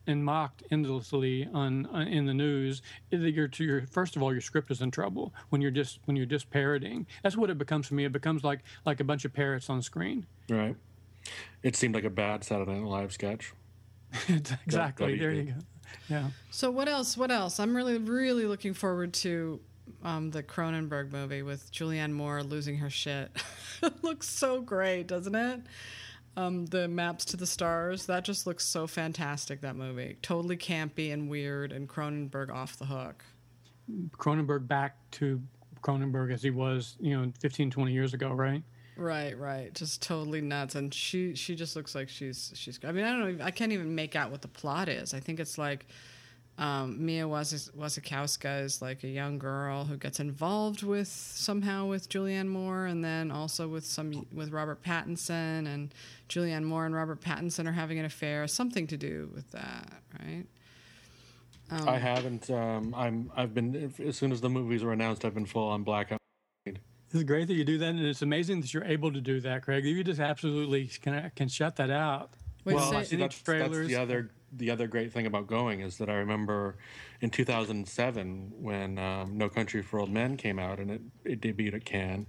and 0.07 0.23
mocked 0.23 0.63
endlessly 0.71 1.47
on, 1.53 1.85
on 1.87 2.07
in 2.07 2.25
the 2.25 2.33
news, 2.33 2.81
that 3.11 3.31
you're 3.31 3.47
to 3.47 3.63
your 3.63 3.87
first 3.87 4.15
of 4.15 4.23
all 4.23 4.31
your 4.31 4.41
script 4.41 4.71
is 4.71 4.81
in 4.81 4.91
trouble 4.91 5.33
when 5.49 5.61
you're 5.61 5.71
just 5.71 5.99
when 6.05 6.15
you're 6.15 6.25
just 6.25 6.49
parroting. 6.49 7.05
That's 7.21 7.37
what 7.37 7.49
it 7.49 7.57
becomes 7.57 7.87
for 7.87 7.95
me. 7.95 8.05
It 8.05 8.11
becomes 8.11 8.43
like 8.43 8.59
like 8.85 8.99
a 8.99 9.03
bunch 9.03 9.25
of 9.25 9.33
parrots 9.33 9.69
on 9.69 9.81
screen. 9.81 10.25
Right. 10.49 10.75
It 11.61 11.75
seemed 11.75 11.95
like 11.95 12.03
a 12.03 12.09
bad 12.09 12.43
Saturday 12.43 12.73
Night 12.73 12.83
Live 12.83 13.13
sketch. 13.13 13.53
exactly. 14.27 15.17
There 15.17 15.31
you 15.31 15.43
go. 15.43 15.53
Yeah. 16.09 16.27
So 16.51 16.71
what 16.71 16.87
else? 16.89 17.17
What 17.17 17.31
else? 17.31 17.59
I'm 17.59 17.75
really, 17.75 17.97
really 17.97 18.45
looking 18.45 18.73
forward 18.73 19.13
to 19.15 19.59
um, 20.03 20.31
the 20.31 20.43
Cronenberg 20.43 21.11
movie 21.11 21.41
with 21.41 21.71
Julianne 21.71 22.11
Moore 22.11 22.43
losing 22.43 22.77
her 22.77 22.89
shit. 22.89 23.31
it 23.83 24.04
looks 24.04 24.27
so 24.29 24.62
great, 24.62 25.08
doesn't 25.08 25.35
it? 25.35 25.62
Um, 26.36 26.65
the 26.65 26.88
maps 26.88 27.25
to 27.25 27.38
the 27.38 27.46
stars. 27.46 28.08
That 28.08 28.23
just 28.23 28.48
looks 28.48 28.65
so 28.65 28.88
fantastic. 28.88 29.62
That 29.62 29.75
movie, 29.75 30.17
totally 30.21 30.58
campy 30.58 31.13
and 31.13 31.29
weird, 31.29 31.71
and 31.71 31.88
Cronenberg 31.88 32.52
off 32.52 32.77
the 32.77 32.86
hook. 32.86 33.23
Cronenberg 34.17 34.67
back 34.67 34.98
to 35.12 35.42
Cronenberg 35.84 36.34
as 36.34 36.42
he 36.42 36.50
was, 36.50 36.96
you 37.00 37.15
know, 37.15 37.31
15, 37.42 37.69
20 37.69 37.92
years 37.92 38.13
ago, 38.13 38.31
right? 38.31 38.63
Right, 38.96 39.38
right. 39.38 39.73
Just 39.73 40.02
totally 40.02 40.42
nuts. 40.42 40.75
And 40.75 40.94
she 40.94 41.36
she 41.36 41.56
just 41.56 41.75
looks 41.75 41.96
like 41.96 42.10
she's 42.10 42.52
she's. 42.56 42.79
I 42.84 42.92
mean, 42.92 43.06
I 43.06 43.12
don't 43.12 43.38
know. 43.38 43.46
I 43.46 43.52
can't 43.52 43.71
even 43.71 43.96
make 43.96 44.15
out 44.15 44.31
what 44.31 44.42
the 44.42 44.48
plot 44.48 44.88
is. 44.88 45.13
I 45.13 45.19
think 45.19 45.40
it's 45.40 45.58
like 45.58 45.88
um, 46.58 47.04
Mia 47.04 47.27
Was- 47.27 47.71
Wasikowska 47.75 48.63
is 48.63 48.81
like 48.81 49.04
a 49.04 49.08
young 49.08 49.39
girl 49.39 49.85
who 49.85 49.97
gets 49.97 50.19
involved 50.19 50.83
with 50.83 51.08
somehow 51.08 51.87
with 51.87 52.10
Julianne 52.10 52.47
Moore, 52.47 52.85
and 52.85 53.04
then 53.04 53.31
also 53.31 53.67
with 53.67 53.85
some 53.85 54.27
with 54.31 54.51
Robert 54.51 54.83
Pattinson, 54.83 55.67
and 55.67 55.93
Julianne 56.29 56.63
Moore 56.63 56.85
and 56.85 56.93
Robert 56.93 57.21
Pattinson 57.21 57.67
are 57.67 57.71
having 57.71 57.97
an 57.97 58.06
affair. 58.06 58.47
Something 58.47 58.85
to 58.87 58.97
do 58.97 59.31
with 59.33 59.49
that, 59.51 59.91
right? 60.19 60.45
Um, 61.71 61.89
I 61.89 61.97
haven't. 61.97 62.49
Um, 62.51 62.93
I'm. 62.95 63.31
I've 63.35 63.56
been 63.56 63.91
as 64.06 64.15
soon 64.15 64.31
as 64.31 64.39
the 64.39 64.49
movies 64.49 64.83
were 64.83 64.93
announced, 64.93 65.25
I've 65.25 65.33
been 65.33 65.47
full 65.47 65.69
on 65.69 65.83
blackout. 65.83 66.19
It's 66.65 67.23
great 67.23 67.47
that 67.47 67.54
you 67.54 67.63
do 67.63 67.77
that, 67.77 67.89
and 67.89 67.99
it's 67.99 68.23
amazing 68.23 68.62
that 68.62 68.73
you're 68.73 68.85
able 68.85 69.12
to 69.13 69.21
do 69.21 69.39
that, 69.41 69.63
Craig. 69.63 69.85
You 69.85 70.04
just 70.04 70.19
absolutely 70.19 70.87
can 71.01 71.31
can 71.35 71.47
shut 71.47 71.75
that 71.77 71.89
out. 71.89 72.31
Wait, 72.65 72.75
well, 72.75 73.04
say, 73.04 73.17
that's, 73.17 73.39
that's 73.41 73.87
the 73.87 73.95
other 73.95 74.31
the 74.58 74.69
other 74.69 74.87
great 74.87 75.12
thing 75.12 75.25
about 75.25 75.47
going 75.47 75.81
is 75.81 75.97
that 75.97 76.10
I 76.10 76.15
remember 76.15 76.77
in 77.21 77.29
2007 77.29 78.51
when 78.60 78.97
um, 78.99 79.37
No 79.37 79.49
Country 79.49 79.81
for 79.81 79.99
Old 79.99 80.12
Men 80.12 80.37
came 80.37 80.60
out 80.60 80.79
and 80.79 80.91
it, 80.91 81.01
it 81.23 81.41
debuted 81.41 81.75
at 81.75 81.85
Cannes, 81.85 82.27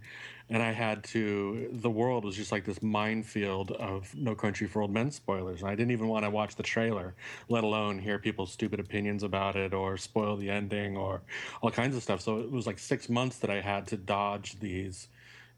and 0.51 0.63
I 0.63 0.73
had 0.73 1.05
to. 1.05 1.69
The 1.73 1.91
world 1.91 2.25
was 2.25 2.37
just 2.37 2.53
like 2.53 2.65
this 2.65 2.83
minefield 2.83 3.73
of 3.73 4.15
No 4.15 4.35
Country 4.35 4.67
for 4.67 4.83
Old 4.83 4.93
Men 4.93 5.11
spoilers. 5.11 5.63
And 5.63 5.71
I 5.71 5.75
didn't 5.75 5.93
even 5.93 6.09
want 6.09 6.25
to 6.25 6.31
watch 6.31 6.57
the 6.57 6.63
trailer, 6.63 7.15
let 7.49 7.65
alone 7.65 7.99
hear 7.99 8.19
people's 8.19 8.53
stupid 8.53 8.79
opinions 8.79 9.23
about 9.23 9.57
it 9.57 9.73
or 9.73 9.97
spoil 9.97 10.37
the 10.37 10.51
ending 10.51 10.97
or 10.97 11.23
all 11.63 11.71
kinds 11.71 11.97
of 11.97 12.03
stuff. 12.03 12.21
So 12.21 12.41
it 12.41 12.51
was 12.51 12.67
like 12.67 12.79
six 12.79 13.09
months 13.09 13.39
that 13.39 13.51
I 13.51 13.61
had 13.61 13.87
to 13.89 13.97
dodge 13.97 14.59
these 14.61 15.09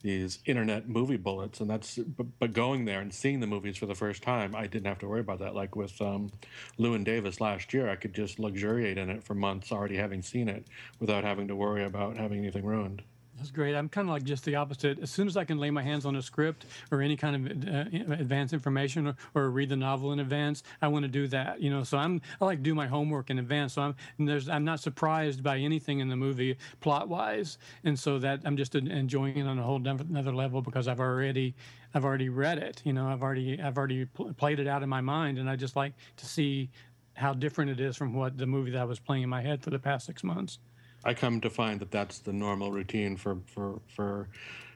these 0.03 0.39
internet 0.45 0.89
movie 0.89 1.17
bullets, 1.17 1.61
and 1.61 1.69
that's 1.69 1.99
but, 2.39 2.53
going 2.53 2.85
there 2.85 3.01
and 3.01 3.13
seeing 3.13 3.41
the 3.41 3.47
movies 3.47 3.77
for 3.77 3.87
the 3.87 3.95
first 3.95 4.23
time, 4.23 4.55
I 4.55 4.67
didn't 4.67 4.87
have 4.87 4.99
to 5.01 5.09
worry 5.09 5.21
about 5.21 5.41
that. 5.41 5.55
Like 5.55 5.77
with 5.77 6.01
um, 6.01 6.31
and 6.79 7.05
Davis 7.05 7.41
last 7.41 7.73
year, 7.75 7.89
I 7.89 7.97
could 7.97 8.15
just 8.15 8.39
luxuriate 8.39 8.99
in 8.99 9.11
it 9.11 9.25
for 9.25 9.35
months, 9.35 9.73
already 9.73 9.97
having 9.97 10.23
seen 10.23 10.49
it, 10.49 10.67
without 11.01 11.25
having 11.25 11.49
to 11.49 11.57
worry 11.57 11.85
about 11.85 12.17
having 12.17 12.39
anything 12.39 12.65
ruined. 12.65 13.03
That's 13.37 13.51
great. 13.51 13.75
I'm 13.75 13.89
kind 13.89 14.09
of 14.09 14.13
like 14.15 14.25
just 14.25 14.45
the 14.45 14.55
opposite. 14.55 14.99
As 15.01 15.11
soon 15.11 15.27
as 15.27 15.37
I 15.37 15.45
can 15.45 15.59
lay 15.59 15.71
my 15.71 15.83
hands 15.83 16.07
on 16.07 16.17
a 16.17 16.23
script 16.23 16.65
or 16.91 17.03
any 17.03 17.17
kind 17.17 17.37
of 17.37 17.69
uh, 17.69 18.15
advanced 18.15 18.55
information 18.55 19.09
or, 19.09 19.17
or, 19.35 19.51
read 19.51 19.69
the 19.69 19.77
novel 19.77 20.13
in 20.13 20.21
advance, 20.21 20.63
I 20.81 20.89
want 20.89 21.03
to 21.03 21.09
do 21.09 21.27
that. 21.29 21.61
You 21.61 21.71
know, 21.71 21.85
so 21.85 21.99
I'm 21.99 22.23
I 22.41 22.45
like 22.47 22.63
do 22.63 22.75
my 22.75 22.87
homework 22.87 23.29
in 23.29 23.39
advance. 23.39 23.75
So 23.75 23.83
I'm 23.83 23.95
there's 24.19 24.49
I'm 24.49 24.65
not 24.65 24.81
surprised 24.81 25.43
by 25.43 25.59
anything 25.59 26.01
in 26.01 26.09
the 26.09 26.17
movie 26.17 26.57
plot 26.81 27.09
wise, 27.09 27.59
and 27.85 27.99
so 27.99 28.19
that 28.21 28.41
I'm 28.45 28.57
just 28.57 28.75
enjoying 28.75 29.37
it 29.37 29.47
on 29.47 29.59
a 29.59 29.63
whole 29.63 29.87
another 29.87 30.33
level 30.33 30.63
because 30.63 30.89
I've 30.89 31.01
already 31.01 31.55
I've 31.95 32.05
already 32.05 32.31
read 32.31 32.59
it. 32.59 32.81
You 32.85 32.95
know, 32.95 33.07
I've 33.07 33.23
already 33.23 33.61
I've 33.61 33.77
already 33.77 34.07
pl- 34.07 34.33
played 34.35 34.61
it 34.61 34.67
out 34.67 34.83
in 34.83 34.89
my 34.89 35.03
mind, 35.03 35.39
and 35.39 35.49
I 35.51 35.57
just 35.57 35.77
like 35.77 35.93
to 36.17 36.27
see 36.27 36.71
how 37.15 37.35
different 37.35 37.71
it 37.71 37.81
is 37.81 37.97
from 37.97 38.15
what 38.15 38.39
the 38.39 38.47
movie 38.47 38.71
that 38.71 38.81
I 38.81 38.85
was 38.85 38.99
playing 38.99 39.23
in 39.23 39.29
my 39.29 39.43
head 39.43 39.63
for 39.63 39.71
the 39.71 39.79
past 39.79 40.07
six 40.07 40.25
months. 40.25 40.59
I 41.07 41.15
come 41.15 41.41
to 41.43 41.51
find 41.51 41.79
that 41.81 41.91
that's 41.93 42.19
the 42.19 42.33
normal 42.33 42.73
routine 42.73 43.17
for 43.17 43.39
for 43.47 43.81
for 43.87 44.29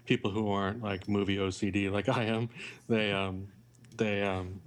people 0.07 0.31
who 0.31 0.51
aren't 0.51 0.83
like 0.83 1.09
movie 1.09 1.37
OCD 1.37 1.91
like 1.91 2.09
I 2.09 2.25
am. 2.25 2.49
They 2.89 3.13
um 3.13 3.49
they 3.97 4.23
um 4.23 4.61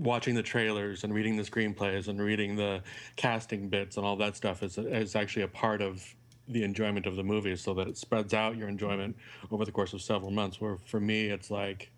watching 0.00 0.34
the 0.34 0.42
trailers 0.42 1.04
and 1.04 1.14
reading 1.14 1.36
the 1.36 1.42
screenplays 1.42 2.08
and 2.08 2.20
reading 2.20 2.56
the 2.56 2.82
casting 3.16 3.68
bits 3.68 3.96
and 3.98 4.06
all 4.06 4.16
that 4.16 4.34
stuff 4.34 4.62
is 4.62 4.78
is 4.78 5.14
actually 5.14 5.42
a 5.42 5.48
part 5.48 5.82
of 5.82 6.02
the 6.48 6.64
enjoyment 6.64 7.04
of 7.04 7.16
the 7.16 7.22
movie 7.22 7.54
so 7.56 7.74
that 7.74 7.86
it 7.86 7.96
spreads 7.98 8.32
out 8.32 8.56
your 8.56 8.68
enjoyment 8.68 9.14
over 9.50 9.66
the 9.66 9.72
course 9.72 9.92
of 9.92 10.00
several 10.00 10.30
months 10.30 10.58
where 10.60 10.78
for 10.86 11.00
me 11.00 11.26
it's 11.26 11.50
like 11.50 11.90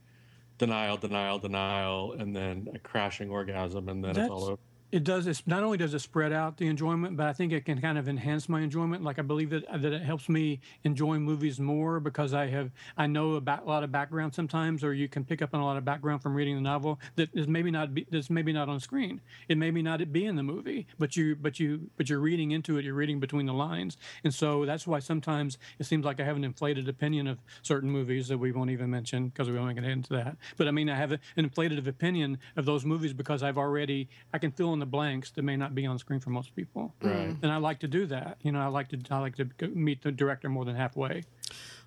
denial 0.58 0.96
denial 0.96 1.38
denial 1.38 2.12
and 2.14 2.34
then 2.34 2.68
a 2.74 2.78
crashing 2.80 3.30
orgasm 3.30 3.88
and 3.88 4.02
then 4.02 4.14
That's, 4.14 4.26
it's 4.26 4.30
all 4.30 4.44
over 4.44 4.58
it 4.92 5.04
does 5.04 5.26
it's 5.26 5.46
not 5.46 5.62
only 5.62 5.78
does 5.78 5.94
it 5.94 6.00
spread 6.00 6.32
out 6.32 6.56
the 6.56 6.66
enjoyment 6.66 7.16
but 7.16 7.26
i 7.26 7.32
think 7.32 7.52
it 7.52 7.64
can 7.64 7.80
kind 7.80 7.98
of 7.98 8.08
enhance 8.08 8.48
my 8.48 8.60
enjoyment. 8.60 9.02
Like 9.02 9.18
i 9.18 9.22
believe 9.22 9.50
that 9.50 9.64
that 9.82 9.92
it 9.92 10.02
helps 10.02 10.28
me 10.28 10.60
enjoy 10.84 11.18
movies 11.18 11.60
more 11.60 12.00
because 12.00 12.34
i 12.34 12.46
have 12.46 12.70
i 12.96 13.06
know 13.06 13.36
a 13.36 13.60
lot 13.64 13.84
of 13.84 13.92
background 13.92 14.34
sometimes 14.34 14.82
or 14.82 14.92
you 14.92 15.08
can 15.08 15.24
pick 15.24 15.42
up 15.42 15.54
on 15.54 15.60
a 15.60 15.64
lot 15.64 15.76
of 15.76 15.84
background 15.84 16.22
from 16.22 16.34
reading 16.34 16.56
the 16.56 16.60
novel 16.60 16.98
that 17.16 17.28
is 17.34 17.46
maybe 17.46 17.70
not 17.70 17.94
be, 17.94 18.06
that's 18.10 18.30
maybe 18.30 18.52
not 18.52 18.68
on 18.68 18.80
screen. 18.80 19.20
It 19.48 19.58
maybe 19.58 19.82
not 19.82 20.12
be 20.12 20.24
in 20.26 20.36
the 20.36 20.42
movie 20.42 20.86
but 20.98 21.16
you 21.16 21.36
but 21.36 21.60
you 21.60 21.90
but 21.96 22.08
you're 22.08 22.20
reading 22.20 22.50
into 22.50 22.76
it 22.78 22.84
you're 22.84 22.94
reading 22.94 23.20
between 23.20 23.46
the 23.46 23.52
lines. 23.52 23.96
And 24.24 24.34
so 24.34 24.64
that's 24.64 24.86
why 24.86 24.98
sometimes 24.98 25.58
it 25.78 25.84
seems 25.84 26.04
like 26.04 26.20
i 26.20 26.24
have 26.24 26.36
an 26.36 26.44
inflated 26.44 26.88
opinion 26.88 27.26
of 27.26 27.38
certain 27.62 27.90
movies 27.90 28.28
that 28.28 28.38
we 28.38 28.52
won't 28.52 28.70
even 28.70 28.90
mention 28.90 29.28
because 29.28 29.48
we 29.48 29.58
won't 29.58 29.74
get 29.74 29.84
into 29.84 30.12
that. 30.14 30.36
But 30.56 30.68
i 30.68 30.70
mean 30.70 30.90
i 30.90 30.96
have 30.96 31.12
an 31.12 31.20
inflated 31.36 31.86
opinion 31.86 32.38
of 32.56 32.64
those 32.64 32.84
movies 32.84 33.12
because 33.12 33.42
i've 33.42 33.58
already 33.58 34.08
i 34.32 34.38
can 34.38 34.50
fill 34.50 34.72
in 34.72 34.79
the 34.80 34.86
blanks 34.86 35.30
that 35.32 35.42
may 35.42 35.56
not 35.56 35.74
be 35.74 35.86
on 35.86 35.98
screen 35.98 36.20
for 36.20 36.30
most 36.30 36.54
people. 36.56 36.94
Right. 37.02 37.36
And 37.42 37.46
I 37.52 37.56
like 37.58 37.80
to 37.80 37.88
do 37.88 38.06
that. 38.06 38.38
You 38.42 38.52
know, 38.52 38.60
I 38.60 38.66
like 38.66 38.88
to 38.88 38.98
I 39.10 39.18
like 39.18 39.36
to 39.36 39.68
meet 39.68 40.02
the 40.02 40.12
director 40.12 40.48
more 40.48 40.64
than 40.64 40.76
halfway. 40.76 41.22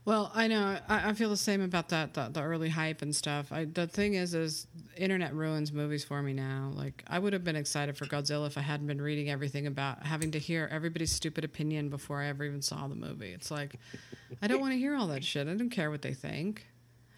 Well, 0.06 0.32
I 0.36 0.48
know 0.48 0.78
I, 0.89 1.10
I 1.10 1.14
feel 1.14 1.30
the 1.30 1.38
same 1.38 1.62
about 1.62 1.89
that 1.89 2.14
the, 2.14 2.28
the, 2.28 2.41
early 2.41 2.68
hype 2.68 3.02
and 3.02 3.16
stuff. 3.16 3.54
I, 3.54 3.66
the 3.66 3.88
thing 3.88 4.16
is, 4.16 4.34
is 4.34 4.68
internet 4.98 5.34
ruins 5.34 5.72
movies 5.72 6.04
for 6.04 6.22
me 6.22 6.34
now. 6.34 6.72
Like 6.74 7.04
I 7.08 7.20
would 7.20 7.32
have 7.32 7.46
been 7.46 7.56
excited 7.56 7.96
for 7.96 8.06
Godzilla 8.06 8.48
if 8.48 8.58
I 8.58 8.62
hadn't 8.62 8.88
been 8.88 9.02
reading 9.02 9.30
everything 9.30 9.66
about 9.66 10.06
having 10.06 10.32
to 10.32 10.39
hear 10.39 10.68
everybody's 10.72 11.12
stupid 11.12 11.46
opinion 11.46 11.89
before 11.89 12.22
I 12.22 12.28
ever 12.28 12.44
even 12.44 12.62
saw 12.62 12.88
the 12.88 12.96
movie. 12.96 13.32
It's 13.32 13.50
like 13.50 13.80
I 14.41 14.48
don't 14.48 14.60
want 14.60 14.74
to 14.74 14.78
hear 14.78 14.96
all 14.96 15.08
that 15.08 15.24
shit. 15.24 15.48
I 15.48 15.54
don't 15.54 15.70
care 15.70 15.89
what 15.89 16.02
they 16.02 16.14
think. 16.14 16.66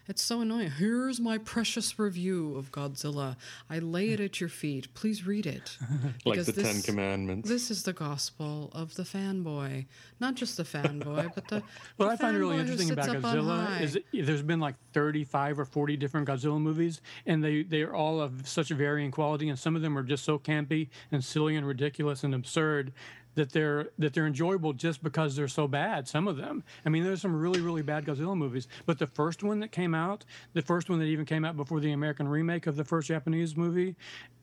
It's 0.08 0.22
so 0.22 0.40
annoying. 0.40 0.70
Here's 0.70 1.20
my 1.20 1.38
precious 1.38 1.98
review 1.98 2.54
of 2.56 2.70
Godzilla. 2.70 3.36
I 3.68 3.80
lay 3.80 4.10
it 4.10 4.20
at 4.20 4.40
your 4.40 4.48
feet. 4.48 4.92
Please 4.94 5.26
read 5.26 5.46
it. 5.46 5.76
like 6.24 6.44
the 6.44 6.52
this, 6.52 6.64
Ten 6.64 6.82
Commandments. 6.82 7.48
This 7.48 7.70
is 7.72 7.82
the 7.82 7.92
gospel 7.92 8.70
of 8.72 8.94
the 8.94 9.02
fanboy. 9.02 9.86
Not 10.20 10.36
just 10.36 10.56
the 10.56 10.62
fanboy, 10.62 11.34
but 11.34 11.48
the. 11.48 11.62
what 11.96 12.06
the 12.06 12.12
I 12.12 12.16
find 12.16 12.36
really 12.36 12.58
interesting 12.58 12.92
about 12.92 13.08
Godzilla 13.08 13.80
is 13.80 13.98
there's 14.12 14.42
been 14.42 14.60
like 14.60 14.76
35 14.92 15.58
or 15.58 15.64
40 15.64 15.96
different 15.96 16.28
Godzilla 16.28 16.60
movies, 16.60 17.00
and 17.26 17.42
they, 17.42 17.64
they 17.64 17.82
are 17.82 17.94
all 17.94 18.20
of 18.20 18.46
such 18.46 18.68
varying 18.68 19.10
quality, 19.10 19.48
and 19.48 19.58
some 19.58 19.74
of 19.74 19.82
them 19.82 19.98
are 19.98 20.04
just 20.04 20.24
so 20.24 20.38
campy 20.38 20.88
and 21.10 21.24
silly 21.24 21.56
and 21.56 21.66
ridiculous 21.66 22.22
and 22.22 22.34
absurd 22.34 22.92
that 23.36 23.52
they're 23.52 23.90
that 23.98 24.12
they're 24.12 24.26
enjoyable 24.26 24.72
just 24.72 25.02
because 25.02 25.36
they're 25.36 25.48
so 25.48 25.68
bad. 25.68 26.08
Some 26.08 26.26
of 26.26 26.36
them. 26.36 26.64
I 26.84 26.88
mean, 26.88 27.04
there's 27.04 27.22
some 27.22 27.36
really 27.36 27.60
really 27.60 27.82
bad 27.82 28.04
Godzilla 28.04 28.36
movies, 28.36 28.66
but 28.84 28.98
the 28.98 29.06
first 29.06 29.42
one 29.42 29.60
that 29.60 29.70
came 29.70 29.94
out, 29.94 30.24
the 30.52 30.62
first 30.62 30.90
one 30.90 30.98
that 30.98 31.06
even 31.06 31.24
came 31.24 31.44
out 31.44 31.56
before 31.56 31.80
the 31.80 31.92
American 31.92 32.26
remake 32.26 32.66
of 32.66 32.76
the 32.76 32.84
first 32.84 33.08
Japanese 33.08 33.56
movie, 33.56 33.94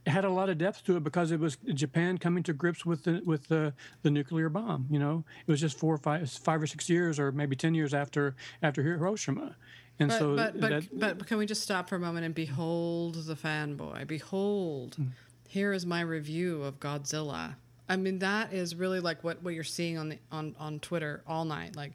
had 0.05 0.25
a 0.25 0.29
lot 0.29 0.49
of 0.49 0.57
depth 0.57 0.83
to 0.85 0.97
it 0.97 1.03
because 1.03 1.31
it 1.31 1.39
was 1.39 1.57
Japan 1.73 2.17
coming 2.17 2.43
to 2.43 2.53
grips 2.53 2.85
with 2.85 3.03
the 3.03 3.21
with 3.25 3.47
the, 3.47 3.73
the 4.01 4.11
nuclear 4.11 4.49
bomb. 4.49 4.87
You 4.89 4.99
know, 4.99 5.23
it 5.45 5.51
was 5.51 5.61
just 5.61 5.77
four 5.77 5.93
or 5.93 5.97
five 5.97 6.29
five 6.29 6.61
or 6.61 6.67
six 6.67 6.89
years 6.89 7.19
or 7.19 7.31
maybe 7.31 7.55
ten 7.55 7.73
years 7.73 7.93
after 7.93 8.35
after 8.61 8.83
Hiroshima. 8.83 9.55
And 9.99 10.09
but, 10.09 10.19
so 10.19 10.35
but, 10.35 10.59
but, 10.59 10.83
that, 10.99 11.17
but 11.19 11.27
can 11.27 11.37
we 11.37 11.45
just 11.45 11.61
stop 11.61 11.87
for 11.87 11.95
a 11.95 11.99
moment 11.99 12.25
and 12.25 12.33
behold 12.33 13.15
the 13.15 13.35
fanboy? 13.35 14.07
Behold, 14.07 14.97
mm. 14.99 15.09
here 15.47 15.71
is 15.71 15.85
my 15.85 16.01
review 16.01 16.63
of 16.63 16.79
Godzilla. 16.79 17.55
I 17.89 17.97
mean, 17.97 18.19
that 18.19 18.53
is 18.53 18.75
really 18.75 18.99
like 18.99 19.23
what, 19.23 19.43
what 19.43 19.53
you're 19.53 19.63
seeing 19.63 19.97
on 19.97 20.09
the 20.09 20.19
on, 20.31 20.55
on 20.59 20.79
Twitter 20.79 21.21
all 21.27 21.45
night. 21.45 21.75
Like 21.75 21.93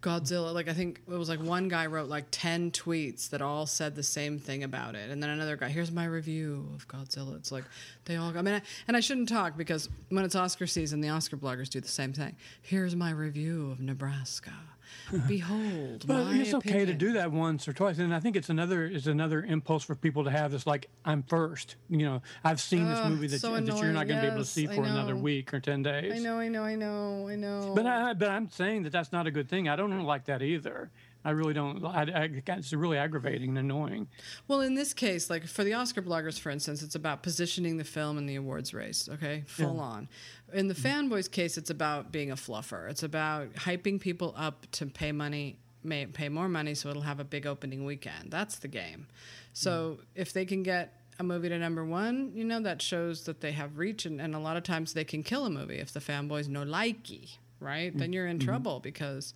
Godzilla, 0.00 0.54
like 0.54 0.68
I 0.68 0.74
think 0.74 1.00
it 1.10 1.16
was 1.16 1.28
like 1.28 1.42
one 1.42 1.68
guy 1.68 1.86
wrote 1.86 2.08
like 2.08 2.26
ten 2.30 2.70
tweets 2.70 3.30
that 3.30 3.42
all 3.42 3.66
said 3.66 3.96
the 3.96 4.02
same 4.02 4.38
thing 4.38 4.62
about 4.62 4.94
it, 4.94 5.10
and 5.10 5.22
then 5.22 5.30
another 5.30 5.56
guy, 5.56 5.68
here's 5.68 5.90
my 5.90 6.04
review 6.04 6.68
of 6.74 6.86
Godzilla. 6.86 7.36
It's 7.36 7.50
like 7.50 7.64
they 8.04 8.16
all. 8.16 8.36
I 8.36 8.42
mean, 8.42 8.54
I, 8.54 8.62
and 8.86 8.96
I 8.96 9.00
shouldn't 9.00 9.28
talk 9.28 9.56
because 9.56 9.88
when 10.08 10.24
it's 10.24 10.36
Oscar 10.36 10.66
season, 10.66 11.00
the 11.00 11.08
Oscar 11.08 11.36
bloggers 11.36 11.68
do 11.68 11.80
the 11.80 11.88
same 11.88 12.12
thing. 12.12 12.36
Here's 12.62 12.94
my 12.94 13.10
review 13.10 13.70
of 13.72 13.80
Nebraska. 13.80 14.52
Behold, 15.26 16.04
but 16.06 16.34
it's 16.34 16.54
okay 16.54 16.70
opinion. 16.70 16.86
to 16.86 16.94
do 16.94 17.12
that 17.14 17.32
once 17.32 17.66
or 17.66 17.72
twice, 17.72 17.98
and 17.98 18.14
I 18.14 18.20
think 18.20 18.36
it's 18.36 18.50
another 18.50 18.84
is 18.84 19.06
another 19.06 19.42
impulse 19.42 19.84
for 19.84 19.94
people 19.94 20.24
to 20.24 20.30
have 20.30 20.52
this 20.52 20.66
like 20.66 20.88
I'm 21.04 21.22
first. 21.22 21.76
You 21.88 21.98
know, 21.98 22.22
I've 22.44 22.60
seen 22.60 22.86
uh, 22.86 22.94
this 22.94 23.08
movie 23.10 23.26
that, 23.28 23.40
so 23.40 23.54
that 23.54 23.66
you're 23.66 23.92
not 23.92 24.06
going 24.06 24.08
to 24.08 24.14
yes, 24.14 24.22
be 24.22 24.26
able 24.26 24.38
to 24.38 24.44
see 24.44 24.66
for 24.66 24.84
another 24.84 25.16
week 25.16 25.54
or 25.54 25.60
ten 25.60 25.82
days. 25.82 26.12
I 26.14 26.18
know, 26.18 26.38
I 26.38 26.48
know, 26.48 26.62
I 26.62 26.74
know, 26.74 27.28
I 27.28 27.36
know. 27.36 27.72
But 27.74 27.86
I, 27.86 28.12
but 28.14 28.28
I'm 28.28 28.50
saying 28.50 28.82
that 28.82 28.92
that's 28.92 29.12
not 29.12 29.26
a 29.26 29.30
good 29.30 29.48
thing. 29.48 29.68
I 29.68 29.76
don't 29.76 30.02
like 30.04 30.26
that 30.26 30.42
either. 30.42 30.90
I 31.28 31.32
really 31.32 31.52
don't. 31.52 31.84
I, 31.84 32.04
I, 32.04 32.30
it's 32.54 32.72
really 32.72 32.96
aggravating 32.96 33.50
and 33.50 33.58
annoying. 33.58 34.08
Well, 34.46 34.62
in 34.62 34.74
this 34.74 34.94
case, 34.94 35.28
like 35.28 35.46
for 35.46 35.62
the 35.62 35.74
Oscar 35.74 36.00
bloggers, 36.00 36.40
for 36.40 36.48
instance, 36.48 36.82
it's 36.82 36.94
about 36.94 37.22
positioning 37.22 37.76
the 37.76 37.84
film 37.84 38.16
in 38.16 38.24
the 38.24 38.36
awards 38.36 38.72
race. 38.72 39.10
Okay, 39.12 39.44
full 39.46 39.76
yeah. 39.76 39.82
on. 39.82 40.08
In 40.54 40.68
the 40.68 40.74
fanboys 40.74 41.30
case, 41.30 41.58
it's 41.58 41.68
about 41.68 42.10
being 42.12 42.30
a 42.30 42.34
fluffer. 42.34 42.88
It's 42.88 43.02
about 43.02 43.52
hyping 43.52 44.00
people 44.00 44.32
up 44.38 44.66
to 44.72 44.86
pay 44.86 45.12
money, 45.12 45.58
may 45.84 46.06
pay 46.06 46.30
more 46.30 46.48
money, 46.48 46.74
so 46.74 46.88
it'll 46.88 47.02
have 47.02 47.20
a 47.20 47.24
big 47.24 47.46
opening 47.46 47.84
weekend. 47.84 48.30
That's 48.30 48.56
the 48.56 48.68
game. 48.68 49.06
So 49.52 49.98
mm. 50.00 50.04
if 50.14 50.32
they 50.32 50.46
can 50.46 50.62
get 50.62 50.94
a 51.18 51.24
movie 51.24 51.50
to 51.50 51.58
number 51.58 51.84
one, 51.84 52.32
you 52.34 52.44
know 52.44 52.60
that 52.62 52.80
shows 52.80 53.24
that 53.24 53.42
they 53.42 53.52
have 53.52 53.76
reach, 53.76 54.06
and, 54.06 54.18
and 54.18 54.34
a 54.34 54.38
lot 54.38 54.56
of 54.56 54.62
times 54.62 54.94
they 54.94 55.04
can 55.04 55.22
kill 55.22 55.44
a 55.44 55.50
movie 55.50 55.76
if 55.76 55.92
the 55.92 56.00
fanboys 56.00 56.48
no 56.48 56.64
likey, 56.64 57.36
right? 57.60 57.94
Mm. 57.94 57.98
Then 57.98 58.12
you're 58.14 58.28
in 58.28 58.38
mm-hmm. 58.38 58.48
trouble 58.48 58.80
because 58.80 59.34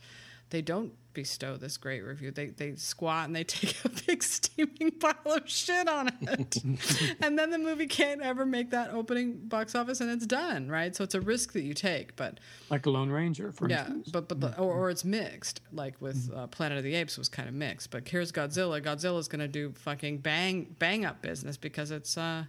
they 0.53 0.61
don't 0.63 0.93
bestow 1.15 1.57
this 1.57 1.77
great 1.77 2.03
review. 2.03 2.31
They 2.31 2.47
they 2.47 2.75
squat 2.77 3.27
and 3.27 3.35
they 3.35 3.45
take 3.45 3.77
a 3.85 3.89
big 4.07 4.23
steaming 4.23 4.93
pile 5.01 5.15
of 5.25 5.49
shit 5.49 5.89
on 5.89 6.09
it, 6.21 6.57
and 7.21 7.39
then 7.39 7.51
the 7.51 7.59
movie 7.59 7.87
can't 7.87 8.21
ever 8.21 8.45
make 8.47 8.71
that 8.71 8.91
opening 8.91 9.39
box 9.49 9.75
office, 9.75 10.01
and 10.01 10.11
it's 10.11 10.27
done, 10.27 10.69
right? 10.69 10.95
So 10.95 11.05
it's 11.05 11.15
a 11.15 11.21
risk 11.21 11.53
that 11.55 11.63
you 11.63 11.75
take, 11.75 12.17
but 12.17 12.39
like 12.71 12.87
a 12.87 12.91
Lone 12.91 13.11
Ranger, 13.11 13.51
for 13.51 13.69
yeah, 13.69 13.87
instance. 13.87 14.11
but 14.13 14.29
but 14.29 14.41
the, 14.41 14.59
or, 14.59 14.73
or 14.73 14.91
it's 14.91 15.05
mixed, 15.05 15.61
like 15.73 16.01
with 16.01 16.31
uh, 16.35 16.47
Planet 16.49 16.79
of 16.79 16.85
the 16.85 16.95
Apes 16.95 17.17
was 17.19 17.29
kind 17.29 17.49
of 17.49 17.55
mixed. 17.55 17.91
But 17.91 18.07
here's 18.07 18.31
Godzilla. 18.31 18.81
Godzilla's 18.83 19.29
gonna 19.29 19.49
do 19.49 19.73
fucking 19.73 20.19
bang 20.19 20.77
bang 20.79 21.05
up 21.05 21.23
business 21.23 21.57
because 21.57 21.91
it's 21.91 22.19
uh, 22.19 22.45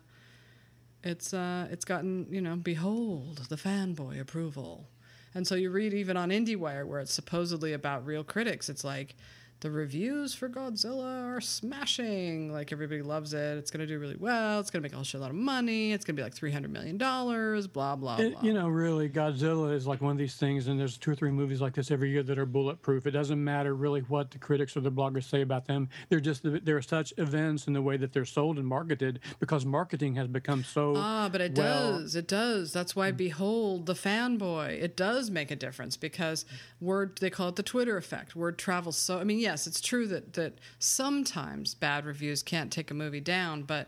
it's 1.04 1.34
uh, 1.34 1.68
it's 1.72 1.86
gotten 1.86 2.28
you 2.30 2.42
know, 2.42 2.58
behold 2.58 3.48
the 3.50 3.56
fanboy 3.56 4.20
approval. 4.20 4.90
And 5.36 5.48
so 5.48 5.56
you 5.56 5.70
read 5.72 5.94
even 5.94 6.18
on 6.18 6.30
IndieWire 6.30 6.86
where 6.86 7.00
it's 7.00 7.14
supposedly 7.14 7.74
about 7.74 8.06
real 8.06 8.24
critics, 8.24 8.70
it's 8.70 8.84
like 8.84 9.16
the 9.64 9.72
reviews 9.72 10.34
for 10.34 10.48
Godzilla 10.50 11.24
are 11.36 11.42
smashing. 11.42 12.52
Like 12.52 12.72
everybody 12.72 13.02
loves 13.02 13.34
it. 13.34 13.58
It's 13.58 13.72
going 13.72 13.80
to 13.80 13.88
do 13.88 13.98
really 13.98 14.16
well. 14.18 14.60
It's 14.60 14.70
going 14.70 14.82
to 14.82 14.84
make 14.84 14.92
a 14.92 14.96
whole 14.96 15.04
shitload 15.06 15.30
of 15.30 15.36
money. 15.36 15.92
It's 15.94 16.06
going 16.06 16.16
to 16.16 16.20
be 16.20 16.24
like 16.24 16.34
three 16.36 16.52
hundred 16.52 16.72
million 16.72 16.98
dollars. 16.98 17.66
Blah 17.68 17.96
blah 17.96 18.18
It- 18.18 18.34
blah. 18.34 18.42
you 18.44 18.54
know, 18.54 18.68
really, 18.68 19.10
Godzilla 19.10 19.74
is 19.74 19.88
like 19.88 20.02
one 20.02 20.12
of 20.12 20.18
these 20.18 20.36
things, 20.36 20.68
and 20.68 20.80
there's 20.80 20.98
two 20.98 21.12
or 21.12 21.16
three 21.16 21.32
movies 21.32 21.62
like 21.62 21.74
this 21.74 21.92
every 21.92 22.12
year 22.12 22.24
that 22.24 22.38
are 22.38 22.46
bulletproof. 22.46 23.08
It 23.08 23.12
doesn't 23.12 23.42
matter 23.44 23.74
really 23.74 24.02
what 24.02 24.32
the 24.32 24.38
critics 24.38 24.76
or 24.78 24.82
the 24.82 24.92
bloggers 24.92 25.24
say 25.24 25.42
about 25.42 25.66
them. 25.66 25.90
They're 26.10 26.20
just 26.20 26.42
they're 26.44 26.82
such 26.82 27.14
events 27.18 27.66
in 27.68 27.74
the 27.74 27.82
way 27.82 27.98
that 27.98 28.14
they're 28.14 28.26
sold 28.26 28.58
and 28.58 28.68
marketed 28.68 29.20
because 29.40 29.66
marketing 29.66 30.16
has 30.16 30.28
become 30.28 30.64
so. 30.64 30.94
Ah, 30.96 31.30
but 31.32 31.42
it 31.42 31.58
well- 31.58 32.00
does. 32.00 32.16
It 32.16 32.28
does. 32.28 32.74
That's 32.74 32.96
why 32.96 33.12
behold 33.12 33.86
the 33.86 33.94
fanboy. 33.94 34.82
It 34.82 34.96
does 34.98 35.30
make 35.32 35.52
a 35.52 35.56
difference 35.56 35.98
because 35.98 36.46
word 36.82 37.18
they 37.20 37.30
call 37.30 37.50
it 37.50 37.56
the 37.56 37.64
Twitter 37.64 37.98
effect. 37.98 38.36
Word 38.36 38.58
travels 38.58 38.98
so 38.98 39.20
I 39.20 39.24
mean, 39.24 39.40
yes, 39.54 39.68
it's 39.68 39.82
true 39.82 40.08
that 40.08 40.34
that 40.34 40.54
sometimes 40.80 41.76
bad 41.76 42.06
reviews 42.06 42.42
can't 42.42 42.72
take 42.72 42.90
a 42.90 42.94
movie 42.94 43.20
down, 43.20 43.64
but 43.64 43.88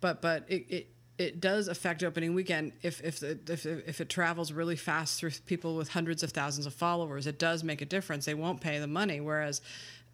but 0.00 0.22
but 0.22 0.44
it, 0.48 0.66
it 0.68 0.86
it 1.18 1.40
does 1.40 1.66
affect 1.66 2.04
opening 2.04 2.32
weekend 2.32 2.72
if 2.82 3.02
if, 3.02 3.18
the, 3.18 3.38
if 3.48 3.66
if 3.66 4.00
it 4.00 4.08
travels 4.08 4.52
really 4.52 4.76
fast 4.76 5.18
through 5.18 5.32
people 5.46 5.74
with 5.74 5.88
hundreds 5.88 6.22
of 6.22 6.30
thousands 6.30 6.66
of 6.66 6.74
followers. 6.74 7.26
It 7.26 7.38
does 7.38 7.64
make 7.64 7.82
a 7.82 7.86
difference. 7.86 8.24
They 8.24 8.34
won't 8.34 8.60
pay 8.60 8.78
the 8.78 8.86
money. 8.86 9.20
Whereas 9.20 9.60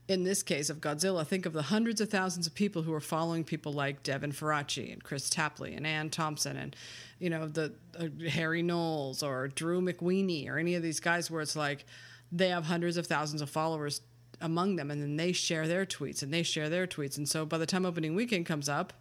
in 0.09 0.25
this 0.25 0.43
case 0.43 0.71
of 0.71 0.81
Godzilla, 0.81 1.27
think 1.27 1.47
of 1.47 1.53
the 1.53 1.63
hundreds 1.63 2.01
of 2.01 2.09
thousands 2.09 2.47
of 2.47 2.55
people 2.55 2.83
who 2.83 2.95
are 2.95 3.01
following 3.01 3.45
people 3.45 3.73
like 3.73 4.03
Devin 4.03 4.33
Faraci 4.33 4.93
and 4.93 5.05
Kris 5.05 5.29
Tapley 5.29 5.75
and 5.75 5.87
Anne 5.87 6.09
Thompson 6.09 6.57
and 6.57 6.75
you 7.19 7.29
know 7.29 7.47
the 7.47 7.75
uh, 7.99 8.07
Harry 8.31 8.63
Knowles 8.63 9.23
or 9.23 9.49
Drew 9.49 9.83
McWeeny 9.83 10.49
or 10.49 10.57
any 10.59 10.75
of 10.75 10.83
these 10.83 11.01
guys 11.01 11.31
where 11.31 11.43
it's 11.43 11.57
like 11.57 11.85
they 12.33 12.49
have 12.49 12.65
hundreds 12.65 12.97
of 12.97 13.07
thousands 13.07 13.43
of 13.43 13.51
followers 13.51 14.01
among 14.41 14.77
them 14.77 14.91
and 14.91 15.01
then 15.03 15.17
they 15.17 15.33
share 15.33 15.67
their 15.67 15.87
tweets 15.87 16.23
and 16.23 16.33
they 16.33 16.43
share 16.43 16.69
their 16.69 16.87
tweets 16.87 17.17
and 17.17 17.29
so 17.29 17.47
by 17.47 17.59
the 17.59 17.67
time 17.67 17.87
opening 17.87 18.15
weekend 18.15 18.47
comes 18.47 18.69
up, 18.69 18.93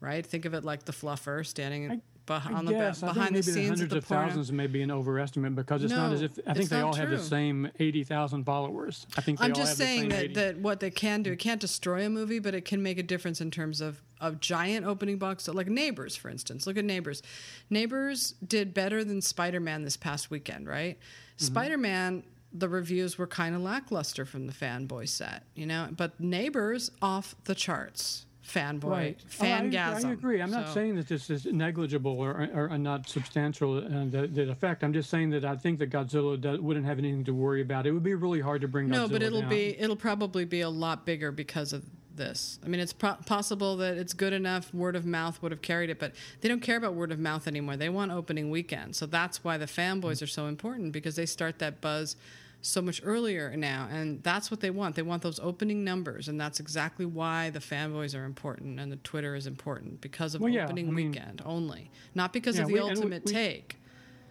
right? 0.00 0.24
Think 0.24 0.44
of 0.44 0.54
it 0.54 0.64
like 0.64 0.84
the 0.84 0.92
fluffer 0.92 1.46
standing 1.46 2.02
beh- 2.26 2.46
I 2.46 2.52
on 2.52 2.64
the 2.64 2.72
be-. 2.72 2.78
I 2.78 2.92
think 2.92 3.14
behind 3.14 3.36
the 3.36 3.42
scenes 3.42 3.68
hundreds 3.68 3.90
the 3.90 3.98
of 3.98 4.08
porno- 4.08 4.28
thousands 4.28 4.52
may 4.52 4.66
be 4.66 4.82
an 4.82 4.90
overestimate 4.90 5.54
because 5.54 5.82
it's 5.84 5.92
not 5.92 6.12
as 6.12 6.22
if 6.22 6.38
I 6.46 6.54
think 6.54 6.70
they 6.70 6.80
all 6.80 6.94
have 6.94 7.10
the 7.10 7.16
true. 7.16 7.24
same 7.24 7.70
eighty 7.78 8.04
thousand 8.04 8.44
followers. 8.44 9.06
I 9.16 9.20
think 9.20 9.38
they 9.38 9.46
I'm 9.46 9.52
just 9.52 9.76
saying 9.76 10.08
that, 10.10 10.24
80. 10.24 10.34
that 10.34 10.58
what 10.58 10.80
they 10.80 10.90
can 10.90 11.22
do, 11.22 11.32
it 11.32 11.38
can't 11.38 11.60
destroy 11.60 12.04
a 12.06 12.10
movie, 12.10 12.38
but 12.38 12.54
it 12.54 12.64
can 12.64 12.82
make 12.82 12.98
a 12.98 13.02
difference 13.02 13.40
in 13.40 13.50
terms 13.50 13.80
of, 13.80 14.00
of 14.20 14.40
giant 14.40 14.86
opening 14.86 15.18
box, 15.18 15.48
like 15.48 15.68
Neighbors, 15.68 16.16
for 16.16 16.28
instance. 16.28 16.66
Look 16.66 16.76
at 16.76 16.84
Neighbors. 16.84 17.22
Neighbors 17.70 18.34
did 18.46 18.74
better 18.74 19.04
than 19.04 19.20
Spider 19.20 19.60
Man 19.60 19.82
this 19.82 19.96
past 19.96 20.30
weekend, 20.30 20.66
right? 20.68 20.98
Mm-hmm. 20.98 21.44
Spider 21.44 21.78
Man, 21.78 22.22
the 22.54 22.68
reviews 22.68 23.16
were 23.18 23.26
kind 23.26 23.54
of 23.54 23.62
lackluster 23.62 24.24
from 24.24 24.46
the 24.46 24.52
fanboy 24.52 25.08
set, 25.08 25.44
you 25.54 25.66
know, 25.66 25.88
but 25.96 26.18
Neighbors 26.20 26.90
off 27.00 27.34
the 27.44 27.54
charts. 27.54 28.26
Fanboy, 28.46 28.84
Right. 28.90 29.20
Oh, 29.40 29.44
I- 29.44 29.46
fangasm. 29.46 30.04
I, 30.04 30.12
agree. 30.12 30.42
I'm 30.42 30.50
not 30.50 30.74
saying 30.74 30.96
that 30.96 31.06
this 31.06 31.30
is 31.30 31.46
negligible 31.46 32.18
or, 32.18 32.50
or, 32.52 32.70
or 32.70 32.76
not 32.78 33.08
substantial 33.08 33.78
uh, 33.78 34.04
that, 34.10 34.34
that 34.34 34.48
effect. 34.50 34.82
I'm 34.82 34.92
just 34.92 35.08
saying 35.10 35.30
that 35.30 35.44
I 35.44 35.54
think 35.56 35.78
that 35.78 35.90
Godzilla 35.90 36.38
do, 36.40 36.60
wouldn't 36.60 36.84
have 36.84 36.98
anything 36.98 37.24
to 37.24 37.32
worry 37.34 37.62
about. 37.62 37.86
It 37.86 37.92
would 37.92 38.02
be 38.02 38.14
really 38.14 38.40
hard 38.40 38.60
to 38.62 38.68
bring 38.68 38.88
No, 38.88 39.06
Godzilla 39.06 39.12
but 39.12 39.22
it'll 39.22 39.40
down. 39.42 39.50
be 39.50 39.80
it'll 39.80 39.94
probably 39.96 40.44
be 40.44 40.60
a 40.60 40.68
lot 40.68 41.06
bigger 41.06 41.30
because 41.30 41.72
of 41.72 41.84
this. 42.14 42.58
I 42.64 42.68
mean, 42.68 42.80
it's 42.80 42.92
pro- 42.92 43.14
possible 43.14 43.76
that 43.76 43.96
it's 43.96 44.12
good 44.12 44.32
enough. 44.32 44.74
Word 44.74 44.96
of 44.96 45.06
mouth 45.06 45.40
would 45.40 45.52
have 45.52 45.62
carried 45.62 45.88
it, 45.88 45.98
but 46.00 46.12
they 46.40 46.48
don't 46.48 46.60
care 46.60 46.76
about 46.76 46.94
word 46.94 47.12
of 47.12 47.20
mouth 47.20 47.46
anymore. 47.46 47.76
They 47.76 47.88
want 47.88 48.10
opening 48.10 48.50
weekend, 48.50 48.96
so 48.96 49.06
that's 49.06 49.44
why 49.44 49.56
the 49.56 49.66
fanboys 49.66 50.20
are 50.20 50.26
so 50.26 50.46
important 50.46 50.92
because 50.92 51.14
they 51.14 51.26
start 51.26 51.60
that 51.60 51.80
buzz 51.80 52.16
so 52.62 52.80
much 52.80 53.00
earlier 53.04 53.54
now, 53.56 53.88
and 53.90 54.22
that's 54.22 54.50
what 54.50 54.60
they 54.60 54.70
want. 54.70 54.94
They 54.94 55.02
want 55.02 55.22
those 55.22 55.40
opening 55.40 55.82
numbers, 55.84 56.28
and 56.28 56.40
that's 56.40 56.60
exactly 56.60 57.04
why 57.04 57.50
the 57.50 57.58
fanboys 57.58 58.16
are 58.18 58.24
important 58.24 58.78
and 58.78 58.90
the 58.90 58.96
Twitter 58.96 59.34
is 59.34 59.46
important 59.48 60.00
because 60.00 60.34
of 60.34 60.40
Well, 60.40 60.52
yeah, 60.52 60.64
opening 60.64 60.88
I 60.88 60.90
mean- 60.92 61.10
weekend 61.10 61.42
only, 61.44 61.90
not 62.14 62.32
because 62.32 62.56
Yeah, 62.56 62.62
of 62.62 62.68
the 62.68 62.74
we- 62.74 62.80
ultimate 62.80 63.24
we- 63.26 63.32
take. 63.32 63.76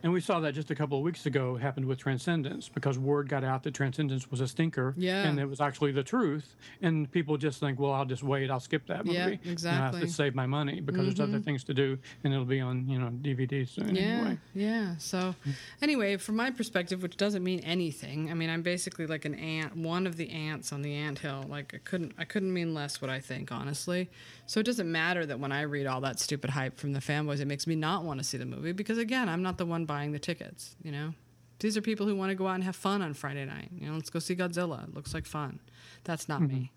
And 0.03 0.11
we 0.11 0.19
saw 0.21 0.39
that 0.39 0.53
just 0.53 0.71
a 0.71 0.75
couple 0.75 0.97
of 0.97 1.03
weeks 1.03 1.25
ago 1.25 1.55
happened 1.55 1.85
with 1.85 1.99
Transcendence 1.99 2.69
because 2.69 2.97
word 2.97 3.29
got 3.29 3.43
out 3.43 3.63
that 3.63 3.73
Transcendence 3.73 4.29
was 4.31 4.41
a 4.41 4.47
stinker. 4.47 4.93
Yeah. 4.97 5.23
And 5.27 5.39
it 5.39 5.45
was 5.45 5.61
actually 5.61 5.91
the 5.91 6.03
truth. 6.03 6.55
And 6.81 7.09
people 7.11 7.37
just 7.37 7.59
think, 7.59 7.79
well, 7.79 7.91
I'll 7.93 8.05
just 8.05 8.23
wait. 8.23 8.49
I'll 8.49 8.59
skip 8.59 8.87
that 8.87 9.05
movie. 9.05 9.17
Yeah, 9.17 9.27
And 9.51 9.65
I 9.65 9.71
have. 9.71 9.91
Mm-hmm. 9.93 10.01
to 10.01 10.07
save 10.09 10.35
my 10.35 10.45
money 10.45 10.79
because 10.81 11.05
there's 11.05 11.19
other 11.19 11.39
things 11.39 11.63
to 11.65 11.73
do 11.73 11.97
and 12.23 12.33
it'll 12.33 12.45
be 12.45 12.59
on, 12.61 12.87
you 12.89 12.97
know, 12.99 13.09
DVD 13.09 13.67
soon 13.67 13.95
Yeah, 13.95 14.01
anyway. 14.03 14.37
yeah. 14.53 14.95
So, 14.97 15.35
anyway, 15.81 16.17
from 16.17 16.35
my 16.37 16.49
perspective, 16.51 17.03
which 17.03 17.17
doesn't 17.17 17.43
mean 17.43 17.59
anything. 17.61 18.31
I 18.31 18.33
mean, 18.33 18.49
I'm 18.49 18.61
basically 18.61 19.05
like 19.05 19.25
an 19.25 19.35
ant, 19.35 19.75
one 19.75 20.07
of 20.07 20.15
the 20.17 20.29
ants 20.29 20.71
on 20.73 20.81
the 20.81 20.93
ant 20.95 21.19
hill. 21.19 21.45
Like 21.47 21.73
I 21.73 21.79
couldn't, 21.83 22.13
I 22.17 22.23
couldn't 22.23 22.53
mean 22.53 22.73
less 22.73 23.01
what 23.01 23.09
I 23.09 23.19
think, 23.19 23.51
honestly. 23.51 24.09
So 24.51 24.59
it 24.59 24.65
doesn't 24.65 24.91
matter 24.91 25.25
that 25.27 25.39
when 25.39 25.53
I 25.53 25.61
read 25.61 25.87
all 25.87 26.01
that 26.01 26.19
stupid 26.19 26.49
hype 26.49 26.77
from 26.77 26.91
the 26.91 26.99
fanboys, 26.99 27.39
it 27.39 27.47
makes 27.47 27.67
me 27.67 27.73
not 27.73 28.03
want 28.03 28.19
to 28.19 28.23
see 28.25 28.37
the 28.37 28.45
movie 28.45 28.73
because 28.73 28.97
again, 28.97 29.29
I'm 29.29 29.41
not 29.41 29.57
the 29.57 29.65
one 29.65 29.85
buying 29.85 30.11
the 30.11 30.19
tickets. 30.19 30.75
You 30.83 30.91
know, 30.91 31.13
these 31.59 31.77
are 31.77 31.81
people 31.81 32.05
who 32.05 32.17
want 32.17 32.31
to 32.31 32.35
go 32.35 32.47
out 32.47 32.55
and 32.55 32.63
have 32.65 32.75
fun 32.75 33.01
on 33.01 33.13
Friday 33.13 33.45
night. 33.45 33.69
You 33.73 33.87
know, 33.87 33.93
let's 33.93 34.09
go 34.09 34.19
see 34.19 34.35
Godzilla. 34.35 34.83
It 34.89 34.93
looks 34.93 35.13
like 35.13 35.25
fun. 35.25 35.61
That's 36.03 36.27
not 36.27 36.41
mm-hmm. 36.41 36.53
me. 36.53 36.71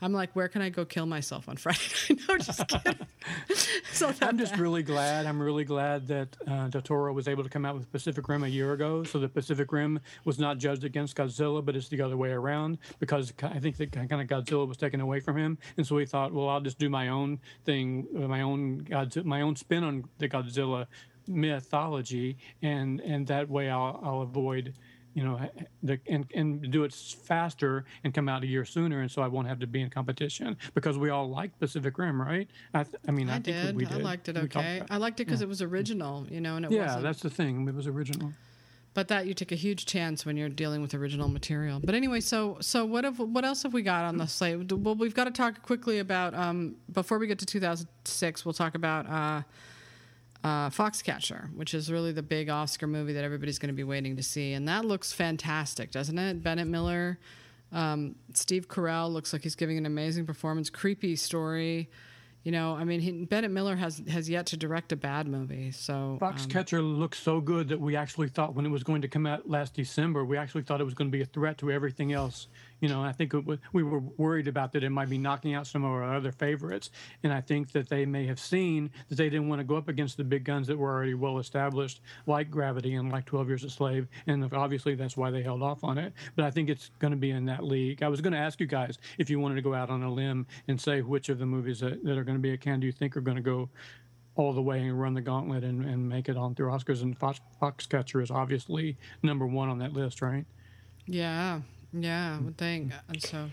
I'm 0.00 0.12
like, 0.12 0.34
where 0.34 0.48
can 0.48 0.62
I 0.62 0.68
go 0.68 0.84
kill 0.84 1.06
myself 1.06 1.48
on 1.48 1.56
Friday 1.56 1.78
night? 2.10 2.20
no, 2.28 2.38
just 2.38 2.68
kidding. 2.68 3.06
so 3.92 4.12
I'm 4.20 4.38
just 4.38 4.56
really 4.56 4.82
glad. 4.82 5.26
I'm 5.26 5.40
really 5.40 5.64
glad 5.64 6.06
that 6.08 6.36
uh, 6.46 6.68
Del 6.68 6.82
Toro 6.82 7.12
was 7.12 7.28
able 7.28 7.42
to 7.42 7.48
come 7.48 7.64
out 7.64 7.74
with 7.74 7.90
Pacific 7.90 8.28
Rim 8.28 8.44
a 8.44 8.48
year 8.48 8.72
ago, 8.72 9.04
so 9.04 9.18
the 9.18 9.28
Pacific 9.28 9.72
Rim 9.72 10.00
was 10.24 10.38
not 10.38 10.58
judged 10.58 10.84
against 10.84 11.16
Godzilla, 11.16 11.64
but 11.64 11.76
it's 11.76 11.88
the 11.88 12.00
other 12.02 12.16
way 12.16 12.30
around 12.30 12.78
because 12.98 13.32
I 13.42 13.58
think 13.58 13.76
that 13.78 13.92
kind 13.92 14.12
of 14.12 14.26
Godzilla 14.26 14.66
was 14.66 14.76
taken 14.76 15.00
away 15.00 15.20
from 15.20 15.36
him, 15.36 15.58
and 15.76 15.86
so 15.86 15.98
he 15.98 16.06
thought, 16.06 16.32
well, 16.32 16.48
I'll 16.48 16.60
just 16.60 16.78
do 16.78 16.88
my 16.90 17.08
own 17.08 17.40
thing, 17.64 18.06
uh, 18.16 18.20
my 18.28 18.42
own 18.42 18.82
Godzilla, 18.82 19.24
my 19.24 19.40
own 19.42 19.56
spin 19.56 19.84
on 19.84 20.04
the 20.18 20.28
Godzilla 20.28 20.86
mythology, 21.28 22.36
and 22.62 23.00
and 23.00 23.26
that 23.26 23.48
way 23.48 23.70
I'll, 23.70 24.00
I'll 24.02 24.20
avoid. 24.22 24.74
You 25.16 25.24
know, 25.24 25.40
the, 25.82 25.98
and 26.08 26.26
and 26.34 26.70
do 26.70 26.84
it 26.84 26.92
faster 26.92 27.86
and 28.04 28.12
come 28.12 28.28
out 28.28 28.42
a 28.42 28.46
year 28.46 28.66
sooner, 28.66 29.00
and 29.00 29.10
so 29.10 29.22
I 29.22 29.28
won't 29.28 29.48
have 29.48 29.58
to 29.60 29.66
be 29.66 29.80
in 29.80 29.88
competition 29.88 30.58
because 30.74 30.98
we 30.98 31.08
all 31.08 31.26
like 31.30 31.58
Pacific 31.58 31.96
Rim, 31.96 32.20
right? 32.20 32.46
I, 32.74 32.82
th- 32.82 32.96
I 33.08 33.12
mean, 33.12 33.30
I, 33.30 33.36
I 33.36 33.40
think 33.40 33.56
did. 33.56 33.76
we 33.76 33.86
did. 33.86 33.94
I 33.94 34.02
liked 34.02 34.28
it 34.28 34.36
okay. 34.36 34.82
I 34.90 34.98
liked 34.98 35.18
it 35.20 35.24
because 35.24 35.40
it 35.40 35.48
was 35.48 35.62
original, 35.62 36.26
you 36.30 36.42
know, 36.42 36.56
and 36.56 36.66
it 36.66 36.70
yeah, 36.70 36.84
wasn't. 36.84 37.04
that's 37.04 37.22
the 37.22 37.30
thing. 37.30 37.66
It 37.66 37.74
was 37.74 37.86
original. 37.86 38.34
But 38.92 39.08
that 39.08 39.26
you 39.26 39.32
take 39.32 39.52
a 39.52 39.56
huge 39.56 39.86
chance 39.86 40.26
when 40.26 40.36
you're 40.36 40.50
dealing 40.50 40.82
with 40.82 40.92
original 40.92 41.28
material. 41.28 41.80
But 41.82 41.94
anyway, 41.94 42.20
so 42.20 42.58
so 42.60 42.84
what 42.84 43.04
have 43.04 43.18
what 43.18 43.46
else 43.46 43.62
have 43.62 43.72
we 43.72 43.80
got 43.80 44.04
on 44.04 44.18
the 44.18 44.26
slate? 44.26 44.70
Well, 44.70 44.96
we've 44.96 45.14
got 45.14 45.24
to 45.24 45.30
talk 45.30 45.62
quickly 45.62 45.98
about 45.98 46.34
um, 46.34 46.76
before 46.92 47.16
we 47.16 47.26
get 47.26 47.38
to 47.38 47.46
2006. 47.46 48.44
We'll 48.44 48.52
talk 48.52 48.74
about 48.74 49.08
uh, 49.08 49.42
uh, 50.46 50.70
Foxcatcher, 50.70 51.52
which 51.54 51.74
is 51.74 51.90
really 51.90 52.12
the 52.12 52.22
big 52.22 52.48
Oscar 52.48 52.86
movie 52.86 53.12
that 53.14 53.24
everybody's 53.24 53.58
going 53.58 53.68
to 53.68 53.74
be 53.74 53.82
waiting 53.82 54.14
to 54.14 54.22
see, 54.22 54.52
and 54.52 54.68
that 54.68 54.84
looks 54.84 55.12
fantastic, 55.12 55.90
doesn't 55.90 56.16
it? 56.16 56.40
Bennett 56.40 56.68
Miller, 56.68 57.18
um, 57.72 58.14
Steve 58.32 58.68
Carell 58.68 59.12
looks 59.12 59.32
like 59.32 59.42
he's 59.42 59.56
giving 59.56 59.76
an 59.76 59.86
amazing 59.86 60.24
performance. 60.24 60.70
Creepy 60.70 61.16
story. 61.16 61.90
You 62.44 62.52
know, 62.52 62.76
I 62.76 62.84
mean, 62.84 63.00
he, 63.00 63.24
Bennett 63.24 63.50
Miller 63.50 63.74
has 63.74 64.00
has 64.08 64.30
yet 64.30 64.46
to 64.46 64.56
direct 64.56 64.92
a 64.92 64.96
bad 64.96 65.26
movie, 65.26 65.72
so 65.72 65.94
um, 65.94 66.18
Foxcatcher 66.20 66.80
looks 66.80 67.18
so 67.18 67.40
good 67.40 67.66
that 67.70 67.80
we 67.80 67.96
actually 67.96 68.28
thought 68.28 68.54
when 68.54 68.64
it 68.64 68.70
was 68.70 68.84
going 68.84 69.02
to 69.02 69.08
come 69.08 69.26
out 69.26 69.50
last 69.50 69.74
December, 69.74 70.24
we 70.24 70.36
actually 70.36 70.62
thought 70.62 70.80
it 70.80 70.84
was 70.84 70.94
going 70.94 71.10
to 71.10 71.16
be 71.18 71.22
a 71.22 71.26
threat 71.26 71.58
to 71.58 71.72
everything 71.72 72.12
else. 72.12 72.46
You 72.80 72.88
know, 72.88 73.02
I 73.02 73.12
think 73.12 73.32
was, 73.32 73.58
we 73.72 73.82
were 73.82 74.00
worried 74.00 74.48
about 74.48 74.72
that 74.72 74.84
it 74.84 74.90
might 74.90 75.08
be 75.08 75.18
knocking 75.18 75.54
out 75.54 75.66
some 75.66 75.84
of 75.84 75.90
our 75.90 76.14
other 76.14 76.32
favorites, 76.32 76.90
and 77.22 77.32
I 77.32 77.40
think 77.40 77.72
that 77.72 77.88
they 77.88 78.04
may 78.04 78.26
have 78.26 78.38
seen 78.38 78.90
that 79.08 79.16
they 79.16 79.30
didn't 79.30 79.48
want 79.48 79.60
to 79.60 79.64
go 79.64 79.76
up 79.76 79.88
against 79.88 80.16
the 80.16 80.24
big 80.24 80.44
guns 80.44 80.66
that 80.66 80.76
were 80.76 80.92
already 80.92 81.14
well 81.14 81.38
established, 81.38 82.00
like 82.26 82.50
Gravity 82.50 82.94
and 82.94 83.10
like 83.10 83.24
Twelve 83.24 83.48
Years 83.48 83.64
a 83.64 83.70
Slave, 83.70 84.08
and 84.26 84.52
obviously 84.52 84.94
that's 84.94 85.16
why 85.16 85.30
they 85.30 85.42
held 85.42 85.62
off 85.62 85.82
on 85.84 85.98
it. 85.98 86.12
But 86.34 86.44
I 86.44 86.50
think 86.50 86.68
it's 86.68 86.90
going 86.98 87.12
to 87.12 87.16
be 87.16 87.30
in 87.30 87.46
that 87.46 87.64
league. 87.64 88.02
I 88.02 88.08
was 88.08 88.20
going 88.20 88.32
to 88.32 88.38
ask 88.38 88.60
you 88.60 88.66
guys 88.66 88.98
if 89.18 89.30
you 89.30 89.40
wanted 89.40 89.56
to 89.56 89.62
go 89.62 89.74
out 89.74 89.90
on 89.90 90.02
a 90.02 90.12
limb 90.12 90.46
and 90.68 90.80
say 90.80 91.00
which 91.00 91.28
of 91.28 91.38
the 91.38 91.46
movies 91.46 91.80
that, 91.80 92.04
that 92.04 92.18
are 92.18 92.24
going 92.24 92.36
to 92.36 92.42
be 92.42 92.52
a 92.52 92.56
Cannes 92.56 92.80
do 92.80 92.86
you 92.86 92.92
think 92.92 93.16
are 93.16 93.20
going 93.20 93.36
to 93.36 93.42
go 93.42 93.68
all 94.36 94.52
the 94.52 94.62
way 94.62 94.82
and 94.82 95.00
run 95.00 95.14
the 95.14 95.20
gauntlet 95.20 95.64
and, 95.64 95.84
and 95.84 96.08
make 96.08 96.28
it 96.28 96.36
on 96.36 96.54
through 96.54 96.70
Oscars. 96.70 97.02
And 97.02 97.16
Fox, 97.16 97.40
Foxcatcher 97.60 98.22
is 98.22 98.30
obviously 98.30 98.96
number 99.22 99.46
one 99.46 99.68
on 99.68 99.78
that 99.78 99.92
list, 99.92 100.22
right? 100.22 100.44
Yeah, 101.06 101.60
Yeah, 101.92 102.36
I 102.36 102.44
would 102.44 102.58
think. 102.58 102.92
And 103.08 103.22
so, 103.22 103.50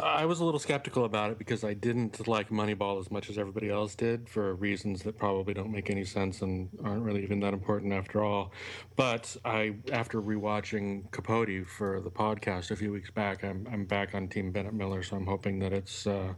I 0.00 0.26
was 0.26 0.38
a 0.38 0.44
little 0.44 0.60
skeptical 0.60 1.04
about 1.04 1.32
it 1.32 1.38
because 1.38 1.64
I 1.64 1.74
didn't 1.74 2.28
like 2.28 2.50
Moneyball 2.50 3.00
as 3.00 3.10
much 3.10 3.30
as 3.30 3.38
everybody 3.38 3.68
else 3.68 3.96
did 3.96 4.28
for 4.28 4.54
reasons 4.54 5.02
that 5.02 5.18
probably 5.18 5.54
don't 5.54 5.72
make 5.72 5.90
any 5.90 6.04
sense 6.04 6.42
and 6.42 6.68
aren't 6.84 7.02
really 7.02 7.22
even 7.24 7.40
that 7.40 7.52
important 7.52 7.92
after 7.92 8.22
all. 8.22 8.52
But 8.94 9.36
I, 9.44 9.74
after 9.90 10.22
rewatching 10.22 11.10
Capote 11.10 11.66
for 11.66 12.00
the 12.00 12.10
podcast 12.10 12.70
a 12.70 12.76
few 12.76 12.92
weeks 12.92 13.10
back, 13.10 13.42
I'm 13.42 13.66
I'm 13.72 13.84
back 13.86 14.14
on 14.14 14.28
Team 14.28 14.52
Bennett 14.52 14.74
Miller, 14.74 15.02
so 15.02 15.16
I'm 15.16 15.26
hoping 15.26 15.58
that 15.60 15.72
it's 15.72 16.06
uh, 16.06 16.32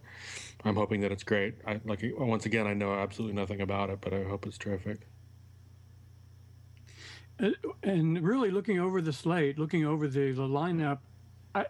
I'm 0.65 0.77
hoping 0.77 1.01
that 1.03 1.13
it's 1.13 1.25
great. 1.25 1.57
I 1.67 1.81
like 1.85 2.03
once 2.17 2.47
again, 2.47 2.67
I 2.67 2.73
know 2.73 2.95
absolutely 2.95 3.37
nothing 3.37 3.61
about 3.61 3.91
it, 3.91 4.01
but 4.01 4.15
I 4.15 4.23
hope 4.23 4.47
it's 4.47 4.59
terrific. 4.59 5.10
And 7.83 8.23
really 8.23 8.51
looking 8.51 8.79
over 8.79 9.01
the 9.01 9.13
slate, 9.13 9.59
looking 9.59 9.85
over 9.85 10.09
the, 10.09 10.33
the 10.33 10.43
lineup, 10.43 10.99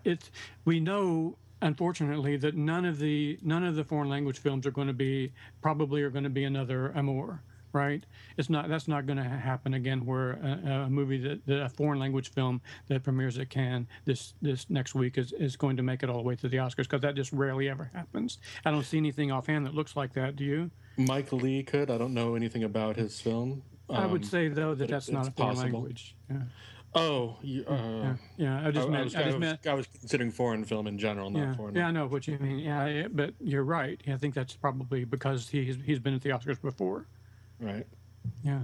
it's 0.05 0.31
we 0.65 0.81
know 0.81 1.37
unfortunately 1.63 2.37
that 2.39 2.57
none 2.57 2.85
of 2.85 2.99
the 2.99 3.39
none 3.43 3.65
of 3.65 3.77
the 3.77 3.85
foreign 3.85 4.09
language 4.09 4.39
films 4.39 4.67
are 4.67 4.71
going 4.71 4.89
to 4.89 4.93
be 4.95 5.33
probably 5.61 6.03
are 6.03 6.11
going 6.11 6.25
to 6.25 6.31
be 6.31 6.45
another 6.45 6.89
Amour, 6.95 7.43
right? 7.73 8.05
It's 8.37 8.51
not 8.51 8.69
that's 8.69 8.89
not 8.89 9.07
going 9.07 9.19
to 9.19 9.25
happen 9.25 9.75
again. 9.75 10.05
Where 10.05 10.33
a, 10.33 10.85
a 10.87 10.91
movie 10.91 11.19
that, 11.19 11.47
that, 11.47 11.63
a 11.63 11.69
foreign 11.69 11.99
language 11.99 12.31
film 12.31 12.61
that 12.89 13.03
premieres 13.03 13.39
at 13.39 13.51
Cannes 13.51 13.87
this 14.05 14.35
this 14.43 14.69
next 14.69 14.95
week 14.95 15.19
is, 15.19 15.33
is 15.33 15.57
going 15.57 15.77
to 15.77 15.83
make 15.83 16.03
it 16.03 16.11
all 16.11 16.19
the 16.19 16.23
way 16.23 16.37
to 16.37 16.49
the 16.49 16.59
Oscars 16.59 16.85
because 16.85 17.03
that 17.03 17.15
just 17.15 17.33
rarely 17.33 17.69
ever 17.69 17.91
happens. 17.95 18.39
I 18.65 18.71
don't 18.71 18.85
see 18.85 18.99
anything 18.99 19.31
offhand 19.31 19.67
that 19.67 19.75
looks 19.75 19.97
like 19.97 20.13
that. 20.15 20.37
Do 20.37 20.45
you? 20.45 20.71
Mike 20.97 21.33
Leigh 21.33 21.63
could. 21.63 21.91
I 21.91 21.99
don't 21.99 22.15
know 22.15 22.35
anything 22.35 22.65
about 22.65 22.97
his 22.97 23.21
film. 23.21 23.63
I 23.93 24.07
would 24.07 24.23
um, 24.23 24.29
say 24.29 24.49
though 24.49 24.75
that 24.75 24.89
that's 24.89 25.11
not 25.11 25.29
a 25.29 25.31
foreign 25.31 25.57
possible. 25.57 25.81
language. 25.81 26.17
Yeah. 26.31 26.39
Oh, 26.93 27.37
you, 27.41 27.65
uh, 27.69 27.75
yeah, 27.77 28.15
yeah. 28.37 28.67
I 28.67 28.71
just 28.73 28.89
I, 28.89 28.91
meant. 28.91 29.01
I 29.01 29.05
was, 29.05 29.15
I, 29.15 29.19
just 29.19 29.27
was, 29.27 29.41
meant, 29.41 29.67
I 29.67 29.75
was 29.75 29.87
considering 29.87 30.33
foreign 30.33 30.65
film 30.65 30.89
in 30.89 30.99
general, 30.99 31.31
not 31.31 31.39
yeah, 31.39 31.55
foreign. 31.55 31.75
Yeah, 31.77 31.87
I 31.87 31.91
know 31.93 32.07
what 32.07 32.27
you 32.27 32.37
mean. 32.39 32.59
Yeah, 32.59 33.07
but 33.13 33.35
you're 33.41 33.63
right. 33.63 34.01
I 34.09 34.17
think 34.17 34.35
that's 34.35 34.55
probably 34.55 35.05
because 35.05 35.49
he's 35.49 35.77
he's 35.85 36.01
been 36.01 36.15
at 36.15 36.23
the 36.23 36.31
Oscars 36.31 36.61
before. 36.61 37.07
Right. 37.61 37.87
Yeah. 38.43 38.63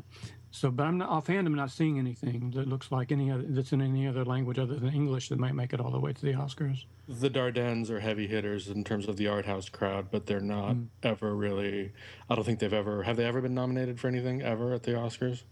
So, 0.51 0.71
but 0.71 0.87
I'm 0.87 0.99
not 0.99 1.11
offhand. 1.11 1.47
I'm 1.47 1.55
not 1.55 1.71
seeing 1.71 1.99
anything 1.99 2.53
that 2.55 2.67
looks 2.67 2.91
like 2.91 3.13
any 3.13 3.31
other 3.31 3.45
that's 3.47 3.73
in 3.73 3.83
any 3.83 4.07
other 4.07 4.25
language 4.25 4.59
other 4.59 4.77
than 4.77 4.93
English 4.95 5.29
that 5.29 5.39
might 5.39 5.55
make 5.55 5.73
it 5.73 5.81
all 5.81 5.91
the 5.91 6.01
way 6.01 6.13
to 6.13 6.23
the 6.23 6.33
Oscars. 6.33 6.85
The 7.09 7.29
Dardennes 7.29 7.91
are 7.91 8.01
heavy 8.01 8.27
hitters 8.27 8.69
in 8.69 8.83
terms 8.83 9.07
of 9.07 9.17
the 9.17 9.27
art 9.29 9.45
house 9.45 9.69
crowd, 9.69 10.07
but 10.11 10.27
they're 10.27 10.41
not 10.41 10.77
mm. 10.77 10.87
ever 11.03 11.35
really. 11.35 11.93
I 12.31 12.35
don't 12.35 12.45
think 12.45 12.59
they've 12.59 12.73
ever 12.73 13.03
have 13.03 13.17
they 13.17 13.25
ever 13.25 13.41
been 13.41 13.55
nominated 13.55 14.01
for 14.01 14.09
anything 14.09 14.43
ever 14.43 14.73
at 14.73 14.83
the 14.85 14.93
Oscars. 14.93 15.43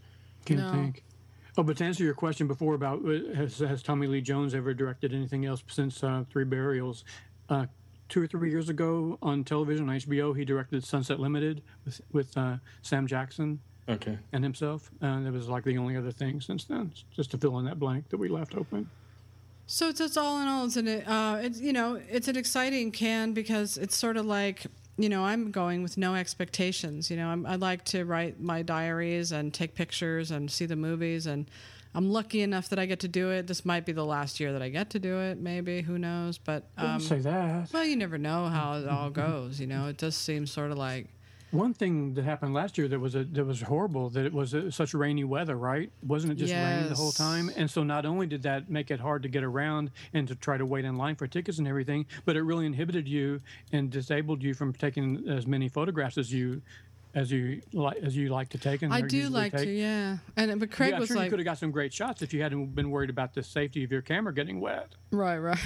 Can't 0.46 0.60
no. 0.60 0.72
think. 0.72 1.04
Oh, 1.56 1.62
but 1.62 1.76
to 1.76 1.84
answer 1.84 2.02
your 2.02 2.14
question 2.14 2.46
before 2.46 2.74
about 2.74 3.04
uh, 3.04 3.34
has, 3.34 3.58
has 3.58 3.82
Tommy 3.82 4.06
Lee 4.06 4.20
Jones 4.20 4.54
ever 4.54 4.74
directed 4.74 5.12
anything 5.12 5.44
else 5.44 5.62
since 5.68 6.02
uh, 6.02 6.24
Three 6.30 6.44
Burials? 6.44 7.04
Uh, 7.48 7.66
two 8.08 8.22
or 8.22 8.26
three 8.26 8.50
years 8.50 8.68
ago 8.68 9.18
on 9.22 9.44
television 9.44 9.88
on 9.88 9.96
HBO, 9.96 10.36
he 10.36 10.44
directed 10.44 10.84
Sunset 10.84 11.20
Limited 11.20 11.62
with 11.84 12.00
with 12.12 12.36
uh, 12.36 12.56
Sam 12.82 13.06
Jackson. 13.06 13.60
Okay. 13.88 14.18
And 14.32 14.42
himself, 14.42 14.90
and 15.00 15.26
it 15.26 15.30
was 15.30 15.48
like 15.48 15.64
the 15.64 15.76
only 15.76 15.96
other 15.96 16.12
thing 16.12 16.40
since 16.40 16.64
then, 16.64 16.92
just 17.14 17.30
to 17.32 17.38
fill 17.38 17.58
in 17.58 17.64
that 17.66 17.78
blank 17.78 18.08
that 18.08 18.16
we 18.16 18.28
left 18.28 18.56
open. 18.56 18.88
So 19.66 19.88
it's, 19.88 20.00
it's 20.00 20.16
all 20.16 20.40
in 20.40 20.48
all, 20.48 20.66
it's 20.66 20.76
an 20.76 20.88
uh, 20.88 21.40
it's 21.42 21.60
you 21.60 21.72
know 21.72 22.00
it's 22.10 22.28
an 22.28 22.36
exciting 22.36 22.92
Cannes 22.92 23.32
because 23.32 23.78
it's 23.78 23.96
sort 23.96 24.16
of 24.16 24.26
like 24.26 24.66
you 24.96 25.08
know, 25.08 25.24
I'm 25.24 25.50
going 25.50 25.82
with 25.82 25.96
no 25.96 26.14
expectations. 26.14 27.10
You 27.10 27.16
know, 27.16 27.28
I'm, 27.28 27.46
I 27.46 27.56
like 27.56 27.84
to 27.86 28.04
write 28.04 28.40
my 28.40 28.62
diaries 28.62 29.32
and 29.32 29.52
take 29.52 29.74
pictures 29.74 30.30
and 30.30 30.50
see 30.50 30.66
the 30.66 30.76
movies, 30.76 31.26
and 31.26 31.50
I'm 31.94 32.10
lucky 32.10 32.42
enough 32.42 32.68
that 32.68 32.78
I 32.78 32.86
get 32.86 33.00
to 33.00 33.08
do 33.08 33.30
it. 33.30 33.46
This 33.46 33.64
might 33.64 33.86
be 33.86 33.92
the 33.92 34.04
last 34.04 34.38
year 34.38 34.52
that 34.52 34.62
I 34.62 34.68
get 34.68 34.90
to 34.90 34.98
do 34.98 35.18
it. 35.18 35.38
Maybe 35.38 35.82
who 35.82 35.98
knows? 35.98 36.38
But 36.38 36.64
um, 36.76 37.00
say 37.00 37.18
that. 37.20 37.72
Well, 37.72 37.84
you 37.84 37.96
never 37.96 38.18
know 38.18 38.46
how 38.46 38.74
it 38.74 38.88
all 38.88 39.10
goes. 39.10 39.60
You 39.60 39.66
know, 39.66 39.88
it 39.88 39.96
does 39.96 40.16
seem 40.16 40.46
sort 40.46 40.70
of 40.70 40.78
like 40.78 41.08
one 41.54 41.72
thing 41.72 42.14
that 42.14 42.24
happened 42.24 42.52
last 42.52 42.76
year 42.76 42.88
that 42.88 42.98
was 42.98 43.14
a, 43.14 43.24
that 43.24 43.44
was 43.44 43.62
horrible 43.62 44.10
that 44.10 44.26
it 44.26 44.32
was 44.32 44.52
a, 44.54 44.70
such 44.70 44.92
rainy 44.92 45.24
weather, 45.24 45.56
right? 45.56 45.90
Wasn't 46.02 46.32
it 46.32 46.36
just 46.36 46.52
yes. 46.52 46.74
raining 46.74 46.88
the 46.90 46.96
whole 46.96 47.12
time? 47.12 47.50
And 47.56 47.70
so 47.70 47.82
not 47.82 48.04
only 48.04 48.26
did 48.26 48.42
that 48.42 48.68
make 48.68 48.90
it 48.90 49.00
hard 49.00 49.22
to 49.22 49.28
get 49.28 49.44
around 49.44 49.90
and 50.12 50.26
to 50.28 50.34
try 50.34 50.56
to 50.58 50.66
wait 50.66 50.84
in 50.84 50.96
line 50.96 51.16
for 51.16 51.26
tickets 51.26 51.58
and 51.58 51.68
everything, 51.68 52.06
but 52.24 52.36
it 52.36 52.42
really 52.42 52.66
inhibited 52.66 53.08
you 53.08 53.40
and 53.72 53.90
disabled 53.90 54.42
you 54.42 54.54
from 54.54 54.72
taking 54.72 55.28
as 55.28 55.46
many 55.46 55.68
photographs 55.68 56.18
as 56.18 56.32
you 56.32 56.62
as 57.14 57.30
you 57.30 57.62
like 57.72 57.96
as 57.98 58.16
you 58.16 58.28
like 58.28 58.48
to 58.48 58.58
take 58.58 58.82
and 58.82 58.92
I 58.92 59.00
do 59.00 59.28
like 59.28 59.52
take. 59.52 59.66
to, 59.66 59.70
yeah. 59.70 60.16
And 60.36 60.58
but 60.58 60.72
Craig 60.72 60.92
yeah, 60.92 60.98
was 60.98 61.08
sure 61.08 61.16
like, 61.16 61.26
you 61.26 61.30
could 61.30 61.38
have 61.38 61.44
got 61.44 61.58
some 61.58 61.70
great 61.70 61.92
shots 61.92 62.22
if 62.22 62.34
you 62.34 62.42
hadn't 62.42 62.74
been 62.74 62.90
worried 62.90 63.10
about 63.10 63.34
the 63.34 63.42
safety 63.42 63.84
of 63.84 63.92
your 63.92 64.02
camera 64.02 64.34
getting 64.34 64.60
wet. 64.60 64.88
Right, 65.12 65.38
right. 65.38 65.58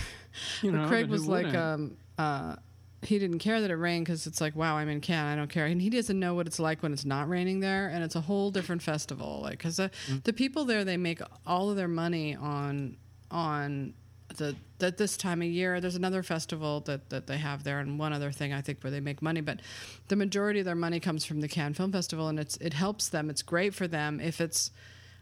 You 0.63 0.73
know, 0.73 0.87
Craig 0.89 1.09
was 1.09 1.27
like, 1.27 1.55
um, 1.55 1.97
uh, 2.19 2.57
he 3.03 3.19
didn't 3.19 3.39
care 3.39 3.61
that 3.61 3.71
it 3.71 3.77
rained 3.77 4.07
because 4.07 4.27
it's 4.27 4.41
like, 4.41 4.57
wow, 4.57 4.77
I'm 4.77 4.89
in 4.89 5.01
Cannes, 5.01 5.33
I 5.33 5.37
don't 5.37 5.51
care. 5.51 5.67
And 5.67 5.81
he 5.81 5.89
doesn't 5.89 6.19
know 6.19 6.35
what 6.35 6.47
it's 6.47 6.59
like 6.59 6.83
when 6.83 6.93
it's 6.93 7.05
not 7.05 7.29
raining 7.29 7.61
there, 7.61 7.89
and 7.89 8.03
it's 8.03 8.17
a 8.17 8.21
whole 8.21 8.51
different 8.51 8.83
festival. 8.83 9.41
Like, 9.43 9.59
because 9.59 9.77
the, 9.77 9.91
mm. 10.09 10.23
the 10.25 10.33
people 10.33 10.65
there, 10.65 10.85
they 10.85 10.97
make 10.97 11.21
all 11.47 11.71
of 11.71 11.77
their 11.77 11.89
money 11.89 12.35
on 12.35 12.97
on 13.31 13.95
the 14.37 14.57
that 14.79 14.97
this 14.97 15.17
time 15.17 15.43
of 15.43 15.49
year. 15.49 15.81
There's 15.81 15.95
another 15.95 16.23
festival 16.23 16.81
that 16.81 17.09
that 17.11 17.27
they 17.27 17.39
have 17.39 17.63
there, 17.63 17.79
and 17.79 17.99
one 17.99 18.13
other 18.13 18.33
thing 18.33 18.53
I 18.53 18.61
think 18.63 18.83
where 18.83 18.91
they 18.91 19.01
make 19.01 19.23
money, 19.23 19.41
but 19.41 19.61
the 20.09 20.17
majority 20.17 20.59
of 20.59 20.67
their 20.67 20.75
money 20.75 20.99
comes 20.99 21.25
from 21.25 21.41
the 21.41 21.49
Cannes 21.49 21.75
Film 21.75 21.93
Festival, 21.93 22.29
and 22.29 22.39
it's 22.39 22.57
it 22.57 22.75
helps 22.75 23.09
them. 23.09 23.31
It's 23.31 23.43
great 23.43 23.75
for 23.75 23.87
them 23.87 24.21
if 24.21 24.41
it's 24.41 24.71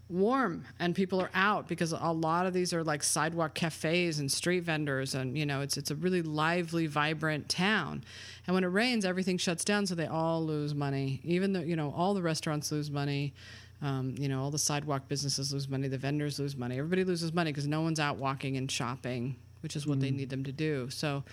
warm 0.08 0.64
and 0.78 0.94
people 0.94 1.20
are 1.20 1.30
out 1.34 1.66
because 1.66 1.92
a 1.92 2.12
lot 2.12 2.46
of 2.46 2.52
these 2.52 2.72
are 2.72 2.84
like 2.84 3.02
sidewalk 3.02 3.54
cafes 3.54 4.20
and 4.20 4.30
street 4.30 4.60
vendors 4.60 5.14
and 5.14 5.36
you 5.36 5.44
know 5.44 5.60
it's 5.62 5.76
it's 5.76 5.90
a 5.90 5.96
really 5.96 6.22
lively 6.22 6.86
vibrant 6.86 7.48
town. 7.48 8.04
And 8.46 8.54
when 8.54 8.62
it 8.62 8.68
rains 8.68 9.04
everything 9.04 9.36
shuts 9.36 9.64
down 9.64 9.86
so 9.86 9.94
they 9.94 10.06
all 10.06 10.44
lose 10.44 10.74
money. 10.74 11.20
Even 11.24 11.52
though 11.52 11.60
you 11.60 11.76
know 11.76 11.92
all 11.96 12.14
the 12.14 12.22
restaurants 12.22 12.70
lose 12.70 12.90
money 12.90 13.34
um, 13.82 14.14
you 14.16 14.28
know 14.28 14.42
all 14.42 14.50
the 14.50 14.58
sidewalk 14.58 15.08
businesses 15.08 15.52
lose 15.52 15.68
money 15.68 15.88
the 15.88 15.98
vendors 15.98 16.38
lose 16.38 16.56
money. 16.56 16.78
Everybody 16.78 17.04
loses 17.04 17.32
money 17.32 17.50
because 17.50 17.66
no 17.66 17.80
one's 17.80 18.00
out 18.00 18.16
walking 18.16 18.56
and 18.56 18.70
shopping 18.70 19.36
which 19.60 19.74
is 19.74 19.86
what 19.86 19.98
mm. 19.98 20.02
they 20.02 20.10
need 20.12 20.30
them 20.30 20.44
to 20.44 20.52
do. 20.52 20.88
So 20.90 21.24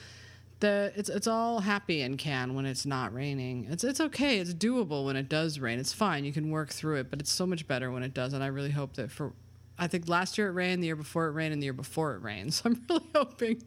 the 0.63 0.93
it's 0.95 1.09
it's 1.09 1.27
all 1.27 1.59
happy 1.59 2.01
in 2.01 2.15
Cannes 2.15 2.55
when 2.55 2.65
it's 2.65 2.85
not 2.85 3.13
raining. 3.13 3.67
It's 3.69 3.83
it's 3.83 3.99
okay. 3.99 4.39
It's 4.39 4.53
doable 4.53 5.05
when 5.05 5.17
it 5.17 5.27
does 5.27 5.59
rain. 5.59 5.77
It's 5.77 5.91
fine. 5.91 6.23
You 6.23 6.31
can 6.31 6.49
work 6.49 6.69
through 6.69 6.95
it, 6.95 7.09
but 7.09 7.19
it's 7.19 7.31
so 7.31 7.45
much 7.45 7.67
better 7.67 7.91
when 7.91 8.01
it 8.01 8.13
does. 8.13 8.33
And 8.33 8.41
I 8.41 8.47
really 8.47 8.71
hope 8.71 8.93
that 8.93 9.11
for 9.11 9.33
I 9.77 9.87
think 9.87 10.07
last 10.07 10.37
year 10.37 10.47
it 10.47 10.51
rained, 10.51 10.81
the 10.81 10.87
year 10.87 10.95
before 10.95 11.27
it 11.27 11.31
rained, 11.31 11.51
and 11.51 11.61
the 11.61 11.65
year 11.65 11.73
before 11.73 12.15
it 12.15 12.21
rained. 12.21 12.53
So 12.63 12.69
I'm 12.69 12.81
really 12.89 13.05
hoping 13.13 13.63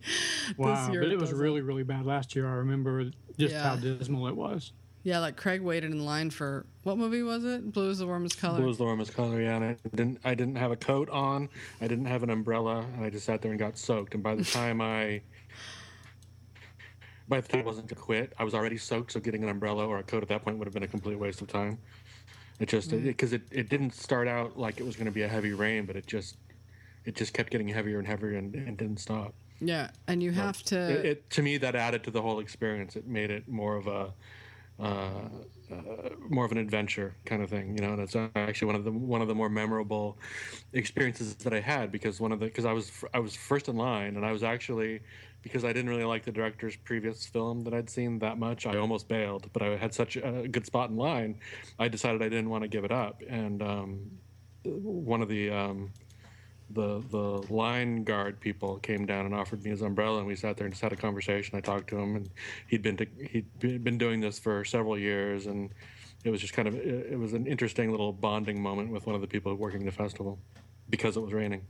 wow, 0.57 0.75
this 0.75 0.93
year. 0.93 1.03
But 1.03 1.13
it 1.13 1.19
was 1.19 1.33
really, 1.33 1.61
really 1.61 1.83
bad 1.83 2.07
last 2.07 2.35
year. 2.35 2.49
I 2.49 2.55
remember 2.55 3.11
just 3.39 3.55
yeah. 3.55 3.63
how 3.63 3.77
dismal 3.77 4.27
it 4.29 4.37
was. 4.37 4.73
Yeah, 5.03 5.19
like 5.21 5.37
Craig 5.37 5.61
waited 5.61 5.93
in 5.93 6.05
line 6.05 6.31
for 6.31 6.67
what 6.83 6.97
movie 6.97 7.23
was 7.23 7.45
it? 7.45 7.73
Blue 7.73 7.91
is 7.91 7.99
the 7.99 8.07
warmest 8.07 8.39
color. 8.39 8.59
Blue 8.59 8.71
is 8.71 8.79
the 8.79 8.85
warmest 8.85 9.15
color. 9.15 9.41
Yeah, 9.41 9.57
and 9.57 9.65
I 9.65 9.77
didn't. 9.95 10.19
I 10.25 10.35
didn't 10.35 10.57
have 10.57 10.73
a 10.73 10.77
coat 10.77 11.11
on. 11.11 11.49
I 11.81 11.87
didn't 11.89 12.07
have 12.07 12.23
an 12.23 12.31
umbrella, 12.31 12.85
and 12.97 13.05
I 13.05 13.11
just 13.11 13.27
sat 13.27 13.43
there 13.43 13.53
and 13.53 13.61
got 13.61 13.77
soaked. 13.77 14.15
And 14.15 14.23
by 14.23 14.35
the 14.35 14.45
time 14.61 14.81
I 14.81 15.21
by 17.29 17.41
the 17.41 17.49
time 17.49 17.63
I 17.63 17.65
wasn't 17.65 17.89
to 17.89 17.95
quit, 17.95 18.33
I 18.39 18.45
was 18.45 18.55
already 18.55 18.79
soaked, 18.79 19.13
so 19.13 19.21
getting 19.21 19.43
an 19.43 19.49
umbrella 19.49 19.87
or 19.87 19.99
a 19.99 20.03
coat 20.03 20.23
at 20.23 20.29
that 20.29 20.45
point 20.45 20.59
would 20.59 20.67
have 20.67 20.75
been 20.75 20.83
a 20.83 20.89
complete 20.89 21.19
waste 21.19 21.43
of 21.43 21.49
time. 21.49 21.79
It 22.59 22.69
just 22.69 22.91
because 22.91 23.33
it, 23.33 23.43
it, 23.51 23.61
it, 23.61 23.69
didn't 23.69 23.95
start 23.95 24.29
out 24.29 24.59
like 24.59 24.81
it 24.81 24.87
was 24.87 24.97
going 24.97 25.07
to 25.07 25.13
be 25.13 25.23
a 25.23 25.29
heavy 25.29 25.53
rain, 25.53 25.85
but 25.85 25.95
it 25.95 26.07
just 26.07 26.39
it 27.05 27.15
just 27.15 27.35
kept 27.35 27.51
getting 27.51 27.69
heavier 27.69 27.99
and 27.99 28.07
heavier 28.07 28.37
and, 28.37 28.55
and 28.55 28.79
didn't 28.79 28.99
stop. 28.99 29.35
Yeah, 29.61 29.91
and 30.07 30.23
you 30.23 30.33
have 30.33 30.63
to. 30.65 30.79
It, 30.79 31.07
it, 31.07 31.31
to 31.31 31.43
me 31.43 31.59
that 31.59 31.75
added 31.75 32.03
to 32.05 32.11
the 32.11 32.23
whole 32.23 32.41
experience. 32.41 32.97
It 32.97 33.07
made 33.07 33.31
it 33.31 33.47
more 33.49 33.77
of 33.77 33.87
a 33.87 34.13
uh, 34.79 35.29
uh, 35.71 36.11
more 36.29 36.45
of 36.45 36.53
an 36.53 36.59
adventure 36.59 37.15
kind 37.25 37.43
of 37.43 37.51
thing, 37.51 37.77
you 37.77 37.85
know. 37.85 37.95
And 37.95 38.01
it's 38.03 38.17
actually 38.37 38.67
one 38.67 38.75
of 38.75 38.85
the 38.85 38.93
one 38.93 39.23
of 39.23 39.29
the 39.29 39.35
more 39.35 39.49
memorable 39.49 40.19
experiences 40.73 41.35
that 41.37 41.53
I 41.53 41.61
had 41.61 41.91
because 41.91 42.21
one 42.21 42.33
of 42.33 42.41
the 42.41 42.47
because 42.47 42.65
I 42.65 42.73
was 42.73 42.93
I 43.15 43.19
was 43.19 43.35
first 43.35 43.69
in 43.69 43.77
line 43.77 44.17
and 44.17 44.25
I 44.25 44.33
was 44.33 44.43
actually 44.43 45.01
because 45.43 45.65
I 45.65 45.73
didn't 45.73 45.91
really 45.91 46.05
like 46.05 46.25
the 46.25 46.33
director's 46.33 46.77
previous 46.77 47.27
film 47.27 47.65
that 47.65 47.75
I'd 47.75 47.89
seen 47.89 48.19
that 48.21 48.39
much. 48.39 48.67
I 48.67 48.79
almost 48.79 49.09
bailed, 49.09 49.49
but 49.53 49.63
I 49.63 49.77
had 49.77 49.95
such 49.95 50.17
a 50.17 50.49
good 50.49 50.67
spot 50.67 50.91
in 50.91 50.97
line, 50.97 51.39
I 51.79 51.89
decided 51.89 52.23
I 52.23 52.29
didn't 52.29 52.51
want 52.51 52.63
to 52.63 52.69
give 52.69 52.85
it 52.85 52.93
up. 52.93 53.23
And 53.29 53.63
um, 53.63 54.11
one 54.65 55.23
of 55.23 55.29
the 55.29 55.51
um, 55.51 55.93
the 56.71 57.03
the 57.11 57.53
line 57.53 58.03
guard 58.03 58.41
people 58.41 58.79
came 58.79 59.07
down 59.07 59.27
and 59.27 59.35
offered 59.35 59.63
me 59.63 59.71
his 59.71 59.83
umbrella, 59.83 60.19
and 60.19 60.27
we 60.27 60.35
sat 60.35 60.57
there 60.57 60.67
and 60.67 60.75
just 60.75 60.83
had 60.83 60.93
a 60.93 60.97
conversation. 60.97 61.57
I 61.57 61.61
talked 61.61 61.89
to 61.91 61.99
him, 61.99 62.17
and 62.17 62.31
he'd 62.67 62.83
been 62.83 62.97
to, 62.97 63.07
he'd 63.31 63.47
been 63.61 63.99
doing 63.99 64.21
this 64.21 64.39
for 64.39 64.65
several 64.65 64.99
years, 64.99 65.47
and 65.47 65.71
it 66.25 66.31
was 66.31 66.41
just 66.41 66.55
kind 66.55 66.67
of 66.67 66.75
it 66.75 67.19
was 67.19 67.33
an 67.35 67.47
interesting 67.47 67.91
little 67.91 68.13
bonding 68.13 68.61
moment 68.61 68.91
with 68.91 69.07
one 69.07 69.15
of 69.15 69.21
the 69.21 69.29
people 69.29 69.55
working 69.55 69.85
the 69.85 69.93
festival 69.93 70.39
because 70.91 71.17
it 71.17 71.21
was 71.21 71.33
raining. 71.33 71.63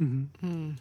Mm-hmm. 0.00 0.46
Mm. 0.46 0.76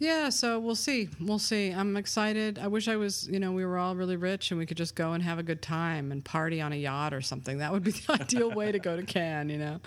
Yeah, 0.00 0.30
so 0.30 0.58
we'll 0.58 0.76
see. 0.76 1.10
We'll 1.20 1.38
see. 1.38 1.70
I'm 1.70 1.94
excited. 1.94 2.58
I 2.58 2.68
wish 2.68 2.88
I 2.88 2.96
was, 2.96 3.28
you 3.28 3.38
know, 3.38 3.52
we 3.52 3.66
were 3.66 3.76
all 3.76 3.94
really 3.94 4.16
rich 4.16 4.50
and 4.50 4.58
we 4.58 4.64
could 4.64 4.78
just 4.78 4.94
go 4.94 5.12
and 5.12 5.22
have 5.22 5.38
a 5.38 5.42
good 5.42 5.60
time 5.60 6.10
and 6.10 6.24
party 6.24 6.62
on 6.62 6.72
a 6.72 6.76
yacht 6.76 7.12
or 7.12 7.20
something. 7.20 7.58
That 7.58 7.70
would 7.70 7.84
be 7.84 7.90
the 7.90 8.12
ideal 8.20 8.50
way 8.50 8.72
to 8.72 8.78
go 8.78 8.96
to 8.96 9.02
Cannes, 9.02 9.50
you 9.50 9.58
know. 9.58 9.78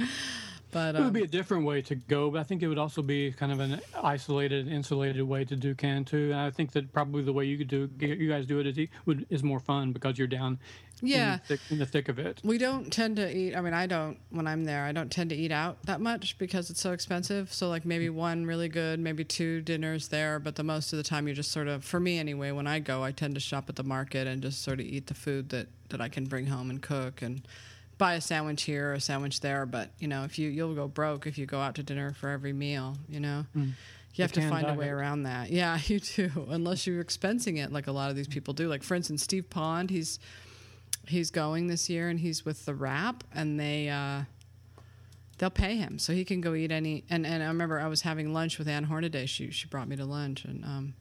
But 0.72 0.96
it 0.96 1.02
would 1.02 1.14
be 1.14 1.22
um, 1.22 1.26
a 1.26 1.30
different 1.30 1.66
way 1.66 1.82
to 1.84 1.96
go, 1.96 2.30
but 2.30 2.40
I 2.40 2.44
think 2.44 2.62
it 2.62 2.68
would 2.68 2.78
also 2.78 3.02
be 3.02 3.32
kind 3.32 3.52
of 3.52 3.60
an 3.60 3.82
isolated, 4.04 4.68
insulated 4.68 5.24
way 5.24 5.46
to 5.46 5.56
do 5.56 5.74
Cannes 5.74 6.06
too. 6.06 6.32
And 6.32 6.40
I 6.40 6.52
think 6.52 6.74
that 6.74 6.94
probably 6.94 7.24
the 7.24 7.34
way 7.34 7.46
you 7.46 7.58
could 7.58 7.68
do, 7.68 7.90
you 8.00 8.30
guys 8.30 8.46
do 8.46 8.60
it 8.60 8.68
is, 8.68 8.88
is 9.32 9.44
more 9.44 9.60
fun 9.60 9.94
because 9.94 10.20
you're 10.20 10.28
down, 10.28 10.60
Yeah. 11.04 11.34
in 11.34 11.40
the, 11.40 11.46
thick, 11.48 11.60
in 11.70 11.80
the 11.80 11.86
thick 11.86 12.10
of 12.10 12.18
it. 12.18 12.40
we 12.44 12.58
don't 12.58 12.92
tend 12.92 13.18
to 13.18 13.38
eat. 13.38 13.56
I 13.56 13.62
mean, 13.62 13.74
I 13.74 13.86
don't 13.88 14.18
when 14.30 14.48
I'm 14.48 14.64
there. 14.64 14.86
I 14.86 14.94
don't 14.94 15.12
tend 15.12 15.30
to 15.32 15.36
eat 15.36 15.52
out 15.52 15.78
that 15.84 16.00
much 16.00 16.38
because 16.38 16.70
it's 16.70 16.80
so 16.80 16.94
expensive. 16.94 17.54
So 17.54 17.68
like 17.70 17.86
maybe 17.86 18.08
mm-hmm. 18.08 18.16
one 18.16 18.46
really 18.46 18.70
good, 18.70 19.00
maybe 19.00 19.26
two 19.26 19.62
dinners 19.62 20.08
there. 20.08 20.40
But 20.40 20.56
the 20.56 20.64
most 20.64 20.94
of 20.94 20.98
the 20.98 21.04
time, 21.04 21.28
you 21.28 21.34
just 21.34 21.52
sort 21.52 21.68
of, 21.68 21.84
for 21.84 22.00
me 22.00 22.20
anyway, 22.20 22.52
when 22.52 22.68
I 22.68 22.80
go, 22.80 23.04
I 23.04 23.12
tend 23.12 23.36
to 23.36 23.42
shop 23.42 23.66
at 23.68 23.76
the 23.76 23.84
market 23.84 24.28
and 24.28 24.42
just 24.42 24.64
sort 24.64 24.80
of 24.80 24.86
eat 24.86 25.08
the 25.08 25.14
food 25.14 25.50
that 25.50 25.68
that 25.90 26.00
I 26.00 26.08
can 26.08 26.26
bring 26.26 26.48
home 26.48 26.70
and 26.70 26.82
cook 26.82 27.22
and 27.22 27.46
buy 27.98 28.16
a 28.16 28.22
sandwich 28.22 28.64
here 28.64 28.92
or 28.92 28.94
a 28.94 29.02
sandwich 29.02 29.42
there. 29.42 29.66
But 29.66 29.92
you 30.00 30.08
know, 30.08 30.24
if 30.24 30.40
you 30.40 30.50
you'll 30.50 30.74
go 30.74 30.88
broke 30.88 31.28
if 31.28 31.38
you 31.38 31.46
go 31.46 31.60
out 31.60 31.76
to 31.76 31.84
dinner 31.84 32.14
for 32.14 32.30
every 32.30 32.54
meal. 32.54 32.98
You 33.10 33.20
know. 33.20 33.46
Mm. 33.56 33.74
You 34.16 34.22
have 34.22 34.32
to 34.34 34.48
find 34.48 34.70
a 34.70 34.76
way 34.76 34.90
around 34.90 35.24
that. 35.24 35.50
Yeah, 35.50 35.80
you 35.86 36.00
do. 36.00 36.30
Unless 36.50 36.86
you're 36.86 37.04
expensing 37.04 37.58
it 37.58 37.72
like 37.72 37.88
a 37.88 37.92
lot 37.92 38.12
of 38.12 38.16
these 38.16 38.28
mm. 38.28 38.34
people 38.34 38.54
do. 38.54 38.68
Like 38.70 38.84
for 38.84 38.96
instance, 38.96 39.24
Steve 39.24 39.50
Pond, 39.50 39.90
he's 39.90 40.20
he's 41.08 41.32
going 41.32 41.68
this 41.68 41.90
year 41.90 42.10
and 42.10 42.20
he's 42.20 42.46
with 42.46 42.66
the 42.66 42.74
Wrap 42.74 43.24
and 43.34 43.60
they 43.60 43.90
uh 43.90 44.24
they'll 45.38 45.50
pay 45.50 45.76
him 45.76 46.00
so 46.00 46.14
he 46.14 46.24
can 46.24 46.42
go 46.42 46.54
eat 46.54 46.72
any 46.72 47.04
and, 47.10 47.26
and 47.26 47.44
I 47.44 47.48
remember 47.48 47.80
I 47.80 47.88
was 47.88 48.02
having 48.02 48.34
lunch 48.34 48.58
with 48.58 48.68
Ann 48.68 48.86
Hornaday. 48.86 49.26
She 49.26 49.52
she 49.52 49.68
brought 49.68 49.88
me 49.88 49.96
to 49.96 50.06
lunch 50.06 50.46
and 50.46 50.64
um 50.64 50.94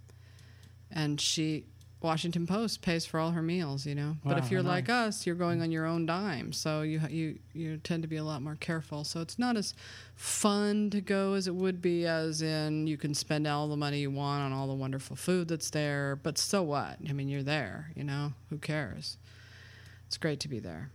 and 0.91 1.21
she 1.21 1.67
Washington 2.03 2.47
Post 2.47 2.83
pays 2.83 3.07
for 3.07 3.21
all 3.21 3.31
her 3.31 3.43
meals, 3.43 3.87
you 3.87 3.95
know. 3.95 4.17
but 4.25 4.39
if 4.39 4.51
you're 4.51 4.63
nice. 4.63 4.71
like 4.71 4.89
us, 4.89 5.27
you're 5.27 5.37
going 5.37 5.63
on 5.63 5.71
your 5.71 5.87
own 5.87 6.05
dime, 6.05 6.53
so 6.53 6.83
you 6.83 7.01
you 7.09 7.39
you 7.53 7.77
tend 7.79 8.03
to 8.03 8.09
be 8.09 8.17
a 8.17 8.25
lot 8.25 8.43
more 8.43 8.57
careful. 8.57 9.05
So 9.05 9.21
it's 9.21 9.39
not 9.39 9.57
as 9.57 9.75
fun 10.17 10.91
to 10.91 11.01
go 11.01 11.35
as 11.35 11.47
it 11.47 11.55
would 11.55 11.81
be, 11.81 12.07
as 12.07 12.43
in 12.43 12.87
you 12.87 12.97
can 12.97 13.15
spend 13.15 13.47
all 13.47 13.69
the 13.69 13.77
money 13.77 14.01
you 14.01 14.11
want 14.11 14.43
on 14.43 14.53
all 14.53 14.67
the 14.67 14.75
wonderful 14.75 15.17
food 15.17 15.49
that's 15.49 15.71
there. 15.71 16.17
But 16.17 16.39
so 16.39 16.63
what? 16.63 16.99
I 17.09 17.13
mean, 17.13 17.29
you're 17.29 17.43
there, 17.43 17.93
you 17.95 18.05
know. 18.05 18.33
Who 18.51 18.59
cares? 18.59 19.17
It's 20.13 20.19
great 20.19 20.41
to 20.41 20.49
be 20.49 20.59
there. 20.59 20.91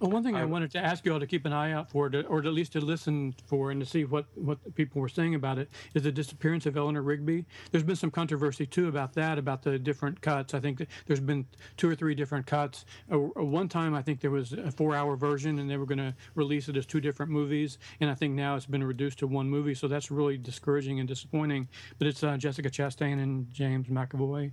Well, 0.00 0.10
one 0.10 0.22
thing 0.22 0.34
I, 0.34 0.46
wanted 0.46 0.70
to 0.72 0.78
ask 0.78 1.04
you 1.04 1.12
all 1.12 1.20
to 1.20 1.26
keep 1.26 1.44
an 1.44 1.52
eye 1.52 1.72
out 1.72 1.90
for, 1.90 2.08
to, 2.08 2.22
or 2.22 2.38
at 2.38 2.46
least 2.46 2.72
to 2.72 2.80
listen 2.80 3.34
for, 3.44 3.70
and 3.70 3.80
to 3.80 3.86
see 3.86 4.04
what 4.04 4.24
what 4.34 4.58
people 4.74 5.02
were 5.02 5.10
saying 5.10 5.34
about 5.34 5.58
it, 5.58 5.68
is 5.92 6.04
the 6.04 6.12
disappearance 6.12 6.64
of 6.64 6.78
Eleanor 6.78 7.02
Rigby. 7.02 7.44
There's 7.70 7.84
been 7.84 7.96
some 7.96 8.10
controversy 8.10 8.64
too 8.64 8.88
about 8.88 9.12
that, 9.14 9.36
about 9.36 9.62
the 9.62 9.78
different 9.78 10.22
cuts. 10.22 10.54
I 10.54 10.60
think 10.60 10.78
that 10.78 10.88
there's 11.06 11.20
been 11.20 11.44
two 11.76 11.88
or 11.88 11.94
three 11.94 12.14
different 12.14 12.46
cuts. 12.46 12.86
Uh, 13.12 13.18
one 13.18 13.68
time, 13.68 13.94
I 13.94 14.00
think 14.00 14.20
there 14.20 14.30
was 14.30 14.54
a 14.54 14.70
four-hour 14.70 15.16
version, 15.16 15.58
and 15.58 15.68
they 15.68 15.76
were 15.76 15.86
going 15.86 15.98
to 15.98 16.14
release 16.34 16.70
it 16.70 16.78
as 16.78 16.86
two 16.86 17.00
different 17.02 17.30
movies. 17.30 17.76
And 18.00 18.08
I 18.08 18.14
think 18.14 18.34
now 18.34 18.56
it's 18.56 18.64
been 18.66 18.82
reduced 18.82 19.18
to 19.18 19.26
one 19.26 19.50
movie, 19.50 19.74
so 19.74 19.86
that's 19.86 20.10
really 20.10 20.38
discouraging 20.38 20.98
and 21.00 21.08
disappointing. 21.08 21.68
But 21.98 22.06
it's 22.06 22.24
uh, 22.24 22.38
Jessica 22.38 22.70
Chastain 22.70 23.22
and 23.22 23.52
James 23.52 23.88
McAvoy, 23.88 24.50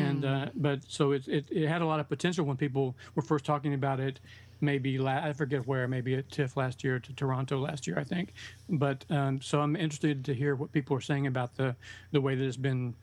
and 0.00 0.24
uh, 0.26 0.46
but 0.54 0.80
so 0.88 1.12
it, 1.12 1.26
it 1.26 1.46
it 1.50 1.68
had 1.68 1.80
a 1.80 1.86
lot 1.86 2.00
of 2.00 2.08
potential 2.10 2.44
when 2.44 2.58
people 2.58 2.94
were 3.14 3.22
first 3.22 3.46
talking 3.46 3.72
about 3.72 3.98
it 3.98 4.20
maybe 4.60 4.98
la- 4.98 5.24
I 5.24 5.32
forget 5.32 5.66
where, 5.66 5.86
maybe 5.88 6.14
at 6.14 6.30
TIFF 6.30 6.56
last 6.56 6.82
year, 6.84 6.98
to 6.98 7.12
Toronto 7.14 7.58
last 7.58 7.86
year, 7.86 7.98
I 7.98 8.04
think. 8.04 8.32
But 8.68 9.04
um, 9.10 9.40
so 9.40 9.60
I'm 9.60 9.76
interested 9.76 10.24
to 10.26 10.34
hear 10.34 10.54
what 10.54 10.72
people 10.72 10.96
are 10.96 11.00
saying 11.00 11.26
about 11.26 11.54
the 11.56 11.74
the 12.12 12.20
way 12.20 12.34
that 12.34 12.44
it's 12.44 12.56
been 12.56 12.94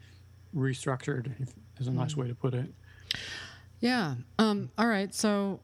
restructured. 0.56 1.32
If, 1.39 1.54
is 1.80 1.88
a 1.88 1.91
nice 1.91 2.16
way 2.16 2.28
to 2.28 2.36
put 2.36 2.54
it. 2.54 2.72
Yeah. 3.80 4.16
Um, 4.38 4.70
all 4.78 4.88
right. 4.88 5.14
So 5.16 5.60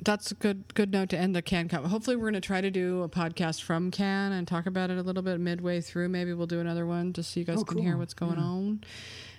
that's 0.00 0.30
a 0.30 0.34
good 0.34 0.72
good 0.74 0.90
note 0.92 1.10
to 1.10 1.18
end 1.18 1.34
the 1.36 1.42
Cannes 1.42 1.68
Cup. 1.68 1.84
Hopefully, 1.84 2.16
we're 2.16 2.22
going 2.30 2.34
to 2.34 2.40
try 2.40 2.60
to 2.60 2.70
do 2.70 3.02
a 3.02 3.08
podcast 3.08 3.62
from 3.62 3.90
Cannes 3.90 4.32
and 4.32 4.48
talk 4.48 4.66
about 4.66 4.90
it 4.90 4.98
a 4.98 5.02
little 5.02 5.22
bit 5.22 5.38
midway 5.40 5.80
through. 5.80 6.08
Maybe 6.08 6.32
we'll 6.32 6.46
do 6.46 6.60
another 6.60 6.86
one 6.86 7.12
just 7.12 7.32
so 7.34 7.40
you 7.40 7.46
guys 7.46 7.58
Oh, 7.60 7.64
can 7.64 7.78
hear 7.78 7.96
what's 7.96 8.14
going 8.14 8.38
on. 8.38 8.82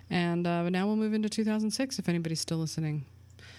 And 0.09 0.45
uh, 0.47 0.69
now 0.69 0.85
we'll 0.87 0.95
move 0.95 1.13
into 1.13 1.29
2006 1.29 1.99
if 1.99 2.07
anybody's 2.07 2.39
still 2.39 2.59
listening. 2.59 3.05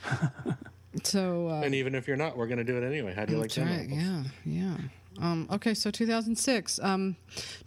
so 1.02 1.48
uh, 1.48 1.62
And 1.64 1.74
even 1.74 1.94
if 1.94 2.08
you're 2.08 2.16
not, 2.16 2.36
we're 2.36 2.46
going 2.46 2.58
to 2.58 2.64
do 2.64 2.76
it 2.76 2.86
anyway. 2.86 3.14
How 3.14 3.24
do 3.24 3.34
you 3.34 3.38
like 3.38 3.52
that? 3.52 3.66
right. 3.66 3.88
Yeah. 3.88 4.22
Yeah. 4.44 4.76
Um, 5.20 5.48
okay, 5.50 5.74
so 5.74 5.90
2006. 5.90 6.78
Um, 6.80 7.16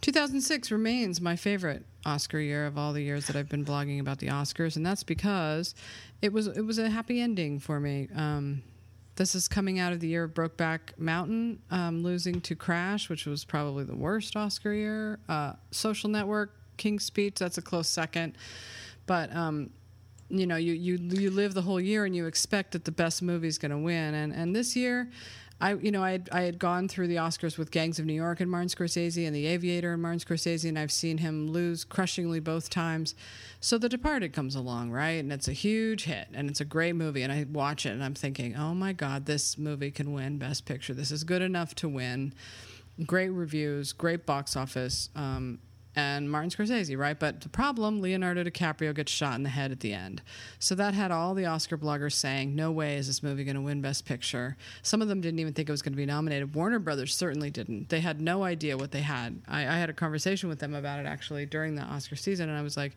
2006 0.00 0.70
remains 0.70 1.20
my 1.20 1.36
favorite 1.36 1.84
Oscar 2.06 2.40
year 2.40 2.66
of 2.66 2.78
all 2.78 2.92
the 2.92 3.02
years 3.02 3.26
that 3.26 3.36
I've 3.36 3.48
been 3.48 3.64
blogging 3.64 4.00
about 4.00 4.18
the 4.18 4.28
Oscars, 4.28 4.76
and 4.76 4.84
that's 4.84 5.02
because 5.02 5.74
it 6.22 6.32
was 6.32 6.46
it 6.46 6.62
was 6.62 6.78
a 6.78 6.88
happy 6.88 7.20
ending 7.20 7.58
for 7.58 7.78
me. 7.78 8.08
Um, 8.14 8.62
this 9.16 9.34
is 9.34 9.48
coming 9.48 9.78
out 9.78 9.92
of 9.92 10.00
the 10.00 10.08
year 10.08 10.24
of 10.24 10.32
Brokeback 10.32 10.96
Mountain, 10.96 11.60
um, 11.70 12.02
losing 12.02 12.40
to 12.40 12.56
Crash, 12.56 13.10
which 13.10 13.26
was 13.26 13.44
probably 13.44 13.84
the 13.84 13.94
worst 13.96 14.34
Oscar 14.36 14.72
year. 14.72 15.18
Uh, 15.28 15.52
Social 15.70 16.08
Network, 16.08 16.54
King's 16.78 17.04
Speech, 17.04 17.34
that's 17.34 17.58
a 17.58 17.62
close 17.62 17.88
second, 17.88 18.36
but 19.06 19.34
um, 19.36 19.70
you 20.28 20.46
know 20.46 20.56
you, 20.56 20.72
you 20.72 20.96
you 20.96 21.30
live 21.30 21.54
the 21.54 21.62
whole 21.62 21.80
year 21.80 22.04
and 22.04 22.16
you 22.16 22.26
expect 22.26 22.72
that 22.72 22.84
the 22.84 22.92
best 22.92 23.22
movie 23.22 23.48
is 23.48 23.58
going 23.58 23.70
to 23.70 23.78
win. 23.78 24.14
And 24.14 24.32
and 24.32 24.54
this 24.54 24.74
year 24.76 25.10
I 25.60 25.74
you 25.74 25.92
know 25.92 26.02
I 26.02 26.12
had, 26.12 26.28
I 26.32 26.42
had 26.42 26.58
gone 26.58 26.88
through 26.88 27.06
the 27.06 27.16
Oscars 27.16 27.56
with 27.56 27.70
Gangs 27.70 27.98
of 27.98 28.06
New 28.06 28.14
York 28.14 28.40
and 28.40 28.50
Martin 28.50 28.68
Scorsese 28.68 29.26
and 29.26 29.34
The 29.34 29.46
Aviator 29.46 29.92
and 29.92 30.02
Martin 30.02 30.18
Scorsese 30.18 30.68
and 30.68 30.78
I've 30.78 30.90
seen 30.90 31.18
him 31.18 31.50
lose 31.50 31.84
crushingly 31.84 32.40
both 32.40 32.68
times. 32.68 33.14
So 33.60 33.78
The 33.78 33.88
Departed 33.88 34.32
comes 34.32 34.56
along 34.56 34.90
right? 34.90 35.20
And 35.22 35.32
it's 35.32 35.48
a 35.48 35.52
huge 35.52 36.04
hit 36.04 36.28
and 36.34 36.50
it's 36.50 36.60
a 36.60 36.64
great 36.64 36.94
movie 36.94 37.22
and 37.22 37.32
I 37.32 37.46
watch 37.50 37.86
it 37.86 37.90
and 37.90 38.02
I'm 38.02 38.14
thinking 38.14 38.56
oh 38.56 38.74
my 38.74 38.92
god 38.92 39.26
this 39.26 39.56
movie 39.56 39.90
can 39.90 40.12
win 40.12 40.38
best 40.38 40.64
picture. 40.64 40.94
This 40.94 41.10
is 41.10 41.24
good 41.24 41.42
enough 41.42 41.74
to 41.76 41.88
win. 41.88 42.34
Great 43.06 43.30
reviews, 43.30 43.92
great 43.92 44.26
box 44.26 44.56
office, 44.56 45.08
um, 45.14 45.58
and 45.94 46.30
Martin 46.30 46.50
Scorsese, 46.50 46.96
right? 46.96 47.18
But 47.18 47.42
the 47.42 47.48
problem, 47.48 48.00
Leonardo 48.00 48.44
DiCaprio 48.44 48.94
gets 48.94 49.12
shot 49.12 49.34
in 49.34 49.42
the 49.42 49.50
head 49.50 49.72
at 49.72 49.80
the 49.80 49.92
end. 49.92 50.22
So 50.58 50.74
that 50.74 50.94
had 50.94 51.10
all 51.10 51.34
the 51.34 51.46
Oscar 51.46 51.76
bloggers 51.76 52.14
saying, 52.14 52.54
no 52.56 52.70
way 52.70 52.96
is 52.96 53.06
this 53.06 53.22
movie 53.22 53.44
going 53.44 53.56
to 53.56 53.60
win 53.62 53.82
Best 53.82 54.06
Picture. 54.06 54.56
Some 54.82 55.02
of 55.02 55.08
them 55.08 55.20
didn't 55.20 55.40
even 55.40 55.52
think 55.52 55.68
it 55.68 55.72
was 55.72 55.82
going 55.82 55.92
to 55.92 55.96
be 55.96 56.06
nominated. 56.06 56.54
Warner 56.54 56.78
Brothers 56.78 57.14
certainly 57.14 57.50
didn't. 57.50 57.90
They 57.90 58.00
had 58.00 58.20
no 58.20 58.42
idea 58.42 58.78
what 58.78 58.90
they 58.90 59.02
had. 59.02 59.42
I, 59.46 59.60
I 59.60 59.76
had 59.76 59.90
a 59.90 59.94
conversation 59.94 60.48
with 60.48 60.60
them 60.60 60.74
about 60.74 60.98
it 60.98 61.06
actually 61.06 61.44
during 61.44 61.74
the 61.74 61.82
Oscar 61.82 62.16
season, 62.16 62.48
and 62.48 62.58
I 62.58 62.62
was 62.62 62.76
like, 62.76 62.96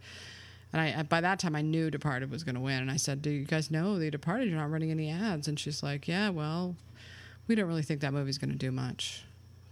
and 0.71 0.81
I, 0.81 1.03
by 1.03 1.21
that 1.21 1.39
time, 1.39 1.55
I 1.55 1.61
knew 1.61 1.89
Departed 1.89 2.29
was 2.29 2.43
going 2.43 2.55
to 2.55 2.61
win. 2.61 2.81
And 2.81 2.91
I 2.91 2.97
said, 2.97 3.21
Do 3.21 3.29
you 3.29 3.45
guys 3.45 3.71
know 3.71 3.97
The 3.97 4.11
Departed? 4.11 4.49
You're 4.49 4.59
not 4.59 4.69
running 4.69 4.91
any 4.91 5.09
ads. 5.09 5.47
And 5.47 5.57
she's 5.57 5.81
like, 5.81 6.05
Yeah, 6.05 6.29
well, 6.29 6.75
we 7.47 7.55
don't 7.55 7.67
really 7.67 7.83
think 7.83 8.01
that 8.01 8.11
movie's 8.11 8.37
going 8.37 8.51
to 8.51 8.57
do 8.57 8.71
much 8.71 9.23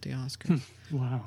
the 0.04 0.12
Oscars. 0.12 0.62
Wow. 0.92 1.24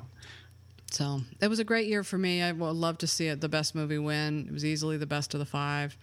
So 0.91 1.21
it 1.41 1.47
was 1.47 1.59
a 1.59 1.63
great 1.63 1.87
year 1.87 2.03
for 2.03 2.17
me. 2.17 2.41
I 2.41 2.51
would 2.51 2.71
love 2.71 2.97
to 2.99 3.07
see 3.07 3.27
it, 3.27 3.41
the 3.41 3.49
best 3.49 3.75
movie 3.75 3.97
win. 3.97 4.45
It 4.47 4.53
was 4.53 4.65
easily 4.65 4.97
the 4.97 5.07
best 5.07 5.33
of 5.33 5.39
the 5.39 5.45
five. 5.45 5.97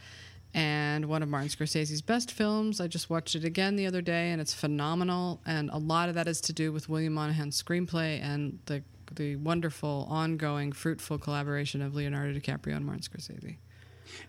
And 0.53 1.07
one 1.07 1.23
of 1.23 1.29
Martin 1.29 1.49
Scorsese's 1.49 2.01
best 2.01 2.31
films. 2.31 2.81
I 2.81 2.87
just 2.87 3.11
watched 3.11 3.35
it 3.35 3.45
again 3.45 3.75
the 3.75 3.87
other 3.87 4.01
day, 4.01 4.31
and 4.31 4.41
it's 4.41 4.55
phenomenal. 4.55 5.41
And 5.47 5.69
a 5.71 5.79
lot 5.79 6.09
of 6.09 6.15
that 6.15 6.29
is 6.29 6.41
to 6.43 6.53
do 6.53 6.71
with 6.71 6.89
William 6.89 7.15
Monahan's 7.15 7.61
screenplay 7.61 8.23
and 8.23 8.61
the 8.67 8.83
the 9.17 9.37
wonderful, 9.37 10.07
ongoing, 10.09 10.73
fruitful 10.73 11.19
collaboration 11.19 11.83
of 11.83 11.95
Leonardo 11.95 12.39
DiCaprio 12.39 12.77
and 12.77 12.87
Martin 12.87 13.03
Scorsese. 13.03 13.57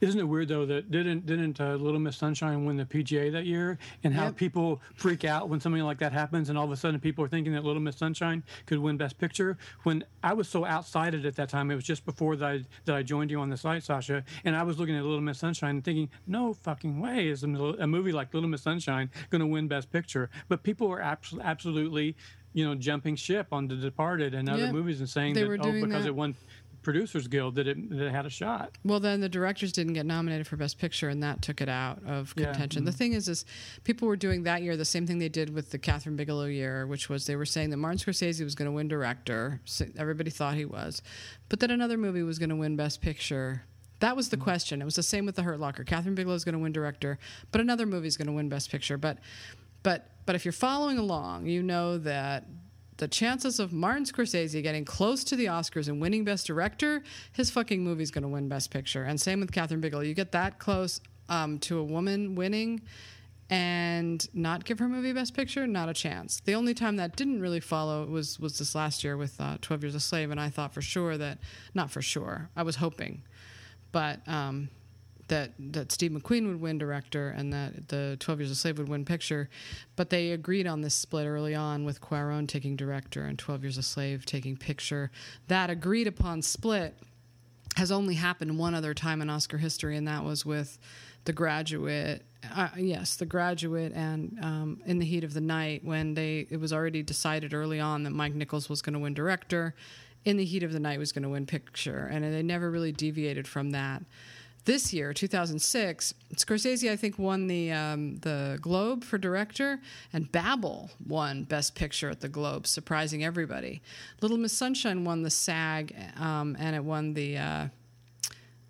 Isn't 0.02 0.20
it 0.20 0.24
weird 0.24 0.48
though 0.48 0.66
that 0.66 0.92
didn't 0.92 1.26
didn't 1.26 1.60
uh, 1.60 1.76
Little 1.76 2.00
Miss 2.00 2.18
Sunshine 2.18 2.66
win 2.66 2.78
the 2.78 2.86
PGA 2.86 3.32
that 3.32 3.46
year, 3.46 3.78
and 4.04 4.14
how 4.14 4.26
Yep. 4.26 4.36
people 4.38 4.82
freak 4.96 5.24
out 5.26 5.50
when 5.50 5.60
something 5.60 5.82
like 5.84 6.00
that 6.00 6.12
happens, 6.12 6.50
and 6.50 6.58
all 6.58 6.66
of 6.66 6.72
a 6.72 6.78
sudden 6.78 7.00
people 7.00 7.24
are 7.24 7.28
thinking 7.28 7.54
that 7.54 7.64
Little 7.64 7.82
Miss 7.82 7.98
Sunshine 7.98 8.44
could 8.66 8.80
win 8.80 8.98
Best 8.98 9.18
Picture. 9.18 9.58
When 9.84 10.04
I 10.24 10.34
was 10.34 10.48
so 10.50 10.66
outside 10.66 11.14
it 11.14 11.26
at 11.26 11.36
that 11.36 11.50
time, 11.50 11.70
it 11.72 11.76
was 11.76 11.84
just 11.84 12.06
before 12.06 12.36
that 12.38 12.46
I, 12.46 12.62
that 12.86 12.96
I 12.96 13.04
joined 13.04 13.32
you 13.32 13.40
on 13.40 13.50
the 13.50 13.58
site, 13.58 13.84
Sasha, 13.84 14.24
and 14.44 14.56
I 14.56 14.64
was 14.64 14.80
looking 14.80 14.96
at 14.96 15.04
Little 15.04 15.22
Miss 15.22 15.40
Sunshine 15.40 15.72
and 15.76 15.84
thinking, 15.84 16.10
no 16.28 16.54
fucking 16.54 17.00
way 17.00 17.28
is 17.28 17.44
a, 17.44 17.48
a 17.48 17.88
movie 17.88 18.12
like 18.12 18.34
Little 18.34 18.50
Miss 18.50 18.62
Sunshine 18.64 19.10
going 19.30 19.40
to 19.42 19.48
win 19.48 19.68
Best 19.68 19.92
Picture. 19.92 20.30
But 20.48 20.64
people 20.64 20.88
were 20.88 21.02
abs- 21.02 21.36
absolutely, 21.42 22.16
you 22.54 22.66
know, 22.66 22.76
jumping 22.76 23.16
ship 23.16 23.48
on 23.52 23.68
The 23.68 23.76
Departed 23.76 24.34
and 24.34 24.50
other 24.50 24.72
movies 24.72 25.00
and 25.00 25.10
saying 25.10 25.34
that 25.36 25.46
oh 25.46 25.58
because 25.72 26.04
that. 26.04 26.06
it 26.08 26.16
won 26.16 26.36
Producers 26.86 27.28
Guild 27.28 27.56
that 27.56 27.68
it, 27.68 27.90
that 27.90 28.06
it 28.06 28.12
had 28.12 28.26
a 28.26 28.30
shot. 28.30 28.78
Well, 28.86 29.00
then 29.00 29.20
the 29.20 29.28
directors 29.28 29.74
didn't 29.74 29.94
get 29.94 30.06
nominated 30.06 30.46
for 30.46 30.56
Best 30.56 30.78
Picture, 30.78 31.10
and 31.10 31.22
that 31.24 31.42
took 31.42 31.60
it 31.60 31.68
out 31.68 32.02
of 32.06 32.34
Yeah, 32.38 32.46
contention. 32.46 32.86
The 32.86 32.92
mm-hmm. 32.92 32.98
thing 32.98 33.14
is, 33.14 33.28
is 33.28 33.44
people 33.84 34.08
were 34.08 34.16
doing 34.16 34.44
that 34.44 34.62
year 34.62 34.78
the 34.78 34.86
same 34.86 35.08
thing 35.08 35.18
they 35.18 35.28
did 35.28 35.54
with 35.54 35.72
the 35.72 35.80
Kathryn 35.80 36.16
Bigelow 36.16 36.46
year, 36.46 36.86
which 36.86 37.10
was 37.10 37.26
they 37.26 37.36
were 37.36 37.46
saying 37.46 37.72
that 37.72 37.78
Martin 37.78 37.98
Scorsese 37.98 38.44
was 38.44 38.54
going 38.54 38.68
to 38.68 38.72
win 38.72 38.88
director. 38.88 39.60
So 39.66 39.88
everybody 39.98 40.30
thought 40.30 40.54
he 40.54 40.66
was, 40.66 41.02
but 41.50 41.60
then 41.60 41.72
another 41.72 41.98
movie 41.98 42.24
was 42.24 42.38
going 42.40 42.52
to 42.52 42.56
win 42.56 42.76
Best 42.76 43.02
Picture. 43.02 43.64
That 44.00 44.16
was 44.16 44.30
the 44.30 44.38
mm-hmm. 44.38 44.44
question. 44.44 44.82
It 44.82 44.86
was 44.86 44.96
the 44.96 45.04
same 45.04 45.26
with 45.26 45.36
The 45.36 45.44
Hurt 45.44 45.60
Locker. 45.60 45.84
Kathryn 45.84 46.14
Bigelow 46.16 46.36
is 46.36 46.46
going 46.46 46.54
to 46.54 46.60
win 46.60 46.72
director, 46.72 47.18
but 47.52 47.62
another 47.62 47.88
movie 47.88 48.08
is 48.08 48.16
going 48.16 48.28
to 48.28 48.34
win 48.34 48.48
Best 48.48 48.70
Picture. 48.70 48.98
But, 49.00 49.18
but, 49.82 50.12
but 50.28 50.36
if 50.36 50.46
you're 50.46 50.52
following 50.52 51.00
along, 51.00 51.48
you 51.48 51.64
know 51.64 51.98
that 51.98 52.46
the 52.98 53.08
chances 53.08 53.60
of 53.60 53.74
Martin 53.74 54.06
Scorsese 54.06 54.62
getting 54.64 54.86
close 54.86 55.24
to 55.26 55.36
the 55.36 55.46
Oscars 55.46 55.88
and 55.88 56.02
winning 56.02 56.24
Best 56.24 56.48
Director, 56.48 57.04
his 57.34 57.50
fucking 57.50 57.84
movie's 57.84 58.12
going 58.12 58.24
to 58.24 58.28
win 58.28 58.48
Best 58.48 58.72
Picture. 58.72 59.04
And 59.04 59.20
same 59.20 59.40
with 59.40 59.52
Kathryn 59.52 59.82
Bigelow. 59.82 60.04
You 60.04 60.14
get 60.14 60.32
that 60.32 60.60
close 60.60 61.02
um, 61.28 61.60
to 61.60 61.80
a 61.80 61.84
woman 61.84 62.36
winning, 62.36 62.82
and 63.50 64.28
not 64.34 64.66
give 64.66 64.80
her 64.80 64.90
movie 64.90 65.14
Best 65.14 65.36
Picture, 65.36 65.68
not 65.68 65.88
a 65.88 65.94
chance. 65.94 66.42
The 66.46 66.56
only 66.56 66.74
time 66.74 66.96
that 66.96 67.16
didn't 67.16 67.42
really 67.42 67.60
follow 67.60 68.06
was 68.06 68.40
was 68.40 68.58
this 68.58 68.74
last 68.74 69.04
year 69.04 69.18
with 69.18 69.40
uh, 69.40 69.58
Twelve 69.62 69.84
Years 69.84 69.96
a 69.96 70.00
Slave, 70.00 70.32
and 70.32 70.40
I 70.40 70.50
thought 70.50 70.74
for 70.74 70.82
sure 70.82 71.18
that 71.18 71.38
not 71.74 71.92
for 71.92 72.02
sure, 72.02 72.50
I 72.56 72.64
was 72.64 72.78
hoping, 72.78 73.22
but 73.92 74.28
um, 74.28 74.70
that 75.28 75.52
that 75.60 75.92
Steve 75.92 76.12
McQueen 76.12 76.48
would 76.48 76.62
win 76.62 76.78
director 76.78 77.30
and 77.30 77.52
that 77.52 77.88
the 77.90 78.18
Twelve 78.20 78.40
Years 78.40 78.52
a 78.52 78.56
Slave 78.56 78.78
would 78.78 78.90
win 78.90 79.06
picture, 79.06 79.50
but 79.96 80.10
they 80.10 80.32
agreed 80.32 80.68
on 80.68 80.82
this 80.82 80.94
split 80.94 81.26
early 81.26 81.56
on 81.56 81.86
with 81.86 82.02
Cuarón 82.02 82.48
taking 82.48 82.76
director 82.76 83.26
and 83.26 83.38
Twelve 83.38 83.64
Years 83.64 83.78
a 83.78 83.84
Slave 83.84 84.26
taking 84.26 84.56
picture. 84.58 85.12
That 85.48 85.70
agreed 85.70 86.08
upon 86.08 86.42
split 86.42 86.96
has 87.76 87.92
only 87.92 88.16
happened 88.16 88.58
one 88.58 88.74
other 88.74 88.94
time 88.94 89.22
in 89.22 89.30
Oscar 89.30 89.58
history, 89.58 89.98
and 89.98 90.08
that 90.08 90.24
was 90.24 90.46
with 90.46 90.78
The 91.26 91.34
Graduate. 91.34 92.24
Uh, 92.54 92.70
yes, 92.78 93.16
The 93.18 93.26
Graduate, 93.26 93.92
and 93.94 94.38
um, 94.42 94.82
In 94.86 95.00
the 95.00 95.06
Heat 95.06 95.24
of 95.24 95.34
the 95.34 95.42
Night, 95.42 95.84
when 95.84 96.14
they 96.14 96.48
it 96.50 96.60
was 96.60 96.72
already 96.72 97.04
decided 97.04 97.54
early 97.54 97.80
on 97.80 98.04
that 98.04 98.12
Mike 98.12 98.34
Nichols 98.34 98.70
was 98.70 98.82
going 98.82 98.94
to 98.94 99.00
win 99.00 99.14
director, 99.14 99.76
In 100.24 100.38
the 100.38 100.46
Heat 100.46 100.64
of 100.64 100.72
the 100.72 100.80
Night 100.80 101.00
was 101.00 101.12
going 101.12 101.24
to 101.24 101.30
win 101.30 101.46
picture, 101.46 102.08
and 102.12 102.24
they 102.24 102.44
never 102.44 102.72
really 102.72 102.92
deviated 102.92 103.48
from 103.48 103.72
that. 103.72 104.04
This 104.66 104.92
year, 104.92 105.14
2006, 105.14 106.16
Scorsese 106.38 106.92
I 106.92 106.96
think 106.96 107.20
won 107.20 107.46
the 107.46 107.72
um, 107.72 108.18
the 108.18 108.58
Globe 108.62 109.04
for 109.04 109.20
director, 109.20 109.80
and 110.12 110.32
Babel 110.32 110.90
won 111.06 111.44
Best 111.44 111.76
Picture 111.76 112.10
at 112.10 112.22
the 112.22 112.30
Globe, 112.30 112.66
surprising 112.66 113.24
everybody. 113.24 113.84
Little 114.22 114.38
Miss 114.38 114.54
Sunshine 114.54 115.06
won 115.06 115.22
the 115.22 115.30
SAG, 115.30 115.96
um, 116.20 116.58
and 116.60 116.76
it 116.76 116.84
won 116.84 117.14
the. 117.14 117.38
Uh, 117.38 117.68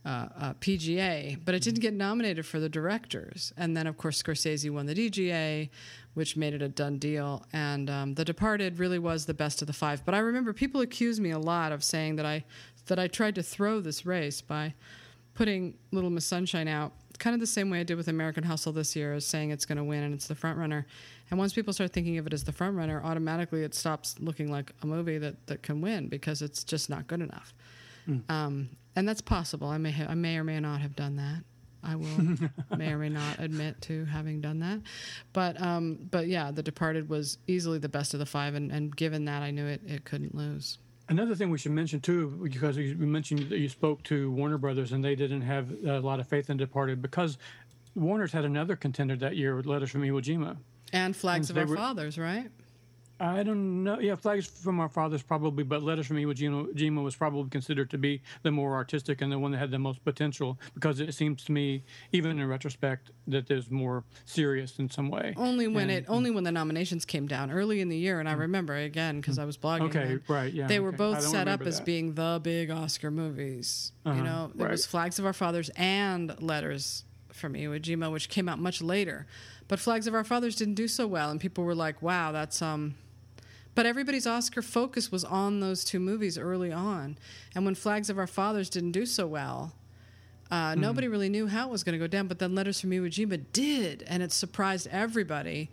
uh, 0.05 0.29
uh, 0.39 0.53
PGA, 0.61 1.35
but 1.43 1.55
it 1.55 1.63
didn't 1.63 1.79
get 1.79 1.91
nominated 1.91 2.45
for 2.45 2.59
the 2.59 2.69
directors. 2.69 3.51
And 3.57 3.75
then, 3.75 3.87
of 3.87 3.97
course, 3.97 4.21
Scorsese 4.21 4.69
won 4.69 4.85
the 4.85 4.93
DGA, 4.93 5.71
which 6.13 6.37
made 6.37 6.53
it 6.53 6.61
a 6.61 6.69
done 6.69 6.99
deal. 6.99 7.43
And 7.51 7.89
um, 7.89 8.13
The 8.13 8.23
Departed 8.23 8.77
really 8.77 8.99
was 8.99 9.25
the 9.25 9.33
best 9.33 9.63
of 9.63 9.67
the 9.67 9.73
five. 9.73 10.05
But 10.05 10.13
I 10.13 10.19
remember 10.19 10.53
people 10.53 10.81
accuse 10.81 11.19
me 11.19 11.31
a 11.31 11.39
lot 11.39 11.71
of 11.71 11.83
saying 11.83 12.17
that 12.17 12.25
I 12.27 12.43
that 12.85 12.99
I 12.99 13.07
tried 13.07 13.33
to 13.33 13.41
throw 13.41 13.81
this 13.81 14.05
race 14.05 14.41
by 14.41 14.75
putting 15.35 15.75
Little 15.91 16.09
Miss 16.09 16.25
Sunshine 16.25 16.67
out, 16.67 16.93
kind 17.19 17.33
of 17.33 17.39
the 17.39 17.47
same 17.47 17.69
way 17.69 17.79
I 17.79 17.83
did 17.83 17.95
with 17.95 18.07
American 18.07 18.43
Hustle 18.43 18.73
this 18.73 18.95
year, 18.95 19.13
is 19.13 19.25
saying 19.25 19.51
it's 19.51 19.65
going 19.65 19.77
to 19.77 19.83
win 19.83 20.03
and 20.03 20.13
it's 20.13 20.27
the 20.27 20.35
front 20.35 20.57
runner. 20.57 20.87
And 21.29 21.37
once 21.37 21.53
people 21.53 21.73
start 21.73 21.93
thinking 21.93 22.17
of 22.17 22.25
it 22.25 22.33
as 22.33 22.43
the 22.43 22.51
front 22.51 22.75
runner, 22.75 23.01
automatically 23.03 23.63
it 23.63 23.75
stops 23.75 24.15
looking 24.19 24.51
like 24.51 24.71
a 24.81 24.87
movie 24.87 25.17
that, 25.19 25.45
that 25.47 25.61
can 25.61 25.81
win 25.81 26.07
because 26.07 26.41
it's 26.41 26.63
just 26.63 26.89
not 26.89 27.07
good 27.07 27.21
enough. 27.21 27.53
Mm. 28.07 28.29
Um, 28.29 28.69
and 28.95 29.07
that's 29.07 29.21
possible. 29.21 29.67
I 29.67 29.77
may 29.77 29.91
ha- 29.91 30.07
I 30.09 30.15
may 30.15 30.37
or 30.37 30.43
may 30.43 30.59
not 30.59 30.81
have 30.81 30.95
done 30.95 31.17
that. 31.17 31.43
I 31.83 31.95
will 31.95 32.37
may 32.77 32.91
or 32.91 32.97
may 32.97 33.09
not 33.09 33.39
admit 33.39 33.81
to 33.83 34.05
having 34.05 34.41
done 34.41 34.59
that, 34.59 34.81
but 35.33 35.59
um, 35.61 35.99
but 36.09 36.27
yeah, 36.27 36.51
The 36.51 36.63
Departed 36.63 37.09
was 37.09 37.37
easily 37.47 37.77
the 37.77 37.89
best 37.89 38.13
of 38.13 38.19
the 38.19 38.25
five, 38.25 38.55
and, 38.55 38.71
and 38.71 38.95
given 38.95 39.25
that, 39.25 39.43
I 39.43 39.51
knew 39.51 39.65
it 39.65 39.81
it 39.85 40.05
couldn't 40.05 40.33
lose. 40.33 40.77
Another 41.07 41.35
thing 41.35 41.51
we 41.51 41.57
should 41.57 41.71
mention 41.71 41.99
too, 41.99 42.39
because 42.41 42.77
you 42.77 42.95
mentioned 42.95 43.49
that 43.49 43.59
you 43.59 43.69
spoke 43.69 44.01
to 44.03 44.31
Warner 44.31 44.57
Brothers 44.57 44.91
and 44.91 45.03
they 45.03 45.15
didn't 45.15 45.41
have 45.41 45.71
a 45.85 45.99
lot 45.99 46.19
of 46.19 46.27
faith 46.27 46.49
in 46.49 46.57
Departed 46.57 47.01
because 47.01 47.37
Warner's 47.93 48.31
had 48.31 48.43
another 48.43 48.75
contender 48.75 49.15
that 49.17 49.35
year 49.35 49.55
with 49.55 49.65
Letters 49.67 49.91
from 49.91 50.01
Iwo 50.01 50.21
Jima 50.21 50.57
and 50.91 51.15
Flags 51.15 51.49
and 51.49 51.57
of 51.57 51.63
Our 51.63 51.69
were, 51.69 51.75
Fathers, 51.77 52.17
right? 52.17 52.49
I 53.19 53.43
don't 53.43 53.83
know. 53.83 53.99
Yeah, 53.99 54.15
Flags 54.15 54.45
from 54.45 54.79
Our 54.79 54.89
Fathers 54.89 55.23
probably, 55.23 55.63
but 55.63 55.81
Letters 55.83 56.07
from 56.07 56.17
Iwo 56.17 56.33
Jima 56.73 57.03
was 57.03 57.15
probably 57.15 57.49
considered 57.49 57.89
to 57.91 57.97
be 57.97 58.21
the 58.43 58.51
more 58.51 58.73
artistic 58.73 59.21
and 59.21 59.31
the 59.31 59.39
one 59.39 59.51
that 59.51 59.57
had 59.57 59.71
the 59.71 59.79
most 59.79 60.03
potential 60.03 60.59
because 60.73 60.99
it 60.99 61.13
seems 61.13 61.43
to 61.45 61.51
me, 61.53 61.83
even 62.11 62.39
in 62.39 62.47
retrospect, 62.47 63.11
that 63.27 63.47
there's 63.47 63.71
more 63.71 64.03
serious 64.25 64.79
in 64.79 64.89
some 64.89 65.09
way. 65.09 65.33
Only 65.37 65.67
when 65.67 65.89
and, 65.89 65.91
it, 65.91 66.05
only 66.09 66.29
when 66.29 66.43
the 66.43 66.51
nominations 66.51 67.05
came 67.05 67.25
down 67.25 67.51
early 67.51 67.79
in 67.79 67.87
the 67.87 67.97
year, 67.97 68.19
and 68.19 68.27
I 68.27 68.33
mm. 68.33 68.39
remember 68.39 68.75
again 68.75 69.21
because 69.21 69.39
I 69.39 69.45
was 69.45 69.57
blogging. 69.57 69.83
Okay, 69.83 70.05
then, 70.05 70.23
right, 70.27 70.51
yeah. 70.51 70.67
They 70.67 70.75
okay. 70.75 70.79
were 70.79 70.91
both 70.91 71.21
set 71.21 71.47
up 71.47 71.61
as 71.61 71.79
being 71.79 72.15
the 72.15 72.41
big 72.43 72.69
Oscar 72.69 73.11
movies. 73.11 73.93
Uh-huh, 74.05 74.17
you 74.17 74.23
know, 74.23 74.51
it 74.53 74.61
right. 74.61 74.71
was 74.71 74.85
Flags 74.85 75.19
of 75.19 75.25
Our 75.25 75.33
Fathers 75.33 75.69
and 75.77 76.35
Letters 76.41 77.05
from 77.31 77.53
Iwo 77.53 77.79
Jima, 77.79 78.11
which 78.11 78.27
came 78.27 78.49
out 78.49 78.59
much 78.59 78.81
later. 78.81 79.25
But 79.67 79.79
Flags 79.79 80.05
of 80.05 80.13
Our 80.13 80.23
Fathers 80.23 80.55
didn't 80.55 80.75
do 80.75 80.87
so 80.87 81.07
well, 81.07 81.31
and 81.31 81.39
people 81.39 81.63
were 81.63 81.75
like, 81.75 82.01
"Wow, 82.01 82.33
that's 82.33 82.61
um." 82.61 82.95
But 83.75 83.85
everybody's 83.85 84.25
Oscar 84.25 84.61
focus 84.61 85.11
was 85.11 85.25
on 85.25 85.59
those 85.59 85.83
two 85.83 85.99
movies 85.99 86.37
early 86.37 86.71
on. 86.71 87.17
And 87.53 87.65
when 87.65 87.75
Flags 87.75 88.09
of 88.09 88.17
Our 88.17 88.27
Fathers 88.27 88.69
didn't 88.69 88.93
do 88.93 89.05
so 89.05 89.27
well, 89.27 89.73
uh, 90.49 90.71
mm. 90.71 90.77
nobody 90.77 91.07
really 91.07 91.29
knew 91.29 91.47
how 91.47 91.67
it 91.67 91.71
was 91.71 91.83
going 91.83 91.93
to 91.93 91.99
go 91.99 92.07
down. 92.07 92.27
But 92.27 92.39
then 92.39 92.55
Letters 92.55 92.79
from 92.79 92.91
Iwo 92.91 93.07
Jima 93.07 93.43
did, 93.51 94.03
and 94.07 94.23
it 94.23 94.31
surprised 94.31 94.87
everybody 94.87 95.69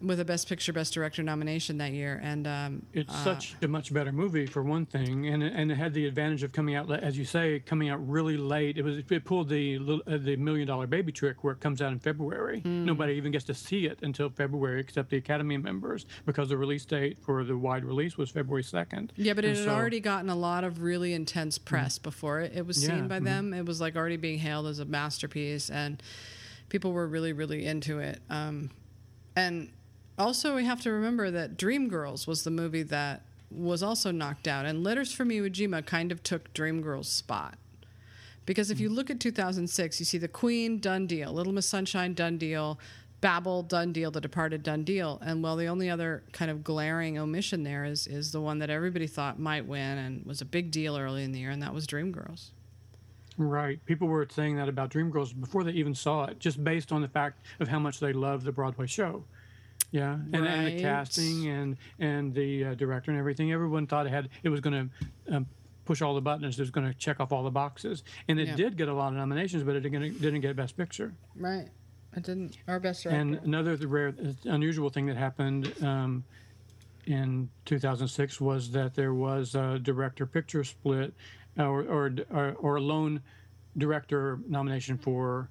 with 0.00 0.20
a 0.20 0.24
Best 0.24 0.48
Picture, 0.48 0.72
Best 0.72 0.92
Director 0.92 1.22
nomination 1.22 1.78
that 1.78 1.92
year, 1.92 2.20
and 2.22 2.46
um, 2.46 2.86
it's 2.92 3.12
uh, 3.12 3.24
such 3.24 3.56
a 3.62 3.68
much 3.68 3.92
better 3.92 4.12
movie 4.12 4.46
for 4.46 4.62
one 4.62 4.84
thing, 4.84 5.26
and 5.26 5.42
and 5.42 5.72
it 5.72 5.76
had 5.76 5.94
the 5.94 6.06
advantage 6.06 6.42
of 6.42 6.52
coming 6.52 6.74
out, 6.74 6.90
as 6.90 7.16
you 7.16 7.24
say, 7.24 7.60
coming 7.60 7.88
out 7.88 8.06
really 8.06 8.36
late. 8.36 8.76
It 8.76 8.82
was 8.82 8.98
it 8.98 9.24
pulled 9.24 9.48
the 9.48 9.78
uh, 10.06 10.18
the 10.18 10.36
Million 10.36 10.68
Dollar 10.68 10.86
Baby 10.86 11.12
trick, 11.12 11.42
where 11.42 11.54
it 11.54 11.60
comes 11.60 11.80
out 11.80 11.92
in 11.92 11.98
February. 11.98 12.60
Mm. 12.60 12.84
Nobody 12.84 13.14
even 13.14 13.32
gets 13.32 13.44
to 13.46 13.54
see 13.54 13.86
it 13.86 13.98
until 14.02 14.28
February, 14.28 14.80
except 14.80 15.10
the 15.10 15.16
Academy 15.16 15.56
members, 15.56 16.04
because 16.26 16.50
the 16.50 16.58
release 16.58 16.84
date 16.84 17.18
for 17.22 17.42
the 17.44 17.56
wide 17.56 17.84
release 17.84 18.18
was 18.18 18.30
February 18.30 18.64
second. 18.64 19.12
Yeah, 19.16 19.32
but 19.32 19.44
it 19.44 19.56
had 19.56 19.68
already 19.68 20.00
gotten 20.00 20.28
a 20.28 20.36
lot 20.36 20.64
of 20.64 20.82
really 20.82 21.14
intense 21.14 21.56
press 21.56 21.98
mm. 21.98 22.02
before 22.02 22.40
it, 22.40 22.52
it 22.54 22.66
was 22.66 22.76
seen 22.76 22.90
yeah, 22.90 23.02
by 23.02 23.16
mm-hmm. 23.16 23.24
them. 23.24 23.54
It 23.54 23.64
was 23.64 23.80
like 23.80 23.96
already 23.96 24.16
being 24.16 24.38
hailed 24.38 24.66
as 24.66 24.78
a 24.78 24.84
masterpiece, 24.84 25.70
and 25.70 26.02
people 26.68 26.92
were 26.92 27.06
really 27.06 27.32
really 27.32 27.64
into 27.64 27.98
it. 28.00 28.20
Um, 28.28 28.70
and 29.34 29.70
also, 30.18 30.54
we 30.54 30.64
have 30.64 30.80
to 30.82 30.90
remember 30.90 31.30
that 31.30 31.56
Dreamgirls 31.56 32.26
was 32.26 32.44
the 32.44 32.50
movie 32.50 32.82
that 32.84 33.22
was 33.50 33.82
also 33.82 34.10
knocked 34.10 34.48
out, 34.48 34.66
and 34.66 34.82
Letters 34.82 35.12
from 35.12 35.28
Iwo 35.28 35.50
Jima 35.50 35.84
kind 35.84 36.10
of 36.10 36.22
took 36.22 36.52
Dreamgirls' 36.52 37.06
spot. 37.06 37.58
Because 38.44 38.70
if 38.70 38.78
you 38.78 38.88
look 38.88 39.10
at 39.10 39.20
2006, 39.20 40.00
you 40.00 40.06
see 40.06 40.18
The 40.18 40.28
Queen, 40.28 40.78
done 40.78 41.06
deal, 41.06 41.32
Little 41.32 41.52
Miss 41.52 41.66
Sunshine, 41.66 42.14
done 42.14 42.38
deal, 42.38 42.78
Babel, 43.20 43.62
done 43.62 43.92
deal, 43.92 44.10
The 44.10 44.20
Departed, 44.20 44.62
done 44.62 44.84
deal. 44.84 45.18
And 45.22 45.42
well, 45.42 45.56
the 45.56 45.66
only 45.66 45.90
other 45.90 46.22
kind 46.32 46.50
of 46.50 46.62
glaring 46.62 47.18
omission 47.18 47.64
there 47.64 47.84
is 47.84 48.06
is 48.06 48.32
the 48.32 48.40
one 48.40 48.60
that 48.60 48.70
everybody 48.70 49.06
thought 49.06 49.38
might 49.38 49.66
win 49.66 49.98
and 49.98 50.24
was 50.24 50.40
a 50.40 50.44
big 50.44 50.70
deal 50.70 50.96
early 50.96 51.24
in 51.24 51.32
the 51.32 51.40
year, 51.40 51.50
and 51.50 51.62
that 51.62 51.74
was 51.74 51.86
Dreamgirls. 51.86 52.50
Right. 53.38 53.84
People 53.84 54.08
were 54.08 54.26
saying 54.30 54.56
that 54.56 54.68
about 54.68 54.90
Dreamgirls 54.90 55.38
before 55.38 55.64
they 55.64 55.72
even 55.72 55.94
saw 55.94 56.24
it, 56.24 56.38
just 56.38 56.62
based 56.62 56.92
on 56.92 57.02
the 57.02 57.08
fact 57.08 57.44
of 57.60 57.68
how 57.68 57.78
much 57.78 58.00
they 58.00 58.12
loved 58.12 58.44
the 58.44 58.52
Broadway 58.52 58.86
show. 58.86 59.24
Yeah, 59.90 60.14
and, 60.14 60.32
right. 60.32 60.50
and 60.50 60.66
the 60.66 60.82
casting 60.82 61.48
and 61.48 61.76
and 61.98 62.34
the 62.34 62.64
uh, 62.64 62.74
director 62.74 63.10
and 63.10 63.18
everything. 63.18 63.52
Everyone 63.52 63.86
thought 63.86 64.06
it 64.06 64.10
had 64.10 64.28
it 64.42 64.48
was 64.48 64.60
going 64.60 64.90
to 65.28 65.36
um, 65.36 65.46
push 65.84 66.02
all 66.02 66.14
the 66.14 66.20
buttons. 66.20 66.58
It 66.58 66.62
was 66.62 66.70
going 66.70 66.86
to 66.86 66.94
check 66.94 67.20
off 67.20 67.32
all 67.32 67.42
the 67.42 67.50
boxes, 67.50 68.02
and 68.28 68.38
it 68.38 68.48
yeah. 68.48 68.56
did 68.56 68.76
get 68.76 68.88
a 68.88 68.94
lot 68.94 69.08
of 69.08 69.14
nominations, 69.14 69.62
but 69.62 69.76
it 69.76 69.80
didn't, 69.80 70.20
didn't 70.20 70.40
get 70.40 70.54
Best 70.56 70.76
Picture. 70.76 71.14
Right. 71.36 71.68
It 72.14 72.24
didn't. 72.24 72.58
Our 72.66 72.80
best 72.80 73.02
director. 73.02 73.20
And 73.20 73.34
another 73.44 73.76
rare, 73.86 74.14
unusual 74.44 74.90
thing 74.90 75.06
that 75.06 75.16
happened 75.16 75.72
um, 75.82 76.24
in 77.06 77.48
2006 77.66 78.40
was 78.40 78.70
that 78.72 78.94
there 78.94 79.14
was 79.14 79.54
a 79.54 79.78
director-picture 79.78 80.64
split, 80.64 81.14
or 81.58 81.82
or 81.82 82.14
or, 82.30 82.52
or 82.58 82.76
a 82.76 82.80
lone 82.80 83.22
director 83.76 84.38
nomination 84.48 84.96
for 84.96 85.50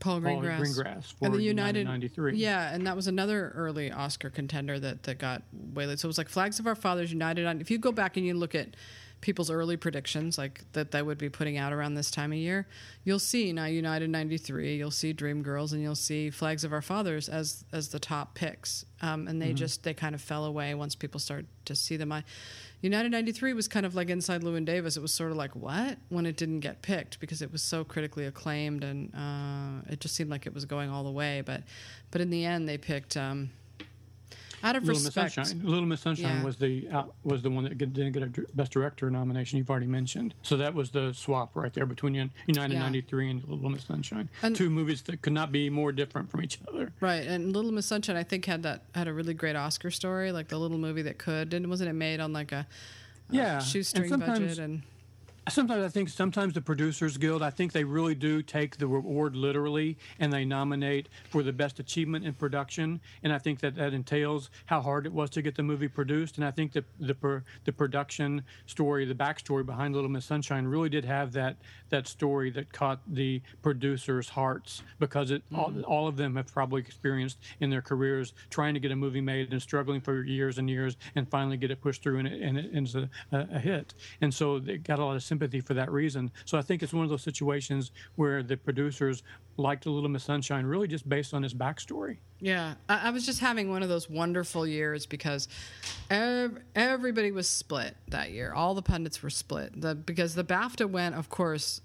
Paul 0.00 0.20
Greengrass. 0.20 0.56
Paul 0.56 0.66
Greengrass 0.66 1.14
and 1.20 1.34
the 1.34 1.42
United 1.42 1.86
'93. 1.86 2.36
Yeah, 2.36 2.74
and 2.74 2.86
that 2.86 2.96
was 2.96 3.06
another 3.06 3.52
early 3.54 3.92
Oscar 3.92 4.30
contender 4.30 4.80
that 4.80 5.04
that 5.04 5.18
got 5.18 5.42
waylaid. 5.52 6.00
So 6.00 6.06
it 6.06 6.10
was 6.10 6.18
like 6.18 6.28
Flags 6.28 6.58
of 6.58 6.66
Our 6.66 6.74
Fathers, 6.74 7.12
United. 7.12 7.60
If 7.60 7.70
you 7.70 7.78
go 7.78 7.92
back 7.92 8.16
and 8.16 8.26
you 8.26 8.34
look 8.34 8.54
at 8.54 8.74
people's 9.20 9.50
early 9.50 9.76
predictions, 9.76 10.38
like 10.38 10.62
that 10.72 10.90
they 10.90 11.02
would 11.02 11.18
be 11.18 11.28
putting 11.28 11.58
out 11.58 11.72
around 11.72 11.94
this 11.94 12.10
time 12.10 12.32
of 12.32 12.38
year, 12.38 12.66
you'll 13.04 13.18
see 13.18 13.52
now 13.52 13.66
United 13.66 14.10
'93, 14.10 14.76
you'll 14.76 14.90
see 14.90 15.12
Dreamgirls, 15.12 15.72
and 15.72 15.82
you'll 15.82 15.94
see 15.94 16.30
Flags 16.30 16.64
of 16.64 16.72
Our 16.72 16.82
Fathers 16.82 17.28
as 17.28 17.64
as 17.72 17.88
the 17.88 18.00
top 18.00 18.34
picks. 18.34 18.84
Um, 19.02 19.28
and 19.28 19.40
they 19.40 19.48
mm-hmm. 19.48 19.56
just 19.56 19.82
they 19.84 19.94
kind 19.94 20.14
of 20.14 20.20
fell 20.20 20.44
away 20.44 20.74
once 20.74 20.94
people 20.94 21.20
started 21.20 21.46
to 21.66 21.76
see 21.76 21.96
them. 21.96 22.10
I 22.10 22.24
United 22.82 23.12
93 23.12 23.52
was 23.52 23.68
kind 23.68 23.84
of 23.84 23.94
like 23.94 24.08
Inside 24.08 24.42
Llewyn 24.42 24.64
Davis. 24.64 24.96
It 24.96 25.00
was 25.00 25.12
sort 25.12 25.30
of 25.30 25.36
like, 25.36 25.54
what? 25.54 25.98
When 26.08 26.24
it 26.24 26.36
didn't 26.36 26.60
get 26.60 26.80
picked 26.80 27.20
because 27.20 27.42
it 27.42 27.52
was 27.52 27.62
so 27.62 27.84
critically 27.84 28.24
acclaimed 28.24 28.84
and 28.84 29.14
uh, 29.14 29.92
it 29.92 30.00
just 30.00 30.14
seemed 30.14 30.30
like 30.30 30.46
it 30.46 30.54
was 30.54 30.64
going 30.64 30.88
all 30.88 31.04
the 31.04 31.10
way. 31.10 31.42
But, 31.44 31.62
but 32.10 32.20
in 32.22 32.30
the 32.30 32.44
end, 32.46 32.68
they 32.68 32.78
picked 32.78 33.16
um, 33.18 33.50
out 34.62 34.76
of 34.76 34.84
Little 34.84 35.02
respect. 35.02 35.36
Miss 35.36 35.48
Sunshine. 35.48 35.68
Little 35.68 35.86
Miss 35.86 36.00
Sunshine 36.00 36.38
yeah. 36.38 36.44
was 36.44 36.56
the 36.56 36.88
uh, 36.88 37.04
was 37.24 37.42
the 37.42 37.50
one 37.50 37.64
that 37.64 37.76
didn't 37.78 38.12
get 38.12 38.22
a 38.22 38.46
Best 38.54 38.72
Director 38.72 39.10
nomination. 39.10 39.58
You've 39.58 39.70
already 39.70 39.86
mentioned. 39.86 40.34
So 40.42 40.56
that 40.56 40.74
was 40.74 40.90
the 40.90 41.12
swap 41.12 41.50
right 41.54 41.72
there 41.72 41.86
between 41.86 42.14
United 42.14 42.74
yeah. 42.74 42.80
'93 42.80 43.30
and 43.30 43.48
Little 43.48 43.70
Miss 43.70 43.84
Sunshine. 43.84 44.28
And 44.42 44.54
Two 44.54 44.70
movies 44.70 45.02
that 45.02 45.22
could 45.22 45.32
not 45.32 45.52
be 45.52 45.70
more 45.70 45.92
different 45.92 46.30
from 46.30 46.42
each 46.42 46.58
other. 46.68 46.92
Right, 47.00 47.26
and 47.26 47.52
Little 47.52 47.72
Miss 47.72 47.86
Sunshine 47.86 48.16
I 48.16 48.22
think 48.22 48.44
had 48.44 48.62
that 48.62 48.82
had 48.94 49.08
a 49.08 49.12
really 49.12 49.34
great 49.34 49.56
Oscar 49.56 49.90
story, 49.90 50.32
like 50.32 50.48
the 50.48 50.58
little 50.58 50.78
movie 50.78 51.02
that 51.02 51.18
could. 51.18 51.54
And 51.54 51.68
wasn't 51.68 51.90
it 51.90 51.94
made 51.94 52.20
on 52.20 52.32
like 52.32 52.52
a 52.52 52.66
yeah 53.30 53.60
shoestring 53.60 54.10
budget 54.18 54.58
and 54.58 54.82
sometimes 55.48 55.84
I 55.84 55.88
think 55.88 56.08
sometimes 56.08 56.54
the 56.54 56.60
Producers 56.60 57.16
Guild, 57.16 57.42
I 57.42 57.50
think 57.50 57.72
they 57.72 57.84
really 57.84 58.14
do 58.14 58.42
take 58.42 58.76
the 58.76 58.86
award 58.86 59.34
literally 59.36 59.96
and 60.18 60.32
they 60.32 60.44
nominate 60.44 61.08
for 61.30 61.42
the 61.42 61.52
best 61.52 61.78
achievement 61.78 62.24
in 62.24 62.34
production. 62.34 63.00
And 63.22 63.32
I 63.32 63.38
think 63.38 63.60
that 63.60 63.74
that 63.76 63.94
entails 63.94 64.50
how 64.66 64.80
hard 64.80 65.06
it 65.06 65.12
was 65.12 65.30
to 65.30 65.42
get 65.42 65.54
the 65.54 65.62
movie 65.62 65.88
produced. 65.88 66.36
And 66.36 66.44
I 66.44 66.50
think 66.50 66.72
that 66.72 66.84
the 66.98 67.42
the 67.64 67.72
production 67.72 68.42
story, 68.66 69.04
the 69.04 69.14
backstory 69.14 69.64
behind 69.64 69.94
Little 69.94 70.10
Miss 70.10 70.24
Sunshine, 70.24 70.66
really 70.66 70.88
did 70.88 71.04
have 71.04 71.32
that 71.32 71.56
that 71.90 72.06
story 72.06 72.50
that 72.50 72.72
caught 72.72 73.00
the 73.06 73.42
producers' 73.62 74.28
hearts 74.28 74.82
because 74.98 75.30
it 75.30 75.42
mm-hmm. 75.50 75.60
all, 75.60 75.82
all 75.82 76.08
of 76.08 76.16
them 76.16 76.36
have 76.36 76.52
probably 76.52 76.80
experienced 76.80 77.38
in 77.60 77.70
their 77.70 77.82
careers 77.82 78.32
trying 78.48 78.74
to 78.74 78.80
get 78.80 78.90
a 78.90 78.96
movie 78.96 79.20
made 79.20 79.52
and 79.52 79.60
struggling 79.60 80.00
for 80.00 80.22
years 80.22 80.58
and 80.58 80.68
years 80.68 80.96
and 81.14 81.28
finally 81.28 81.56
get 81.56 81.70
it 81.70 81.80
pushed 81.80 82.02
through 82.02 82.18
and, 82.18 82.28
it, 82.28 82.40
and, 82.40 82.58
it, 82.58 82.70
and 82.72 82.86
it's 82.86 82.94
a, 82.94 83.08
a 83.32 83.58
hit. 83.58 83.94
And 84.20 84.32
so 84.32 84.58
they 84.58 84.78
got 84.78 84.98
a 84.98 85.04
lot 85.04 85.16
of 85.16 85.22
sympathy 85.30 85.60
for 85.60 85.74
that 85.74 85.90
reason. 85.90 86.30
So 86.44 86.58
I 86.58 86.62
think 86.62 86.82
it's 86.82 86.92
one 86.92 87.04
of 87.04 87.10
those 87.10 87.22
situations 87.22 87.92
where 88.16 88.42
the 88.42 88.56
producers 88.56 89.22
liked 89.56 89.86
a 89.86 89.90
Little 89.90 90.10
Miss 90.10 90.24
Sunshine 90.24 90.66
really 90.66 90.88
just 90.88 91.08
based 91.08 91.32
on 91.32 91.42
his 91.42 91.54
backstory. 91.54 92.18
Yeah, 92.40 92.74
I, 92.88 93.08
I 93.08 93.10
was 93.10 93.24
just 93.24 93.38
having 93.38 93.70
one 93.70 93.82
of 93.82 93.88
those 93.88 94.10
wonderful 94.10 94.66
years 94.66 95.06
because 95.06 95.46
ev- 96.10 96.58
everybody 96.74 97.30
was 97.30 97.48
split 97.48 97.96
that 98.08 98.32
year. 98.32 98.52
All 98.52 98.74
the 98.74 98.82
pundits 98.82 99.22
were 99.22 99.30
split. 99.30 99.80
The, 99.80 99.94
because 99.94 100.34
the 100.34 100.44
BAFTA 100.44 100.90
went, 100.90 101.14
of 101.14 101.28
course, 101.28 101.80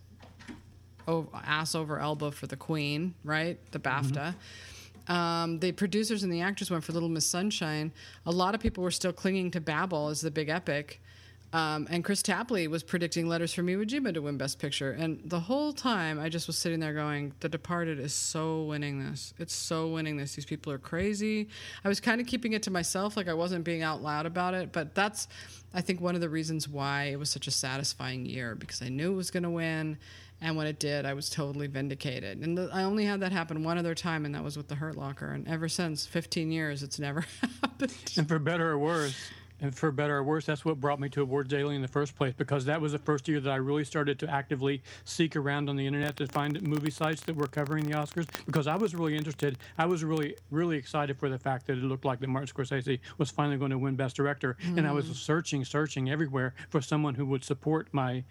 over, 1.07 1.29
ass 1.35 1.75
over 1.75 1.99
elbow 1.99 2.31
for 2.31 2.47
the 2.47 2.57
Queen, 2.57 3.13
right? 3.23 3.59
The 3.71 3.79
BAFTA. 3.79 4.13
Mm-hmm. 4.13 5.11
Um, 5.11 5.59
the 5.59 5.71
producers 5.71 6.23
and 6.23 6.33
the 6.33 6.41
actors 6.41 6.71
went 6.71 6.83
for 6.83 6.91
Little 6.93 7.09
Miss 7.09 7.27
Sunshine. 7.27 7.91
A 8.25 8.31
lot 8.31 8.55
of 8.55 8.61
people 8.61 8.83
were 8.83 8.91
still 8.91 9.13
clinging 9.13 9.51
to 9.51 9.61
Babel 9.61 10.09
as 10.09 10.21
the 10.21 10.31
big 10.31 10.49
epic. 10.49 10.99
Um, 11.55 11.87
and 11.89 12.03
Kris 12.03 12.21
Tapley 12.21 12.67
was 12.67 12.83
predicting 12.83 13.29
Letters 13.29 13.53
from 13.53 13.67
Iwo 13.67 13.85
Jima 13.85 14.13
to 14.13 14.21
win 14.21 14.37
Best 14.37 14.59
Picture. 14.59 14.91
And 14.91 15.21
the 15.23 15.39
whole 15.39 15.71
time, 15.71 16.19
I 16.19 16.27
just 16.27 16.47
was 16.47 16.57
sitting 16.57 16.81
there 16.81 16.93
going, 16.93 17.31
The 17.39 17.47
Departed 17.47 17.97
is 17.97 18.13
so 18.13 18.63
winning 18.63 19.01
this. 19.01 19.33
It's 19.39 19.53
so 19.53 19.87
winning 19.87 20.17
this. 20.17 20.35
These 20.35 20.43
people 20.43 20.73
are 20.73 20.77
crazy. 20.77 21.47
I 21.85 21.87
was 21.87 22.01
kind 22.01 22.19
of 22.19 22.27
keeping 22.27 22.51
it 22.51 22.63
to 22.63 22.71
myself, 22.71 23.15
like 23.15 23.29
I 23.29 23.33
wasn't 23.33 23.63
being 23.63 23.83
out 23.83 24.01
loud 24.01 24.25
about 24.25 24.53
it. 24.53 24.73
But 24.73 24.95
that's, 24.95 25.29
I 25.73 25.79
think, 25.79 26.01
one 26.01 26.13
of 26.13 26.19
the 26.19 26.27
reasons 26.27 26.67
why 26.67 27.03
it 27.03 27.19
was 27.19 27.29
such 27.29 27.47
a 27.47 27.51
satisfying 27.51 28.25
year 28.25 28.55
because 28.55 28.81
I 28.81 28.89
knew 28.89 29.13
it 29.13 29.15
was 29.15 29.31
going 29.31 29.43
to 29.43 29.49
win. 29.49 29.97
And 30.41 30.57
when 30.57 30.67
it 30.67 30.77
did, 30.77 31.05
I 31.05 31.13
was 31.13 31.29
totally 31.29 31.67
vindicated. 31.67 32.39
And 32.39 32.57
the, 32.57 32.69
I 32.73 32.83
only 32.83 33.05
had 33.05 33.21
that 33.21 33.31
happen 33.31 33.63
one 33.63 33.77
other 33.77 33.95
time, 33.95 34.25
and 34.25 34.35
that 34.35 34.43
was 34.43 34.57
with 34.57 34.67
the 34.67 34.75
Hurt 34.75 34.97
Locker. 34.97 35.31
And 35.31 35.47
ever 35.47 35.69
since 35.69 36.05
15 36.05 36.51
years, 36.51 36.83
it's 36.83 36.99
never 36.99 37.21
happened. 37.61 37.93
And 38.17 38.27
for 38.27 38.39
better 38.39 38.71
or 38.71 38.77
worse, 38.77 39.15
for 39.73 39.91
better 39.91 40.17
or 40.17 40.23
worse, 40.23 40.45
that's 40.45 40.65
what 40.65 40.79
brought 40.79 40.99
me 40.99 41.09
to 41.09 41.21
Awards 41.21 41.49
Daily 41.49 41.75
in 41.75 41.81
the 41.81 41.87
first 41.87 42.15
place 42.15 42.33
because 42.37 42.65
that 42.65 42.81
was 42.81 42.91
the 42.91 42.99
first 42.99 43.27
year 43.27 43.39
that 43.39 43.49
I 43.49 43.55
really 43.55 43.85
started 43.85 44.19
to 44.19 44.29
actively 44.29 44.83
seek 45.05 45.35
around 45.35 45.69
on 45.69 45.75
the 45.75 45.87
internet 45.87 46.17
to 46.17 46.27
find 46.27 46.61
movie 46.61 46.91
sites 46.91 47.21
that 47.21 47.35
were 47.35 47.47
covering 47.47 47.85
the 47.85 47.95
Oscars 47.95 48.27
because 48.45 48.67
I 48.67 48.75
was 48.75 48.93
really 48.93 49.15
interested. 49.15 49.57
I 49.77 49.85
was 49.85 50.03
really, 50.03 50.35
really 50.51 50.77
excited 50.77 51.17
for 51.17 51.29
the 51.29 51.39
fact 51.39 51.67
that 51.67 51.77
it 51.77 51.83
looked 51.83 52.05
like 52.05 52.19
that 52.19 52.27
Martin 52.27 52.53
Scorsese 52.53 52.99
was 53.17 53.31
finally 53.31 53.57
going 53.57 53.71
to 53.71 53.77
win 53.77 53.95
Best 53.95 54.15
Director, 54.15 54.57
mm. 54.61 54.77
and 54.77 54.87
I 54.87 54.91
was 54.91 55.05
mm. 55.05 55.15
searching, 55.15 55.63
searching 55.63 56.09
everywhere 56.09 56.53
for 56.69 56.81
someone 56.81 57.15
who 57.15 57.25
would 57.25 57.43
support 57.43 57.87
my 57.91 58.23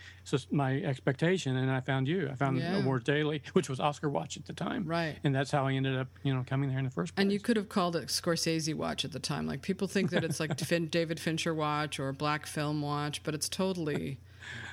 my 0.51 0.80
expectation, 0.80 1.57
and 1.57 1.70
I 1.70 1.80
found 1.80 2.09
you. 2.09 2.28
I 2.30 2.35
found 2.35 2.59
yeah. 2.59 2.78
Awards 2.78 3.05
Daily, 3.05 3.43
which 3.53 3.68
was 3.68 3.80
Oscar 3.80 4.09
Watch 4.09 4.37
at 4.37 4.47
the 4.47 4.53
time, 4.53 4.85
right? 4.87 5.16
And 5.24 5.35
that's 5.35 5.51
how 5.51 5.66
I 5.66 5.72
ended 5.72 5.97
up, 5.97 6.09
you 6.22 6.35
know, 6.35 6.45
coming 6.47 6.68
there 6.68 6.78
in 6.78 6.85
the 6.85 6.91
first 6.91 7.14
place. 7.14 7.22
And 7.22 7.32
you 7.32 7.41
could 7.41 7.57
have 7.57 7.68
called 7.68 7.97
it 7.97 8.09
Scorsese 8.09 8.74
Watch 8.74 9.05
at 9.05 9.12
the 9.12 9.18
time. 9.18 9.47
Like 9.47 9.62
people 9.62 9.89
think 9.89 10.11
that 10.11 10.24
it's 10.24 10.41
like 10.41 10.57
David 10.91 11.14
David 11.14 11.20
Fincher 11.25 11.55
watch 11.55 11.99
or 11.99 12.12
Black 12.12 12.47
Film 12.47 12.83
watch, 12.83 13.22
but 13.25 13.35
it's 13.35 13.49
totally. 13.49 14.18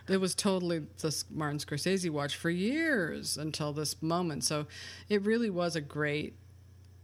it 0.08 0.18
was 0.18 0.36
totally 0.36 0.80
the 1.00 1.24
Martin 1.32 1.58
Scorsese 1.58 2.10
watch 2.10 2.36
for 2.36 2.50
years 2.50 3.38
until 3.38 3.72
this 3.74 4.02
moment. 4.02 4.44
So 4.44 4.68
it 5.10 5.24
really 5.24 5.50
was 5.50 5.76
a 5.76 5.82
great 5.82 6.36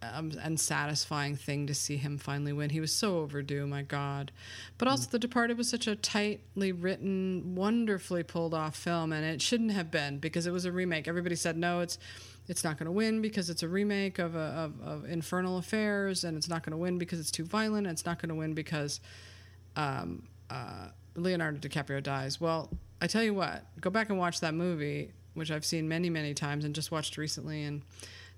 um, 0.01 0.31
and 0.41 0.59
satisfying 0.59 1.35
thing 1.35 1.65
to 1.67 1.73
see 1.73 1.97
him 1.97 2.17
finally 2.17 2.53
win. 2.53 2.69
He 2.69 2.79
was 2.79 2.91
so 2.91 3.19
overdue, 3.19 3.65
my 3.65 3.81
God. 3.81 4.31
But 4.77 4.87
also, 4.87 5.07
mm. 5.07 5.11
The 5.11 5.19
Departed 5.19 5.57
was 5.57 5.69
such 5.69 5.87
a 5.87 5.95
tightly 5.95 6.71
written, 6.71 7.55
wonderfully 7.55 8.23
pulled 8.23 8.53
off 8.53 8.75
film, 8.75 9.11
and 9.11 9.25
it 9.25 9.41
shouldn't 9.41 9.71
have 9.71 9.89
been 9.89 10.19
because 10.19 10.45
it 10.45 10.51
was 10.51 10.65
a 10.65 10.71
remake. 10.71 11.07
Everybody 11.07 11.35
said 11.35 11.57
no, 11.57 11.79
it's 11.79 11.97
it's 12.47 12.63
not 12.63 12.77
going 12.77 12.85
to 12.85 12.91
win 12.91 13.21
because 13.21 13.49
it's 13.49 13.63
a 13.63 13.67
remake 13.67 14.19
of, 14.19 14.35
a, 14.35 14.71
of, 14.79 14.81
of 14.81 15.05
Infernal 15.05 15.57
Affairs, 15.57 16.23
and 16.23 16.37
it's 16.37 16.47
not 16.47 16.63
going 16.63 16.71
to 16.71 16.77
win 16.77 16.97
because 16.97 17.19
it's 17.19 17.31
too 17.31 17.43
violent, 17.43 17.87
and 17.87 17.93
it's 17.93 18.05
not 18.05 18.21
going 18.21 18.29
to 18.29 18.35
win 18.35 18.53
because 18.53 19.01
um, 19.77 20.23
uh, 20.49 20.89
Leonardo 21.15 21.59
DiCaprio 21.59 22.03
dies. 22.03 22.41
Well, 22.41 22.69
I 23.01 23.07
tell 23.07 23.23
you 23.23 23.33
what, 23.33 23.63
go 23.79 23.89
back 23.89 24.09
and 24.09 24.17
watch 24.17 24.41
that 24.41 24.53
movie, 24.53 25.11
which 25.35 25.51
I've 25.51 25.63
seen 25.63 25.87
many, 25.87 26.09
many 26.09 26.33
times 26.33 26.65
and 26.65 26.75
just 26.75 26.91
watched 26.91 27.15
recently, 27.15 27.63
and 27.63 27.83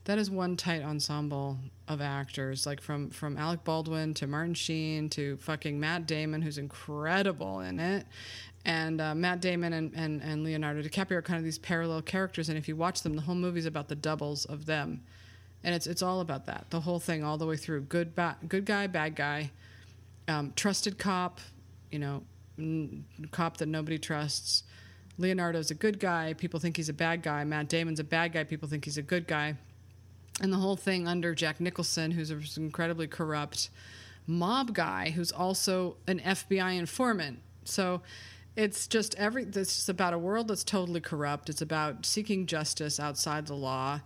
that 0.04 0.18
is 0.18 0.30
one 0.30 0.56
tight 0.58 0.84
ensemble 0.84 1.58
of 1.88 2.02
actors, 2.02 2.66
like 2.66 2.82
from 2.82 3.10
from 3.10 3.38
Alec 3.38 3.64
Baldwin 3.64 4.14
to 4.16 4.28
Martin 4.28 4.54
Sheen 4.54 5.10
to 5.12 5.38
fucking 5.38 5.80
Matt 5.80 6.08
Damon, 6.08 6.42
who's 6.42 6.58
incredible 6.58 7.62
in 7.62 7.80
it. 7.80 8.06
And 8.66 9.00
uh, 9.00 9.16
Matt 9.16 9.40
Damon 9.40 9.72
and, 9.72 9.94
and, 9.96 10.22
and 10.22 10.44
Leonardo 10.44 10.82
DiCaprio 10.82 11.14
are 11.14 11.22
kind 11.22 11.38
of 11.38 11.46
these 11.46 11.58
parallel 11.58 12.02
characters, 12.02 12.50
and 12.50 12.58
if 12.58 12.68
you 12.68 12.76
watch 12.76 13.02
them, 13.02 13.16
the 13.16 13.22
whole 13.22 13.36
movie 13.36 13.60
is 13.60 13.66
about 13.66 13.88
the 13.88 13.96
doubles 13.96 14.44
of 14.46 14.66
them, 14.66 15.02
and 15.64 15.74
it's 15.74 15.88
it's 15.88 16.02
all 16.02 16.20
about 16.20 16.46
that, 16.48 16.66
the 16.70 16.82
whole 16.82 17.00
thing, 17.00 17.24
all 17.24 17.38
the 17.38 17.46
way 17.46 17.56
through. 17.56 17.82
Good 17.82 18.16
ba- 18.16 18.38
good 18.48 18.66
guy, 18.66 18.88
bad 18.88 19.16
guy, 19.16 19.52
um, 20.30 20.54
trusted 20.56 20.98
cop, 20.98 21.42
you 21.92 22.00
know, 22.00 22.24
n- 22.58 23.06
cop 23.32 23.58
that 23.58 23.68
nobody 23.68 23.98
trusts. 23.98 24.64
Leonardo's 25.18 25.72
a 25.72 25.76
good 25.76 26.00
guy. 26.00 26.34
People 26.34 26.60
think 26.60 26.78
he's 26.78 26.88
a 26.88 26.94
bad 26.94 27.22
guy. 27.24 27.44
Matt 27.44 27.68
Damon's 27.68 28.00
a 28.00 28.04
bad 28.06 28.32
guy. 28.32 28.44
People 28.44 28.70
think 28.70 28.86
he's 28.86 28.98
a 28.98 29.02
good 29.02 29.28
guy. 29.28 29.56
And 30.42 30.54
the 30.54 30.58
whole 30.58 30.78
thing 30.78 31.08
under 31.08 31.36
Jack 31.36 31.60
Nicholson, 31.60 32.12
who's 32.12 32.32
an 32.32 32.44
incredibly 32.56 33.08
corrupt 33.08 33.70
mob 34.26 34.74
guy, 34.74 35.10
who's 35.10 35.32
also 35.32 35.98
an 36.08 36.20
FBI 36.20 36.78
informant. 36.78 37.40
So 37.66 38.02
it's 38.56 38.88
just 38.88 39.16
every. 39.16 39.44
It's 39.44 39.56
just 39.56 39.90
about 39.90 40.14
a 40.14 40.18
world 40.18 40.48
that's 40.48 40.64
totally 40.64 41.02
corrupt. 41.02 41.50
It's 41.50 41.62
about 41.62 42.06
seeking 42.06 42.46
justice 42.46 43.00
outside 43.00 43.48
the 43.48 43.56
law. 43.56 44.00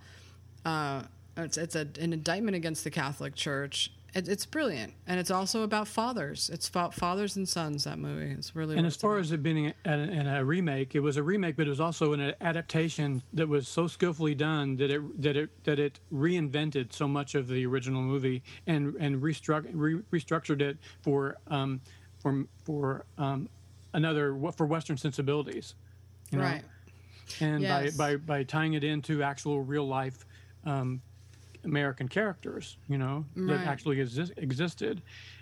Uh, 0.66 1.04
it's 1.38 1.58
it's 1.58 1.76
a, 1.76 1.88
an 2.00 2.14
indictment 2.14 2.56
against 2.56 2.84
the 2.84 2.92
Catholic 2.92 3.36
Church, 3.36 3.92
it, 4.14 4.28
it's 4.28 4.46
brilliant, 4.46 4.94
and 5.08 5.20
it's 5.20 5.32
also 5.32 5.64
about 5.64 5.88
fathers. 5.88 6.50
It's 6.54 6.68
about 6.68 6.94
fathers 6.94 7.36
and 7.36 7.50
sons. 7.50 7.86
That 7.86 7.98
movie. 7.98 8.32
It's 8.32 8.56
really. 8.56 8.78
And 8.78 8.86
as 8.86 8.96
far 8.96 9.14
about. 9.14 9.22
as 9.22 9.32
it 9.32 9.42
being 9.42 9.74
a, 9.86 9.90
a, 9.90 10.40
a, 10.40 10.46
remake, 10.46 10.94
it 10.94 11.00
was 11.00 11.18
a 11.18 11.24
remake, 11.24 11.56
but 11.56 11.66
it 11.66 11.70
was 11.70 11.80
also 11.80 12.14
an 12.14 12.34
adaptation 12.40 13.24
that 13.34 13.48
was 13.48 13.68
so 13.68 13.88
skillfully 13.88 14.36
done 14.36 14.76
that 14.78 14.92
it 14.92 15.22
that 15.22 15.36
it 15.36 15.50
that 15.64 15.80
it 15.80 16.00
reinvented 16.14 16.94
so 16.94 17.08
much 17.08 17.34
of 17.34 17.48
the 17.48 17.66
original 17.66 18.02
movie 18.02 18.44
and 18.68 18.96
and 19.00 19.22
restruct, 19.22 19.70
re, 19.74 20.00
restructured 20.12 20.62
it 20.62 20.78
for 21.02 21.38
um, 21.48 21.82
for 22.20 22.46
for 22.64 23.06
um, 23.18 23.50
another 23.94 24.38
for 24.56 24.68
Western 24.68 24.98
sensibilities. 24.98 25.74
You 26.32 26.38
know? 26.38 26.44
Right. 26.44 26.64
And 27.40 27.62
yes. 27.62 27.96
by, 27.98 28.12
by 28.12 28.18
by 28.18 28.44
tying 28.44 28.74
it 28.74 28.84
into 28.84 29.24
actual 29.24 29.62
real 29.62 29.88
life. 29.88 30.26
Um, 30.66 31.02
American 31.64 32.08
characters, 32.08 32.78
you 32.88 32.98
know, 32.98 33.26
that 33.36 33.68
actually 33.68 34.00
exist, 34.00 34.32
existed. 34.38 35.02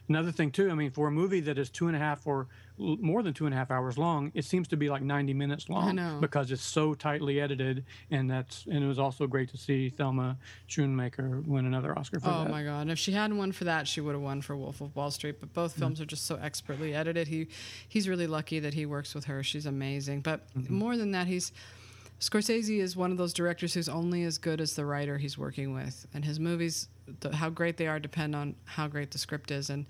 Another 0.09 0.32
thing 0.32 0.51
too, 0.51 0.69
I 0.69 0.74
mean, 0.74 0.91
for 0.91 1.07
a 1.07 1.11
movie 1.11 1.39
that 1.41 1.57
is 1.57 1.69
two 1.69 1.88
and 1.88 1.95
a 1.95 1.99
half 1.99 2.28
or 2.28 2.47
more 2.78 3.24
than 3.24 3.34
two 3.34 3.45
and 3.45 3.53
a 3.53 3.57
half 3.57 3.72
hours 3.72 3.97
long, 3.97 4.32
it 4.34 4.43
seems 4.43 4.67
to 4.69 4.78
be 4.78 4.89
like 4.89 5.01
90 5.01 5.34
minutes 5.34 5.69
long 5.69 6.19
because 6.19 6.51
it's 6.51 6.63
so 6.63 6.93
tightly 6.93 7.39
edited. 7.39 7.86
And 8.09 8.30
that's 8.30 8.65
and 8.65 8.84
it 8.84 8.88
was 8.88 8.99
also 8.99 9.28
great 9.28 9.49
to 9.49 9.57
see 9.57 9.89
Thelma 9.89 10.38
Schoonmaker 10.67 11.45
win 11.45 11.65
another 11.65 11.97
Oscar 11.97 12.19
for 12.19 12.30
oh 12.30 12.43
that. 12.43 12.51
my 12.51 12.63
God! 12.63 12.82
And 12.82 12.91
if 12.91 12.99
she 12.99 13.11
hadn't 13.11 13.38
won 13.38 13.51
for 13.51 13.63
that, 13.65 13.88
she 13.88 14.01
would 14.01 14.13
have 14.13 14.22
won 14.22 14.41
for 14.41 14.55
Wolf 14.57 14.82
of 14.82 14.95
Wall 14.95 15.11
Street. 15.11 15.39
But 15.39 15.53
both 15.53 15.72
mm-hmm. 15.72 15.82
films 15.82 15.95
mm-hmm. 15.95 16.03
are 16.03 16.07
just 16.07 16.26
so 16.26 16.36
expertly 16.41 16.93
edited. 16.93 17.28
He 17.28 17.47
he's 17.88 18.09
really 18.09 18.28
lucky 18.28 18.59
that 18.59 18.74
he 18.74 18.86
works 18.86 19.15
with 19.15 19.26
her. 19.26 19.43
She's 19.43 19.65
amazing. 19.65 20.22
But 20.22 20.41
mm-hmm. 20.53 20.74
more 20.74 20.97
than 20.97 21.11
that, 21.11 21.28
he's 21.28 21.51
Scorsese 22.22 22.80
is 22.80 22.95
one 22.95 23.11
of 23.11 23.17
those 23.17 23.34
directors 23.34 23.74
who's 23.74 23.89
only 23.89 24.24
as 24.24 24.38
good 24.38 24.61
as 24.61 24.76
the 24.76 24.86
writer 24.86 25.17
he's 25.17 25.39
working 25.39 25.74
with, 25.74 26.05
and 26.13 26.24
his 26.24 26.39
movies, 26.39 26.88
the, 27.19 27.36
how 27.36 27.49
great 27.49 27.78
they 27.78 27.88
are, 27.88 27.99
depend 27.99 28.36
on 28.36 28.55
how 28.65 28.88
great 28.88 29.09
the 29.09 29.17
script 29.17 29.49
is. 29.49 29.72
And 29.72 29.88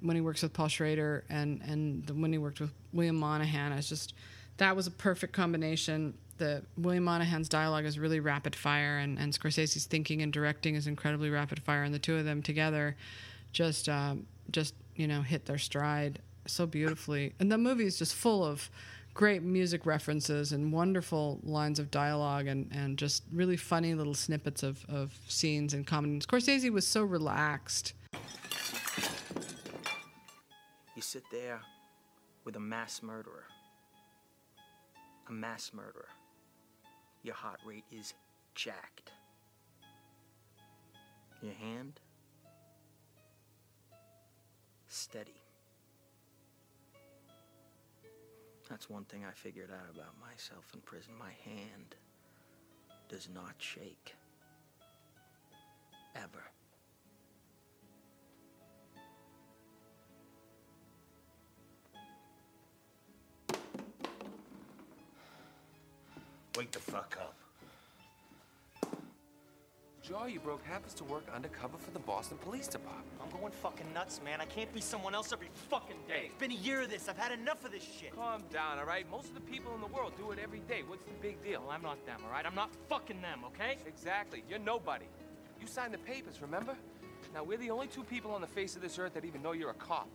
when 0.00 0.16
he 0.16 0.22
works 0.22 0.42
with 0.42 0.54
Paul 0.54 0.68
Schrader 0.68 1.24
and 1.28 1.60
and 1.62 2.06
the, 2.06 2.14
when 2.14 2.32
he 2.32 2.38
worked 2.38 2.60
with 2.60 2.70
William 2.94 3.16
Monahan, 3.16 3.72
it's 3.72 3.88
just 3.88 4.14
that 4.56 4.74
was 4.74 4.86
a 4.86 4.90
perfect 4.90 5.34
combination. 5.34 6.14
The 6.38 6.62
William 6.78 7.04
Monahan's 7.04 7.50
dialogue 7.50 7.84
is 7.84 7.98
really 7.98 8.20
rapid 8.20 8.56
fire, 8.56 8.96
and 8.98 9.18
and 9.18 9.30
Scorsese's 9.30 9.84
thinking 9.84 10.22
and 10.22 10.32
directing 10.32 10.74
is 10.74 10.86
incredibly 10.86 11.28
rapid 11.28 11.62
fire, 11.62 11.82
and 11.82 11.94
the 11.94 11.98
two 11.98 12.16
of 12.16 12.24
them 12.24 12.42
together 12.42 12.96
just 13.52 13.90
um, 13.90 14.26
just 14.50 14.74
you 14.96 15.06
know 15.06 15.20
hit 15.20 15.44
their 15.44 15.58
stride 15.58 16.20
so 16.46 16.64
beautifully. 16.64 17.34
And 17.38 17.52
the 17.52 17.58
movie 17.58 17.84
is 17.84 17.98
just 17.98 18.14
full 18.14 18.42
of 18.42 18.70
great 19.18 19.42
music 19.42 19.84
references 19.84 20.52
and 20.52 20.72
wonderful 20.72 21.40
lines 21.42 21.80
of 21.80 21.90
dialogue 21.90 22.46
and, 22.46 22.70
and 22.70 22.96
just 22.96 23.24
really 23.32 23.56
funny 23.56 23.92
little 23.92 24.14
snippets 24.14 24.62
of, 24.62 24.86
of 24.88 25.12
scenes 25.26 25.74
and 25.74 25.88
comedy. 25.88 26.20
Scorsese 26.20 26.70
was 26.70 26.86
so 26.86 27.02
relaxed. 27.02 27.94
You 30.94 31.02
sit 31.02 31.24
there 31.32 31.60
with 32.44 32.54
a 32.54 32.60
mass 32.60 33.02
murderer. 33.02 33.42
a 35.28 35.32
mass 35.32 35.72
murderer. 35.74 36.08
Your 37.24 37.34
heart 37.34 37.58
rate 37.66 37.86
is 37.90 38.14
jacked. 38.54 39.10
Your 41.42 41.54
hand? 41.54 41.98
Steady. 44.86 45.37
That's 48.68 48.90
one 48.90 49.04
thing 49.04 49.24
I 49.24 49.32
figured 49.32 49.70
out 49.70 49.94
about 49.94 50.14
myself 50.20 50.66
in 50.74 50.80
prison. 50.80 51.14
My 51.18 51.32
hand 51.44 51.96
does 53.08 53.28
not 53.34 53.54
shake. 53.58 54.14
Ever. 56.14 56.44
Wake 66.56 66.70
the 66.72 66.78
fuck 66.80 67.16
up. 67.20 67.37
Joe, 70.08 70.24
you 70.24 70.40
broke 70.40 70.64
happens 70.64 70.94
to 70.94 71.04
work 71.04 71.24
undercover 71.34 71.76
for 71.76 71.90
the 71.90 71.98
Boston 71.98 72.38
Police 72.38 72.66
Department. 72.66 73.06
I'm 73.22 73.28
going 73.38 73.52
fucking 73.52 73.92
nuts, 73.92 74.22
man. 74.24 74.40
I 74.40 74.46
can't 74.46 74.72
be 74.72 74.80
someone 74.80 75.14
else 75.14 75.34
every 75.34 75.50
fucking 75.68 75.98
day. 76.08 76.22
It's 76.28 76.40
been 76.40 76.50
a 76.50 76.54
year 76.54 76.80
of 76.80 76.88
this. 76.88 77.10
I've 77.10 77.18
had 77.18 77.30
enough 77.30 77.62
of 77.62 77.72
this 77.72 77.82
shit. 77.82 78.16
Calm 78.16 78.42
down, 78.50 78.78
all 78.78 78.86
right? 78.86 79.04
Most 79.10 79.28
of 79.28 79.34
the 79.34 79.42
people 79.42 79.74
in 79.74 79.82
the 79.82 79.86
world 79.88 80.14
do 80.16 80.30
it 80.30 80.38
every 80.42 80.60
day. 80.60 80.82
What's 80.86 81.04
the 81.04 81.10
big 81.20 81.42
deal? 81.44 81.60
Well, 81.60 81.72
I'm 81.72 81.82
not 81.82 82.06
them, 82.06 82.22
all 82.24 82.32
right? 82.32 82.46
I'm 82.46 82.54
not 82.54 82.70
fucking 82.88 83.20
them, 83.20 83.40
okay? 83.48 83.76
Exactly. 83.86 84.42
You're 84.48 84.60
nobody. 84.60 85.04
You 85.60 85.66
signed 85.66 85.92
the 85.92 85.98
papers, 85.98 86.40
remember? 86.40 86.74
Now, 87.34 87.44
we're 87.44 87.58
the 87.58 87.70
only 87.70 87.88
two 87.88 88.04
people 88.04 88.30
on 88.30 88.40
the 88.40 88.46
face 88.46 88.76
of 88.76 88.80
this 88.80 88.98
earth 88.98 89.12
that 89.12 89.26
even 89.26 89.42
know 89.42 89.52
you're 89.52 89.68
a 89.68 89.74
cop. 89.74 90.08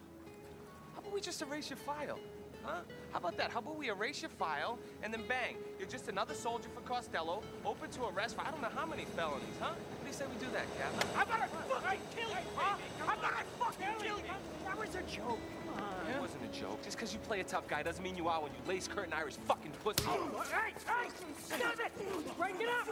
How 0.96 1.02
about 1.02 1.14
we 1.14 1.22
just 1.22 1.40
erase 1.44 1.70
your 1.70 1.78
file? 1.78 2.18
Huh? 2.64 2.80
How 3.12 3.20
about 3.20 3.38
that? 3.38 3.52
How 3.52 3.60
about 3.60 3.78
we 3.78 3.90
erase 3.90 4.22
your 4.22 4.30
file 4.30 4.80
and 5.04 5.14
then 5.14 5.24
bang, 5.28 5.58
you're 5.78 5.88
just 5.88 6.08
another 6.10 6.34
soldier 6.34 6.70
for 6.74 6.82
Costello, 6.82 7.44
open 7.66 7.90
to 7.92 8.06
arrest 8.06 8.36
for 8.36 8.42
I 8.42 8.52
don't 8.52 8.62
know 8.62 8.72
how 8.74 8.86
many 8.86 9.06
felonies, 9.06 9.58
huh? 9.60 9.74
What 9.74 10.02
do 10.02 10.08
you 10.08 10.14
say 10.14 10.26
we 10.26 10.46
do 10.46 10.52
that, 10.54 10.66
Captain? 10.80 11.10
I'm 11.16 11.28
gonna 11.28 11.48
fucking 11.48 12.00
kill 12.16 12.30
you, 12.30 12.36
huh? 12.56 12.78
I'm 13.02 13.20
gonna 13.20 13.44
fucking 13.60 13.88
kill 14.00 14.18
you. 14.18 14.34
That 14.66 14.80
was 14.80 14.96
a 14.96 15.02
joke. 15.04 15.40
Come 15.66 15.84
on. 15.84 16.16
It 16.16 16.22
wasn't 16.22 16.44
a 16.46 16.60
joke. 16.60 16.82
Just 16.84 16.98
because 16.98 17.14
you 17.14 17.20
play 17.20 17.42
a 17.42 17.44
tough 17.44 17.68
guy 17.68 17.84
doesn't 17.84 18.04
mean 18.04 18.16
you 18.16 18.28
are 18.28 18.42
when 18.42 18.52
you 18.52 18.60
lace 18.68 18.88
curtain 18.88 19.14
Irish 19.14 19.36
fucking 19.46 19.72
pussy. 19.84 20.04
Hey, 20.08 20.74
hey, 20.74 21.10
stop 21.38 21.80
it! 21.80 22.38
Break 22.38 22.56
it 22.62 22.70
up! 22.70 22.88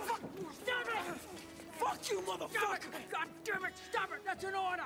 Stop 0.64 0.88
it! 0.88 1.22
Fuck 1.80 2.12
you, 2.12 2.22
motherfucker! 2.22 2.92
God 3.12 3.28
damn 3.44 3.66
it! 3.66 3.74
Stop 3.90 4.12
it! 4.14 4.20
That's 4.26 4.44
an 4.44 4.54
order! 4.56 4.84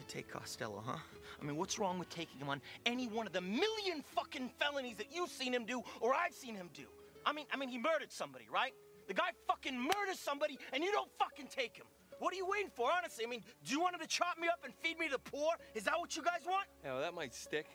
When 0.00 0.06
are 0.06 0.08
you 0.08 0.14
gonna 0.14 0.22
take 0.22 0.32
Costello, 0.32 0.82
huh? 0.86 0.96
I 1.40 1.44
mean, 1.44 1.56
what's 1.56 1.78
wrong 1.78 1.98
with 1.98 2.08
taking 2.08 2.38
him 2.38 2.48
on 2.48 2.62
any 2.86 3.06
one 3.06 3.26
of 3.26 3.34
the 3.34 3.40
million 3.42 4.02
fucking 4.14 4.50
felonies 4.58 4.96
that 4.96 5.08
you've 5.12 5.30
seen 5.30 5.52
him 5.52 5.66
do 5.66 5.82
or 6.00 6.14
I've 6.14 6.32
seen 6.32 6.54
him 6.54 6.70
do? 6.72 6.84
I 7.26 7.32
mean, 7.34 7.44
I 7.52 7.58
mean, 7.58 7.68
he 7.68 7.76
murdered 7.76 8.10
somebody, 8.10 8.46
right? 8.50 8.72
The 9.08 9.14
guy 9.14 9.30
fucking 9.46 9.78
murders 9.78 10.18
somebody 10.18 10.58
and 10.72 10.82
you 10.82 10.90
don't 10.90 11.10
fucking 11.18 11.48
take 11.48 11.76
him. 11.76 11.84
What 12.18 12.32
are 12.32 12.36
you 12.36 12.46
waiting 12.46 12.70
for, 12.74 12.88
honestly? 12.90 13.26
I 13.26 13.28
mean, 13.28 13.42
do 13.64 13.74
you 13.74 13.80
want 13.80 13.94
him 13.94 14.00
to 14.00 14.06
chop 14.06 14.38
me 14.38 14.48
up 14.48 14.60
and 14.64 14.72
feed 14.74 14.98
me 14.98 15.06
to 15.08 15.12
the 15.12 15.30
poor? 15.30 15.52
Is 15.74 15.84
that 15.84 15.98
what 15.98 16.16
you 16.16 16.22
guys 16.22 16.46
want? 16.46 16.66
Yeah, 16.82 16.92
well, 16.92 17.02
that 17.02 17.12
might 17.12 17.34
stick. 17.34 17.66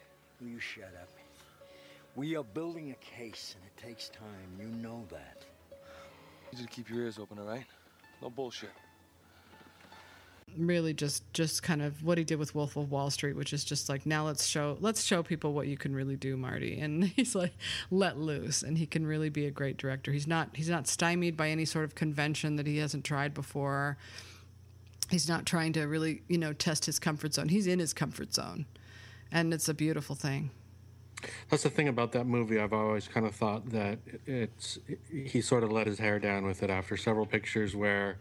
Will 0.41 0.47
you 0.47 0.59
shut 0.59 0.93
up? 0.99 1.09
We 2.15 2.35
are 2.37 2.43
building 2.43 2.91
a 2.91 3.17
case, 3.17 3.55
and 3.55 3.63
it 3.65 3.87
takes 3.87 4.09
time. 4.09 4.59
You 4.59 4.67
know 4.81 5.05
that. 5.11 5.45
You 6.51 6.57
just 6.57 6.69
keep 6.71 6.89
your 6.89 7.01
ears 7.01 7.19
open, 7.19 7.37
all 7.37 7.45
right? 7.45 7.65
No 8.21 8.29
bullshit. 8.29 8.71
Really 10.57 10.93
just 10.93 11.31
just 11.33 11.63
kind 11.63 11.81
of 11.81 12.03
what 12.03 12.17
he 12.17 12.23
did 12.23 12.39
with 12.39 12.55
Wolf 12.55 12.75
of 12.75 12.91
Wall 12.91 13.09
Street, 13.09 13.35
which 13.35 13.53
is 13.53 13.63
just 13.63 13.89
like 13.89 14.05
now 14.05 14.25
let's 14.25 14.45
show 14.45 14.77
let's 14.79 15.03
show 15.03 15.23
people 15.23 15.53
what 15.53 15.67
you 15.67 15.77
can 15.77 15.95
really 15.95 16.15
do, 16.15 16.37
Marty. 16.37 16.79
And 16.79 17.03
he's 17.15 17.35
like 17.35 17.53
let 17.91 18.17
loose, 18.17 18.63
and 18.63 18.77
he 18.77 18.85
can 18.85 19.05
really 19.05 19.29
be 19.29 19.45
a 19.45 19.51
great 19.51 19.77
director. 19.77 20.11
He's 20.11 20.27
not 20.27 20.49
he's 20.53 20.69
not 20.69 20.87
stymied 20.87 21.37
by 21.37 21.49
any 21.49 21.65
sort 21.65 21.85
of 21.85 21.95
convention 21.95 22.55
that 22.55 22.67
he 22.67 22.77
hasn't 22.77 23.03
tried 23.03 23.33
before. 23.33 23.97
He's 25.09 25.29
not 25.29 25.45
trying 25.45 25.73
to 25.73 25.83
really 25.83 26.21
you 26.27 26.37
know 26.37 26.53
test 26.53 26.85
his 26.85 26.99
comfort 26.99 27.33
zone. 27.33 27.49
He's 27.49 27.67
in 27.67 27.79
his 27.79 27.93
comfort 27.93 28.33
zone, 28.33 28.65
and 29.31 29.53
it's 29.53 29.69
a 29.69 29.73
beautiful 29.73 30.15
thing. 30.15 30.51
That's 31.49 31.63
the 31.63 31.69
thing 31.69 31.87
about 31.87 32.11
that 32.13 32.25
movie. 32.25 32.59
I've 32.59 32.73
always 32.73 33.07
kind 33.07 33.25
of 33.25 33.35
thought 33.35 33.69
that 33.69 33.99
it's 34.25 34.79
he 35.09 35.41
sort 35.41 35.63
of 35.63 35.71
let 35.71 35.87
his 35.87 35.99
hair 35.99 36.19
down 36.19 36.45
with 36.45 36.63
it 36.63 36.69
after 36.69 36.97
several 36.97 37.25
pictures 37.25 37.75
where 37.75 38.17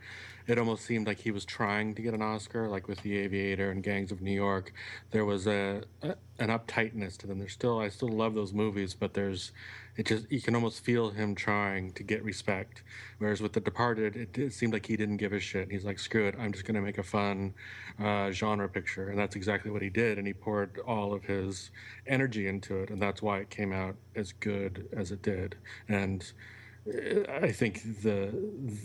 it 0.46 0.58
almost 0.58 0.84
seemed 0.84 1.06
like 1.06 1.20
he 1.20 1.30
was 1.30 1.44
trying 1.44 1.94
to 1.94 2.02
get 2.02 2.14
an 2.14 2.22
Oscar, 2.22 2.68
like 2.68 2.86
with 2.86 3.00
The 3.02 3.16
Aviator 3.18 3.70
and 3.70 3.82
Gangs 3.82 4.12
of 4.12 4.20
New 4.20 4.32
York. 4.32 4.72
There 5.10 5.24
was 5.24 5.46
a, 5.46 5.82
a 6.02 6.16
an 6.38 6.48
uptightness 6.48 7.16
to 7.18 7.26
them. 7.26 7.38
There's 7.38 7.52
still 7.52 7.78
I 7.78 7.88
still 7.88 8.08
love 8.08 8.34
those 8.34 8.52
movies, 8.52 8.94
but 8.94 9.14
there's 9.14 9.52
it 9.96 10.06
just 10.06 10.30
you 10.30 10.42
can 10.42 10.54
almost 10.54 10.84
feel 10.84 11.10
him 11.10 11.34
trying 11.34 11.92
to 11.92 12.02
get 12.02 12.22
respect. 12.24 12.82
Whereas 13.18 13.40
with 13.40 13.52
The 13.52 13.60
Departed, 13.60 14.16
it, 14.16 14.36
it 14.36 14.52
seemed 14.52 14.72
like 14.72 14.86
he 14.86 14.96
didn't 14.96 15.18
give 15.18 15.32
a 15.32 15.40
shit. 15.40 15.70
He's 15.70 15.84
like, 15.84 15.98
screw 15.98 16.26
it, 16.26 16.34
I'm 16.38 16.52
just 16.52 16.64
gonna 16.64 16.82
make 16.82 16.98
a 16.98 17.02
fun 17.02 17.54
uh, 17.98 18.30
genre 18.32 18.68
picture, 18.68 19.08
and 19.08 19.18
that's 19.18 19.36
exactly 19.36 19.70
what 19.70 19.82
he 19.82 19.90
did. 19.90 20.18
And 20.18 20.26
he 20.26 20.34
poured 20.34 20.78
all 20.86 21.14
of 21.14 21.24
his 21.24 21.70
energy 22.06 22.48
into 22.48 22.76
it, 22.78 22.90
and 22.90 23.00
that's 23.00 23.22
why 23.22 23.38
it 23.38 23.50
came 23.50 23.72
out 23.72 23.94
as 24.14 24.32
good 24.32 24.88
as 24.94 25.10
it 25.10 25.22
did. 25.22 25.56
And 25.88 26.30
I 26.86 27.50
think 27.50 28.02
the 28.02 28.28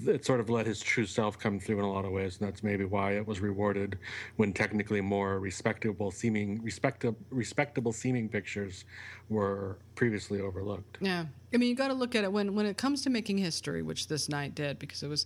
it 0.06 0.24
sort 0.24 0.40
of 0.40 0.50
let 0.50 0.66
his 0.66 0.80
true 0.80 1.06
self 1.06 1.38
come 1.38 1.60
through 1.60 1.80
in 1.80 1.86
a 1.86 1.92
lot 1.92 2.06
of 2.06 2.12
ways, 2.12 2.38
and 2.40 2.48
that's 2.48 2.64
maybe 2.64 2.86
why 2.86 3.12
it 3.14 3.28
was 3.28 3.42
rewarded 3.42 4.00
when 4.38 4.54
technically 4.54 5.02
more 5.02 5.38
respectable 5.40 6.10
seeming 6.10 6.64
respectable 6.64 7.18
respectable 7.30 7.92
seeming 7.92 8.30
pictures 8.30 8.86
were 9.28 9.80
previously 9.96 10.40
overlooked. 10.40 10.98
Yeah, 11.02 11.26
I 11.54 11.58
mean, 11.58 11.70
you 11.70 11.76
got 11.76 11.90
to 11.90 11.94
look 11.94 12.16
at 12.16 12.24
it 12.24 12.32
when 12.32 12.56
when 12.56 12.66
it 12.66 12.78
comes 12.78 13.02
to 13.04 13.10
making 13.10 13.38
history, 13.38 13.82
which 13.82 14.08
this 14.08 14.30
night 14.30 14.56
did, 14.56 14.80
because 14.80 15.04
it 15.04 15.10
was 15.10 15.26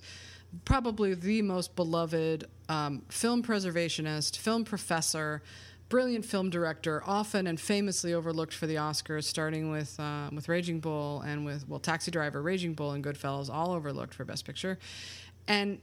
probably 0.66 1.14
the 1.14 1.44
most 1.44 1.76
beloved 1.76 2.46
um, 2.70 3.04
film 3.10 3.44
preservationist, 3.44 4.38
film 4.38 4.64
professor, 4.64 5.44
brilliant 5.94 6.26
film 6.26 6.50
director, 6.50 7.04
often 7.06 7.46
and 7.46 7.62
famously 7.62 8.16
overlooked 8.16 8.52
for 8.52 8.66
the 8.66 8.74
Oscars, 8.74 9.26
starting 9.26 9.70
with 9.70 10.00
uh, 10.00 10.28
with 10.34 10.50
Raging 10.50 10.80
Bull 10.80 11.22
and 11.22 11.46
with 11.46 11.70
well, 11.70 11.80
Taxi 11.80 12.10
Driver, 12.10 12.42
Raging 12.42 12.74
Bull, 12.74 12.94
and 12.94 13.04
Goodfellas, 13.04 13.48
all 13.48 13.74
overlooked 13.74 14.16
for 14.16 14.26
Best 14.26 14.44
Picture, 14.44 14.80
and. 15.48 15.80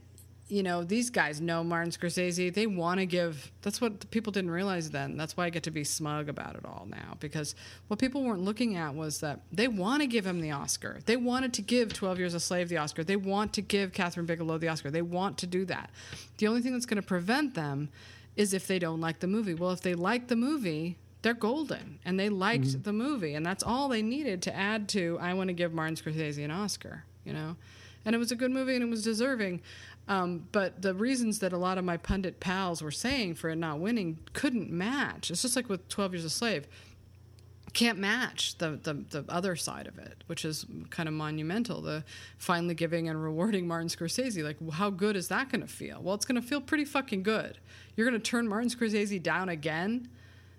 You 0.52 0.64
know, 0.64 0.82
these 0.82 1.10
guys 1.10 1.40
know 1.40 1.62
Martin 1.62 1.92
Scorsese. 1.92 2.52
They 2.52 2.66
want 2.66 2.98
to 2.98 3.06
give. 3.06 3.52
That's 3.62 3.80
what 3.80 4.10
people 4.10 4.32
didn't 4.32 4.50
realize 4.50 4.90
then. 4.90 5.16
That's 5.16 5.36
why 5.36 5.44
I 5.44 5.50
get 5.50 5.62
to 5.62 5.70
be 5.70 5.84
smug 5.84 6.28
about 6.28 6.56
it 6.56 6.64
all 6.64 6.88
now. 6.90 7.16
Because 7.20 7.54
what 7.86 8.00
people 8.00 8.24
weren't 8.24 8.42
looking 8.42 8.74
at 8.74 8.92
was 8.96 9.20
that 9.20 9.42
they 9.52 9.68
want 9.68 10.02
to 10.02 10.08
give 10.08 10.26
him 10.26 10.40
the 10.40 10.50
Oscar. 10.50 10.98
They 11.06 11.16
wanted 11.16 11.52
to 11.52 11.62
give 11.62 11.92
12 11.92 12.18
Years 12.18 12.34
a 12.34 12.40
Slave 12.40 12.68
the 12.68 12.78
Oscar. 12.78 13.04
They 13.04 13.14
want 13.14 13.52
to 13.52 13.62
give 13.62 13.92
Kathryn 13.92 14.26
Bigelow 14.26 14.58
the 14.58 14.66
Oscar. 14.66 14.90
They 14.90 15.02
want 15.02 15.38
to 15.38 15.46
do 15.46 15.64
that. 15.66 15.90
The 16.38 16.48
only 16.48 16.62
thing 16.62 16.72
that's 16.72 16.84
going 16.84 17.00
to 17.00 17.06
prevent 17.06 17.54
them 17.54 17.88
is 18.36 18.54
if 18.54 18.66
they 18.66 18.78
don't 18.78 19.00
like 19.00 19.20
the 19.20 19.26
movie. 19.26 19.54
Well, 19.54 19.70
if 19.70 19.80
they 19.80 19.94
like 19.94 20.28
the 20.28 20.36
movie, 20.36 20.96
they're 21.22 21.34
golden 21.34 21.98
and 22.04 22.18
they 22.18 22.28
liked 22.28 22.82
the 22.84 22.92
movie 22.92 23.34
and 23.34 23.44
that's 23.44 23.62
all 23.62 23.88
they 23.88 24.02
needed 24.02 24.42
to 24.42 24.56
add 24.56 24.88
to 24.90 25.18
I 25.20 25.34
want 25.34 25.48
to 25.48 25.52
give 25.52 25.72
Martin 25.72 25.96
Scorsese 25.96 26.42
an 26.44 26.50
Oscar, 26.50 27.04
you 27.24 27.32
know. 27.32 27.56
And 28.04 28.14
it 28.14 28.18
was 28.18 28.32
a 28.32 28.36
good 28.36 28.50
movie 28.50 28.74
and 28.74 28.82
it 28.82 28.88
was 28.88 29.04
deserving. 29.04 29.60
Um, 30.08 30.48
but 30.52 30.80
the 30.80 30.94
reasons 30.94 31.38
that 31.40 31.52
a 31.52 31.58
lot 31.58 31.76
of 31.76 31.84
my 31.84 31.96
pundit 31.96 32.40
pals 32.40 32.82
were 32.82 32.90
saying 32.90 33.34
for 33.34 33.50
it 33.50 33.56
not 33.56 33.78
winning 33.78 34.18
couldn't 34.32 34.70
match. 34.70 35.30
It's 35.30 35.42
just 35.42 35.54
like 35.54 35.68
with 35.68 35.86
12 35.88 36.14
Years 36.14 36.24
a 36.24 36.30
Slave. 36.30 36.66
Can't 37.72 37.98
match 37.98 38.58
the, 38.58 38.78
the, 38.82 38.94
the 38.94 39.24
other 39.28 39.56
side 39.56 39.86
of 39.86 39.98
it, 39.98 40.24
which 40.26 40.44
is 40.44 40.66
kind 40.90 41.08
of 41.08 41.14
monumental. 41.14 41.80
The 41.80 42.04
finally 42.38 42.74
giving 42.74 43.08
and 43.08 43.22
rewarding 43.22 43.66
Martin 43.66 43.88
Scorsese. 43.88 44.42
Like, 44.42 44.56
how 44.72 44.90
good 44.90 45.16
is 45.16 45.28
that 45.28 45.50
going 45.50 45.62
to 45.62 45.68
feel? 45.68 46.00
Well, 46.02 46.14
it's 46.14 46.24
going 46.24 46.40
to 46.40 46.46
feel 46.46 46.60
pretty 46.60 46.84
fucking 46.84 47.22
good. 47.22 47.58
You're 47.96 48.08
going 48.08 48.20
to 48.20 48.30
turn 48.30 48.48
Martin 48.48 48.70
Scorsese 48.70 49.22
down 49.22 49.48
again? 49.48 50.08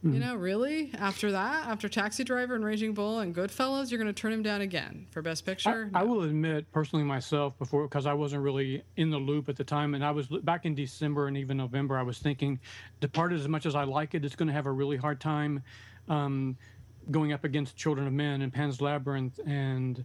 You 0.03 0.19
know, 0.19 0.35
really? 0.35 0.91
After 0.97 1.31
that, 1.31 1.67
after 1.67 1.87
Taxi 1.87 2.23
Driver 2.23 2.55
and 2.55 2.65
Raging 2.65 2.95
Bull 2.95 3.19
and 3.19 3.35
Goodfellas, 3.35 3.91
you're 3.91 3.99
going 3.99 4.11
to 4.11 4.19
turn 4.19 4.33
him 4.33 4.41
down 4.41 4.61
again 4.61 5.05
for 5.11 5.21
Best 5.21 5.45
Picture? 5.45 5.91
I, 5.93 5.99
I 5.99 6.03
will 6.03 6.23
admit 6.23 6.71
personally 6.71 7.05
myself 7.05 7.55
before 7.59 7.83
because 7.83 8.07
I 8.07 8.13
wasn't 8.13 8.41
really 8.41 8.83
in 8.97 9.11
the 9.11 9.19
loop 9.19 9.47
at 9.47 9.57
the 9.57 9.63
time, 9.63 9.93
and 9.93 10.03
I 10.03 10.09
was 10.09 10.25
back 10.25 10.65
in 10.65 10.73
December 10.73 11.27
and 11.27 11.37
even 11.37 11.55
November. 11.55 11.99
I 11.99 12.01
was 12.01 12.17
thinking, 12.17 12.59
Departed, 12.99 13.39
as 13.39 13.47
much 13.47 13.67
as 13.67 13.75
I 13.75 13.83
like 13.83 14.15
it, 14.15 14.25
it's 14.25 14.35
going 14.35 14.47
to 14.47 14.53
have 14.53 14.65
a 14.65 14.71
really 14.71 14.97
hard 14.97 15.21
time 15.21 15.61
um, 16.09 16.57
going 17.09 17.33
up 17.33 17.43
against 17.43 17.75
Children 17.75 18.07
of 18.07 18.13
Men 18.13 18.41
and 18.41 18.53
Pan's 18.53 18.81
Labyrinth 18.81 19.39
and 19.45 20.03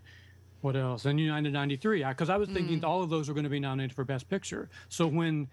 what 0.62 0.76
else? 0.76 1.04
And 1.04 1.20
United 1.20 1.52
'93, 1.52 2.04
because 2.04 2.30
I 2.30 2.36
was 2.36 2.48
thinking 2.48 2.80
mm. 2.80 2.84
all 2.84 3.02
of 3.02 3.10
those 3.10 3.28
were 3.28 3.34
going 3.34 3.44
to 3.44 3.50
be 3.50 3.60
nominated 3.60 3.94
for 3.94 4.04
Best 4.04 4.28
Picture. 4.28 4.68
So 4.88 5.06
when 5.06 5.48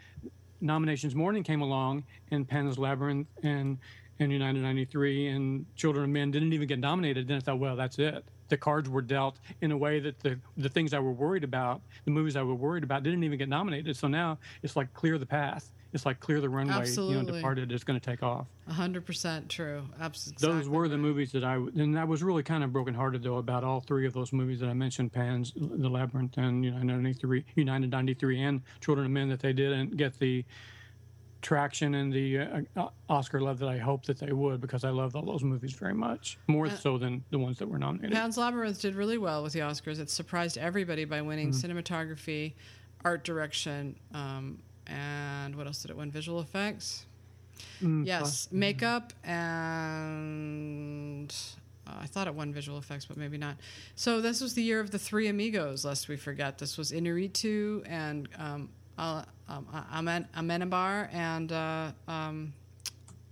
nominations 0.62 1.14
morning 1.14 1.44
came 1.44 1.62
along 1.62 2.04
and 2.32 2.48
Pan's 2.48 2.78
Labyrinth 2.78 3.28
and 3.44 3.78
and 4.20 4.32
United 4.32 4.62
93 4.62 5.28
and 5.28 5.66
Children 5.76 6.06
of 6.06 6.10
Men 6.10 6.32
didn't 6.32 6.54
even 6.54 6.68
get 6.68 6.80
nominated, 6.80 7.28
then 7.28 7.38
I 7.38 7.40
thought, 7.40 7.60
well, 7.60 7.76
that's 7.76 8.00
it. 8.00 8.24
The 8.50 8.58
cards 8.58 8.88
were 8.90 9.02
dealt 9.02 9.40
in 9.62 9.72
a 9.72 9.78
way 9.78 10.00
that 10.00 10.20
the 10.20 10.40
the 10.58 10.70
things 10.70 10.94
I 10.94 11.00
were 11.00 11.12
worried 11.12 11.44
about, 11.44 11.82
the 12.06 12.12
movies 12.12 12.36
I 12.36 12.44
were 12.44 12.56
worried 12.56 12.84
about, 12.84 13.04
didn't 13.04 13.24
even 13.24 13.38
get 13.38 13.50
nominated. 13.50 13.96
So 13.98 14.08
now 14.08 14.38
it's 14.62 14.76
like 14.76 14.94
clear 14.94 15.18
the 15.18 15.26
path. 15.26 15.72
It's 15.94 16.06
like 16.06 16.20
clear 16.20 16.42
the 16.42 16.50
runway. 16.50 16.90
You 16.90 17.22
know, 17.22 17.24
Departed 17.24 17.72
is 17.72 17.84
going 17.84 18.00
to 18.00 18.06
take 18.06 18.24
off. 18.24 18.48
hundred 18.68 19.06
percent 19.06 19.48
true. 19.50 19.84
Absolutely. 20.00 20.48
Those 20.48 20.68
were 20.68 20.88
the 20.88 20.98
movies 20.98 21.32
that 21.34 21.44
I 21.44 21.56
and 21.56 21.98
I 21.98 22.04
was 22.04 22.24
really 22.24 22.44
kind 22.44 22.64
of 22.64 22.74
brokenhearted 22.74 23.22
though 23.24 23.38
about 23.38 23.64
all 23.64 23.80
three 23.82 24.06
of 24.08 24.14
those 24.14 24.34
movies 24.34 24.60
that 24.60 24.70
I 24.70 24.74
mentioned, 24.74 25.14
Pan's, 25.14 25.54
The 25.56 25.90
Labyrinth, 25.90 26.38
and 26.38 26.66
United 26.66 26.86
ninety 26.86 27.14
three, 27.14 27.46
United 27.56 27.92
ninety 27.92 28.14
three, 28.14 28.42
and 28.42 28.62
Children 28.82 29.06
of 29.06 29.12
Men 29.12 29.30
that 29.30 29.40
they 29.40 29.54
didn't 29.54 29.96
get 29.96 30.18
the 30.20 30.44
traction 31.42 31.96
and 31.96 32.12
the 32.14 32.40
uh, 32.40 32.62
uh, 32.78 32.88
Oscar 33.10 33.42
love 33.42 33.60
that 33.60 33.68
I 33.68 33.78
hoped 33.78 34.08
that 34.08 34.18
they 34.18 34.32
would 34.32 34.62
because 34.62 34.86
I 34.86 34.90
loved 34.92 35.16
all 35.16 35.26
those 35.26 35.44
movies 35.44 35.74
very 35.74 35.94
much, 35.94 36.38
more 36.48 36.70
so 36.70 36.98
than 36.98 37.22
the 37.32 37.38
ones 37.38 37.58
that 37.60 37.68
were 37.68 37.78
nominated. 37.78 38.14
Pan's 38.16 38.38
Labyrinth 38.38 38.80
did 38.82 38.96
really 38.96 39.18
well 39.18 39.44
with 39.44 39.52
the 39.52 39.60
Oscars. 39.60 40.00
It 40.00 40.10
surprised 40.10 40.58
everybody 40.58 41.04
by 41.06 41.22
winning 41.22 41.50
Mm-hmm. 41.52 41.72
cinematography, 41.78 42.54
art 43.04 43.26
direction, 43.26 43.98
um, 44.14 44.60
and 44.88 45.56
what 45.56 45.68
else 45.68 45.82
did 45.82 45.92
it 45.92 45.98
win? 45.98 46.12
Visual 46.12 46.40
effects. 46.40 47.06
Mm, 47.82 48.06
yes, 48.06 48.48
makeup 48.52 49.14
and 49.24 51.34
uh, 51.88 51.92
I 52.02 52.06
thought 52.08 52.28
it 52.28 52.34
won 52.34 52.54
visual 52.54 52.78
effects, 52.78 53.06
but 53.06 53.18
maybe 53.18 53.38
not. 53.38 53.58
So 53.96 54.22
this 54.22 54.42
was 54.42 54.54
the 54.54 54.64
year 54.64 54.80
of 54.80 54.92
the 54.92 55.00
three 55.00 55.28
amigos. 55.28 55.86
Lest 55.86 56.08
we 56.08 56.18
forget, 56.18 56.58
this 56.58 56.78
was 56.78 56.92
Inarritu 56.92 57.84
and 57.88 58.28
um, 58.38 58.70
uh, 58.98 59.24
um, 59.50 59.68
Amen- 59.94 60.28
Amenabar 60.36 61.14
and 61.14 61.52
uh, 61.52 61.92
um, 62.08 62.54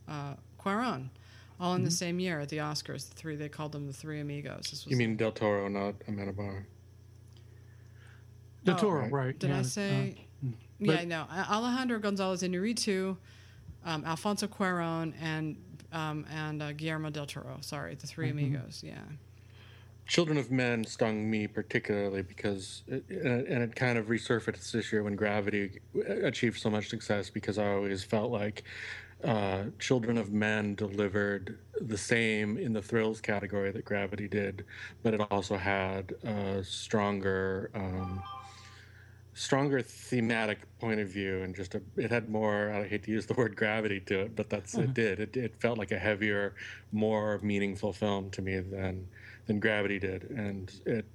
uh, 0.07 0.34
Cuaron, 0.60 1.10
all 1.60 1.72
Mm-hmm. 1.72 1.76
in 1.78 1.84
the 1.86 1.91
same 1.91 2.19
year 2.19 2.40
at 2.40 2.49
the 2.49 2.57
Oscars. 2.57 3.10
The 3.10 3.15
three 3.15 3.36
they 3.36 3.49
called 3.49 3.72
them 3.72 3.88
the 3.88 3.94
three 3.94 4.19
amigos. 4.19 4.68
This 4.69 4.86
was 4.86 4.91
You 4.91 4.98
mean 4.98 5.15
Del 5.18 5.32
Toro, 5.32 5.68
not 5.68 5.95
Amenabar? 6.10 6.64
The 8.65 8.73
Oh, 8.73 8.78
Toro, 8.78 9.02
right. 9.03 9.11
right? 9.11 9.40
Did 9.40 9.49
yeah, 9.49 9.57
I 9.57 9.60
uh, 9.60 9.64
say? 9.64 10.15
But- 10.82 10.99
yeah, 10.99 11.06
no. 11.06 11.22
A- 11.32 11.48
Alejandro 11.53 11.99
Gonzalez 11.99 12.41
Inarritu, 12.44 13.16
um, 13.86 14.03
Alfonso 14.06 14.48
Cuarón, 14.48 15.14
and 15.22 15.56
um, 15.94 16.26
and 16.34 16.62
uh, 16.64 16.72
Guillermo 16.74 17.10
del 17.10 17.26
Toro. 17.26 17.58
Sorry, 17.62 17.95
the 17.95 18.08
3 18.08 18.30
Mm-hmm. 18.30 18.38
amigos. 18.38 18.82
Yeah. 18.86 18.94
Children 20.08 20.38
of 20.38 20.52
Men 20.52 20.84
stung 20.86 21.30
me 21.30 21.48
particularly 21.48 22.22
because, 22.22 22.84
it, 22.88 23.03
and 23.10 23.48
and 23.48 23.64
it 23.64 23.76
kind 23.76 23.98
of 23.98 24.08
resurfaced 24.08 24.72
this 24.72 24.91
year 24.91 25.03
when 25.03 25.16
Gravity 25.16 25.80
achieved 26.24 26.60
so 26.60 26.70
much 26.70 26.90
success 26.90 27.30
because 27.30 27.58
I 27.58 27.68
always 27.72 28.03
felt 28.03 28.32
like 28.32 28.64
uh, 29.24 29.66
Children 29.80 30.18
of 30.18 30.32
Men 30.34 30.76
delivered 30.76 31.60
the 31.80 31.98
same 31.98 32.58
in 32.58 32.74
the 32.74 32.82
thrills 32.82 33.22
category 33.22 33.72
that 33.72 33.86
Gravity 33.86 34.28
did, 34.28 34.66
but 35.03 35.14
it 35.14 35.22
also 35.32 35.56
had 35.58 36.14
a 36.24 36.64
stronger. 36.64 37.70
Um, 37.76 38.22
stronger 39.34 39.82
thematic 39.82 40.60
point 40.80 40.99
of 40.99 41.08
view 41.08 41.41
and 41.44 41.56
just 41.56 41.74
a, 41.74 41.82
it 41.95 42.12
had 42.12 42.28
more 42.30 42.70
i 42.74 42.86
hate 42.86 43.03
to 43.03 43.12
use 43.12 43.26
the 43.26 43.34
word 43.34 43.56
gravity 43.56 43.99
to 43.99 44.20
it 44.20 44.36
but 44.36 44.49
that's 44.49 44.74
it 44.74 44.84
uh-huh. 44.84 44.94
did. 44.94 45.20
It, 45.20 45.38
it 45.38 45.56
felt 45.60 45.78
like 45.78 45.91
a 45.91 45.99
heavier 45.99 46.56
more 46.91 47.40
meaningful 47.41 47.94
film 47.94 48.30
to 48.32 48.41
me 48.41 48.60
than 48.60 49.08
than 49.48 49.60
gravity 49.60 49.99
did. 49.99 50.30
And 50.32 50.72
it 50.86 51.06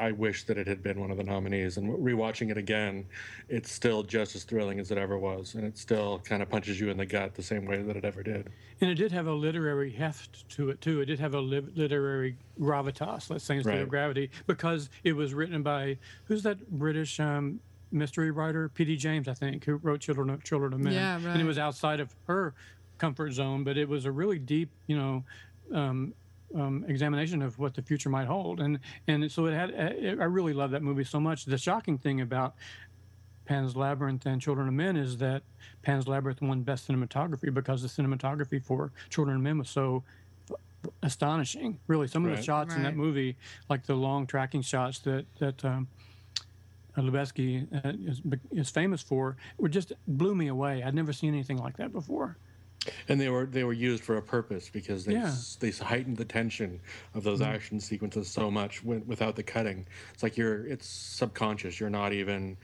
i 0.00 0.12
wish 0.12 0.44
that 0.44 0.56
it 0.58 0.66
had 0.66 0.82
been 0.82 1.00
one 1.00 1.10
of 1.10 1.16
the 1.16 1.22
nominees 1.24 1.76
and 1.76 1.92
rewatching 1.98 2.50
it 2.50 2.56
again 2.56 3.04
it's 3.48 3.70
still 3.70 4.02
just 4.02 4.34
as 4.34 4.44
thrilling 4.44 4.78
as 4.78 4.90
it 4.90 4.98
ever 4.98 5.18
was 5.18 5.54
and 5.54 5.64
it 5.64 5.76
still 5.78 6.18
kind 6.20 6.42
of 6.42 6.48
punches 6.48 6.78
you 6.80 6.90
in 6.90 6.96
the 6.96 7.06
gut 7.06 7.34
the 7.34 7.42
same 7.42 7.64
way 7.64 7.82
that 7.82 7.96
it 7.96 8.04
ever 8.04 8.22
did 8.22 8.50
And 8.80 8.90
it 8.90 8.94
did 8.94 9.10
have 9.12 9.26
a 9.26 9.32
literary 9.32 9.90
heft 9.90 10.48
to 10.50 10.70
it 10.70 10.80
too. 10.80 11.00
It 11.00 11.06
did 11.06 11.18
have 11.18 11.34
a 11.34 11.40
li- 11.40 11.66
literary 11.74 12.36
gravitas, 12.60 13.28
let's 13.28 13.42
say, 13.42 13.56
instead 13.56 13.80
of 13.80 13.88
gravity, 13.88 14.30
because 14.46 14.88
it 15.02 15.14
was 15.14 15.34
written 15.34 15.64
by 15.64 15.98
who's 16.26 16.44
that 16.44 16.64
British 16.70 17.18
um, 17.18 17.58
mystery 17.90 18.30
writer, 18.30 18.68
P.D. 18.68 18.96
James, 18.96 19.26
I 19.26 19.34
think, 19.34 19.64
who 19.64 19.76
wrote 19.76 20.00
Children 20.00 20.30
of 20.30 20.44
Children 20.44 20.74
of 20.74 20.78
Men. 20.80 20.92
Yeah, 20.92 21.14
right. 21.14 21.26
And 21.32 21.40
it 21.40 21.44
was 21.44 21.58
outside 21.58 21.98
of 21.98 22.14
her 22.28 22.54
comfort 22.98 23.32
zone, 23.32 23.64
but 23.64 23.76
it 23.76 23.88
was 23.88 24.04
a 24.04 24.12
really 24.12 24.38
deep, 24.38 24.70
you 24.86 24.96
know. 24.96 25.24
Um, 25.74 26.14
um, 26.54 26.84
examination 26.88 27.42
of 27.42 27.58
what 27.58 27.74
the 27.74 27.82
future 27.82 28.08
might 28.08 28.26
hold, 28.26 28.60
and 28.60 28.78
and 29.06 29.30
so 29.30 29.46
it 29.46 29.54
had. 29.54 29.74
I 30.20 30.24
really 30.24 30.52
love 30.52 30.70
that 30.70 30.82
movie 30.82 31.04
so 31.04 31.20
much. 31.20 31.44
The 31.44 31.58
shocking 31.58 31.98
thing 31.98 32.20
about 32.20 32.54
Pan's 33.44 33.76
Labyrinth 33.76 34.26
and 34.26 34.40
Children 34.40 34.68
of 34.68 34.74
Men 34.74 34.96
is 34.96 35.18
that 35.18 35.42
Pan's 35.82 36.06
Labyrinth 36.08 36.40
won 36.42 36.62
Best 36.62 36.88
Cinematography 36.88 37.52
because 37.52 37.82
the 37.82 37.88
cinematography 37.88 38.62
for 38.62 38.92
Children 39.10 39.36
of 39.36 39.42
Men 39.42 39.58
was 39.58 39.70
so 39.70 40.04
astonishing. 41.02 41.78
Really, 41.86 42.06
some 42.08 42.24
of 42.24 42.30
the 42.30 42.36
Right. 42.36 42.44
shots 42.44 42.74
in 42.74 42.82
that 42.82 42.96
movie, 42.96 43.36
like 43.68 43.84
the 43.86 43.94
long 43.94 44.26
tracking 44.26 44.62
shots 44.62 44.98
that 45.00 45.26
that 45.38 45.64
um, 45.64 45.88
Lubezki 46.96 47.66
uh, 47.84 47.92
is, 48.10 48.22
is 48.50 48.70
famous 48.70 49.02
for, 49.02 49.36
were 49.58 49.68
just 49.68 49.92
blew 50.06 50.34
me 50.34 50.48
away. 50.48 50.82
I'd 50.82 50.94
never 50.94 51.12
seen 51.12 51.32
anything 51.34 51.58
like 51.58 51.76
that 51.76 51.92
before. 51.92 52.36
And 53.08 53.20
they 53.20 53.28
were 53.28 53.46
they 53.46 53.64
were 53.64 53.72
used 53.72 54.02
for 54.04 54.16
a 54.16 54.22
purpose 54.22 54.70
because 54.70 55.04
they 55.04 55.14
Yeah. 55.14 55.34
they 55.60 55.70
heightened 55.70 56.16
the 56.16 56.24
tension 56.24 56.80
of 57.14 57.24
those 57.24 57.40
mm-hmm. 57.40 57.52
action 57.54 57.80
sequences 57.80 58.28
so 58.28 58.50
much 58.50 58.78
wi- 58.82 59.02
without 59.06 59.36
the 59.36 59.42
cutting. 59.42 59.86
It's 60.14 60.22
like 60.22 60.36
you're 60.36 60.66
it's 60.66 60.86
subconscious. 60.86 61.80
You're 61.80 61.90
not 61.90 62.12
even. 62.12 62.56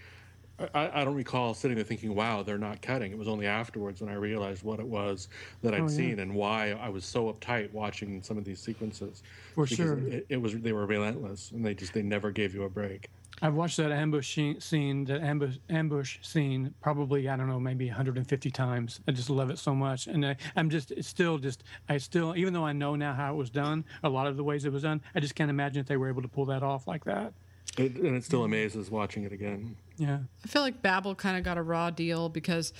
I, 0.72 1.00
I 1.00 1.04
don't 1.04 1.16
recall 1.16 1.52
sitting 1.52 1.74
there 1.76 1.84
thinking, 1.84 2.14
"Wow, 2.14 2.44
they're 2.44 2.58
not 2.58 2.80
cutting." 2.80 3.10
It 3.10 3.18
was 3.18 3.26
only 3.26 3.46
afterwards 3.48 4.00
when 4.00 4.08
I 4.08 4.14
realized 4.14 4.62
what 4.62 4.78
it 4.78 4.86
was 4.86 5.26
that 5.62 5.74
I'd 5.74 5.80
Oh, 5.80 5.88
yeah. 5.88 5.88
seen 5.88 6.20
and 6.20 6.32
why 6.32 6.70
I 6.70 6.90
was 6.90 7.04
so 7.04 7.32
uptight 7.32 7.72
watching 7.72 8.22
some 8.22 8.38
of 8.38 8.44
these 8.44 8.60
sequences. 8.60 9.24
For 9.56 9.64
because 9.64 9.76
sure. 9.76 9.98
it, 10.06 10.26
it 10.28 10.36
was 10.36 10.56
they 10.56 10.72
were 10.72 10.86
relentless 10.86 11.50
and 11.50 11.66
they 11.66 11.74
just 11.74 11.92
they 11.92 12.02
never 12.02 12.30
gave 12.30 12.54
you 12.54 12.62
a 12.62 12.68
break. 12.68 13.10
I've 13.42 13.54
watched 13.54 13.76
that 13.78 13.90
ambush 13.90 14.38
scene, 14.58 15.04
that 15.06 15.20
ambush 15.20 15.56
ambush 15.68 16.18
scene, 16.22 16.74
probably 16.80 17.28
I 17.28 17.36
don't 17.36 17.48
know, 17.48 17.58
maybe 17.60 17.86
150 17.86 18.50
times. 18.50 19.00
I 19.08 19.12
just 19.12 19.28
love 19.28 19.50
it 19.50 19.58
so 19.58 19.74
much, 19.74 20.06
and 20.06 20.24
I, 20.24 20.36
I'm 20.56 20.70
just 20.70 20.90
it's 20.92 21.08
still 21.08 21.38
just 21.38 21.64
I 21.88 21.98
still 21.98 22.36
even 22.36 22.52
though 22.52 22.64
I 22.64 22.72
know 22.72 22.96
now 22.96 23.12
how 23.12 23.32
it 23.34 23.36
was 23.36 23.50
done, 23.50 23.84
a 24.02 24.08
lot 24.08 24.26
of 24.26 24.36
the 24.36 24.44
ways 24.44 24.64
it 24.64 24.72
was 24.72 24.82
done, 24.82 25.02
I 25.14 25.20
just 25.20 25.34
can't 25.34 25.50
imagine 25.50 25.80
if 25.80 25.86
they 25.86 25.96
were 25.96 26.08
able 26.08 26.22
to 26.22 26.28
pull 26.28 26.46
that 26.46 26.62
off 26.62 26.86
like 26.86 27.04
that. 27.04 27.32
It, 27.76 27.96
and 27.96 28.14
it 28.16 28.24
still 28.24 28.44
amazes 28.44 28.90
watching 28.90 29.24
it 29.24 29.32
again. 29.32 29.76
Yeah, 29.96 30.18
I 30.44 30.48
feel 30.48 30.62
like 30.62 30.80
Babel 30.80 31.14
kind 31.14 31.36
of 31.36 31.42
got 31.42 31.58
a 31.58 31.62
raw 31.62 31.90
deal 31.90 32.28
because 32.28 32.72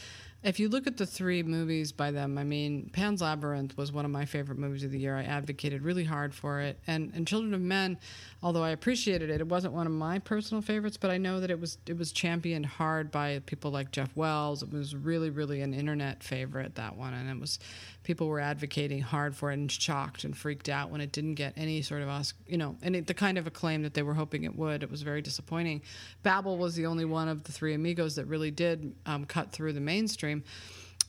if 0.44 0.60
you 0.60 0.68
look 0.68 0.86
at 0.86 0.98
the 0.98 1.06
three 1.06 1.42
movies 1.42 1.90
by 1.90 2.10
them, 2.10 2.36
I 2.36 2.44
mean, 2.44 2.90
Pan's 2.92 3.22
Labyrinth 3.22 3.76
was 3.78 3.92
one 3.92 4.04
of 4.04 4.10
my 4.10 4.26
favorite 4.26 4.58
movies 4.58 4.84
of 4.84 4.90
the 4.90 4.98
year. 4.98 5.16
I 5.16 5.22
advocated 5.22 5.82
really 5.82 6.04
hard 6.04 6.34
for 6.34 6.60
it. 6.60 6.78
And, 6.86 7.12
and 7.14 7.26
Children 7.26 7.54
of 7.54 7.62
Men, 7.62 7.98
although 8.42 8.62
I 8.62 8.70
appreciated 8.70 9.30
it, 9.30 9.40
it 9.40 9.48
wasn't 9.48 9.72
one 9.72 9.86
of 9.86 9.92
my 9.94 10.18
personal 10.18 10.60
favorites, 10.60 10.98
but 10.98 11.10
I 11.10 11.16
know 11.16 11.40
that 11.40 11.50
it 11.50 11.58
was 11.58 11.78
it 11.86 11.96
was 11.96 12.12
championed 12.12 12.66
hard 12.66 13.10
by 13.10 13.40
people 13.46 13.70
like 13.70 13.90
Jeff 13.90 14.14
Wells. 14.14 14.62
It 14.62 14.70
was 14.70 14.94
really, 14.94 15.30
really 15.30 15.62
an 15.62 15.72
internet 15.72 16.22
favorite, 16.22 16.74
that 16.74 16.94
one. 16.94 17.14
And 17.14 17.30
it 17.30 17.40
was 17.40 17.58
people 18.04 18.28
were 18.28 18.38
advocating 18.38 19.00
hard 19.00 19.34
for 19.34 19.50
it 19.50 19.54
and 19.54 19.72
shocked 19.72 20.24
and 20.24 20.36
freaked 20.36 20.68
out 20.68 20.90
when 20.90 21.00
it 21.00 21.10
didn't 21.10 21.34
get 21.34 21.54
any 21.56 21.82
sort 21.82 22.02
of 22.02 22.08
Oscar, 22.08 22.38
you 22.46 22.56
know, 22.56 22.76
any 22.82 23.00
the 23.00 23.14
kind 23.14 23.38
of 23.38 23.46
acclaim 23.46 23.82
that 23.82 23.94
they 23.94 24.02
were 24.02 24.14
hoping 24.14 24.44
it 24.44 24.54
would. 24.54 24.82
It 24.82 24.90
was 24.90 25.02
very 25.02 25.22
disappointing. 25.22 25.82
Babel 26.22 26.56
was 26.56 26.74
the 26.74 26.86
only 26.86 27.04
one 27.04 27.28
of 27.28 27.42
the 27.44 27.52
three 27.52 27.74
amigos 27.74 28.14
that 28.16 28.26
really 28.26 28.50
did 28.50 28.94
um, 29.06 29.24
cut 29.24 29.50
through 29.50 29.72
the 29.72 29.80
mainstream. 29.80 30.44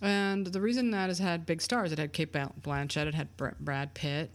And 0.01 0.47
the 0.47 0.61
reason 0.61 0.91
that 0.91 1.09
is 1.09 1.19
had 1.19 1.45
big 1.45 1.61
stars. 1.61 1.91
It 1.91 1.99
had 1.99 2.11
Cate 2.13 2.33
Blanchett. 2.33 3.07
It 3.07 3.13
had 3.13 3.35
Br- 3.37 3.49
Brad 3.59 3.93
Pitt, 3.93 4.31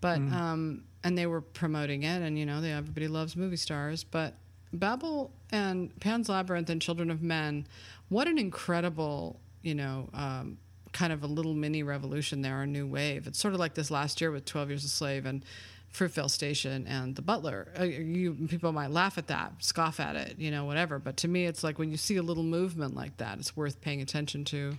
but 0.00 0.18
um, 0.18 0.84
and 1.04 1.18
they 1.18 1.26
were 1.26 1.40
promoting 1.40 2.04
it. 2.04 2.22
And 2.22 2.38
you 2.38 2.46
know, 2.46 2.60
they, 2.60 2.72
everybody 2.72 3.08
loves 3.08 3.36
movie 3.36 3.56
stars. 3.56 4.04
But 4.04 4.34
Babel 4.72 5.32
and 5.50 5.98
Pan's 6.00 6.28
Labyrinth 6.28 6.70
and 6.70 6.80
Children 6.80 7.10
of 7.10 7.22
Men, 7.22 7.66
what 8.08 8.26
an 8.26 8.38
incredible, 8.38 9.40
you 9.62 9.74
know, 9.74 10.08
um, 10.14 10.58
kind 10.92 11.12
of 11.12 11.22
a 11.22 11.26
little 11.26 11.54
mini 11.54 11.82
revolution 11.82 12.42
there, 12.42 12.62
a 12.62 12.66
new 12.66 12.86
wave. 12.86 13.26
It's 13.26 13.38
sort 13.38 13.54
of 13.54 13.60
like 13.60 13.74
this 13.74 13.90
last 13.90 14.20
year 14.20 14.30
with 14.30 14.44
Twelve 14.44 14.68
Years 14.68 14.84
a 14.84 14.88
Slave 14.88 15.26
and 15.26 15.44
Fruitvale 15.92 16.30
Station 16.30 16.86
and 16.86 17.14
The 17.16 17.22
Butler. 17.22 17.68
Uh, 17.78 17.84
You 17.84 18.34
people 18.48 18.72
might 18.72 18.90
laugh 18.90 19.18
at 19.18 19.26
that, 19.26 19.52
scoff 19.58 20.00
at 20.00 20.16
it, 20.16 20.36
you 20.38 20.50
know, 20.50 20.64
whatever. 20.64 20.98
But 20.98 21.16
to 21.18 21.28
me, 21.28 21.46
it's 21.46 21.62
like 21.62 21.78
when 21.78 21.90
you 21.90 21.96
see 21.96 22.16
a 22.16 22.22
little 22.22 22.42
movement 22.44 22.94
like 22.94 23.16
that, 23.18 23.38
it's 23.38 23.56
worth 23.56 23.80
paying 23.80 24.00
attention 24.00 24.44
to. 24.46 24.78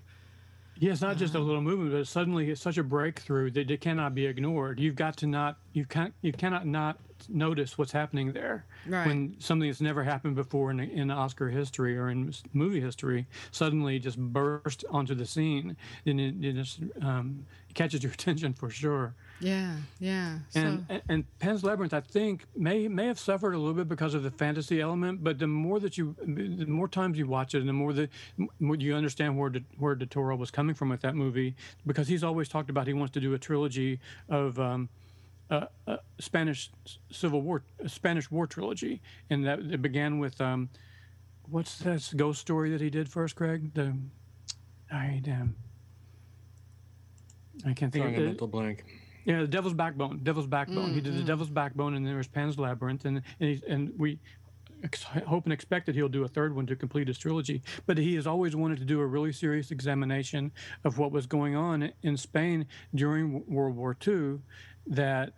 yeah. 0.79 0.91
It's 0.91 1.01
not 1.01 1.17
just 1.17 1.35
a 1.35 1.39
little 1.39 1.61
movement, 1.61 1.91
but 1.91 2.07
suddenly 2.07 2.49
it's 2.49 2.61
such 2.61 2.77
a 2.79 2.83
breakthrough 2.83 3.51
that 3.51 3.69
it 3.69 3.79
cannot 3.81 4.15
be 4.15 4.25
ignored. 4.25 4.79
You've 4.79 4.95
got 4.95 5.17
to 5.17 5.27
not 5.27 5.57
you 5.73 5.85
can't 5.85 6.13
you 6.21 6.31
cannot 6.33 6.65
not 6.65 6.97
notice 7.29 7.77
what's 7.77 7.91
happening 7.91 8.33
there 8.33 8.65
Right. 8.87 9.07
when 9.07 9.35
something 9.39 9.69
that's 9.69 9.81
never 9.81 10.03
happened 10.03 10.35
before 10.35 10.71
in, 10.71 10.79
in 10.79 11.09
Oscar 11.11 11.49
history 11.49 11.97
or 11.97 12.09
in 12.09 12.33
movie 12.53 12.81
history 12.81 13.27
suddenly 13.51 13.99
just 13.99 14.17
burst 14.17 14.83
onto 14.89 15.15
the 15.15 15.25
scene, 15.25 15.75
Then 16.05 16.19
it, 16.19 16.35
it 16.43 16.53
just 16.53 16.79
um, 17.01 17.45
catches 17.73 18.03
your 18.03 18.11
attention 18.19 18.53
for 18.53 18.69
sure. 18.69 19.13
Yeah, 19.39 19.75
yeah. 19.99 20.37
And, 20.55 20.79
so, 20.79 20.85
and 20.93 21.01
and 21.09 21.39
Pan's 21.39 21.63
Labyrinth, 21.63 21.93
I 21.93 21.99
think, 22.01 22.45
may 22.55 22.87
may 22.87 23.07
have 23.07 23.19
suffered 23.19 23.53
a 23.53 23.57
little 23.57 23.73
bit 23.73 23.89
because 23.89 24.13
of 24.13 24.23
the 24.23 24.31
fantasy 24.31 24.79
element. 24.79 25.21
But 25.23 25.39
the 25.39 25.47
more 25.47 25.79
that 25.81 25.97
you, 25.97 26.15
the 26.23 26.65
more 26.65 26.87
times 26.87 27.17
you 27.17 27.27
watch 27.27 27.53
it, 27.53 27.59
and 27.59 27.67
the 27.67 27.73
more 27.73 27.91
that 27.93 28.09
more 28.59 28.75
you 28.75 28.95
understand 28.95 29.37
where 29.37 29.49
De, 29.49 29.61
where 29.77 29.95
De 29.95 30.05
Toro 30.05 30.35
was 30.37 30.49
coming 30.49 30.75
from 30.75 30.89
with 30.89 31.01
that 31.01 31.15
movie, 31.15 31.55
because 31.85 32.07
he's 32.07 32.23
always 32.23 32.47
talked 32.47 32.69
about 32.69 32.87
he 32.87 32.93
wants 32.93 33.13
to 33.13 33.19
do 33.19 33.33
a 33.33 33.39
trilogy 33.39 33.99
of. 34.29 34.59
Um, 34.59 34.87
uh, 35.53 35.67
uh, 35.87 35.97
Spanish 36.19 36.71
Civil 37.11 37.41
War, 37.41 37.63
a 37.79 37.87
Spanish 37.87 38.31
War 38.31 38.47
trilogy, 38.47 39.01
and 39.29 39.45
that 39.45 39.59
it 39.59 39.81
began 39.81 40.17
with 40.17 40.39
um, 40.41 40.69
what's 41.49 41.77
that 41.79 42.11
ghost 42.15 42.41
story 42.41 42.71
that 42.71 42.81
he 42.81 42.89
did 42.89 43.07
first, 43.07 43.35
Craig? 43.35 43.73
The 43.73 43.95
I 44.91 45.21
um, 45.27 45.55
I 47.65 47.73
can't 47.73 47.93
think 47.93 48.03
Drawing 48.03 48.15
of 48.15 48.21
a 48.21 48.23
it. 48.23 48.27
mental 48.27 48.47
blank. 48.47 48.83
Yeah, 49.25 49.41
the 49.41 49.47
Devil's 49.47 49.73
Backbone. 49.75 50.19
Devil's 50.23 50.47
Backbone. 50.47 50.93
He 50.93 50.99
did 50.99 51.15
the 51.15 51.23
Devil's 51.23 51.49
Backbone, 51.49 51.93
and 51.95 52.05
then 52.05 52.11
there 52.11 52.17
was 52.17 52.27
Pan's 52.27 52.57
Labyrinth, 52.57 53.05
and 53.05 53.17
and, 53.39 53.49
he's, 53.49 53.63
and 53.63 53.93
we 53.97 54.19
ex- 54.83 55.03
hope 55.03 55.45
and 55.45 55.53
expect 55.53 55.85
that 55.85 55.95
he'll 55.95 56.09
do 56.09 56.23
a 56.23 56.27
third 56.27 56.55
one 56.55 56.65
to 56.65 56.75
complete 56.75 57.07
his 57.07 57.17
trilogy. 57.17 57.61
But 57.85 57.97
he 57.99 58.15
has 58.15 58.25
always 58.25 58.55
wanted 58.55 58.79
to 58.79 58.85
do 58.85 58.99
a 58.99 59.05
really 59.05 59.31
serious 59.31 59.71
examination 59.71 60.51
of 60.83 60.97
what 60.97 61.11
was 61.11 61.27
going 61.27 61.55
on 61.55 61.93
in 62.01 62.17
Spain 62.17 62.65
during 62.95 63.45
World 63.47 63.75
War 63.75 63.95
II. 64.05 64.39
That 64.85 65.33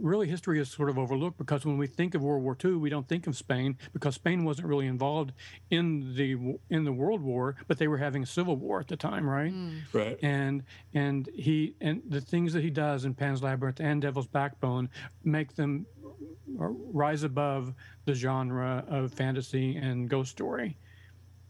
really 0.00 0.28
history 0.28 0.60
is 0.60 0.68
sort 0.68 0.88
of 0.88 0.98
overlooked 0.98 1.38
because 1.38 1.64
when 1.64 1.78
we 1.78 1.86
think 1.86 2.14
of 2.14 2.22
World 2.22 2.42
War 2.42 2.56
II, 2.62 2.74
we 2.74 2.90
don't 2.90 3.08
think 3.08 3.26
of 3.26 3.36
Spain 3.36 3.76
because 3.92 4.14
Spain 4.14 4.44
wasn't 4.44 4.68
really 4.68 4.86
involved 4.86 5.32
in 5.70 6.14
the 6.14 6.58
in 6.70 6.84
the 6.84 6.92
World 6.92 7.20
War, 7.20 7.56
but 7.68 7.78
they 7.78 7.88
were 7.88 7.98
having 7.98 8.22
a 8.22 8.26
civil 8.26 8.56
war 8.56 8.80
at 8.80 8.88
the 8.88 8.96
time, 8.96 9.28
right? 9.28 9.52
Right. 9.92 10.18
and 10.22 10.62
and 10.94 11.28
he 11.34 11.74
and 11.80 12.02
the 12.08 12.20
things 12.20 12.52
that 12.52 12.62
he 12.62 12.70
does 12.70 13.04
in 13.04 13.14
Pan's 13.14 13.42
Labyrinth 13.42 13.80
and 13.80 14.00
Devil's 14.02 14.26
Backbone 14.26 14.88
make 15.24 15.54
them 15.56 15.86
rise 16.48 17.22
above 17.22 17.74
the 18.04 18.14
genre 18.14 18.84
of 18.88 19.12
fantasy 19.12 19.76
and 19.76 20.08
ghost 20.08 20.30
story 20.30 20.76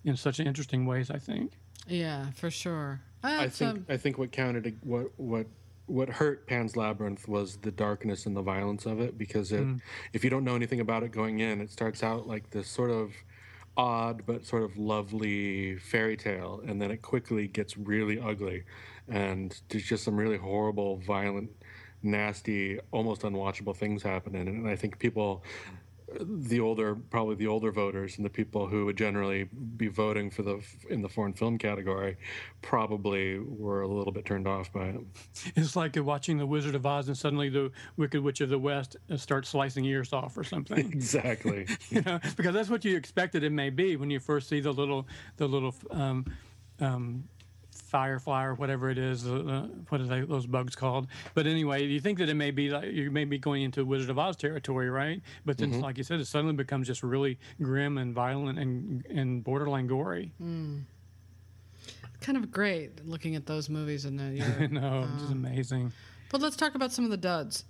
in 0.05 0.17
such 0.17 0.41
interesting 0.41 0.87
ways. 0.87 1.11
I 1.11 1.19
think. 1.19 1.53
Yeah, 1.89 2.31
for 2.33 2.51
sure. 2.51 3.01
I 3.23 3.45
That's, 3.45 3.59
think 3.59 3.71
um, 3.71 3.87
I 3.89 3.97
think 3.97 4.19
what 4.19 4.33
counted 4.33 4.79
what 4.83 5.11
what 5.17 5.47
what 5.87 6.09
hurt 6.09 6.47
Pan's 6.47 6.77
Labyrinth 6.77 7.29
was 7.29 7.57
the 7.59 7.71
darkness 7.71 8.27
and 8.27 8.37
the 8.37 8.43
violence 8.43 8.87
of 8.87 9.01
it 9.01 9.17
because 9.17 9.53
it 9.53 9.65
mm. 9.65 9.81
if 10.13 10.25
you 10.25 10.31
don't 10.31 10.45
know 10.45 10.57
anything 10.57 10.81
about 10.81 11.03
it 11.03 11.13
going 11.13 11.41
in, 11.41 11.61
it 11.61 11.71
starts 11.71 12.03
out 12.03 12.27
like 12.27 12.51
this 12.51 12.69
sort 12.69 12.91
of 12.91 13.13
odd 13.77 14.23
but 14.27 14.45
sort 14.45 14.63
of 14.63 14.77
lovely 14.79 15.77
fairy 15.77 16.17
tale 16.17 16.63
and 16.67 16.81
then 16.81 16.91
it 16.91 17.03
quickly 17.03 17.47
gets 17.47 17.77
really 17.77 18.19
ugly 18.19 18.65
and 19.09 19.61
there's 19.69 19.85
just 19.85 20.03
some 20.03 20.17
really 20.17 20.39
horrible 20.39 20.97
violent 20.99 21.51
nasty 22.03 22.79
almost 22.91 23.23
unwatchable 23.23 23.77
things 23.77 24.03
happening 24.03 24.49
and 24.49 24.67
I 24.67 24.77
think 24.77 24.99
people 24.99 25.45
the 26.21 26.61
older 26.61 26.95
probably 26.95 27.35
the 27.35 27.47
older 27.49 27.73
voters 27.73 28.17
and 28.17 28.25
the 28.25 28.31
people 28.31 28.67
who 28.67 28.85
would 28.85 28.97
generally 28.97 29.45
be 29.77 29.89
voting 29.89 30.31
for 30.31 30.43
the 30.43 30.61
in 30.89 31.03
the 31.03 31.09
foreign 31.09 31.33
film 31.33 31.59
category 31.59 32.17
probably 32.63 33.41
were 33.41 33.83
a 33.83 33.89
little 33.89 34.13
bit 34.13 34.25
turned 34.25 34.47
off 34.47 34.73
by 34.73 34.87
it 34.87 35.01
It's 35.57 35.75
like 35.75 35.97
watching 35.97 36.39
The 36.39 36.47
Wizard 36.47 36.77
of 36.77 36.87
Oz 36.87 37.09
and 37.09 37.17
suddenly 37.17 37.49
the 37.49 37.73
Wicked 37.97 38.23
Witch 38.23 38.41
of 38.41 38.51
the 38.51 38.59
West 38.59 38.97
uh, 39.11 39.17
starts 39.17 39.49
slicing 39.49 39.85
ears 39.85 40.13
off 40.13 40.37
or 40.37 40.45
something. 40.45 40.79
exactly 40.93 41.67
you 41.91 42.03
know, 42.03 42.21
because 42.37 42.55
that's 42.55 42.71
what 42.71 42.85
you 42.85 42.97
expected 42.97 43.43
it 43.43 43.51
may 43.51 43.71
be 43.71 43.97
when 43.97 44.11
you 44.11 44.21
first 44.21 44.49
see 44.49 44.61
the 44.61 44.73
little, 44.73 45.09
the 45.39 45.47
little 45.49 45.75
um, 45.91 46.25
um, 46.81 47.25
firefly 47.87 48.45
or 48.45 48.55
whatever 48.55 48.91
it 48.91 48.99
is. 48.99 49.27
Uh, 49.27 49.35
uh, 49.35 49.61
what 49.89 50.01
are 50.01 50.07
they, 50.07 50.21
those 50.23 50.47
bugs 50.47 50.75
called? 50.77 51.07
But 51.35 51.47
anyway, 51.47 51.85
you 51.85 52.01
think 52.01 52.19
that 52.19 52.29
it 52.29 52.35
may 52.35 52.51
be 52.51 52.71
like 52.71 52.93
you 52.93 53.11
may 53.11 53.25
be 53.25 53.39
going 53.39 53.63
into 53.63 53.85
Wizard 53.85 54.11
of 54.11 54.19
Oz 54.19 54.37
territory, 54.37 54.91
right? 54.91 55.23
But 55.45 55.59
then, 55.59 55.73
mm-hmm. 55.73 55.81
like 55.81 55.99
you 55.99 56.05
said, 56.05 56.21
it 56.21 56.27
suddenly 56.27 56.55
becomes 56.55 56.87
just 56.87 57.03
really 57.03 57.39
grim 57.63 57.99
and 57.99 58.15
violent 58.15 58.59
and 58.59 59.07
and 59.07 59.43
borderline 59.43 59.87
gory. 59.87 60.33
Hmm. 60.39 60.81
kind 62.21 62.37
of 62.39 62.51
great 62.51 63.05
looking 63.07 63.37
at 63.37 63.47
those 63.47 63.69
movies 63.69 64.05
in 64.05 64.17
the 64.17 64.25
I 64.25 64.29
year. 64.31 64.69
know, 64.69 65.07
it's 65.13 65.23
just 65.23 65.33
um, 65.33 65.45
amazing. 65.45 65.93
But 66.31 66.41
let's 66.41 66.57
talk 66.57 66.75
about 66.75 66.93
some 66.93 67.05
of 67.05 67.11
the 67.11 67.17
duds. 67.17 67.65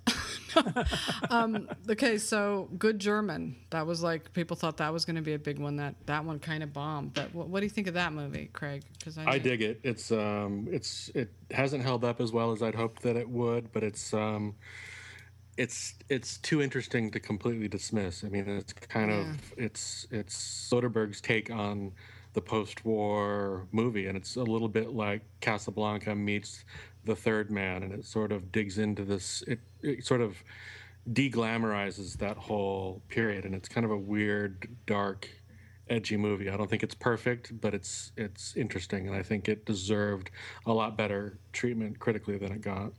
um, 1.30 1.68
okay, 1.88 2.18
so 2.18 2.68
Good 2.78 2.98
German. 2.98 3.56
That 3.70 3.86
was 3.86 4.02
like 4.02 4.32
people 4.32 4.56
thought 4.56 4.78
that 4.78 4.92
was 4.92 5.04
going 5.04 5.16
to 5.16 5.22
be 5.22 5.34
a 5.34 5.38
big 5.38 5.58
one. 5.58 5.76
That 5.76 5.94
that 6.06 6.24
one 6.24 6.38
kind 6.38 6.62
of 6.62 6.72
bombed. 6.72 7.14
But 7.14 7.34
what, 7.34 7.48
what 7.48 7.60
do 7.60 7.66
you 7.66 7.70
think 7.70 7.86
of 7.86 7.94
that 7.94 8.12
movie, 8.12 8.50
Craig? 8.52 8.82
Because 8.98 9.18
I 9.18 9.38
dig 9.38 9.62
it 9.62 9.80
it's 9.86 10.10
um 10.10 10.66
it's 10.70 11.10
it 11.14 11.30
hasn't 11.50 11.82
held 11.82 12.04
up 12.04 12.20
as 12.20 12.32
well 12.32 12.52
as 12.52 12.62
I'd 12.62 12.74
hoped 12.74 13.02
that 13.02 13.16
it 13.16 13.28
would 13.28 13.72
but 13.72 13.82
it's 13.82 14.12
um 14.12 14.54
it's 15.56 15.94
it's 16.08 16.38
too 16.38 16.60
interesting 16.60 17.10
to 17.12 17.20
completely 17.20 17.68
dismiss 17.68 18.24
I 18.24 18.28
mean 18.28 18.48
it's 18.48 18.72
kind 18.72 19.10
of 19.10 19.26
it's 19.56 20.06
it's 20.10 20.68
Soderbergh's 20.70 21.20
take 21.20 21.50
on 21.50 21.92
the 22.34 22.42
post-war 22.42 23.66
movie 23.72 24.08
and 24.08 24.16
it's 24.16 24.36
a 24.36 24.42
little 24.42 24.68
bit 24.68 24.92
like 24.92 25.22
Casablanca 25.40 26.14
meets 26.14 26.64
the 27.06 27.16
third 27.16 27.50
man 27.50 27.82
and 27.82 27.92
it 27.92 28.04
sort 28.04 28.32
of 28.32 28.52
digs 28.52 28.76
into 28.78 29.04
this 29.04 29.42
it, 29.46 29.60
it 29.82 30.04
sort 30.04 30.20
of 30.20 30.36
deglamorizes 31.10 32.18
that 32.18 32.36
whole 32.36 33.00
period 33.08 33.44
and 33.44 33.54
it's 33.54 33.68
kind 33.68 33.84
of 33.84 33.90
a 33.90 33.96
weird 33.96 34.68
dark 34.86 35.28
edgy 35.88 36.16
movie 36.16 36.50
i 36.50 36.56
don't 36.56 36.68
think 36.68 36.82
it's 36.82 36.96
perfect 36.96 37.58
but 37.60 37.72
it's 37.72 38.10
it's 38.16 38.56
interesting 38.56 39.06
and 39.06 39.16
i 39.16 39.22
think 39.22 39.48
it 39.48 39.64
deserved 39.64 40.30
a 40.66 40.72
lot 40.72 40.96
better 40.96 41.38
treatment 41.52 41.98
critically 42.00 42.36
than 42.36 42.50
it 42.52 42.60
got 42.60 42.90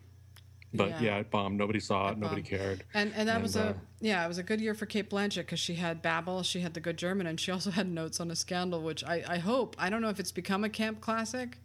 but 0.73 0.89
Yeah. 0.89 1.01
yeah, 1.01 1.17
it 1.19 1.31
bombed 1.31 1.57
nobody 1.57 1.79
saw 1.79 2.11
it, 2.11 2.17
nobody 2.17 2.41
bombed. 2.41 2.49
cared 2.49 2.83
And 2.93 3.13
and 3.15 3.27
that 3.29 3.41
was 3.41 3.55
And, 3.55 3.65
a 3.65 3.69
uh, 3.69 3.73
yeah, 4.01 4.23
it 4.25 4.27
was 4.27 4.37
a 4.37 4.43
good 4.43 4.59
year 4.61 4.73
for 4.73 4.85
Cate 4.85 5.09
Blanchett 5.09 5.37
because 5.45 5.61
she 5.61 5.75
had 5.75 6.01
Babel, 6.01 6.43
she 6.43 6.59
had 6.59 6.73
The 6.73 6.81
Good 6.81 6.97
German, 6.97 7.25
and 7.25 7.39
she 7.39 7.51
also 7.51 7.71
had 7.71 7.87
Notes 7.87 8.19
on 8.19 8.29
a 8.29 8.35
Scandal, 8.35 8.81
which 8.81 9.01
I, 9.05 9.23
I 9.27 9.37
hope 9.37 9.75
I 9.79 9.89
don't 9.89 10.01
know 10.01 10.09
if 10.09 10.19
it's 10.19 10.33
become 10.33 10.65
a 10.65 10.69
camp 10.69 10.99
classic, 10.99 11.57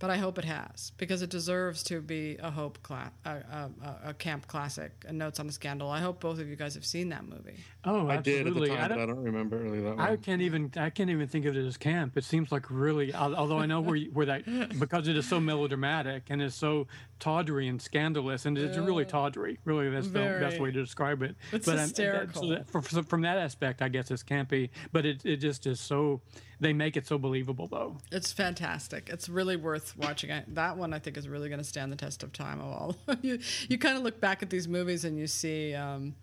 but 0.00 0.10
I 0.10 0.16
hope 0.16 0.38
it 0.38 0.44
has 0.44 0.92
because 0.96 1.22
it 1.22 1.30
deserves 1.30 1.82
to 1.84 2.00
be 2.00 2.36
a 2.40 2.50
hope 2.50 2.78
cla- 2.82 3.10
a, 3.24 3.30
a, 3.30 3.70
a, 3.82 3.96
a 4.10 4.14
camp 4.14 4.46
classic. 4.46 4.92
And 5.08 5.18
Notes 5.18 5.40
on 5.40 5.48
a 5.48 5.52
Scandal. 5.52 5.90
I 5.90 6.00
hope 6.00 6.20
both 6.20 6.38
of 6.38 6.46
you 6.48 6.54
guys 6.56 6.74
have 6.74 6.84
seen 6.84 7.08
that 7.08 7.24
movie. 7.26 7.56
Oh, 7.84 8.08
i 8.08 8.16
did 8.18 8.46
at 8.46 8.54
the 8.54 8.60
absolutely. 8.60 8.68
time 8.68 8.78
I 8.78 8.82
but 8.82 8.88
don't- 8.88 9.00
i 9.02 9.06
don't 9.06 9.24
remember 9.24 9.56
really 9.58 9.80
that 9.80 9.98
I 9.98 10.10
one 10.10 10.18
can't 10.18 10.42
even 10.42 10.70
I 10.76 10.90
can't 10.90 11.10
even 11.10 11.26
think 11.28 11.46
of 11.46 11.56
it 11.56 11.66
as 11.66 11.76
camp. 11.76 12.16
It 12.16 12.24
seems 12.24 12.52
like 12.52 12.70
really, 12.70 13.14
although 13.14 13.58
I 13.58 13.66
know 13.66 13.80
where 13.80 13.96
you, 13.96 14.10
where 14.12 14.26
that 14.26 14.44
because 14.78 15.08
it 15.08 15.16
is 15.16 15.26
so 15.28 15.40
melodramatic 15.40 16.24
and 16.30 16.40
is 16.42 16.54
so 16.54 16.86
tawdry 17.18 17.66
and 17.68 17.80
scandalous, 17.82 18.46
and 18.46 18.56
it's 18.56 18.76
really 18.78 19.04
tawdry. 19.04 19.58
Really, 19.64 19.90
that's 19.90 20.08
the 20.08 20.20
best 20.40 20.60
way 20.60 20.70
to 20.70 20.80
describe 20.80 21.22
it. 21.22 21.34
It's 21.52 21.66
I'm- 21.66 21.74
um, 21.78 21.82
that- 21.84 21.88
hysterical. 21.88 22.42
so 22.42 22.48
that- 22.50 22.70
for- 22.70 22.82
for- 22.82 23.02
from 23.02 23.22
that 23.22 23.38
aspect, 23.38 23.82
I 23.82 23.88
guess 23.88 24.10
it's 24.10 24.22
campy, 24.22 24.70
but 24.92 25.04
it 25.06 25.24
it 25.24 25.36
just 25.38 25.66
is 25.66 25.80
so. 25.80 26.20
They 26.60 26.72
make 26.72 26.96
it 26.96 27.06
so 27.06 27.18
believable, 27.18 27.68
though. 27.68 27.98
It's 28.10 28.32
fantastic. 28.32 29.08
It's 29.12 29.28
really 29.28 29.56
worth 29.56 29.96
watching. 29.96 30.32
I, 30.32 30.44
that 30.48 30.76
one 30.76 30.92
I 30.92 30.98
think 30.98 31.16
is 31.16 31.28
really 31.28 31.48
going 31.48 31.60
to 31.60 31.64
stand 31.64 31.92
the 31.92 31.96
test 31.96 32.22
of 32.24 32.32
time. 32.32 32.60
Of 32.60 32.66
all 32.66 32.96
you, 33.22 33.38
you 33.68 33.78
kind 33.78 33.96
of 33.96 34.02
look 34.02 34.20
back 34.20 34.42
at 34.42 34.50
these 34.50 34.66
movies 34.66 35.04
and 35.04 35.16
you 35.16 35.28
see, 35.28 35.74
um, 35.74 36.16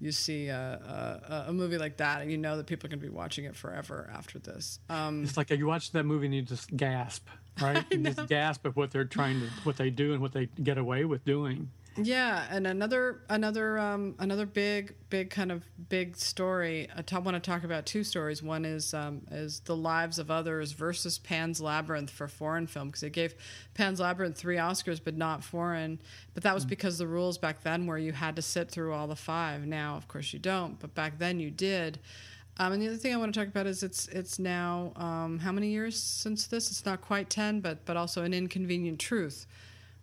you 0.00 0.12
see 0.12 0.48
a, 0.48 1.20
a, 1.46 1.50
a 1.50 1.52
movie 1.52 1.76
like 1.76 1.98
that, 1.98 2.22
and 2.22 2.30
you 2.32 2.38
know 2.38 2.56
that 2.56 2.66
people 2.66 2.86
are 2.86 2.90
going 2.90 3.00
to 3.00 3.06
be 3.06 3.12
watching 3.12 3.44
it 3.44 3.54
forever 3.54 4.10
after 4.14 4.38
this. 4.38 4.78
Um, 4.88 5.24
It's 5.24 5.36
like 5.36 5.50
you 5.50 5.66
watch 5.66 5.92
that 5.92 6.04
movie 6.04 6.24
and 6.26 6.34
you 6.34 6.40
just 6.42 6.74
gasp, 6.74 7.28
right? 7.60 7.84
You 7.90 7.98
just 7.98 8.26
gasp 8.26 8.64
at 8.64 8.76
what 8.76 8.90
they're 8.92 9.04
trying 9.04 9.40
to, 9.40 9.46
what 9.64 9.76
they 9.76 9.90
do, 9.90 10.14
and 10.14 10.22
what 10.22 10.32
they 10.32 10.46
get 10.62 10.78
away 10.78 11.04
with 11.04 11.24
doing. 11.26 11.70
Yeah, 11.96 12.46
and 12.50 12.66
another 12.66 13.20
another 13.28 13.78
um, 13.78 14.14
another 14.20 14.46
big 14.46 14.94
big 15.10 15.28
kind 15.28 15.50
of 15.50 15.64
big 15.88 16.16
story. 16.16 16.88
I 16.94 17.18
want 17.18 17.34
to 17.34 17.40
talk 17.40 17.64
about 17.64 17.84
two 17.84 18.04
stories. 18.04 18.42
One 18.42 18.64
is 18.64 18.94
um, 18.94 19.22
is 19.30 19.60
the 19.60 19.76
lives 19.76 20.18
of 20.18 20.30
others 20.30 20.72
versus 20.72 21.18
Pan's 21.18 21.60
Labyrinth 21.60 22.08
for 22.08 22.28
foreign 22.28 22.68
film 22.68 22.88
because 22.88 23.02
it 23.02 23.10
gave 23.10 23.34
Pan's 23.74 23.98
Labyrinth 24.00 24.38
three 24.38 24.56
Oscars 24.56 25.00
but 25.02 25.16
not 25.16 25.42
foreign. 25.42 26.00
But 26.32 26.44
that 26.44 26.54
was 26.54 26.64
because 26.64 26.96
the 26.96 27.08
rules 27.08 27.38
back 27.38 27.62
then 27.62 27.86
were 27.86 27.98
you 27.98 28.12
had 28.12 28.36
to 28.36 28.42
sit 28.42 28.70
through 28.70 28.94
all 28.94 29.08
the 29.08 29.16
five. 29.16 29.66
Now, 29.66 29.96
of 29.96 30.06
course, 30.06 30.32
you 30.32 30.38
don't. 30.38 30.78
But 30.78 30.94
back 30.94 31.18
then 31.18 31.40
you 31.40 31.50
did. 31.50 31.98
Um, 32.58 32.72
and 32.72 32.82
the 32.82 32.88
other 32.88 32.96
thing 32.96 33.14
I 33.14 33.16
want 33.16 33.34
to 33.34 33.40
talk 33.40 33.48
about 33.48 33.66
is 33.66 33.82
it's 33.82 34.06
it's 34.08 34.38
now 34.38 34.92
um, 34.96 35.40
how 35.40 35.50
many 35.50 35.70
years 35.70 36.00
since 36.00 36.46
this? 36.46 36.70
It's 36.70 36.86
not 36.86 37.00
quite 37.00 37.30
ten, 37.30 37.60
but 37.60 37.84
but 37.84 37.96
also 37.96 38.22
an 38.22 38.32
inconvenient 38.32 39.00
truth 39.00 39.46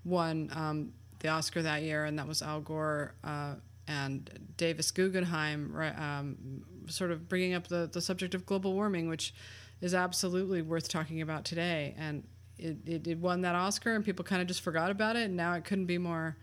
One 0.03 0.49
um, 0.53 0.93
the 1.19 1.29
Oscar 1.29 1.61
that 1.61 1.83
year, 1.83 2.05
and 2.05 2.17
that 2.19 2.27
was 2.27 2.41
Al 2.41 2.61
Gore 2.61 3.15
uh, 3.23 3.55
and 3.87 4.29
Davis 4.57 4.91
Guggenheim, 4.91 5.73
um, 5.97 6.63
sort 6.87 7.11
of 7.11 7.27
bringing 7.29 7.53
up 7.53 7.67
the, 7.67 7.89
the 7.91 8.01
subject 8.01 8.35
of 8.35 8.45
global 8.45 8.73
warming, 8.73 9.07
which 9.07 9.33
is 9.81 9.93
absolutely 9.93 10.61
worth 10.61 10.89
talking 10.89 11.21
about 11.21 11.45
today. 11.45 11.95
And 11.97 12.23
it, 12.57 12.77
it, 12.85 13.07
it 13.07 13.17
won 13.19 13.41
that 13.41 13.55
Oscar, 13.55 13.95
and 13.95 14.03
people 14.03 14.25
kind 14.25 14.41
of 14.41 14.47
just 14.47 14.61
forgot 14.61 14.91
about 14.91 15.15
it, 15.15 15.23
and 15.23 15.37
now 15.37 15.53
it 15.53 15.63
couldn't 15.63 15.85
be 15.85 15.97
more 15.97 16.37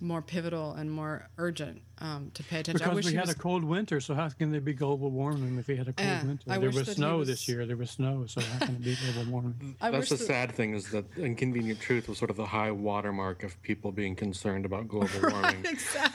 more 0.00 0.22
pivotal 0.22 0.72
and 0.74 0.90
more 0.90 1.28
urgent 1.36 1.82
um, 1.98 2.30
to 2.32 2.42
pay 2.44 2.60
attention. 2.60 2.80
I 2.82 2.86
Because 2.86 2.96
wish 3.04 3.06
we 3.12 3.16
had 3.18 3.26
was- 3.26 3.34
a 3.34 3.38
cold 3.38 3.62
winter, 3.64 4.00
so 4.00 4.14
how 4.14 4.30
can 4.30 4.50
there 4.50 4.60
be 4.62 4.72
global 4.72 5.10
warming 5.10 5.58
if 5.58 5.68
we 5.68 5.76
had 5.76 5.88
a 5.88 5.92
cold 5.92 6.08
Yeah, 6.08 6.24
winter? 6.24 6.44
I 6.48 6.56
there 6.58 6.70
was 6.70 6.88
snow 6.92 7.18
was- 7.18 7.28
this 7.28 7.46
year. 7.46 7.66
There 7.66 7.76
was 7.76 7.90
snow, 7.90 8.24
so 8.26 8.40
how 8.40 8.64
can 8.66 8.76
it 8.76 8.82
be 8.84 8.96
global 9.12 9.30
warming? 9.30 9.76
I 9.80 9.90
That's 9.90 10.08
the 10.08 10.16
that- 10.16 10.24
sad 10.26 10.52
thing 10.52 10.74
is 10.74 10.90
that 10.92 11.04
inconvenient 11.18 11.80
truth 11.80 12.08
was 12.08 12.16
sort 12.16 12.30
of 12.30 12.36
the 12.38 12.46
high 12.46 12.70
watermark 12.70 13.42
of 13.42 13.60
people 13.60 13.92
being 13.92 14.16
concerned 14.16 14.64
about 14.64 14.88
global 14.94 15.08
warming, 15.20 15.66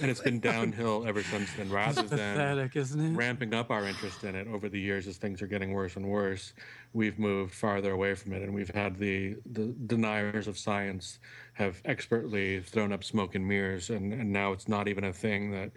and 0.01 0.09
it's 0.09 0.21
been 0.21 0.39
downhill 0.39 1.05
ever 1.07 1.21
since 1.21 1.53
then. 1.53 1.69
Rather 1.69 2.01
than 2.01 2.35
Pathetic, 2.37 2.75
isn't 2.75 2.99
it? 2.99 3.15
ramping 3.15 3.53
up 3.53 3.69
our 3.69 3.85
interest 3.85 4.23
in 4.23 4.33
it 4.35 4.47
over 4.47 4.67
the 4.67 4.79
years 4.79 5.05
as 5.05 5.17
things 5.17 5.43
are 5.43 5.47
getting 5.47 5.73
worse 5.73 5.95
and 5.95 6.07
worse, 6.07 6.53
we've 6.93 7.19
moved 7.19 7.53
farther 7.53 7.91
away 7.91 8.15
from 8.15 8.33
it, 8.33 8.41
and 8.41 8.51
we've 8.51 8.73
had 8.73 8.97
the 8.97 9.35
the 9.51 9.67
deniers 9.85 10.47
of 10.47 10.57
science 10.57 11.19
have 11.55 11.81
expertly 11.85 12.61
thrown 12.61 12.91
up 12.91 13.03
smoke 13.03 13.33
and 13.35 13.47
mirrors, 13.47 13.89
and, 13.89 14.13
and 14.13 14.31
now 14.31 14.51
it's 14.51 14.67
not 14.67 14.87
even 14.87 15.03
a 15.03 15.13
thing 15.13 15.51
that 15.51 15.71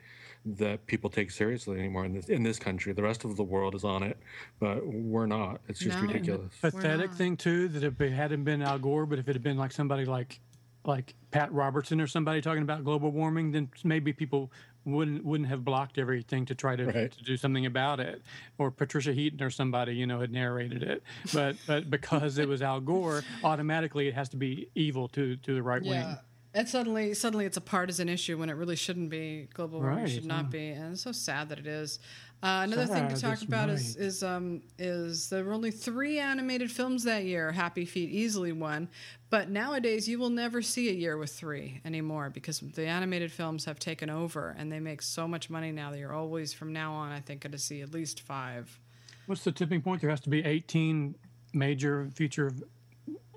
that 0.44 0.86
people 0.86 1.10
take 1.10 1.30
seriously 1.30 1.78
anymore 1.78 2.04
in 2.04 2.14
this 2.14 2.28
in 2.28 2.42
this 2.42 2.58
country. 2.58 2.92
The 2.92 3.02
rest 3.02 3.24
of 3.24 3.36
the 3.36 3.44
world 3.44 3.74
is 3.74 3.84
on 3.84 4.02
it, 4.02 4.18
but 4.60 4.86
we're 4.86 5.26
not. 5.26 5.60
It's 5.68 5.80
just 5.80 5.96
No. 5.96 6.02
ridiculous. 6.02 6.52
Pathetic 6.60 7.12
thing 7.12 7.36
too 7.36 7.68
that 7.68 7.84
if 7.84 8.00
it 8.00 8.12
hadn't 8.12 8.44
been 8.44 8.62
Al 8.62 8.78
Gore, 8.78 9.06
but 9.06 9.18
if 9.18 9.28
it 9.28 9.34
had 9.34 9.42
been 9.42 9.56
like 9.56 9.72
somebody 9.72 10.04
like 10.04 10.40
like 10.84 11.14
Pat 11.30 11.52
Robertson 11.52 12.00
or 12.00 12.06
somebody 12.06 12.40
talking 12.40 12.62
about 12.62 12.82
global 12.84 13.10
warming, 13.10 13.52
then 13.52 13.68
maybe 13.84 14.12
people 14.12 14.50
wouldn't 14.92 15.24
wouldn't 15.24 15.48
have 15.48 15.64
blocked 15.64 15.98
everything 15.98 16.46
to 16.46 16.54
try 16.54 16.76
to, 16.76 16.86
Right. 16.86 17.10
to 17.12 17.24
do 17.24 17.36
something 17.36 17.66
about 17.66 18.00
it. 18.00 18.22
Or 18.58 18.70
Patricia 18.70 19.12
Heaton 19.12 19.42
or 19.42 19.50
somebody, 19.50 19.94
you 19.94 20.06
know, 20.06 20.20
had 20.20 20.32
narrated 20.32 20.82
it. 20.82 21.02
But 21.32 21.56
but 21.66 21.90
because 21.90 22.38
it 22.38 22.48
was 22.48 22.62
Al 22.62 22.80
Gore, 22.80 23.22
automatically 23.44 24.08
it 24.08 24.14
has 24.14 24.28
to 24.30 24.36
be 24.36 24.68
evil 24.74 25.08
to 25.08 25.36
to 25.36 25.54
the 25.54 25.62
right 25.62 25.82
wing. 25.82 26.16
And 26.54 26.68
suddenly, 26.68 27.12
suddenly, 27.14 27.44
it's 27.44 27.58
a 27.58 27.62
partisan 27.62 28.08
issue 28.08 28.38
when 28.38 28.48
it 28.48 28.54
really 28.54 28.76
shouldn't 28.76 29.10
be. 29.10 29.48
Global 29.52 29.80
warming 29.80 30.04
Right, 30.04 30.10
should 30.10 30.24
not 30.24 30.44
yeah. 30.44 30.50
be, 30.50 30.68
and 30.70 30.92
it's 30.92 31.02
so 31.02 31.12
sad 31.12 31.50
that 31.50 31.58
it 31.58 31.66
is. 31.66 31.98
Uh, 32.42 32.60
another 32.62 32.86
thing 32.86 33.08
to 33.08 33.20
talk 33.20 33.42
about 33.42 33.68
is 33.68 33.96
is 33.96 34.22
um, 34.22 34.62
is 34.78 35.28
there 35.28 35.44
were 35.44 35.52
only 35.52 35.72
three 35.72 36.18
animated 36.20 36.70
films 36.70 37.04
that 37.04 37.24
year. 37.24 37.50
Happy 37.50 37.84
Feet 37.84 38.10
easily 38.10 38.52
won, 38.52 38.88
but 39.28 39.50
nowadays 39.50 40.08
you 40.08 40.18
will 40.18 40.30
never 40.30 40.62
see 40.62 40.88
a 40.88 40.92
year 40.92 41.18
with 41.18 41.32
three 41.32 41.80
anymore 41.84 42.30
because 42.30 42.60
the 42.60 42.86
animated 42.86 43.32
films 43.32 43.64
have 43.64 43.78
taken 43.78 44.08
over 44.08 44.54
and 44.56 44.70
they 44.70 44.78
make 44.78 45.02
so 45.02 45.26
much 45.26 45.50
money 45.50 45.72
now 45.72 45.90
that 45.90 45.98
you're 45.98 46.14
always 46.14 46.52
from 46.52 46.72
now 46.72 46.92
on. 46.92 47.10
I 47.10 47.20
think 47.20 47.40
going 47.42 47.52
to 47.52 47.58
see 47.58 47.82
at 47.82 47.92
least 47.92 48.20
five. 48.20 48.78
What's 49.26 49.44
the 49.44 49.52
tipping 49.52 49.82
point? 49.82 50.00
There 50.00 50.10
has 50.10 50.20
to 50.20 50.30
be 50.30 50.44
18 50.44 51.16
major 51.52 52.08
feature 52.14 52.52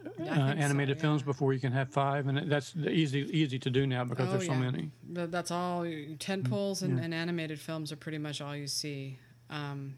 uh, 0.06 0.10
think 0.14 0.28
so, 0.28 0.34
animated 0.34 0.98
yeah. 0.98 1.02
films 1.02 1.24
before 1.24 1.54
you 1.54 1.60
can 1.60 1.72
have 1.72 1.90
five, 1.90 2.28
and 2.28 2.52
that's 2.52 2.76
easy 2.76 3.20
easy 3.32 3.60
to 3.60 3.70
do 3.70 3.86
now 3.88 4.04
because 4.04 4.30
Oh, 4.30 4.32
there's 4.34 4.46
so 4.46 4.54
yeah. 4.54 4.60
many. 4.60 4.92
That's 5.10 5.52
all. 5.52 5.86
Ten 6.20 6.44
poles 6.44 6.82
and, 6.82 7.00
and 7.00 7.14
animated 7.14 7.60
films 7.60 7.92
are 7.92 7.98
pretty 7.98 8.18
much 8.18 8.42
all 8.42 8.56
you 8.56 8.68
see. 8.68 9.20
Um, 9.50 9.96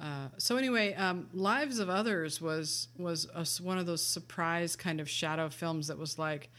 uh, 0.00 0.28
so 0.36 0.56
anyway, 0.56 0.94
um, 0.94 1.28
Lives 1.32 1.78
of 1.78 1.88
Others 1.88 2.40
was 2.40 2.88
was 2.98 3.28
a 3.34 3.46
one 3.62 3.78
of 3.78 3.86
those 3.86 4.04
surprise 4.04 4.74
kind 4.76 5.00
of 5.00 5.08
shadow 5.08 5.48
films 5.48 5.86
that 5.88 5.98
was 5.98 6.18
like 6.18 6.50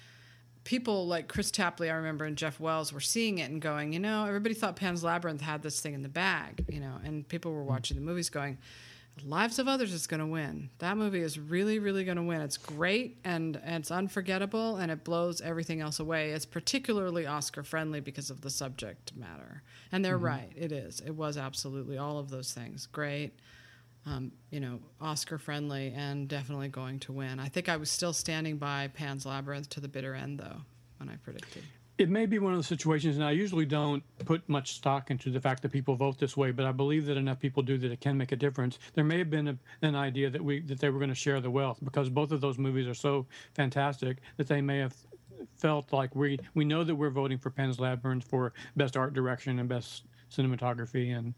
people 0.63 1.07
like 1.07 1.27
Kris 1.27 1.51
Tapley, 1.51 1.89
I 1.89 1.95
remember, 1.95 2.25
and 2.25 2.37
Jeff 2.37 2.59
Wells 2.59 2.93
were 2.93 3.01
seeing 3.01 3.39
it 3.39 3.51
and 3.51 3.61
going, 3.61 3.93
you 3.93 3.99
know, 3.99 4.25
everybody 4.25 4.55
thought 4.55 4.75
Pan's 4.75 5.03
Labyrinth 5.03 5.41
had 5.41 5.61
this 5.61 5.79
thing 5.81 5.93
in 5.93 6.01
the 6.03 6.09
bag, 6.09 6.63
you 6.69 6.79
know, 6.79 6.99
and 7.03 7.27
people 7.27 7.51
were 7.51 7.63
watching 7.63 7.95
the 7.95 8.01
movies 8.01 8.29
going, 8.29 8.57
Lives 9.21 9.59
of 9.59 9.67
Others 9.67 9.93
is 9.93 10.07
going 10.07 10.19
to 10.19 10.25
win. 10.25 10.69
That 10.79 10.97
movie 10.97 11.21
is 11.21 11.37
really, 11.37 11.79
really 11.79 12.03
going 12.03 12.17
to 12.17 12.23
win. 12.23 12.41
It's 12.41 12.57
great 12.57 13.19
and, 13.23 13.59
and 13.63 13.75
it's 13.75 13.91
unforgettable 13.91 14.77
and 14.77 14.91
it 14.91 15.03
blows 15.03 15.39
everything 15.39 15.81
else 15.81 15.99
away. 15.99 16.31
It's 16.31 16.45
particularly 16.45 17.25
Oscar 17.27 17.63
friendly 17.63 17.99
because 17.99 18.29
of 18.29 18.41
the 18.41 18.49
subject 18.49 19.15
matter. 19.15 19.61
And 19.91 20.03
they're 20.03 20.17
right. 20.17 20.51
It 20.55 20.71
is. 20.71 20.99
It 20.99 21.11
was 21.11 21.37
absolutely 21.37 21.97
all 21.97 22.17
of 22.17 22.29
those 22.29 22.53
things. 22.53 22.87
Great. 22.87 23.39
Um, 24.05 24.31
you 24.49 24.59
know, 24.59 24.79
Oscar 24.99 25.37
friendly 25.37 25.93
and 25.95 26.27
definitely 26.27 26.67
going 26.67 26.99
to 27.01 27.13
win. 27.13 27.39
I 27.39 27.47
think 27.47 27.69
I 27.69 27.77
was 27.77 27.89
still 27.89 28.13
standing 28.13 28.57
by 28.57 28.89
Pan's 28.93 29.25
Labyrinth 29.25 29.69
to 29.69 29.79
the 29.79 29.87
bitter 29.87 30.15
end, 30.15 30.39
though, 30.39 30.61
when 30.97 31.07
I 31.07 31.15
predicted. 31.17 31.63
It 31.95 32.09
may 32.09 32.25
be 32.25 32.39
one 32.39 32.53
of 32.53 32.57
the 32.57 32.63
situations, 32.63 33.17
and 33.17 33.23
I 33.23 33.31
usually 33.31 33.67
don't 33.67 34.03
put 34.25 34.47
much 34.49 34.73
stock 34.73 35.11
into 35.11 35.29
the 35.29 35.39
fact 35.39 35.61
that 35.61 35.71
people 35.71 35.95
vote 35.95 36.17
this 36.17 36.35
way, 36.35 36.49
but 36.49 36.65
I 36.65 36.71
believe 36.71 37.05
that 37.05 37.17
enough 37.17 37.39
people 37.39 37.61
do 37.61 37.77
that 37.77 37.91
it 37.91 38.01
can 38.01 38.17
make 38.17 38.31
a 38.31 38.35
difference. 38.35 38.79
There 38.95 39.03
may 39.03 39.19
have 39.19 39.29
been 39.29 39.47
a, 39.47 39.57
an 39.83 39.93
idea 39.95 40.31
that 40.31 40.43
we 40.43 40.61
that 40.61 40.79
they 40.79 40.89
were 40.89 40.97
going 40.97 41.09
to 41.09 41.15
share 41.15 41.39
the 41.39 41.51
wealth 41.51 41.79
because 41.83 42.09
both 42.09 42.31
of 42.31 42.41
those 42.41 42.57
movies 42.57 42.87
are 42.87 42.95
so 42.95 43.27
fantastic 43.53 44.17
that 44.37 44.47
they 44.47 44.59
may 44.59 44.79
have 44.79 44.95
felt 45.55 45.93
like 45.93 46.15
we 46.15 46.39
we 46.55 46.65
know 46.65 46.83
that 46.83 46.95
we're 46.95 47.11
voting 47.11 47.37
for 47.37 47.51
Pan's 47.51 47.79
Labyrinth 47.79 48.27
for 48.27 48.53
best 48.75 48.97
art 48.97 49.13
direction 49.13 49.59
and 49.59 49.69
best 49.69 50.05
cinematography 50.31 51.15
and 51.15 51.35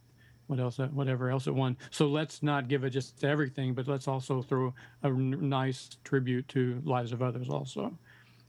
what 0.48 0.60
else 0.60 0.78
whatever 0.78 1.30
else 1.30 1.48
it 1.48 1.56
won. 1.56 1.76
So 1.90 2.08
let's 2.08 2.42
not 2.42 2.70
give 2.70 2.86
it 2.86 2.92
just 2.92 3.26
everything, 3.26 3.74
but 3.74 3.90
let's 3.90 4.08
also 4.08 4.42
throw 4.42 4.74
a 5.04 5.10
nice 5.10 5.90
tribute 6.06 6.48
to 6.50 6.82
Lives 6.86 7.12
of 7.12 7.22
Others 7.22 7.50
also. 7.50 7.98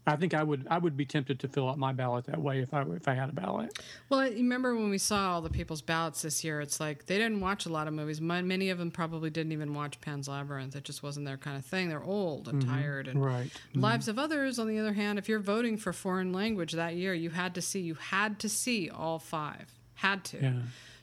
I 0.09 0.15
think 0.17 0.35
I 0.35 0.43
would 0.43 0.67
I 0.71 0.79
would 0.79 0.97
be 0.97 1.05
tempted 1.05 1.41
to 1.41 1.49
fill 1.49 1.69
out 1.69 1.79
my 1.79 1.93
ballot 1.93 2.27
that 2.27 2.41
way 2.41 2.61
if 2.61 2.73
I 2.73 2.83
if 2.83 3.09
I 3.09 3.15
had 3.15 3.29
a 3.29 3.33
ballot. 3.33 3.77
Well, 4.09 4.21
I- 4.21 4.29
you 4.29 4.37
remember 4.37 4.77
when 4.77 4.89
we 4.89 4.99
saw 4.99 5.33
all 5.33 5.43
the 5.43 5.51
people's 5.51 5.83
ballots 5.83 6.23
this 6.23 6.45
year? 6.45 6.61
It's 6.61 6.79
like 6.79 7.07
they 7.07 7.19
didn't 7.19 7.41
watch 7.41 7.67
a 7.67 7.69
lot 7.71 7.89
of 7.89 7.95
movies. 7.95 8.21
Many 8.21 8.71
of 8.71 8.79
them 8.79 8.91
probably 8.93 9.31
didn't 9.31 9.53
even 9.53 9.75
watch 9.75 10.01
Pan's 10.01 10.29
Labyrinth. 10.29 10.77
It 10.77 10.85
just 10.85 11.03
wasn't 11.03 11.27
their 11.27 11.37
kind 11.37 11.57
of 11.57 11.65
thing. 11.65 11.89
They're 11.89 12.05
old 12.05 12.47
and 12.47 12.65
tired. 12.65 13.09
And 13.09 13.25
Right. 13.25 13.51
Lives 13.75 14.07
of 14.07 14.19
Others, 14.19 14.59
on 14.61 14.69
the 14.69 14.79
other 14.79 14.93
hand, 14.93 15.19
if 15.19 15.29
you're 15.29 15.41
voting 15.41 15.77
for 15.77 15.93
foreign 15.93 16.33
language 16.33 16.73
that 16.73 16.95
year, 16.95 17.13
you 17.13 17.31
had 17.31 17.55
to 17.57 17.61
see 17.63 17.81
you 17.81 17.95
had 17.95 18.39
to 18.41 18.49
see 18.49 18.89
all 18.89 19.19
five. 19.19 19.73
Had 19.95 20.23
to. 20.27 20.41
Yeah. 20.41 20.53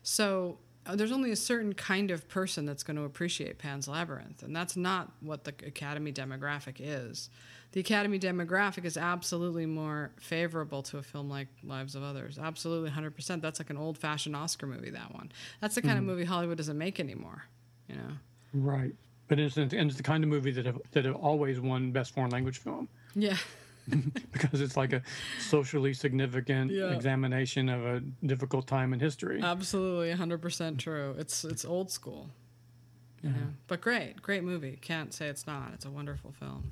So 0.04 0.60
uh, 0.86 0.96
there's 0.96 1.12
only 1.12 1.32
a 1.32 1.36
certain 1.36 1.74
kind 1.74 2.12
of 2.12 2.28
person 2.30 2.66
that's 2.66 2.84
going 2.84 2.98
to 2.98 3.04
appreciate 3.04 3.58
Pan's 3.58 3.88
Labyrinth, 3.88 4.44
and 4.44 4.56
that's 4.56 4.76
not 4.76 5.12
what 5.22 5.44
the 5.46 5.54
Academy 5.66 6.12
demographic 6.12 6.76
is. 6.80 7.30
The 7.74 7.80
Academy 7.80 8.20
demographic 8.20 8.86
is 8.86 8.98
absolutely 8.98 9.66
more 9.66 10.12
favorable 10.20 10.84
to 10.84 11.00
a 11.00 11.04
film 11.04 11.28
like 11.28 11.48
Lives 11.64 11.95
of 11.95 12.04
Others. 12.04 12.38
Absolutely, 12.38 12.91
100%. 12.91 13.41
That's 13.41 13.60
like 13.60 13.72
an 13.72 13.78
old 13.78 13.98
fashioned 13.98 14.36
Oscar 14.36 14.68
movie, 14.68 14.91
that 14.91 15.12
one. 15.12 15.32
That's 15.60 15.74
the 15.74 15.82
kind 15.82 15.94
of 15.98 16.04
mm-hmm. 16.04 16.12
movie 16.12 16.24
Hollywood 16.24 16.58
doesn't 16.58 16.78
make 16.78 17.00
anymore, 17.00 17.45
you 17.90 17.95
know? 17.95 18.12
Right. 18.54 18.94
But 19.28 19.40
it's, 19.40 19.58
and 19.58 19.74
it's 19.74 19.98
the 19.98 20.04
kind 20.04 20.24
of 20.24 20.30
movie 20.30 20.52
that 20.52 20.68
have, 20.68 20.80
that 20.91 21.06
have 21.06 21.16
always 21.16 21.60
won 21.60 21.91
best 21.91 22.14
foreign 22.14 22.30
language 22.30 22.60
film 22.60 22.90
Yeah. 23.16 23.38
because 24.32 24.62
it's 24.62 24.78
like 24.78 24.94
a 24.94 25.02
socially 25.40 25.95
significant 25.95 26.70
Yeah. 26.70 26.91
examination 26.91 27.70
of 27.70 27.84
a 27.84 28.02
difficult 28.24 28.68
time 28.68 28.94
in 28.94 29.00
history. 29.00 29.41
Absolutely, 29.41 30.14
100% 30.14 30.78
true. 30.78 31.16
It's 31.18 31.44
it's 31.44 31.66
old 31.66 31.90
school. 31.90 32.30
You 33.24 33.30
know? 33.30 33.48
But 33.68 33.82
great, 33.82 34.22
great 34.22 34.44
movie. 34.44 34.78
Can't 34.80 35.12
say 35.12 35.28
it's 35.28 35.48
not. 35.48 35.72
It's 35.74 35.86
a 35.86 35.90
wonderful 35.90 36.34
film. 36.34 36.72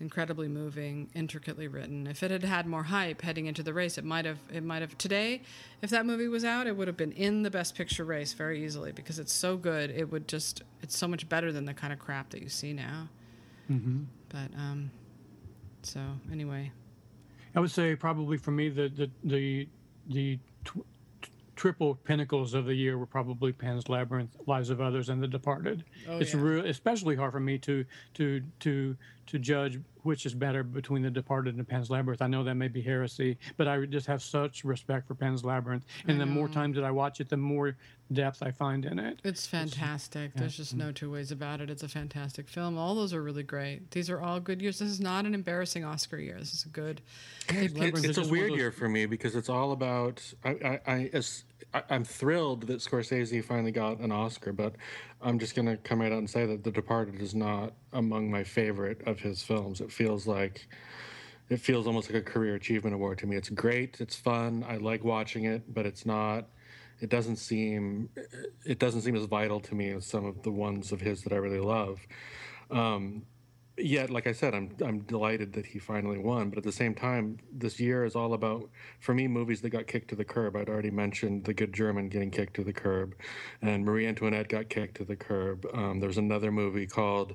Incredibly 0.00 0.48
moving, 0.48 1.10
intricately 1.14 1.68
written. 1.68 2.06
If 2.06 2.22
it 2.22 2.30
had 2.30 2.42
had 2.42 2.66
more 2.66 2.84
hype 2.84 3.20
heading 3.20 3.44
into 3.44 3.62
the 3.62 3.74
race, 3.74 3.98
it 3.98 4.04
might 4.04 4.24
have 4.24 4.38
it 4.50 4.62
might 4.62 4.80
have 4.80 4.96
today 4.96 5.42
if 5.82 5.90
that 5.90 6.06
movie 6.06 6.26
was 6.26 6.42
out, 6.42 6.66
it 6.66 6.74
would 6.74 6.88
have 6.88 6.96
been 6.96 7.12
in 7.12 7.42
the 7.42 7.50
best 7.50 7.74
picture 7.74 8.04
race 8.04 8.32
very 8.32 8.64
easily 8.64 8.92
because 8.92 9.18
it's 9.18 9.32
so 9.32 9.58
good. 9.58 9.90
It 9.90 10.10
would 10.10 10.26
just 10.26 10.62
it's 10.82 10.96
so 10.96 11.06
much 11.06 11.28
better 11.28 11.52
than 11.52 11.66
the 11.66 11.74
kind 11.74 11.92
of 11.92 11.98
crap 11.98 12.30
that 12.30 12.40
you 12.40 12.48
see 12.48 12.72
now. 12.72 13.08
hmm 13.66 14.04
But 14.30 14.50
um 14.56 14.90
so 15.82 16.00
anyway, 16.32 16.72
I 17.54 17.60
would 17.60 17.70
say 17.70 17.94
probably 17.94 18.38
for 18.38 18.52
me 18.52 18.70
the 18.70 18.88
the 18.88 19.10
the 19.22 19.68
the 20.08 20.38
tw- 20.64 20.86
triple 21.56 21.94
pinnacles 21.94 22.54
of 22.54 22.64
the 22.64 22.74
year 22.74 22.96
were 22.96 23.04
probably 23.04 23.52
Pan's 23.52 23.86
Labyrinth, 23.90 24.34
Lives 24.46 24.70
of 24.70 24.80
Others, 24.80 25.10
and 25.10 25.22
The 25.22 25.28
Departed. 25.28 25.84
Oh, 26.08 26.18
it's 26.18 26.32
yeah. 26.32 26.40
real, 26.40 26.64
especially 26.64 27.16
hard 27.16 27.32
for 27.32 27.40
me 27.40 27.58
to 27.58 27.84
to 28.14 28.42
to 28.60 28.96
to 29.30 29.38
judge 29.38 29.78
which 30.02 30.26
is 30.26 30.34
better 30.34 30.62
between 30.62 31.02
The 31.02 31.10
Departed 31.10 31.50
and 31.54 31.60
the 31.60 31.64
Pan's 31.64 31.90
Labyrinth. 31.90 32.22
I 32.22 32.26
know 32.26 32.42
that 32.44 32.54
may 32.54 32.68
be 32.68 32.80
heresy, 32.80 33.38
but 33.56 33.68
I 33.68 33.84
just 33.86 34.06
have 34.06 34.22
such 34.22 34.64
respect 34.64 35.06
for 35.06 35.14
Pan's 35.14 35.44
Labyrinth, 35.44 35.84
and 36.06 36.20
the 36.20 36.26
more 36.26 36.48
times 36.48 36.76
that 36.76 36.84
I 36.84 36.90
watch 36.90 37.20
it, 37.20 37.28
the 37.28 37.36
more 37.36 37.76
depth 38.12 38.42
I 38.42 38.50
find 38.50 38.84
in 38.84 38.98
it. 38.98 39.20
It's 39.24 39.46
fantastic. 39.46 40.34
There's 40.34 40.56
just 40.56 40.74
no 40.74 40.86
mm-hmm. 40.86 40.94
two 40.94 41.12
ways 41.12 41.30
about 41.30 41.60
it. 41.60 41.70
It's 41.70 41.82
a 41.82 41.88
fantastic 41.88 42.48
film. 42.48 42.76
All 42.76 42.94
those 42.94 43.14
are 43.14 43.22
really 43.22 43.42
great. 43.42 43.90
These 43.90 44.10
are 44.10 44.20
all 44.20 44.40
good 44.40 44.60
years. 44.60 44.78
This 44.78 44.88
is 44.88 45.00
not 45.00 45.26
an 45.26 45.34
embarrassing 45.34 45.84
Oscar 45.84 46.18
year. 46.18 46.36
This 46.38 46.52
is 46.52 46.64
a 46.64 46.68
good. 46.68 47.00
It's, 47.48 47.74
it's 47.74 47.98
a 48.00 48.02
just 48.02 48.18
one 48.18 48.24
of 48.24 48.30
weird 48.30 48.50
those- 48.52 48.58
year 48.58 48.72
for 48.72 48.88
me 48.88 49.06
because 49.06 49.36
it's 49.36 49.48
all 49.48 49.72
about. 49.72 50.22
I, 50.44 50.50
I, 50.50 50.80
I, 50.92 51.22
I, 51.72 51.82
I'm 51.90 52.04
thrilled 52.04 52.66
that 52.66 52.80
Scorsese 52.80 53.44
finally 53.44 53.70
got 53.70 54.00
an 54.00 54.10
Oscar, 54.10 54.52
but 54.52 54.74
I'm 55.22 55.38
just 55.38 55.54
going 55.54 55.66
to 55.66 55.76
come 55.76 56.00
right 56.00 56.12
out 56.12 56.18
and 56.18 56.30
say 56.30 56.46
that 56.46 56.64
The 56.64 56.70
Departed 56.70 57.20
is 57.20 57.34
not 57.34 57.72
among 57.92 58.30
my 58.30 58.44
favorite 58.44 59.02
of 59.06 59.20
his 59.20 59.42
films. 59.42 59.80
It 59.80 59.92
feels 59.92 60.26
like. 60.26 60.66
It 61.48 61.58
feels 61.58 61.88
almost 61.88 62.08
like 62.08 62.22
a 62.22 62.24
career 62.24 62.54
achievement 62.54 62.94
award 62.94 63.18
to 63.18 63.26
me. 63.26 63.34
It's 63.34 63.48
great. 63.48 64.00
It's 64.00 64.14
fun. 64.14 64.64
I 64.68 64.76
like 64.76 65.02
watching 65.02 65.46
it, 65.46 65.74
but 65.74 65.84
it's 65.84 66.06
not. 66.06 66.46
It 67.00 67.10
doesn't 67.10 67.36
seem. 67.36 68.08
It 68.64 68.78
doesn't 68.78 69.00
seem 69.00 69.16
as 69.16 69.24
vital 69.24 69.58
to 69.60 69.74
me 69.74 69.90
as 69.90 70.06
some 70.06 70.24
of 70.24 70.42
the 70.42 70.52
ones 70.52 70.92
of 70.92 71.00
his 71.00 71.22
that 71.22 71.32
I 71.32 71.36
really 71.36 71.58
love. 71.58 71.98
Um, 72.70 73.22
yet 73.84 74.10
like 74.10 74.26
i 74.26 74.32
said 74.32 74.54
i'm 74.54 74.70
i'm 74.84 75.00
delighted 75.00 75.52
that 75.52 75.66
he 75.66 75.78
finally 75.78 76.18
won 76.18 76.48
but 76.50 76.58
at 76.58 76.64
the 76.64 76.72
same 76.72 76.94
time 76.94 77.38
this 77.52 77.78
year 77.80 78.04
is 78.04 78.14
all 78.14 78.34
about 78.34 78.68
for 79.00 79.14
me 79.14 79.26
movies 79.26 79.60
that 79.60 79.70
got 79.70 79.86
kicked 79.86 80.08
to 80.08 80.16
the 80.16 80.24
curb. 80.24 80.56
I'd 80.56 80.68
already 80.68 80.90
mentioned 80.90 81.44
the 81.44 81.54
good 81.54 81.72
german 81.72 82.08
getting 82.08 82.30
kicked 82.30 82.54
to 82.54 82.64
the 82.64 82.72
curb 82.72 83.14
and 83.62 83.84
marie 83.84 84.06
antoinette 84.06 84.48
got 84.48 84.68
kicked 84.68 84.96
to 84.98 85.04
the 85.04 85.16
curb. 85.16 85.66
Um, 85.72 86.00
there 86.00 86.08
was 86.08 86.18
another 86.18 86.50
movie 86.52 86.86
called 86.86 87.34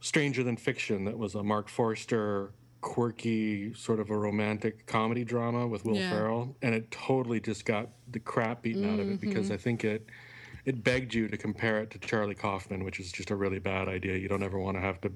stranger 0.00 0.42
than 0.42 0.56
fiction 0.56 1.04
that 1.04 1.16
was 1.16 1.34
a 1.34 1.42
marc 1.42 1.68
forster 1.68 2.52
quirky 2.80 3.72
sort 3.74 4.00
of 4.00 4.10
a 4.10 4.16
romantic 4.16 4.86
comedy 4.86 5.24
drama 5.24 5.66
with 5.68 5.84
will 5.84 5.94
Yeah. 5.96 6.10
ferrell 6.10 6.56
and 6.62 6.74
it 6.74 6.90
totally 6.90 7.38
just 7.40 7.64
got 7.64 7.88
the 8.10 8.18
crap 8.18 8.62
beaten 8.62 8.84
out 8.92 8.98
of 8.98 9.08
it 9.08 9.20
because 9.20 9.50
i 9.52 9.56
think 9.56 9.84
it 9.84 10.06
it 10.64 10.84
begged 10.84 11.12
you 11.12 11.28
to 11.28 11.36
compare 11.36 11.80
it 11.80 11.90
to 11.90 11.98
Charlie 11.98 12.34
Kaufman, 12.34 12.84
which 12.84 13.00
is 13.00 13.10
just 13.10 13.30
a 13.30 13.36
really 13.36 13.58
bad 13.58 13.88
idea. 13.88 14.16
You 14.16 14.28
don't 14.28 14.42
ever 14.42 14.58
want 14.58 14.76
to 14.76 14.80
have 14.80 15.00
to 15.00 15.12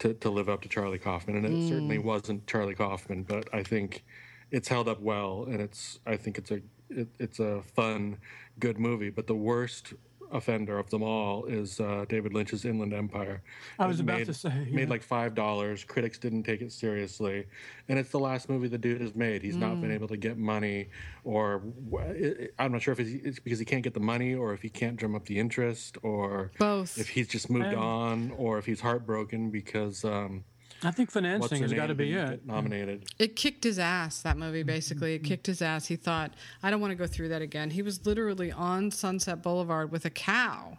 to, 0.00 0.14
to 0.14 0.30
live 0.30 0.48
up 0.48 0.62
to 0.62 0.68
Charlie 0.68 0.98
Kaufman, 0.98 1.36
and 1.36 1.46
it 1.46 1.52
mm. 1.52 1.68
certainly 1.68 1.98
wasn't 1.98 2.46
Charlie 2.46 2.74
Kaufman. 2.74 3.22
But 3.22 3.48
I 3.52 3.62
think 3.62 4.04
it's 4.50 4.68
held 4.68 4.88
up 4.88 5.00
well, 5.00 5.44
and 5.48 5.60
it's 5.60 6.00
I 6.06 6.16
think 6.16 6.38
it's 6.38 6.50
a 6.50 6.60
it, 6.90 7.08
it's 7.18 7.38
a 7.38 7.62
fun, 7.74 8.18
good 8.58 8.78
movie. 8.78 9.10
But 9.10 9.26
the 9.26 9.34
worst 9.34 9.94
offender 10.32 10.78
of 10.78 10.88
them 10.90 11.02
all 11.02 11.44
is 11.46 11.80
uh, 11.80 12.04
David 12.08 12.34
Lynch's 12.34 12.64
Inland 12.64 12.92
Empire. 12.92 13.42
I 13.78 13.86
was 13.86 13.98
It 14.00 14.02
about 14.02 14.18
made, 14.18 14.26
to 14.26 14.34
say, 14.34 14.50
He 14.50 14.72
made 14.74 14.88
like 14.88 15.02
five 15.02 15.34
dollars. 15.34 15.84
Critics 15.84 16.18
didn't 16.18 16.42
take 16.44 16.60
it 16.60 16.72
seriously, 16.72 17.46
and 17.88 17.98
it's 17.98 18.10
the 18.10 18.18
last 18.20 18.48
movie 18.48 18.68
the 18.68 18.78
dude 18.78 19.00
has 19.00 19.14
made. 19.14 19.42
He's 19.42 19.56
not 19.56 19.76
Mm. 19.76 19.80
been 19.82 19.92
able 19.92 20.08
to 20.08 20.16
get 20.16 20.36
money, 20.38 20.88
or 21.24 21.62
wh- 21.92 22.00
it- 22.10 22.40
it- 22.40 22.54
I'm 22.58 22.72
not 22.72 22.82
sure 22.82 22.92
if 22.92 23.00
it's, 23.00 23.10
it's 23.24 23.38
because 23.38 23.58
he 23.58 23.64
can't 23.64 23.82
get 23.82 23.94
the 23.94 24.00
money, 24.00 24.34
or 24.34 24.52
if 24.52 24.62
he 24.62 24.68
can't 24.68 24.96
drum 24.96 25.14
up 25.14 25.24
the 25.26 25.38
interest, 25.38 25.98
or 26.02 26.52
Both. 26.58 26.98
if 26.98 27.08
he's 27.08 27.28
just 27.28 27.50
moved 27.50 27.66
And- 27.66 27.76
on, 27.76 28.30
or 28.32 28.58
if 28.58 28.66
he's 28.66 28.80
heartbroken 28.80 29.50
because 29.50 30.04
um, 30.04 30.44
I 30.82 30.90
think 30.92 31.10
financing 31.10 31.62
has 31.62 31.72
got 31.72 31.86
to 31.86 31.94
be 31.94 32.12
it. 32.12 32.46
nominated. 32.46 33.06
It 33.18 33.34
kicked 33.34 33.64
his 33.64 33.78
ass, 33.78 34.22
that 34.22 34.36
movie, 34.36 34.62
basically. 34.62 35.14
It 35.14 35.24
kicked 35.24 35.46
his 35.46 35.60
ass. 35.60 35.86
He 35.86 35.96
thought, 35.96 36.34
I 36.62 36.70
don't 36.70 36.80
want 36.80 36.92
to 36.92 36.94
go 36.96 37.06
through 37.06 37.28
that 37.30 37.42
again. 37.42 37.70
He 37.70 37.82
was 37.82 38.06
literally 38.06 38.52
on 38.52 38.90
Sunset 38.90 39.42
Boulevard 39.42 39.90
with 39.90 40.04
a 40.04 40.10
cow. 40.10 40.78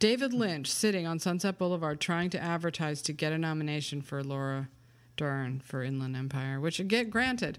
David 0.00 0.32
Lynch 0.32 0.70
sitting 0.70 1.06
on 1.06 1.18
Sunset 1.18 1.58
Boulevard 1.58 2.00
trying 2.00 2.30
to 2.30 2.42
advertise 2.42 3.02
to 3.02 3.12
get 3.12 3.32
a 3.32 3.38
nomination 3.38 4.02
for 4.02 4.24
Laura 4.24 4.68
Dern 5.16 5.60
for 5.60 5.82
Inland 5.82 6.16
Empire, 6.16 6.58
which, 6.58 6.86
get 6.88 7.10
granted, 7.10 7.58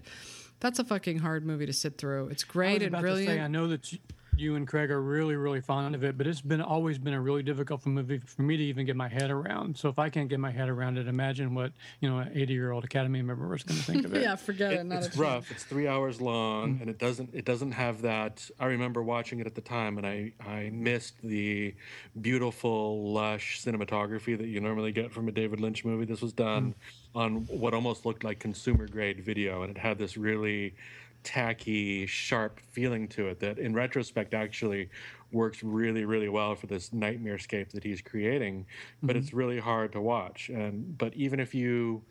that's 0.60 0.78
a 0.78 0.84
fucking 0.84 1.20
hard 1.20 1.46
movie 1.46 1.66
to 1.66 1.72
sit 1.72 1.96
through. 1.98 2.28
It's 2.28 2.44
I 2.44 2.52
great 2.52 2.82
was 2.82 2.86
and 2.92 3.00
brilliant. 3.00 3.28
to 3.28 3.34
say, 3.36 3.40
I 3.40 3.48
know 3.48 3.68
that 3.68 3.92
you, 3.92 3.98
you 4.36 4.56
and 4.56 4.66
Craig 4.66 4.90
are 4.90 5.00
really, 5.00 5.36
really 5.36 5.60
fond 5.60 5.94
of 5.94 6.04
it, 6.04 6.16
but 6.16 6.26
it's 6.26 6.40
been 6.40 6.60
always 6.60 6.98
been 6.98 7.12
a 7.12 7.20
really 7.20 7.42
difficult 7.42 7.82
for 7.82 7.90
movie 7.90 8.18
for 8.18 8.42
me 8.42 8.56
to 8.56 8.62
even 8.62 8.86
get 8.86 8.96
my 8.96 9.08
head 9.08 9.30
around. 9.30 9.76
So 9.76 9.88
if 9.88 9.98
I 9.98 10.08
can't 10.08 10.28
get 10.28 10.40
my 10.40 10.50
head 10.50 10.68
around 10.68 10.96
it, 10.98 11.06
imagine 11.06 11.54
what 11.54 11.72
you 12.00 12.08
know 12.08 12.18
an 12.18 12.32
80 12.34 12.52
year 12.52 12.72
old 12.72 12.84
Academy 12.84 13.20
member 13.22 13.46
was 13.46 13.62
going 13.62 13.78
to 13.78 13.84
think 13.84 14.04
of 14.04 14.14
it. 14.14 14.22
yeah, 14.22 14.36
forget 14.36 14.72
it. 14.72 14.80
It- 14.80 14.86
not 14.86 14.98
it's 14.98 15.06
a 15.06 15.10
chance. 15.10 15.18
rough. 15.18 15.50
It's 15.50 15.64
three 15.64 15.86
hours 15.86 16.20
long, 16.20 16.76
mm. 16.76 16.80
and 16.80 16.90
it 16.90 16.98
doesn't 16.98 17.30
it 17.34 17.44
doesn't 17.44 17.72
have 17.72 18.02
that. 18.02 18.48
I 18.58 18.66
remember 18.66 19.02
watching 19.02 19.40
it 19.40 19.46
at 19.46 19.54
the 19.54 19.60
time, 19.60 19.98
and 19.98 20.06
I 20.06 20.32
I 20.40 20.70
missed 20.70 21.20
the 21.22 21.74
beautiful, 22.20 23.12
lush 23.12 23.62
cinematography 23.62 24.36
that 24.38 24.46
you 24.46 24.60
normally 24.60 24.92
get 24.92 25.12
from 25.12 25.28
a 25.28 25.32
David 25.32 25.60
Lynch 25.60 25.84
movie. 25.84 26.04
This 26.04 26.22
was 26.22 26.32
done 26.32 26.74
mm. 27.14 27.20
on 27.20 27.46
what 27.46 27.74
almost 27.74 28.06
looked 28.06 28.24
like 28.24 28.38
consumer 28.38 28.86
grade 28.88 29.20
video, 29.20 29.62
and 29.62 29.70
it 29.70 29.78
had 29.78 29.98
this 29.98 30.16
really 30.16 30.74
tacky, 31.22 32.06
sharp 32.06 32.60
feeling 32.70 33.08
to 33.08 33.28
it 33.28 33.40
that, 33.40 33.58
in 33.58 33.74
retrospect, 33.74 34.34
actually 34.34 34.90
works 35.32 35.62
really, 35.62 36.04
really 36.04 36.28
well 36.28 36.54
for 36.54 36.66
this 36.66 36.92
nightmare 36.92 37.38
scape 37.38 37.70
that 37.70 37.84
he's 37.84 38.02
creating. 38.02 38.66
But 39.02 39.16
it's 39.16 39.28
mm-hmm. 39.28 39.36
really 39.36 39.58
hard 39.58 39.92
to 39.92 40.00
watch, 40.00 40.48
and 40.48 40.96
but 40.98 41.14
even 41.14 41.40
if 41.40 41.54
you 41.54 42.02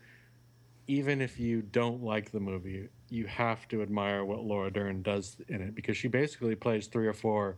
even 0.88 1.20
if 1.20 1.38
you 1.38 1.62
don't 1.62 2.02
like 2.02 2.32
the 2.32 2.40
movie, 2.40 2.88
you 3.08 3.26
have 3.26 3.68
to 3.68 3.82
admire 3.82 4.24
what 4.24 4.42
Laura 4.42 4.70
Dern 4.70 5.02
does 5.02 5.36
in 5.48 5.60
it 5.60 5.74
because 5.74 5.96
she 5.96 6.08
basically 6.08 6.56
plays 6.56 6.86
three 6.88 7.06
or 7.06 7.12
four 7.12 7.56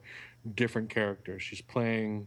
different 0.54 0.90
characters. 0.90 1.42
She's 1.42 1.62
playing 1.62 2.26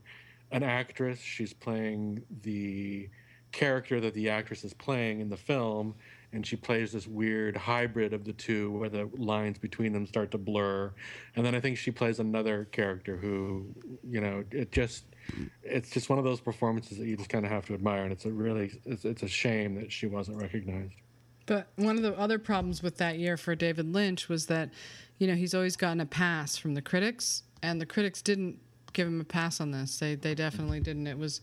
an 0.51 0.63
actress, 0.63 1.19
she's 1.19 1.53
playing 1.53 2.23
the 2.41 3.09
character 3.51 3.99
that 4.01 4.13
the 4.13 4.29
actress 4.29 4.63
is 4.63 4.73
playing 4.73 5.19
in 5.19 5.29
the 5.29 5.37
film, 5.37 5.95
and 6.33 6.45
she 6.45 6.55
plays 6.55 6.91
this 6.91 7.07
weird 7.07 7.55
hybrid 7.55 8.13
of 8.13 8.25
the 8.25 8.33
two 8.33 8.71
where 8.71 8.89
the 8.89 9.09
lines 9.17 9.57
between 9.57 9.93
them 9.93 10.05
start 10.05 10.31
to 10.31 10.37
blur. 10.37 10.91
And 11.35 11.45
then 11.45 11.55
I 11.55 11.59
think 11.59 11.77
she 11.77 11.91
plays 11.91 12.19
another 12.19 12.65
character 12.71 13.17
who, 13.17 13.67
you 14.07 14.21
know, 14.21 14.43
it 14.51 14.71
just 14.71 15.05
it's 15.63 15.89
just 15.89 16.09
one 16.09 16.19
of 16.19 16.25
those 16.25 16.39
performances 16.39 16.97
that 16.97 17.05
you 17.05 17.17
just 17.17 17.29
kind 17.29 17.45
of 17.45 17.51
have 17.51 17.65
to 17.67 17.73
admire 17.73 18.03
and 18.03 18.11
it's 18.13 18.25
a 18.25 18.31
really 18.31 18.71
it's, 18.85 19.03
it's 19.03 19.23
a 19.23 19.27
shame 19.27 19.75
that 19.75 19.91
she 19.91 20.07
wasn't 20.07 20.41
recognized 20.41 20.93
But 21.47 21.67
one 21.75 21.97
of 21.97 22.03
the 22.03 22.17
other 22.17 22.39
problems 22.39 22.83
with 22.83 22.97
that 22.97 23.17
year 23.19 23.37
for 23.37 23.55
David 23.55 23.91
Lynch 23.93 24.29
was 24.29 24.47
that, 24.47 24.69
you 25.17 25.27
know, 25.27 25.35
he's 25.35 25.53
always 25.53 25.75
gotten 25.75 25.99
a 26.01 26.05
pass 26.05 26.57
from 26.57 26.73
the 26.75 26.81
critics, 26.81 27.43
and 27.63 27.81
the 27.81 27.85
critics 27.85 28.21
didn't 28.21 28.59
give 28.97 29.07
him 29.07 29.21
a 29.21 29.23
pass 29.23 29.61
on 29.61 29.71
this. 29.71 29.99
They 29.99 30.15
they 30.15 30.35
definitely 30.35 30.81
didn't. 30.81 31.07
It 31.07 31.17
was 31.17 31.41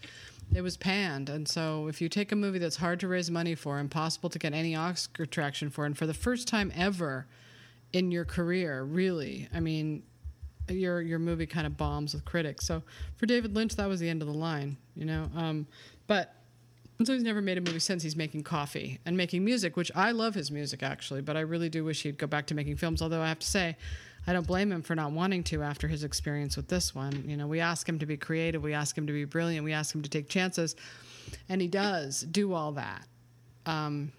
it 0.55 0.61
was 0.61 0.77
panned, 0.77 1.31
and 1.31 1.49
so 1.49 1.87
if 1.87 2.03
you 2.03 2.09
take 2.11 2.33
a 2.33 2.37
movie 2.37 2.59
that's 2.59 2.77
hard 2.77 3.01
to 3.01 3.09
raise 3.09 3.31
money 3.31 3.55
for, 3.55 3.79
impossible 3.79 4.29
to 4.31 4.39
get 4.39 4.53
any 4.53 4.75
Oscar 4.75 5.25
traction 5.25 5.71
for, 5.71 5.87
and 5.87 5.97
for 5.97 6.07
the 6.07 6.13
first 6.13 6.47
time 6.49 6.71
ever 6.77 7.27
in 7.93 8.11
your 8.11 8.25
career, 8.25 8.83
really, 8.83 9.49
I 9.55 9.61
mean, 9.61 10.03
your 10.69 11.01
your 11.01 11.19
movie 11.21 11.47
kind 11.47 11.67
of 11.67 11.77
bombs 11.77 12.13
with 12.13 12.25
critics. 12.25 12.67
So 12.67 12.83
for 13.17 13.27
David 13.27 13.55
Lynch, 13.55 13.77
that 13.77 13.89
was 13.89 14.01
the 14.01 14.09
end 14.09 14.21
of 14.21 14.29
the 14.29 14.35
line, 14.35 14.77
you 14.95 15.05
know. 15.05 15.31
Um, 15.35 15.67
but 16.09 16.35
and 16.99 17.07
so 17.07 17.13
he's 17.13 17.23
never 17.23 17.41
made 17.41 17.59
a 17.59 17.61
movie 17.61 17.81
since 17.81 18.03
he's 18.03 18.17
making 18.17 18.45
coffee 18.45 19.01
and 19.05 19.17
making 19.17 19.45
music, 19.45 19.77
which 19.77 19.91
I 19.95 20.13
love 20.13 20.35
his 20.35 20.51
music 20.51 20.83
actually, 20.83 21.23
but 21.23 21.37
I 21.37 21.41
really 21.41 21.69
do 21.69 21.85
wish 21.85 22.03
he'd 22.03 22.19
go 22.19 22.27
back 22.27 22.47
to 22.47 22.55
making 22.55 22.77
films. 22.77 23.03
Although 23.03 23.21
I 23.21 23.29
have 23.29 23.41
to 23.41 23.47
say, 23.47 23.77
I 24.27 24.33
don't 24.33 24.47
blame 24.47 24.71
him 24.71 24.83
for 24.83 24.95
not 24.95 25.13
wanting 25.13 25.43
to 25.45 25.63
after 25.63 25.89
his 25.89 26.05
experience 26.05 26.57
with 26.57 26.69
this 26.69 26.95
one. 26.95 27.25
You 27.27 27.37
know, 27.37 27.47
we 27.47 27.61
ask 27.61 27.89
him 27.89 27.99
to 27.99 28.07
be 28.07 28.17
creative, 28.17 28.63
we 28.63 28.75
ask 28.75 28.97
him 28.97 29.07
to 29.07 29.13
be 29.13 29.25
brilliant, 29.25 29.65
we 29.65 29.73
ask 29.73 29.95
him 29.95 30.03
to 30.03 30.11
take 30.11 30.29
chances, 30.29 30.77
and 31.49 31.61
he 31.61 31.69
does 31.69 32.21
do 32.21 32.55
all 32.55 32.73
that. 32.73 33.07
Um, 33.67 34.13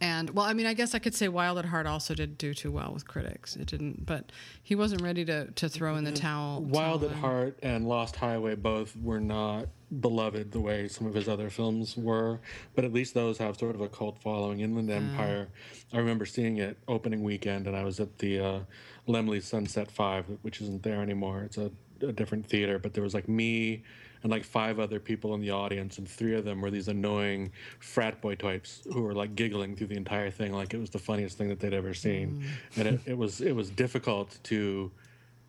and 0.00 0.30
well, 0.30 0.46
I 0.46 0.54
mean, 0.54 0.66
I 0.66 0.72
guess 0.72 0.94
I 0.94 0.98
could 0.98 1.14
say 1.14 1.28
Wild 1.28 1.58
at 1.58 1.66
Heart 1.66 1.86
also 1.86 2.14
didn't 2.14 2.38
do 2.38 2.54
too 2.54 2.72
well 2.72 2.92
with 2.94 3.06
critics. 3.06 3.54
It 3.56 3.66
didn't, 3.66 4.06
but 4.06 4.32
he 4.62 4.74
wasn't 4.74 5.02
ready 5.02 5.26
to, 5.26 5.50
to 5.50 5.68
throw 5.68 5.96
in 5.96 6.04
the 6.04 6.12
towel. 6.12 6.62
wild 6.62 7.02
towel 7.02 7.10
at 7.10 7.16
in. 7.16 7.20
heart 7.20 7.58
and 7.62 7.86
lost 7.86 8.16
highway 8.16 8.54
both 8.54 8.96
were 8.96 9.20
not 9.20 9.68
beloved 10.00 10.52
the 10.52 10.60
way 10.60 10.86
some 10.86 11.06
of 11.06 11.14
his 11.14 11.28
other 11.28 11.50
films 11.50 11.96
were 11.96 12.38
but 12.74 12.84
at 12.84 12.92
least 12.92 13.12
those 13.14 13.38
have 13.38 13.56
sort 13.56 13.74
of 13.74 13.80
a 13.80 13.88
cult 13.88 14.18
following. 14.18 14.60
Inland 14.60 14.90
empire 14.90 15.48
i 15.92 15.98
remember 15.98 16.24
seeing 16.24 16.58
it 16.58 16.76
opening 16.86 17.22
weekend 17.22 17.66
and 17.66 17.76
i 17.76 17.82
was 17.82 17.98
at 17.98 18.18
the 18.18 18.38
uh, 18.38 18.60
laemmle 19.08 19.42
sunset 19.42 19.90
five 19.90 20.24
which 20.42 20.60
isn't 20.60 20.82
there 20.82 21.02
anymore. 21.02 21.42
It's 21.42 21.58
a, 21.58 21.70
a 22.02 22.12
different 22.12 22.46
theater 22.46 22.78
but 22.78 22.94
there 22.94 23.02
was 23.02 23.14
like 23.14 23.28
me 23.28 23.82
and 24.22 24.30
like 24.30 24.44
five 24.44 24.78
other 24.78 25.00
people 25.00 25.34
in 25.34 25.40
the 25.40 25.50
audience 25.50 25.98
and 25.98 26.08
three 26.08 26.34
of 26.34 26.44
them 26.44 26.60
were 26.60 26.70
these 26.70 26.88
annoying 26.88 27.52
frat 27.78 28.20
boy 28.20 28.34
types 28.34 28.82
who 28.92 29.02
were 29.02 29.14
like 29.14 29.34
giggling 29.34 29.76
through 29.76 29.86
the 29.86 29.96
entire 29.96 30.30
thing 30.30 30.52
like 30.52 30.74
it 30.74 30.78
was 30.78 30.90
the 30.90 30.98
funniest 30.98 31.38
thing 31.38 31.48
that 31.48 31.60
they'd 31.60 31.72
ever 31.72 31.94
seen. 31.94 32.44
And 32.76 32.88
it, 32.88 33.00
it 33.06 33.18
was 33.18 33.40
it 33.40 33.52
was 33.56 33.70
difficult 33.70 34.38
to 34.44 34.90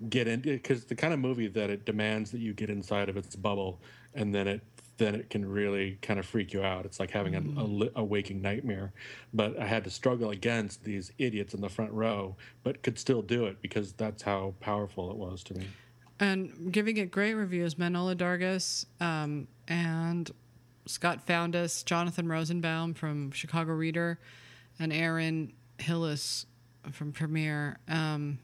get 0.09 0.27
in 0.27 0.39
because 0.41 0.85
the 0.85 0.95
kind 0.95 1.13
of 1.13 1.19
movie 1.19 1.47
that 1.47 1.69
it 1.69 1.85
demands 1.85 2.31
that 2.31 2.39
you 2.39 2.53
get 2.53 2.69
inside 2.69 3.09
of 3.09 3.17
its 3.17 3.35
bubble 3.35 3.79
and 4.13 4.33
then 4.33 4.47
it 4.47 4.61
then 4.97 5.15
it 5.15 5.31
can 5.31 5.49
really 5.49 5.97
kind 6.03 6.19
of 6.19 6.25
freak 6.27 6.53
you 6.53 6.61
out. 6.61 6.85
It's 6.85 6.99
like 6.99 7.09
having 7.09 7.35
a, 7.35 7.39
a, 7.59 8.01
a 8.01 8.03
waking 8.03 8.39
nightmare. 8.39 8.93
But 9.33 9.59
i 9.59 9.65
had 9.65 9.83
to 9.85 9.89
struggle 9.89 10.29
against 10.29 10.83
these 10.83 11.11
idiots 11.17 11.55
in 11.55 11.61
the 11.61 11.69
front 11.69 11.91
row 11.91 12.35
but 12.63 12.83
could 12.83 12.99
still 12.99 13.23
do 13.23 13.45
it 13.45 13.61
because 13.63 13.93
that's 13.93 14.21
how 14.21 14.53
powerful 14.59 15.09
it 15.09 15.17
was 15.17 15.43
to 15.45 15.55
me. 15.55 15.65
And 16.19 16.71
giving 16.71 16.97
it 16.97 17.09
great 17.09 17.33
reviews 17.33 17.75
Manohla 17.75 18.15
Dargis 18.15 18.85
um, 19.03 19.47
and 19.67 20.29
Scott 20.85 21.25
Foundas, 21.25 21.81
Jonathan 21.81 22.27
Rosenbaum 22.27 22.93
from 22.93 23.31
Chicago 23.31 23.73
Reader, 23.73 24.19
and 24.77 24.93
Aaron 24.93 25.53
Hillis 25.79 26.45
from 26.91 27.11
Premiere. 27.11 27.79
Um, 27.87 28.37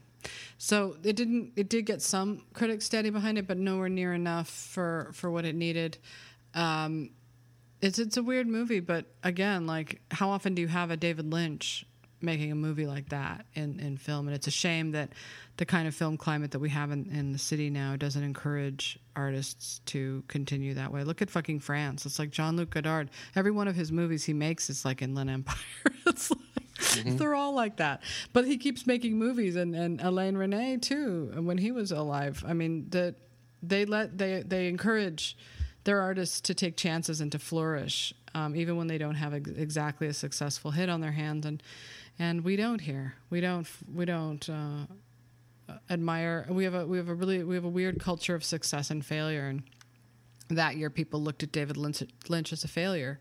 so 0.58 0.96
it 1.02 1.16
didn't. 1.16 1.52
It 1.56 1.68
did 1.68 1.86
get 1.86 2.02
some 2.02 2.42
critics 2.52 2.84
steady 2.84 3.10
behind 3.10 3.38
it, 3.38 3.46
but 3.46 3.58
nowhere 3.58 3.88
near 3.88 4.12
enough 4.14 4.48
for 4.48 5.10
for 5.12 5.30
what 5.30 5.44
it 5.44 5.54
needed. 5.54 5.98
Um, 6.54 7.10
it's 7.80 7.98
it's 7.98 8.16
a 8.16 8.22
weird 8.22 8.46
movie, 8.46 8.80
but 8.80 9.06
again, 9.22 9.66
like 9.66 10.00
how 10.10 10.30
often 10.30 10.54
do 10.54 10.62
you 10.62 10.68
have 10.68 10.90
a 10.90 10.96
David 10.96 11.32
Lynch 11.32 11.86
making 12.20 12.52
a 12.52 12.54
movie 12.54 12.86
like 12.86 13.08
that 13.10 13.46
in, 13.54 13.78
in 13.80 13.96
film? 13.96 14.26
And 14.28 14.34
it's 14.34 14.46
a 14.46 14.52
shame 14.52 14.92
that 14.92 15.10
the 15.56 15.66
kind 15.66 15.88
of 15.88 15.94
film 15.94 16.16
climate 16.16 16.50
that 16.52 16.58
we 16.58 16.70
have 16.70 16.90
in, 16.90 17.10
in 17.10 17.32
the 17.32 17.38
city 17.38 17.70
now 17.70 17.96
doesn't 17.96 18.22
encourage 18.22 18.98
artists 19.16 19.80
to 19.86 20.22
continue 20.28 20.74
that 20.74 20.92
way. 20.92 21.04
Look 21.04 21.22
at 21.22 21.30
fucking 21.30 21.60
France. 21.60 22.06
It's 22.06 22.18
like 22.18 22.30
Jean 22.30 22.56
Luc 22.56 22.70
Godard. 22.70 23.10
Every 23.34 23.50
one 23.50 23.68
of 23.68 23.76
his 23.76 23.90
movies 23.90 24.24
he 24.24 24.32
makes 24.32 24.70
is 24.70 24.84
like 24.84 25.02
Inland 25.02 25.30
Empire. 25.30 25.56
it's 26.06 26.30
like 26.30 26.38
they're 27.04 27.34
all 27.34 27.54
like 27.54 27.76
that. 27.76 28.02
But 28.32 28.44
he 28.46 28.56
keeps 28.56 28.86
making 28.86 29.18
movies 29.18 29.56
and, 29.56 29.74
and 29.74 30.00
Alain 30.00 30.34
Resnais 30.34 30.80
too, 30.80 31.32
when 31.36 31.58
he 31.58 31.72
was 31.72 31.92
alive. 31.92 32.44
I 32.46 32.52
mean 32.52 32.88
that 32.90 33.16
they 33.62 33.84
let 33.84 34.16
they 34.16 34.42
they 34.46 34.68
encourage 34.68 35.36
their 35.84 36.00
artists 36.00 36.40
to 36.42 36.54
take 36.54 36.76
chances 36.76 37.20
and 37.20 37.32
to 37.32 37.38
flourish, 37.38 38.12
um, 38.34 38.54
even 38.54 38.76
when 38.76 38.86
they 38.88 38.98
don't 38.98 39.14
have 39.14 39.32
ex- 39.32 39.50
exactly 39.50 40.06
a 40.06 40.12
successful 40.12 40.70
hit 40.70 40.88
on 40.88 41.00
their 41.00 41.12
hands. 41.12 41.46
And 41.46 41.62
and 42.18 42.44
we 42.44 42.56
don't 42.56 42.80
here. 42.80 43.14
We 43.30 43.40
don't. 43.40 43.66
We 43.92 44.04
don't 44.04 44.48
uh, 44.48 44.86
admire. 45.90 46.46
We 46.48 46.64
have 46.64 46.74
a 46.74 46.86
we 46.86 46.96
have 46.98 47.08
a 47.08 47.14
really 47.14 47.42
we 47.42 47.54
have 47.54 47.64
a 47.64 47.68
weird 47.68 48.00
culture 48.00 48.34
of 48.34 48.44
success 48.44 48.90
and 48.90 49.04
failure. 49.04 49.46
And 49.46 49.62
that 50.48 50.76
year, 50.76 50.90
people 50.90 51.22
looked 51.22 51.42
at 51.42 51.52
David 51.52 51.76
Lynch, 51.76 52.02
Lynch 52.28 52.52
as 52.52 52.64
a 52.64 52.68
failure, 52.68 53.20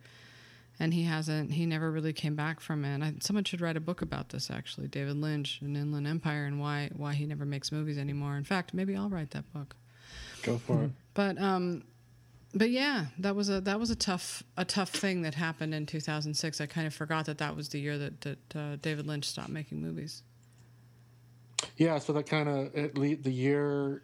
and 0.79 0.93
he 0.93 1.03
hasn't. 1.03 1.51
He 1.51 1.65
never 1.65 1.91
really 1.91 2.13
came 2.13 2.35
back 2.35 2.59
from 2.59 2.85
it. 2.85 2.93
And 2.93 3.03
I, 3.03 3.13
someone 3.21 3.43
should 3.43 3.61
write 3.61 3.77
a 3.77 3.81
book 3.81 4.01
about 4.01 4.29
this. 4.29 4.49
Actually, 4.49 4.87
David 4.87 5.17
Lynch 5.17 5.59
and 5.61 5.75
Inland 5.75 6.07
Empire 6.07 6.45
and 6.45 6.59
why 6.59 6.89
why 6.95 7.13
he 7.13 7.25
never 7.25 7.45
makes 7.45 7.71
movies 7.71 7.97
anymore. 7.97 8.37
In 8.37 8.43
fact, 8.43 8.73
maybe 8.73 8.95
I'll 8.95 9.09
write 9.09 9.31
that 9.31 9.51
book. 9.53 9.75
go 10.43 10.57
for 10.57 10.85
it 10.85 10.91
But 11.13 11.39
um, 11.39 11.83
but 12.53 12.69
yeah, 12.69 13.07
that 13.19 13.35
was 13.35 13.49
a 13.49 13.61
that 13.61 13.79
was 13.79 13.89
a 13.89 13.95
tough 13.95 14.43
a 14.55 14.65
tough 14.65 14.89
thing 14.89 15.21
that 15.23 15.35
happened 15.35 15.73
in 15.73 15.85
2006. 15.85 16.61
I 16.61 16.65
kind 16.65 16.87
of 16.87 16.93
forgot 16.93 17.25
that 17.25 17.37
that 17.39 17.55
was 17.55 17.69
the 17.69 17.79
year 17.79 17.97
that 17.97 18.21
that 18.21 18.55
uh, 18.55 18.75
David 18.81 19.07
Lynch 19.07 19.25
stopped 19.25 19.49
making 19.49 19.81
movies. 19.81 20.23
Yeah, 21.77 21.99
so 21.99 22.13
that 22.13 22.27
kind 22.27 22.49
of 22.49 22.75
it 22.75 22.97
le- 22.97 23.15
the 23.15 23.31
year 23.31 24.03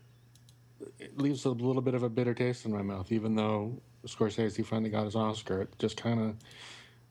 it 0.99 1.17
leaves 1.17 1.45
a 1.45 1.49
little 1.49 1.81
bit 1.81 1.93
of 1.93 2.03
a 2.03 2.09
bitter 2.09 2.33
taste 2.33 2.65
in 2.65 2.71
my 2.71 2.81
mouth, 2.81 3.11
even 3.11 3.35
though 3.35 3.81
Scorsese 4.05 4.65
finally 4.65 4.89
got 4.89 5.05
his 5.05 5.15
Oscar. 5.15 5.61
It 5.61 5.79
just 5.79 5.97
kind 5.97 6.19
of 6.19 6.35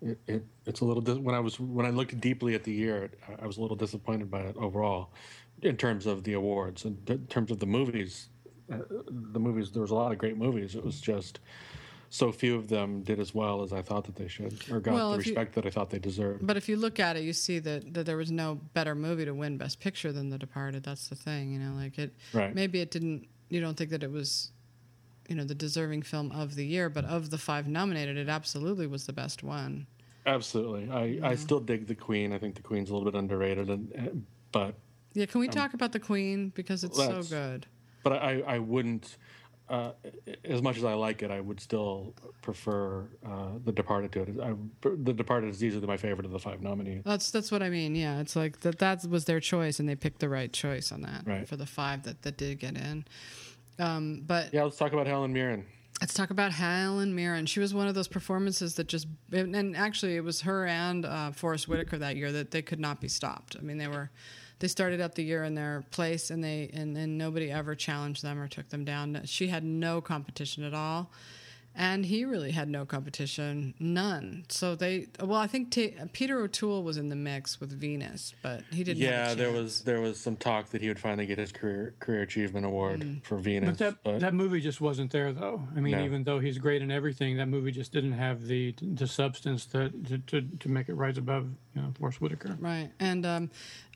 it, 0.02 0.18
it 0.26 0.44
it's 0.66 0.80
a 0.80 0.84
little 0.84 1.02
when 1.20 1.34
I 1.34 1.40
was 1.40 1.58
when 1.58 1.86
I 1.86 1.90
looked 1.90 2.20
deeply 2.20 2.54
at 2.54 2.64
the 2.64 2.72
year, 2.72 3.10
I 3.40 3.46
was 3.46 3.56
a 3.56 3.62
little 3.62 3.76
disappointed 3.76 4.30
by 4.30 4.40
it 4.40 4.56
overall, 4.56 5.12
in 5.62 5.76
terms 5.76 6.06
of 6.06 6.24
the 6.24 6.34
awards 6.34 6.84
and 6.84 7.08
in 7.08 7.26
terms 7.26 7.50
of 7.50 7.58
the 7.58 7.66
movies. 7.66 8.28
The 8.68 9.38
movies 9.40 9.70
there 9.72 9.82
was 9.82 9.90
a 9.90 9.94
lot 9.94 10.12
of 10.12 10.18
great 10.18 10.36
movies. 10.36 10.74
It 10.74 10.84
was 10.84 11.00
just 11.00 11.40
so 12.10 12.30
few 12.30 12.54
of 12.56 12.68
them 12.68 13.02
did 13.02 13.18
as 13.18 13.34
well 13.34 13.62
as 13.62 13.72
I 13.72 13.80
thought 13.80 14.04
that 14.04 14.16
they 14.16 14.28
should, 14.28 14.62
or 14.70 14.80
got 14.80 14.92
Well, 14.94 15.12
the 15.12 15.18
if 15.20 15.26
you- 15.26 15.32
respect 15.32 15.54
that 15.54 15.64
I 15.66 15.70
thought 15.70 15.88
they 15.90 15.98
deserved. 15.98 16.46
But 16.46 16.56
if 16.58 16.68
you 16.68 16.76
look 16.76 17.00
at 17.00 17.16
it, 17.16 17.22
you 17.22 17.32
see 17.32 17.58
that, 17.60 17.94
that 17.94 18.04
there 18.04 18.18
was 18.18 18.30
no 18.30 18.60
better 18.74 18.94
movie 18.94 19.24
to 19.24 19.32
win 19.32 19.56
Best 19.56 19.80
Picture 19.80 20.12
than 20.12 20.28
The 20.28 20.36
Departed. 20.38 20.82
That's 20.82 21.08
the 21.08 21.14
thing, 21.14 21.52
you 21.52 21.58
know. 21.58 21.72
Like 21.74 21.98
it, 21.98 22.12
Right. 22.34 22.54
maybe 22.54 22.80
it 22.80 22.90
didn't. 22.90 23.26
You 23.48 23.60
don't 23.62 23.76
think 23.76 23.90
that 23.90 24.02
it 24.02 24.10
was, 24.10 24.50
you 25.28 25.34
know, 25.36 25.44
the 25.44 25.54
deserving 25.54 26.02
film 26.02 26.30
of 26.32 26.54
the 26.54 26.66
year, 26.66 26.90
but 26.90 27.04
of 27.06 27.30
the 27.30 27.38
five 27.38 27.66
nominated, 27.66 28.18
it 28.18 28.28
absolutely 28.28 28.86
was 28.86 29.06
the 29.06 29.12
best 29.14 29.42
one. 29.42 29.86
Absolutely, 30.26 30.88
I, 30.90 31.30
I 31.30 31.34
still 31.34 31.60
dig 31.60 31.86
the 31.86 31.94
Queen. 31.94 32.32
I 32.32 32.38
think 32.38 32.54
the 32.54 32.62
Queen's 32.62 32.90
a 32.90 32.94
little 32.94 33.10
bit 33.10 33.18
underrated, 33.18 33.68
and, 33.70 33.90
and 33.92 34.24
but 34.52 34.74
Yeah, 35.14 35.26
can 35.26 35.40
we 35.40 35.48
talk 35.48 35.74
about 35.74 35.92
the 35.92 35.98
Queen 35.98 36.50
because 36.54 36.84
it's 36.84 36.96
so 36.96 37.22
good? 37.24 37.66
But 38.02 38.12
I, 38.14 38.42
I 38.46 38.58
wouldn't. 38.58 39.16
Uh, 39.68 39.92
as 40.44 40.60
much 40.60 40.76
as 40.76 40.84
I 40.84 40.92
like 40.94 41.22
it, 41.22 41.30
I 41.30 41.40
would 41.40 41.58
still 41.60 42.14
prefer 42.42 43.06
uh, 43.24 43.52
The 43.64 43.72
Departed 43.72 44.12
to 44.12 44.22
it. 44.22 44.28
I, 44.42 44.52
the 44.82 45.14
Departed 45.14 45.48
is 45.48 45.64
easily 45.64 45.86
my 45.86 45.96
favorite 45.96 46.26
of 46.26 46.32
the 46.32 46.38
five 46.38 46.60
nominees. 46.60 47.02
That's 47.06 47.30
that's 47.30 47.50
what 47.50 47.62
I 47.62 47.70
mean. 47.70 47.94
Yeah, 47.94 48.20
it's 48.20 48.36
like 48.36 48.60
that. 48.60 48.78
That 48.80 49.06
was 49.06 49.24
their 49.24 49.40
choice, 49.40 49.80
and 49.80 49.88
they 49.88 49.94
picked 49.94 50.18
the 50.18 50.28
right 50.28 50.52
choice 50.52 50.92
on 50.92 51.02
that 51.02 51.22
Right. 51.26 51.48
for 51.48 51.56
the 51.56 51.64
five 51.64 52.02
that 52.02 52.20
that 52.22 52.36
did 52.36 52.58
get 52.58 52.76
in. 52.76 53.04
Um, 53.78 54.22
but 54.26 54.52
Yeah, 54.52 54.64
let's 54.64 54.76
talk 54.76 54.92
about 54.92 55.06
Helen 55.06 55.32
Mirren. 55.32 55.64
Let's 56.02 56.12
talk 56.14 56.30
about 56.30 56.52
Helen 56.52 57.14
Mirren. 57.14 57.46
She 57.46 57.60
was 57.60 57.72
one 57.72 57.86
of 57.86 57.94
those 57.94 58.08
performances 58.08 58.74
that 58.74 58.88
just, 58.88 59.06
and 59.30 59.76
actually, 59.76 60.16
it 60.16 60.24
was 60.24 60.40
her 60.42 60.66
and 60.66 61.06
uh, 61.06 61.30
Forrest 61.30 61.68
Whitaker 61.68 61.96
that 61.98 62.16
year 62.16 62.32
that 62.32 62.50
they 62.50 62.60
could 62.60 62.80
not 62.80 63.00
be 63.00 63.06
stopped. 63.08 63.56
I 63.56 63.62
mean, 63.62 63.78
they 63.78 63.86
were, 63.86 64.10
they 64.62 64.68
started 64.68 65.00
out 65.00 65.16
the 65.16 65.24
year 65.24 65.42
in 65.42 65.56
their 65.56 65.82
place, 65.90 66.30
and 66.30 66.42
they 66.42 66.70
and, 66.72 66.96
and 66.96 67.18
nobody 67.18 67.50
ever 67.50 67.74
challenged 67.74 68.22
them 68.22 68.38
or 68.40 68.46
took 68.46 68.68
them 68.68 68.84
down. 68.84 69.20
She 69.24 69.48
had 69.48 69.64
no 69.64 70.00
competition 70.00 70.62
at 70.62 70.72
all, 70.72 71.10
and 71.74 72.06
he 72.06 72.24
really 72.24 72.52
had 72.52 72.68
no 72.68 72.84
competition, 72.86 73.74
none. 73.80 74.44
So 74.48 74.76
they, 74.76 75.08
well, 75.18 75.40
I 75.40 75.48
think 75.48 75.72
t- 75.72 75.96
Peter 76.12 76.38
O'Toole 76.38 76.84
was 76.84 76.96
in 76.96 77.08
the 77.08 77.16
mix 77.16 77.58
with 77.60 77.72
Venus, 77.72 78.34
but 78.42 78.62
he 78.70 78.84
didn't. 78.84 79.02
have 79.02 79.10
a 79.10 79.16
Yeah, 79.30 79.34
there 79.34 79.50
was 79.50 79.80
there 79.82 80.00
was 80.00 80.20
some 80.20 80.36
talk 80.36 80.68
that 80.70 80.80
he 80.80 80.86
would 80.86 81.00
finally 81.00 81.26
get 81.26 81.38
his 81.38 81.50
career 81.50 81.94
career 81.98 82.22
achievement 82.22 82.64
award 82.64 83.00
Mm. 83.00 83.24
for 83.24 83.38
Venus. 83.38 83.78
But 83.78 84.04
that 84.04 84.20
that 84.20 84.34
movie 84.34 84.60
just 84.60 84.80
wasn't 84.80 85.10
there, 85.10 85.32
though. 85.32 85.66
I 85.76 85.80
mean, 85.80 85.94
No. 85.98 86.04
even 86.04 86.22
though 86.22 86.38
he's 86.38 86.58
great 86.58 86.82
in 86.82 86.92
everything, 86.92 87.36
that 87.38 87.48
movie 87.48 87.72
just 87.72 87.90
didn't 87.92 88.12
have 88.12 88.46
the 88.46 88.76
the 88.80 89.08
substance 89.08 89.64
that 89.74 89.90
to, 90.06 90.18
to, 90.18 90.42
to 90.60 90.68
make 90.68 90.88
it 90.88 90.94
rise 90.94 91.18
above 91.18 91.48
you 91.74 91.82
know 91.82 91.92
Forest 91.98 92.20
Whitaker. 92.20 92.56
Right, 92.60 92.90
and 93.00 93.26
um, 93.26 93.50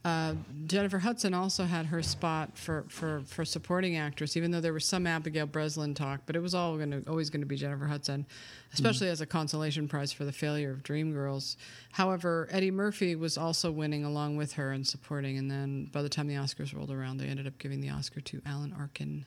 uh, 0.06 0.34
Jennifer 0.66 1.00
Hudson 1.00 1.34
also 1.34 1.64
had 1.64 1.86
her 1.86 2.00
spot 2.00 2.56
for, 2.56 2.84
for, 2.88 3.22
for 3.26 3.44
supporting 3.44 3.96
actress, 3.96 4.36
even 4.36 4.52
though 4.52 4.60
there 4.60 4.72
was 4.72 4.84
some 4.84 5.04
Abigail 5.04 5.46
Breslin 5.46 5.94
talk, 5.94 6.20
but 6.26 6.36
it 6.36 6.38
was 6.38 6.54
all 6.54 6.78
to 6.78 7.02
always 7.08 7.28
going 7.28 7.40
to 7.40 7.46
be 7.46 7.56
Jennifer 7.56 7.86
Hudson, 7.86 8.24
especially 8.72 9.08
as 9.08 9.20
a 9.20 9.26
consolation 9.26 9.88
prize 9.88 10.12
for 10.12 10.24
the 10.24 10.30
failure 10.30 10.70
of 10.70 10.84
Dreamgirls. 10.84 11.56
However, 11.90 12.46
Eddie 12.52 12.70
Murphy 12.70 13.16
was 13.16 13.36
also 13.36 13.72
winning 13.72 14.04
along 14.04 14.36
with 14.36 14.52
her 14.52 14.70
and 14.70 14.86
supporting, 14.86 15.38
and 15.38 15.50
then 15.50 15.86
by 15.86 16.02
the 16.02 16.08
time 16.08 16.28
the 16.28 16.34
Oscars 16.34 16.72
rolled 16.72 16.92
around, 16.92 17.16
they 17.16 17.26
ended 17.26 17.48
up 17.48 17.58
giving 17.58 17.80
the 17.80 17.90
Oscar 17.90 18.20
to 18.20 18.40
Alan 18.46 18.72
Arkin. 18.78 19.26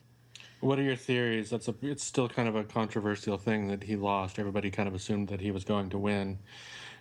What 0.60 0.78
are 0.78 0.82
your 0.82 0.96
theories? 0.96 1.50
That's 1.50 1.68
a 1.68 1.74
it's 1.82 2.04
still 2.04 2.28
kind 2.28 2.48
of 2.48 2.56
a 2.56 2.64
controversial 2.64 3.36
thing 3.36 3.68
that 3.68 3.82
he 3.82 3.96
lost. 3.96 4.38
Everybody 4.38 4.70
kind 4.70 4.88
of 4.88 4.94
assumed 4.94 5.28
that 5.28 5.40
he 5.42 5.50
was 5.50 5.64
going 5.64 5.90
to 5.90 5.98
win, 5.98 6.38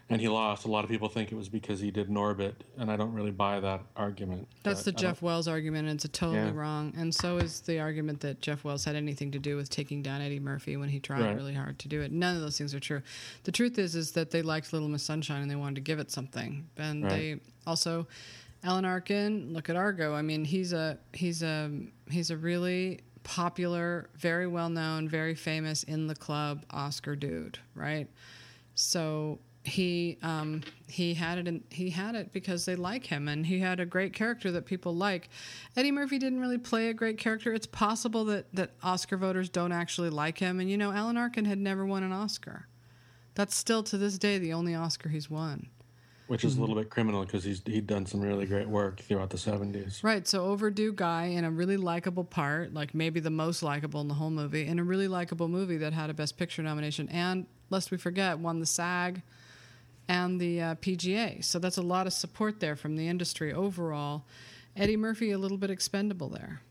and 0.10 0.20
he 0.20 0.28
lost. 0.28 0.66
A 0.66 0.68
lot 0.68 0.84
of 0.84 0.90
people 0.90 1.08
think 1.08 1.32
it 1.32 1.36
was 1.36 1.50
because 1.50 1.80
he 1.80 1.92
did 1.92 2.10
Norbit, 2.10 2.54
and 2.78 2.90
I 2.92 2.96
don't 2.98 3.14
really 3.14 3.32
buy 3.32 3.60
that 3.60 3.82
argument. 3.96 4.48
That's 4.64 4.84
the 4.84 4.92
But 4.92 5.00
I 5.00 5.04
don't- 5.04 5.12
Jeff 5.12 5.22
Wells 5.22 5.48
argument, 5.48 5.88
and 5.88 5.96
it's 5.96 6.06
a 6.06 6.10
totally 6.10 6.38
Yeah. 6.48 6.52
wrong. 6.54 6.94
And 6.98 7.14
so 7.14 7.38
is 7.38 7.62
the 7.62 7.80
argument 7.80 8.22
that 8.22 8.42
Jeff 8.42 8.64
Wells 8.64 8.86
had 8.86 8.96
anything 8.96 9.32
to 9.32 9.40
do 9.40 9.56
with 9.56 9.70
taking 9.70 10.02
down 10.02 10.22
Eddie 10.22 10.40
Murphy 10.40 10.78
when 10.78 10.90
he 10.90 11.00
tried 11.00 11.22
Right. 11.22 11.36
really 11.36 11.54
hard 11.54 11.78
to 11.80 11.88
do 11.88 12.02
it. 12.02 12.12
None 12.12 12.36
of 12.36 12.42
those 12.42 12.58
things 12.58 12.74
are 12.74 12.80
true. 12.80 13.02
The 13.44 13.52
truth 13.52 13.78
is, 13.78 13.96
is 13.96 14.12
that 14.12 14.32
they 14.32 14.42
liked 14.42 14.74
Little 14.74 14.90
Miss 14.90 15.04
Sunshine 15.04 15.42
and 15.42 15.50
they 15.52 15.56
wanted 15.56 15.76
to 15.76 15.82
give 15.82 16.00
it 16.00 16.12
something. 16.12 16.68
And 16.78 17.04
Right. 17.04 17.10
they 17.10 17.40
also, 17.68 18.08
Alan 18.64 18.86
Arkin, 18.86 19.54
look 19.54 19.70
at 19.70 19.76
Argo. 19.76 20.14
I 20.16 20.22
mean, 20.22 20.44
he's 20.44 20.74
a 20.74 20.98
he's 21.14 21.42
a 21.44 21.72
he's 22.10 22.30
a 22.32 22.36
really 22.38 23.00
popular, 23.24 24.10
very 24.18 24.48
well 24.48 24.70
known, 24.70 25.08
very 25.08 25.36
famous 25.36 25.84
in 25.84 26.08
the 26.08 26.16
club 26.16 26.66
Oscar 26.72 27.16
dude, 27.16 27.60
right? 27.76 28.08
So 28.76 29.40
he 29.70 30.18
um, 30.22 30.62
he 30.88 31.14
had 31.14 31.38
it 31.38 31.48
in, 31.48 31.64
he 31.70 31.90
had 31.92 32.16
it 32.16 32.34
because 32.34 32.66
they 32.66 32.76
like 32.76 33.06
him 33.06 33.28
and 33.28 33.46
he 33.46 33.60
had 33.60 33.80
a 33.80 33.86
great 33.86 34.14
character 34.14 34.52
that 34.52 34.66
people 34.66 34.96
like. 34.96 35.30
Eddie 35.78 35.92
Murphy 35.92 36.18
didn't 36.20 36.40
really 36.42 36.58
play 36.58 36.90
a 36.90 36.94
great 36.94 37.18
character. 37.18 37.54
It's 37.54 37.68
possible 37.68 38.26
that 38.26 38.54
that 38.54 38.72
Oscar 38.84 39.18
voters 39.18 39.50
don't 39.50 39.72
actually 39.72 40.10
like 40.10 40.38
him. 40.40 40.60
And 40.60 40.70
you 40.70 40.78
know, 40.78 40.92
Alan 40.92 41.18
Arkin 41.18 41.46
had 41.46 41.60
never 41.60 41.86
won 41.86 42.04
an 42.04 42.12
Oscar. 42.12 42.68
That's 43.36 43.56
still 43.56 43.84
to 43.84 43.98
this 43.98 44.18
day 44.18 44.38
the 44.38 44.54
only 44.54 44.76
Oscar 44.76 45.10
he's 45.10 45.30
won. 45.30 45.70
which 46.28 46.44
is 46.44 46.58
a 46.58 46.62
little 46.62 46.76
bit 46.76 46.90
criminal 46.92 47.26
because 47.26 47.44
he's 47.44 47.62
he'd 47.66 47.88
done 47.88 48.06
some 48.06 48.22
really 48.22 48.46
great 48.46 48.68
work 48.68 49.00
throughout 49.00 49.30
the 49.32 49.38
seventies. 49.38 50.00
Right, 50.04 50.28
so 50.28 50.46
overdue 50.46 50.94
guy 50.94 51.26
in 51.26 51.44
a 51.44 51.52
really 51.52 51.78
likable 51.78 52.24
part, 52.24 52.74
like 52.74 52.94
maybe 52.94 53.20
the 53.20 53.32
most 53.32 53.64
likable 53.64 54.02
in 54.02 54.08
the 54.08 54.14
whole 54.14 54.30
movie, 54.30 54.68
in 54.68 54.78
a 54.78 54.84
really 54.84 55.08
likable 55.08 55.48
movie 55.48 55.78
that 55.78 55.94
had 55.94 56.10
a 56.10 56.14
Best 56.14 56.38
Picture 56.38 56.62
nomination, 56.62 57.10
and 57.10 57.48
lest 57.72 57.90
we 57.92 57.98
forget, 57.98 58.38
won 58.40 58.60
the 58.60 58.66
SAG 58.66 59.22
and 60.10 60.42
the 60.42 60.62
uh, 60.62 60.76
PGA. 60.76 61.42
So 61.46 61.60
that's 61.60 61.78
a 61.78 61.84
lot 61.84 62.08
of 62.08 62.14
support 62.14 62.60
there 62.60 62.76
from 62.76 62.98
the 62.98 63.08
industry 63.08 63.54
overall. 63.54 64.26
Eddie 64.76 64.98
Murphy, 64.98 65.32
a 65.32 65.38
little 65.38 65.58
bit 65.58 65.70
expendable 65.70 66.28
there. 66.28 66.62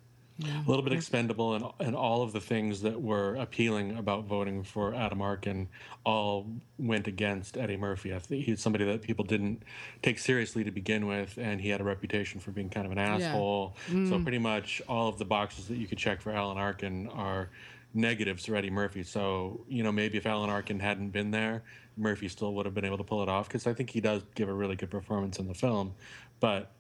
A 0.45 0.69
little 0.69 0.85
bit 0.85 0.93
expendable, 0.93 1.55
and 1.55 1.65
and 1.81 1.97
all 1.97 2.23
of 2.23 2.33
the 2.33 2.41
things 2.41 2.83
that 2.83 3.03
were 3.03 3.35
appealing 3.35 3.97
about 3.97 4.25
voting 4.25 4.63
for 4.63 4.95
Adam 4.95 5.21
Arkin 5.21 5.69
all 6.05 6.47
went 6.79 7.09
against 7.09 7.57
Eddie 7.59 7.77
Murphy. 7.77 8.15
I 8.15 8.21
think 8.21 8.45
he's 8.45 8.61
somebody 8.61 8.85
that 8.85 9.03
people 9.03 9.25
didn't 9.25 9.65
take 10.01 10.21
seriously 10.21 10.63
to 10.63 10.71
begin 10.71 11.09
with, 11.09 11.39
and 11.39 11.61
he 11.61 11.71
had 11.71 11.81
a 11.81 11.85
reputation 11.85 12.39
for 12.39 12.53
being 12.53 12.71
kind 12.71 12.87
of 12.87 12.93
an 12.93 12.99
asshole. 12.99 13.77
So 14.09 14.23
pretty 14.23 14.39
much 14.39 14.81
all 14.89 15.09
of 15.09 15.19
the 15.19 15.25
boxes 15.25 15.67
that 15.69 15.77
you 15.77 15.89
could 15.89 15.99
check 15.99 16.21
for 16.21 16.31
Alan 16.31 16.57
Arkin 16.57 17.09
are 17.09 17.51
negatives 17.93 18.47
for 18.47 18.55
Eddie 18.55 18.71
Murphy. 18.71 19.03
So 19.03 19.65
you 19.69 19.83
know 19.83 19.91
maybe 19.91 20.19
if 20.19 20.27
Alan 20.27 20.51
Arkin 20.51 20.79
hadn't 20.79 21.09
been 21.11 21.33
there, 21.33 21.65
Murphy 21.99 22.29
still 22.29 22.55
would 22.55 22.67
have 22.67 22.75
been 22.75 22.85
able 22.85 22.99
to 22.99 23.05
pull 23.05 23.23
it 23.23 23.29
off 23.29 23.49
because 23.49 23.67
I 23.67 23.75
think 23.75 23.91
he 23.91 24.01
does 24.01 24.23
give 24.35 24.49
a 24.49 24.55
really 24.55 24.77
good 24.77 24.91
performance 24.91 25.39
in 25.39 25.47
the 25.47 25.55
film, 25.55 25.95
but. 26.41 26.73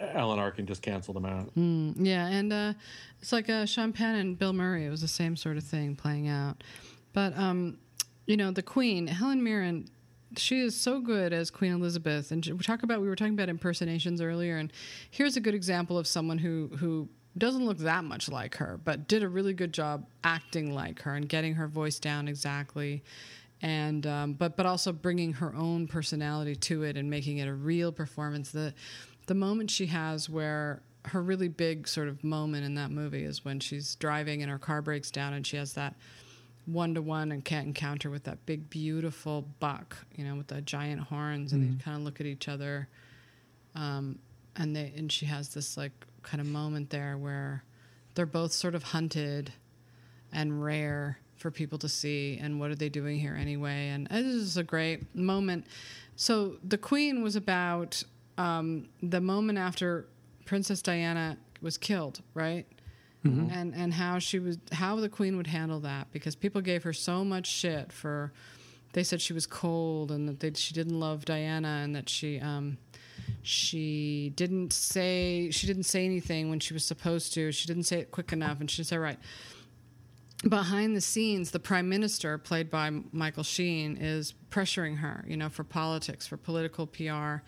Alan 0.00 0.38
Arkin 0.38 0.64
just 0.64 0.80
canceled 0.80 1.18
him 1.18 1.26
out. 1.26 1.50
Yeah, 1.56 2.26
and 2.28 2.50
uh, 2.50 2.72
it's 3.20 3.32
like 3.32 3.50
uh, 3.50 3.66
Sean 3.66 3.92
Penn 3.92 4.14
and 4.14 4.38
Bill 4.38 4.54
Murray. 4.54 4.86
It 4.86 4.88
was 4.88 5.02
the 5.02 5.08
same 5.08 5.36
sort 5.36 5.58
of 5.58 5.64
thing 5.64 5.94
playing 5.94 6.26
out. 6.26 6.64
But 7.12 7.36
um, 7.36 7.76
you 8.24 8.38
know, 8.38 8.50
the 8.50 8.62
Queen, 8.62 9.06
Helen 9.06 9.42
Mirren, 9.42 9.88
she 10.36 10.60
is 10.60 10.78
so 10.78 11.00
good 11.00 11.32
as 11.32 11.50
Queen 11.50 11.72
Elizabeth. 11.72 12.30
And 12.30 12.44
we 12.46 12.58
talk 12.58 12.82
about 12.82 13.00
we 13.00 13.08
were 13.08 13.16
talking 13.16 13.34
about 13.34 13.48
impersonations 13.48 14.20
earlier, 14.20 14.56
and 14.56 14.72
here's 15.10 15.36
a 15.36 15.40
good 15.40 15.54
example 15.54 15.98
of 15.98 16.06
someone 16.06 16.38
who 16.38 16.70
who 16.78 17.08
doesn't 17.36 17.64
look 17.66 17.78
that 17.78 18.04
much 18.04 18.28
like 18.28 18.56
her, 18.56 18.78
but 18.84 19.08
did 19.08 19.22
a 19.22 19.28
really 19.28 19.54
good 19.54 19.72
job 19.72 20.06
acting 20.22 20.72
like 20.72 21.02
her 21.02 21.14
and 21.14 21.28
getting 21.28 21.54
her 21.54 21.66
voice 21.66 21.98
down 21.98 22.28
exactly. 22.28 23.02
And 23.64 24.06
um, 24.06 24.34
but 24.34 24.58
but 24.58 24.66
also 24.66 24.92
bringing 24.92 25.32
her 25.32 25.54
own 25.54 25.88
personality 25.88 26.54
to 26.54 26.82
it 26.82 26.98
and 26.98 27.08
making 27.08 27.38
it 27.38 27.48
a 27.48 27.54
real 27.54 27.92
performance. 27.92 28.50
The 28.50 28.74
the 29.26 29.34
moment 29.34 29.70
she 29.70 29.86
has 29.86 30.28
where 30.28 30.82
her 31.06 31.22
really 31.22 31.48
big 31.48 31.88
sort 31.88 32.08
of 32.08 32.22
moment 32.22 32.66
in 32.66 32.74
that 32.74 32.90
movie 32.90 33.24
is 33.24 33.42
when 33.42 33.60
she's 33.60 33.94
driving 33.94 34.42
and 34.42 34.50
her 34.50 34.58
car 34.58 34.82
breaks 34.82 35.10
down 35.10 35.32
and 35.32 35.46
she 35.46 35.56
has 35.56 35.72
that 35.74 35.94
one 36.66 36.94
to 36.94 37.00
one 37.00 37.32
and 37.32 37.42
can't 37.42 37.66
encounter 37.66 38.10
with 38.10 38.24
that 38.24 38.44
big 38.44 38.68
beautiful 38.68 39.48
buck, 39.60 39.96
you 40.14 40.24
know, 40.24 40.34
with 40.34 40.48
the 40.48 40.60
giant 40.60 41.00
horns, 41.00 41.54
and 41.54 41.62
they 41.62 41.82
kind 41.82 41.96
of 41.96 42.02
look 42.02 42.20
at 42.20 42.26
each 42.26 42.48
other, 42.48 42.86
um, 43.74 44.18
and 44.56 44.76
they 44.76 44.92
and 44.94 45.10
she 45.10 45.24
has 45.24 45.54
this 45.54 45.78
like 45.78 45.92
kind 46.22 46.42
of 46.42 46.46
moment 46.46 46.90
there 46.90 47.16
where 47.16 47.64
they're 48.14 48.26
both 48.26 48.52
sort 48.52 48.74
of 48.74 48.82
hunted 48.82 49.54
and 50.32 50.62
rare 50.62 51.18
for 51.44 51.50
people 51.50 51.76
to 51.76 51.90
see, 51.90 52.38
and 52.40 52.58
what 52.58 52.70
are 52.70 52.74
they 52.74 52.88
doing 52.88 53.18
here 53.18 53.36
anyway? 53.38 53.88
And 53.88 54.06
this 54.06 54.24
is 54.24 54.56
a 54.56 54.62
great 54.62 55.14
moment. 55.14 55.66
So 56.16 56.56
the 56.66 56.78
Queen 56.78 57.22
was 57.22 57.36
about 57.36 58.02
um, 58.38 58.88
the 59.02 59.20
moment 59.20 59.58
after 59.58 60.06
Princess 60.46 60.80
Diana 60.80 61.36
was 61.60 61.76
killed, 61.76 62.22
right? 62.32 62.64
And 63.50 63.74
and 63.74 63.92
how 63.92 64.18
she 64.20 64.38
was 64.38 64.56
how 64.72 64.96
the 64.96 65.10
Queen 65.10 65.36
would 65.36 65.46
handle 65.46 65.80
that 65.80 66.10
because 66.12 66.34
people 66.34 66.62
gave 66.62 66.82
her 66.82 66.94
so 66.94 67.24
much 67.26 67.46
shit 67.46 67.92
for 67.92 68.32
they 68.94 69.02
said 69.04 69.20
she 69.20 69.34
was 69.34 69.46
cold 69.46 70.10
and 70.10 70.26
that 70.28 70.40
they, 70.40 70.52
she 70.54 70.72
didn't 70.72 70.98
love 70.98 71.26
Diana 71.26 71.82
and 71.84 71.94
that 71.94 72.08
she 72.08 72.40
um, 72.40 72.78
She 73.42 74.32
didn't 74.34 74.72
say 74.72 75.50
she 75.50 75.66
didn't 75.66 75.84
say 75.84 76.06
anything 76.06 76.48
when 76.48 76.60
she 76.60 76.72
was 76.72 76.84
supposed 76.86 77.34
to. 77.34 77.52
She 77.52 77.66
didn't 77.66 77.84
say 77.84 77.98
it 78.00 78.10
quick 78.10 78.32
enough, 78.32 78.60
and 78.60 78.70
she 78.70 78.82
said 78.82 78.98
right. 78.98 79.18
Behind 80.48 80.94
the 80.94 81.00
scenes, 81.00 81.50
the 81.50 81.58
prime 81.58 81.88
minister, 81.88 82.36
played 82.36 82.70
by 82.70 82.90
Michael 83.12 83.42
Sheen, 83.42 83.96
is 83.96 84.34
pressuring 84.50 84.98
her, 84.98 85.24
you 85.26 85.36
know, 85.36 85.48
for 85.48 85.64
politics, 85.64 86.26
for 86.26 86.36
political 86.36 86.86
PR, 86.86 87.42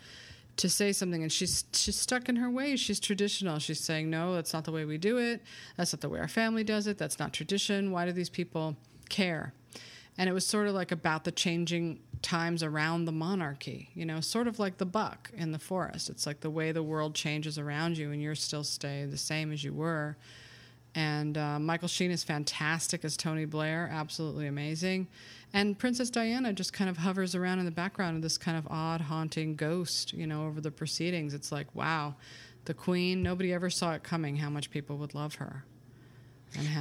to 0.56 0.68
say 0.70 0.92
something, 0.92 1.22
and 1.22 1.30
she's 1.30 1.64
she's 1.72 1.96
stuck 1.96 2.28
in 2.28 2.36
her 2.36 2.48
ways. 2.48 2.80
She's 2.80 2.98
traditional. 2.98 3.58
She's 3.58 3.80
saying, 3.80 4.08
"No, 4.08 4.34
that's 4.34 4.52
not 4.52 4.64
the 4.64 4.72
way 4.72 4.84
we 4.84 4.96
do 4.96 5.18
it. 5.18 5.42
That's 5.76 5.92
not 5.92 6.00
the 6.00 6.08
way 6.08 6.18
our 6.18 6.28
family 6.28 6.64
does 6.64 6.86
it. 6.86 6.96
That's 6.96 7.18
not 7.18 7.32
tradition. 7.32 7.92
Why 7.92 8.06
do 8.06 8.12
these 8.12 8.30
people 8.30 8.76
care?" 9.10 9.52
And 10.16 10.30
it 10.30 10.32
was 10.32 10.46
sort 10.46 10.66
of 10.66 10.74
like 10.74 10.92
about 10.92 11.24
the 11.24 11.32
changing 11.32 12.00
times 12.22 12.62
around 12.62 13.04
the 13.04 13.12
monarchy, 13.12 13.90
you 13.92 14.06
know, 14.06 14.20
sort 14.22 14.48
of 14.48 14.58
like 14.58 14.78
the 14.78 14.86
buck 14.86 15.30
in 15.36 15.52
the 15.52 15.58
forest. 15.58 16.08
It's 16.08 16.26
like 16.26 16.40
the 16.40 16.48
way 16.48 16.72
the 16.72 16.82
world 16.82 17.14
changes 17.14 17.58
around 17.58 17.98
you, 17.98 18.10
and 18.10 18.22
you're 18.22 18.34
still 18.34 18.64
stay 18.64 19.04
the 19.04 19.18
same 19.18 19.52
as 19.52 19.62
you 19.62 19.74
were. 19.74 20.16
And 20.96 21.36
uh, 21.36 21.58
Michael 21.58 21.88
Sheen 21.88 22.10
is 22.10 22.24
fantastic 22.24 23.04
as 23.04 23.18
Tony 23.18 23.44
Blair, 23.44 23.90
absolutely 23.92 24.46
amazing. 24.46 25.08
And 25.52 25.78
Princess 25.78 26.08
Diana 26.08 26.54
just 26.54 26.72
kind 26.72 26.88
of 26.88 26.96
hovers 26.96 27.34
around 27.34 27.58
in 27.58 27.66
the 27.66 27.70
background 27.70 28.16
of 28.16 28.22
this 28.22 28.38
kind 28.38 28.56
of 28.56 28.66
odd, 28.70 29.02
haunting 29.02 29.56
ghost, 29.56 30.14
you 30.14 30.26
know, 30.26 30.46
over 30.46 30.58
the 30.58 30.70
proceedings. 30.70 31.34
It's 31.34 31.52
like, 31.52 31.72
wow, 31.74 32.14
the 32.64 32.72
Queen, 32.72 33.22
nobody 33.22 33.52
ever 33.52 33.68
saw 33.68 33.92
it 33.92 34.04
coming 34.04 34.36
how 34.36 34.48
much 34.48 34.70
people 34.70 34.96
would 34.96 35.14
love 35.14 35.34
her. 35.34 35.64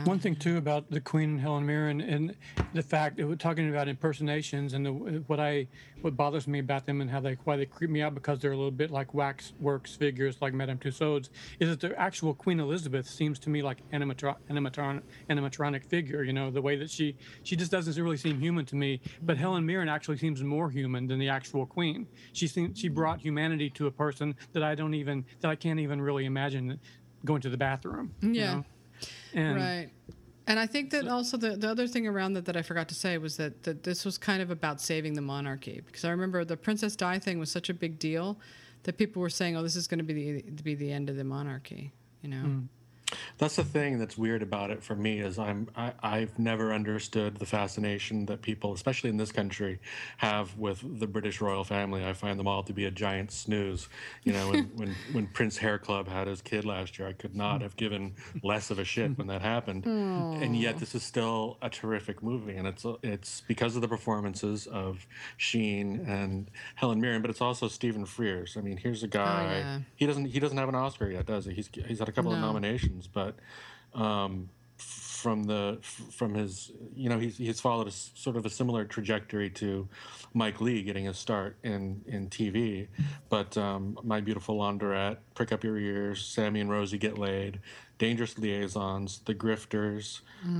One 0.05 0.19
thing 0.19 0.35
too 0.35 0.57
about 0.57 0.89
the 0.89 1.01
Queen 1.01 1.31
and 1.31 1.39
Helen 1.41 1.65
Mirren 1.65 1.99
and 1.99 2.35
the 2.73 2.83
fact 2.83 3.17
that 3.17 3.27
we're 3.27 3.35
talking 3.35 3.69
about 3.69 3.87
impersonations 3.87 4.73
and 4.73 4.85
the, 4.85 4.91
what 4.91 5.39
I 5.39 5.67
what 6.01 6.15
bothers 6.15 6.47
me 6.47 6.59
about 6.59 6.85
them 6.85 7.01
and 7.01 7.09
how 7.09 7.19
they 7.19 7.37
why 7.43 7.57
they 7.57 7.65
creep 7.65 7.89
me 7.89 8.01
out 8.01 8.13
because 8.13 8.39
they're 8.39 8.51
a 8.51 8.55
little 8.55 8.71
bit 8.71 8.91
like 8.91 9.13
waxworks 9.13 9.95
figures 9.95 10.37
like 10.41 10.53
Madame 10.53 10.77
Tussauds 10.77 11.29
is 11.59 11.69
that 11.69 11.79
the 11.81 11.99
actual 11.99 12.33
Queen 12.33 12.59
Elizabeth 12.59 13.07
seems 13.07 13.39
to 13.39 13.49
me 13.49 13.63
like 13.63 13.83
animatron, 13.91 14.35
animatron, 14.49 15.01
animatronic 15.29 15.83
figure. 15.85 16.23
You 16.23 16.33
know 16.33 16.51
the 16.51 16.61
way 16.61 16.75
that 16.77 16.89
she 16.91 17.17
she 17.43 17.55
just 17.55 17.71
doesn't 17.71 18.01
really 18.01 18.17
seem 18.17 18.39
human 18.39 18.65
to 18.67 18.75
me. 18.75 19.01
But 19.21 19.37
Helen 19.37 19.65
Mirren 19.65 19.89
actually 19.89 20.17
seems 20.17 20.43
more 20.43 20.69
human 20.69 21.07
than 21.07 21.19
the 21.19 21.29
actual 21.29 21.65
Queen. 21.65 22.07
She 22.33 22.47
seems 22.47 22.79
she 22.79 22.87
brought 22.87 23.19
humanity 23.21 23.69
to 23.71 23.87
a 23.87 23.91
person 23.91 24.35
that 24.53 24.63
I 24.63 24.75
don't 24.75 24.93
even 24.93 25.25
that 25.41 25.49
I 25.49 25.55
can't 25.55 25.79
even 25.79 26.01
really 26.01 26.25
imagine 26.25 26.79
going 27.25 27.41
to 27.41 27.49
the 27.49 27.57
bathroom. 27.57 28.13
you 28.21 28.31
Yeah. 28.33 28.53
know? 28.55 28.65
And 29.35 29.55
right. 29.55 29.89
And 30.47 30.59
I 30.59 30.67
think 30.67 30.91
that 30.91 31.07
also 31.07 31.37
the, 31.37 31.55
the 31.55 31.69
other 31.69 31.87
thing 31.87 32.05
around 32.05 32.33
that 32.33 32.45
that 32.45 32.55
I 32.55 32.61
forgot 32.61 32.87
to 32.89 32.95
say 32.95 33.17
was 33.17 33.37
that, 33.37 33.63
that 33.63 33.83
this 33.83 34.05
was 34.05 34.17
kind 34.17 34.41
of 34.41 34.51
about 34.51 34.79
saving 34.79 35.13
the 35.13 35.21
monarchy 35.21 35.81
because 35.85 36.05
I 36.05 36.09
remember 36.11 36.45
the 36.45 36.57
Princess 36.57 36.95
Di 36.95 37.17
thing 37.19 37.39
was 37.39 37.51
such 37.51 37.69
a 37.69 37.73
big 37.73 37.97
deal 37.97 38.39
that 38.83 38.97
people 38.97 39.21
were 39.21 39.29
saying, 39.29 39.57
"Oh, 39.57 39.63
this 39.63 39.75
is 39.75 39.87
going 39.87 39.97
to 39.97 40.03
be 40.03 40.13
the 40.13 40.51
to 40.51 40.63
be 40.63 40.75
the 40.75 40.91
end 40.91 41.09
of 41.09 41.15
the 41.15 41.23
monarchy," 41.23 41.93
you 42.21 42.29
know. 42.29 42.43
Mm. 42.45 42.67
That's 43.38 43.56
the 43.56 43.64
thing 43.64 43.99
that's 43.99 44.18
weird 44.18 44.41
about 44.41 44.72
it 44.72 44.84
for 44.84 44.95
me 44.95 45.19
is 45.19 45.38
I'm 45.38 45.69
I, 45.76 45.94
I've 46.02 46.38
never 46.40 46.73
understood 46.73 47.38
the 47.38 47.45
fascination 47.45 48.26
that 48.27 48.41
people, 48.41 48.73
especially 48.73 49.10
in 49.10 49.18
this 49.18 49.32
country, 49.32 49.80
have 50.18 50.57
with 50.57 50.99
the 50.99 51.07
British 51.07 51.41
royal 51.41 51.64
family. 51.64 52.06
I 52.06 52.14
find 52.14 52.40
them 52.40 52.48
all 52.48 52.64
to 52.64 52.73
be 52.73 52.86
a 52.86 52.91
giant 52.91 53.32
snooze. 53.32 53.90
You 54.23 54.34
know, 54.34 54.49
when 54.49 54.64
when, 54.76 54.95
when 55.11 55.27
Prince 55.27 55.57
Hair 55.57 55.80
Club 55.80 56.07
had 56.07 56.27
his 56.27 56.41
kid 56.41 56.65
last 56.65 56.98
year, 56.98 57.07
I 57.07 57.14
could 57.14 57.36
not 57.36 57.61
have 57.61 57.76
given 57.76 58.15
less 58.44 58.72
of 58.72 58.80
a 58.80 58.86
shit 58.86 59.18
when 59.18 59.27
that 59.27 59.41
happened. 59.41 59.86
And 59.86 60.56
yet, 60.56 60.77
this 60.80 60.95
is 60.95 61.03
still 61.03 61.57
a 61.61 61.69
terrific 61.69 62.23
movie, 62.23 62.56
and 62.56 62.68
it's 62.68 62.86
it's 63.03 63.41
because 63.41 63.76
of 63.76 63.82
the 63.82 63.88
performances 63.88 64.68
of 64.68 65.06
Sheen 65.38 66.06
and 66.07 66.49
Helen 66.76 66.99
Mirren, 66.99 67.22
but 67.22 67.30
it's 67.30 67.41
also 67.41 67.68
Stephen 67.68 68.06
Frears. 68.06 68.57
I 68.57 68.61
mean, 68.61 68.77
here's 68.77 69.03
a 69.03 69.07
oh, 69.07 69.10
guy. 69.10 69.44
yeah. 69.44 69.80
He 69.95 70.06
doesn't 70.06 70.26
he 70.26 70.40
doesn't 70.40 70.57
have 70.57 70.69
an 70.69 70.76
Oscar 70.76 71.10
yet, 71.10 71.26
does 71.26 71.45
he? 71.45 71.53
He's 71.53 71.69
he's 71.88 71.99
had 71.99 72.10
a 72.10 72.11
couple 72.11 72.34
of 72.34 72.40
No. 72.40 72.56
But 73.07 73.35
um, 73.93 74.49
from 74.77 75.45
the 75.45 75.80
from 75.81 76.34
his 76.35 76.72
you 76.95 77.09
know 77.09 77.17
he's 77.17 77.38
he's 77.38 77.59
followed 77.61 77.88
a 77.88 77.91
sort 77.91 78.35
of 78.35 78.45
a 78.45 78.49
similar 78.49 78.85
trajectory 78.85 79.49
to 79.49 79.88
Mike 80.34 80.59
Leigh 80.59 80.84
getting 80.84 81.05
his 81.05 81.17
start 81.17 81.57
in 81.63 82.03
in 82.05 82.30
TV, 82.30 82.88
but 83.30 83.57
um, 83.57 83.97
My 84.03 84.19
Beautiful 84.22 84.57
Laundrette, 84.57 85.17
Prick 85.34 85.51
Up 85.51 85.63
Your 85.63 85.77
Ears, 85.77 86.23
Sammy 86.26 86.59
and 86.59 86.69
Rosie 86.69 86.97
Get 86.97 87.17
Laid, 87.17 87.59
Dangerous 87.97 88.38
Liaisons, 88.38 89.22
The 89.26 89.34
Grifters, 89.34 90.19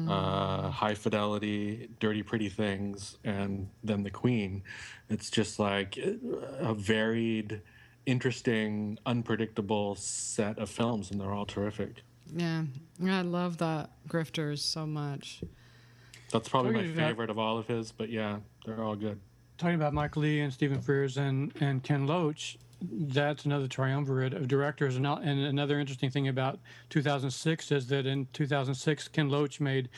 uh, 0.10 0.70
High 0.70 0.96
Fidelity, 0.96 1.90
Dirty 2.00 2.24
Pretty 2.24 2.50
Things, 2.50 3.18
and 3.24 3.70
then 3.84 4.04
The 4.04 4.10
Queen. 4.12 4.64
It's 5.10 5.30
just 5.30 5.60
like 5.60 5.98
a 5.98 6.74
varied, 6.74 7.62
interesting, 8.06 8.98
unpredictable 9.06 9.96
set 9.96 10.58
of 10.58 10.70
films, 10.70 11.12
and 11.12 11.20
they're 11.20 11.34
all 11.34 11.46
terrific. 11.46 12.04
Yeah, 12.34 12.64
I 13.06 13.22
love 13.22 13.58
the 13.58 13.90
Grifters 14.08 14.60
so 14.60 14.86
much. 14.86 15.42
That's 16.32 16.50
probably 16.50 16.74
my 16.74 16.82
about- 16.82 16.96
favorite 16.96 17.30
of 17.30 17.38
all 17.40 17.58
of 17.58 17.68
his, 17.68 17.92
but 17.92 18.10
yeah, 18.10 18.38
they're 18.66 18.84
all 18.84 18.96
good. 18.96 19.20
talking 19.58 19.76
about 19.76 19.94
Mike 19.94 20.18
Leigh 20.18 20.42
and 20.42 20.52
Stephen 20.52 20.82
Frears 20.82 21.18
and, 21.18 21.54
and 21.62 21.82
Ken 21.84 22.06
Loach, 22.08 22.58
that's 22.82 23.46
another 23.46 23.68
triumvirate 23.68 24.34
of 24.34 24.48
directors. 24.48 24.98
And, 24.98 25.06
and 25.08 25.40
another 25.40 25.80
interesting 25.80 26.10
thing 26.10 26.28
about 26.28 26.60
2006 26.90 27.72
is 27.72 27.88
that 27.88 28.06
in 28.06 28.28
2006, 28.34 29.08
Ken 29.10 29.30
Loach 29.30 29.60
made 29.62 29.90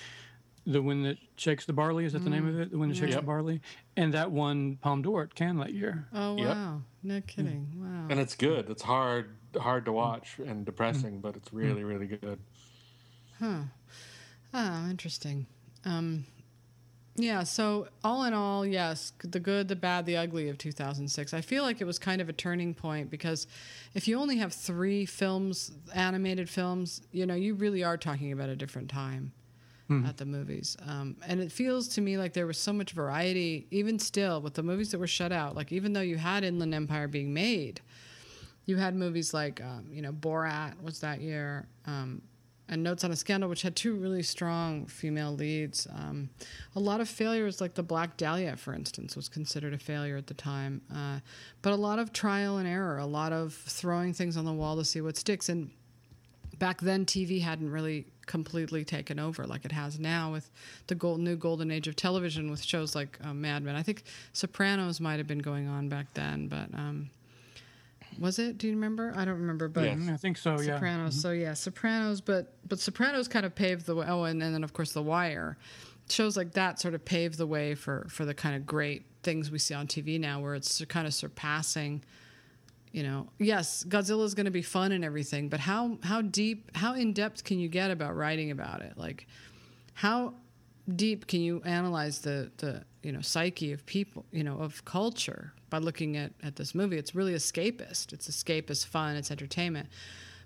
The 0.67 0.81
Wind 0.81 1.05
That 1.05 1.17
Shakes 1.37 1.65
the 1.65 1.71
Barley. 1.71 2.03
Is 2.03 2.11
that 2.11 2.25
the 2.25 2.29
name 2.29 2.45
of 2.45 2.55
mm. 2.55 2.61
it? 2.61 2.71
The 2.71 2.77
Wind 2.77 2.91
That 2.91 2.97
Shakes 2.97 3.11
Yep. 3.11 3.21
the 3.21 3.25
Barley. 3.25 3.61
And 3.95 4.13
that 4.13 4.31
won 4.31 4.75
Palme 4.81 5.01
d'Or 5.01 5.23
at 5.23 5.33
Cannes 5.33 5.57
that 5.59 5.73
year. 5.73 6.07
Oh 6.13 6.35
Yep. 6.35 6.47
wow, 6.47 6.81
no 7.03 7.15
mm. 7.15 7.27
kidding, 7.27 7.71
wow. 7.77 8.07
And 8.09 8.19
it's 8.19 8.35
good. 8.35 8.69
It's 8.69 8.83
hard 8.83 9.29
hard 9.57 9.85
to 9.85 9.93
watch 9.93 10.35
mm. 10.37 10.51
and 10.51 10.65
depressing, 10.65 11.21
but 11.21 11.37
it's 11.37 11.53
really, 11.53 11.85
really 11.85 12.05
good. 12.05 12.39
Huh. 13.39 13.61
Oh, 14.53 14.87
interesting. 14.89 15.47
Um, 15.85 16.25
yeah, 17.15 17.43
so 17.43 17.87
all 18.03 18.25
in 18.25 18.33
all, 18.33 18.65
yes, 18.65 19.13
the 19.23 19.39
good, 19.39 19.69
the 19.69 19.75
bad, 19.75 20.05
the 20.05 20.17
ugly 20.17 20.49
of 20.49 20.57
2006. 20.57 21.33
I 21.33 21.41
feel 21.41 21.63
like 21.63 21.81
it 21.81 21.85
was 21.85 21.97
kind 21.97 22.21
of 22.21 22.29
a 22.29 22.33
turning 22.33 22.73
point 22.73 23.09
because 23.09 23.47
if 23.95 24.07
you 24.07 24.19
only 24.19 24.37
have 24.37 24.53
three 24.53 25.05
films, 25.05 25.71
animated 25.95 26.49
films, 26.49 27.01
you 27.11 27.25
know, 27.25 27.33
you 27.33 27.55
really 27.55 27.83
are 27.83 27.97
talking 27.97 28.31
about 28.31 28.49
a 28.49 28.55
different 28.55 28.89
time 28.89 29.31
at 30.05 30.17
the 30.17 30.25
movies. 30.25 30.75
Um, 30.85 31.15
and 31.25 31.39
it 31.39 31.51
feels 31.51 31.87
to 31.89 32.01
me 32.01 32.17
like 32.17 32.33
there 32.33 32.47
was 32.47 32.57
so 32.57 32.73
much 32.73 32.91
variety, 32.91 33.67
even 33.71 33.99
still, 33.99 34.41
with 34.41 34.53
the 34.53 34.63
movies 34.63 34.91
that 34.91 34.99
were 34.99 35.07
shut 35.07 35.31
out. 35.31 35.55
Like, 35.55 35.71
even 35.71 35.93
though 35.93 36.01
you 36.01 36.17
had 36.17 36.43
Inland 36.43 36.73
Empire 36.73 37.07
being 37.07 37.33
made, 37.33 37.81
you 38.65 38.75
had 38.77 38.95
movies 38.95 39.33
like, 39.33 39.61
um, 39.61 39.87
you 39.89 40.01
know, 40.01 40.11
Borat 40.11 40.81
was 40.81 40.99
that 40.99 41.21
year. 41.21 41.67
Um, 41.85 42.21
and 42.69 42.83
Notes 42.83 43.03
on 43.05 43.11
a 43.11 43.15
Scandal, 43.15 43.49
which 43.49 43.61
had 43.61 43.75
two 43.75 43.95
really 43.95 44.23
strong 44.23 44.85
female 44.87 45.31
leads. 45.31 45.87
Um, 45.95 46.29
a 46.75 46.79
lot 46.79 46.99
of 46.99 47.07
failures, 47.07 47.61
like 47.61 47.75
the 47.75 47.83
Black 47.83 48.17
Dahlia, 48.17 48.57
for 48.57 48.73
instance, 48.73 49.15
was 49.15 49.29
considered 49.29 49.73
a 49.73 49.77
failure 49.77 50.17
at 50.17 50.27
the 50.27 50.33
time. 50.33 50.81
Uh, 50.93 51.19
but 51.61 51.71
a 51.71 51.77
lot 51.77 51.97
of 51.97 52.11
trial 52.11 52.57
and 52.57 52.67
error, 52.67 52.97
a 52.97 53.05
lot 53.05 53.31
of 53.31 53.53
throwing 53.53 54.13
things 54.13 54.35
on 54.35 54.43
the 54.43 54.51
wall 54.51 54.75
to 54.75 54.83
see 54.83 54.99
what 54.99 55.15
sticks. 55.15 55.47
And 55.47 55.71
back 56.59 56.81
then, 56.81 57.05
TV 57.05 57.41
hadn't 57.41 57.69
really 57.69 58.05
completely 58.25 58.83
taken 58.83 59.19
over 59.19 59.45
like 59.47 59.63
it 59.63 59.71
has 59.71 59.99
now 59.99 60.31
with 60.31 60.49
the 60.87 60.95
gold, 60.95 61.19
new 61.19 61.35
golden 61.35 61.71
age 61.71 61.87
of 61.87 61.95
television 61.95 62.51
with 62.51 62.61
shows 62.61 62.95
like 62.95 63.17
uh, 63.23 63.33
Mad 63.33 63.63
Men. 63.63 63.75
I 63.75 63.83
think 63.83 64.03
Sopranos 64.33 64.99
might 64.99 65.17
have 65.17 65.27
been 65.27 65.39
going 65.39 65.67
on 65.67 65.89
back 65.89 66.13
then, 66.13 66.47
but 66.47 66.73
um, 66.77 67.09
was 68.19 68.39
it? 68.39 68.57
Do 68.57 68.67
you 68.67 68.73
remember? 68.73 69.13
I 69.15 69.25
don't 69.25 69.39
remember, 69.39 69.67
but. 69.67 69.85
Yes. 69.85 69.97
Mm, 69.97 70.13
I 70.13 70.17
think 70.17 70.37
so, 70.37 70.59
yeah. 70.59 70.75
Sopranos. 70.75 71.21
So 71.21 71.31
yeah, 71.31 71.53
Sopranos, 71.53 72.21
but 72.21 72.53
but 72.67 72.79
Sopranos 72.79 73.27
kind 73.27 73.45
of 73.45 73.55
paved 73.55 73.85
the 73.85 73.95
way. 73.95 74.05
Oh, 74.07 74.23
and, 74.23 74.41
and 74.41 74.53
then 74.53 74.63
of 74.63 74.73
course 74.73 74.91
The 74.91 75.01
Wire, 75.01 75.57
shows 76.09 76.37
like 76.37 76.53
that 76.53 76.79
sort 76.79 76.93
of 76.93 77.05
paved 77.05 77.37
the 77.37 77.47
way 77.47 77.75
for 77.75 78.07
for 78.09 78.25
the 78.25 78.33
kind 78.33 78.55
of 78.55 78.65
great 78.65 79.05
things 79.23 79.51
we 79.51 79.59
see 79.59 79.73
on 79.73 79.87
TV 79.87 80.19
now, 80.19 80.39
where 80.39 80.55
it's 80.55 80.83
kind 80.85 81.07
of 81.07 81.13
surpassing. 81.13 82.03
You 82.97 83.03
know, 83.03 83.27
yes, 83.37 83.85
Godzilla 83.87 84.23
is 84.23 84.33
going 84.33 84.45
to 84.45 84.51
be 84.51 84.63
fun 84.63 84.91
and 84.91 85.05
everything, 85.05 85.49
but 85.49 85.59
how 85.59 85.99
how 86.01 86.23
deep, 86.23 86.75
how 86.75 86.95
in 86.95 87.13
depth 87.13 87.43
can 87.43 87.59
you 87.59 87.67
get 87.67 87.91
about 87.91 88.15
writing 88.15 88.49
about 88.49 88.81
it? 88.81 88.97
Like, 88.97 89.27
how 89.93 90.33
deep 90.95 91.27
can 91.27 91.41
you 91.41 91.61
analyze 91.63 92.17
the 92.21 92.49
the 92.57 92.83
you 93.03 93.11
know 93.11 93.21
psyche 93.21 93.71
of 93.71 93.85
people 93.85 94.25
you 94.31 94.43
know 94.43 94.57
of 94.57 94.83
culture 94.83 95.53
by 95.69 95.77
looking 95.77 96.17
at 96.17 96.31
at 96.41 96.55
this 96.55 96.73
movie? 96.73 96.97
It's 96.97 97.13
really 97.13 97.33
escapist. 97.33 98.13
It's 98.13 98.27
escapist 98.27 98.87
fun. 98.87 99.15
It's 99.15 99.29
entertainment. 99.29 99.89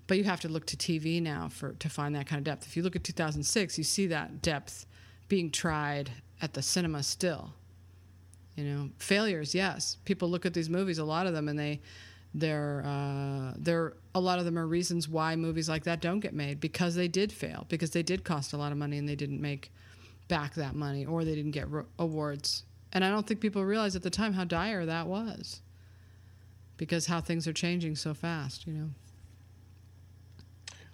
But 0.06 0.18
you 0.18 0.24
have 0.24 0.40
to 0.40 0.48
look 0.48 0.66
to 0.66 0.76
tv 0.76 1.22
now 1.22 1.48
for 1.48 1.72
to 1.72 1.88
find 1.88 2.14
that 2.16 2.26
kind 2.26 2.36
of 2.36 2.44
depth. 2.44 2.66
If 2.66 2.76
you 2.76 2.82
look 2.82 2.94
at 2.94 3.02
2006 3.02 3.78
you 3.78 3.84
see 3.84 4.08
that 4.08 4.42
depth 4.42 4.84
being 5.28 5.50
tried 5.50 6.10
at 6.42 6.52
the 6.52 6.60
cinema 6.60 7.02
still. 7.02 7.54
You 8.56 8.64
know 8.64 8.90
failures 8.98 9.54
yes. 9.54 9.96
People 10.04 10.28
look 10.28 10.44
at 10.44 10.52
these 10.52 10.68
movies 10.68 10.98
a 10.98 11.04
lot 11.04 11.26
of 11.26 11.32
them 11.32 11.48
and 11.48 11.58
they 11.58 11.80
they're 12.34 12.82
uh, 12.86 13.54
they're 13.58 13.94
a 14.14 14.20
lot 14.20 14.38
of 14.38 14.44
them 14.44 14.58
are 14.58 14.66
reasons 14.66 15.08
why 15.08 15.36
movies 15.36 15.68
like 15.68 15.84
that 15.84 16.00
don't 16.00 16.20
get 16.20 16.32
made 16.34 16.60
because 16.60 16.94
they 16.94 17.08
did 17.08 17.32
fail 17.32 17.66
because 17.68 17.90
they 17.90 18.02
did 18.02 18.24
cost 18.24 18.52
a 18.52 18.56
lot 18.56 18.72
of 18.72 18.78
money 18.78 18.96
and 18.98 19.08
they 19.08 19.16
didn't 19.16 19.40
make 19.40 19.70
back 20.28 20.54
that 20.54 20.74
money 20.74 21.04
or 21.04 21.24
they 21.24 21.34
didn't 21.34 21.50
get 21.50 21.68
ro- 21.70 21.86
awards 21.98 22.64
and 22.92 23.04
i 23.04 23.10
don't 23.10 23.26
think 23.26 23.40
people 23.40 23.62
realized 23.64 23.94
at 23.96 24.02
the 24.02 24.10
time 24.10 24.32
how 24.32 24.44
dire 24.44 24.86
that 24.86 25.06
was 25.06 25.60
because 26.78 27.06
how 27.06 27.20
things 27.20 27.46
are 27.46 27.52
changing 27.52 27.94
so 27.94 28.12
fast. 28.14 28.66
You 28.66 28.72
know. 28.72 28.90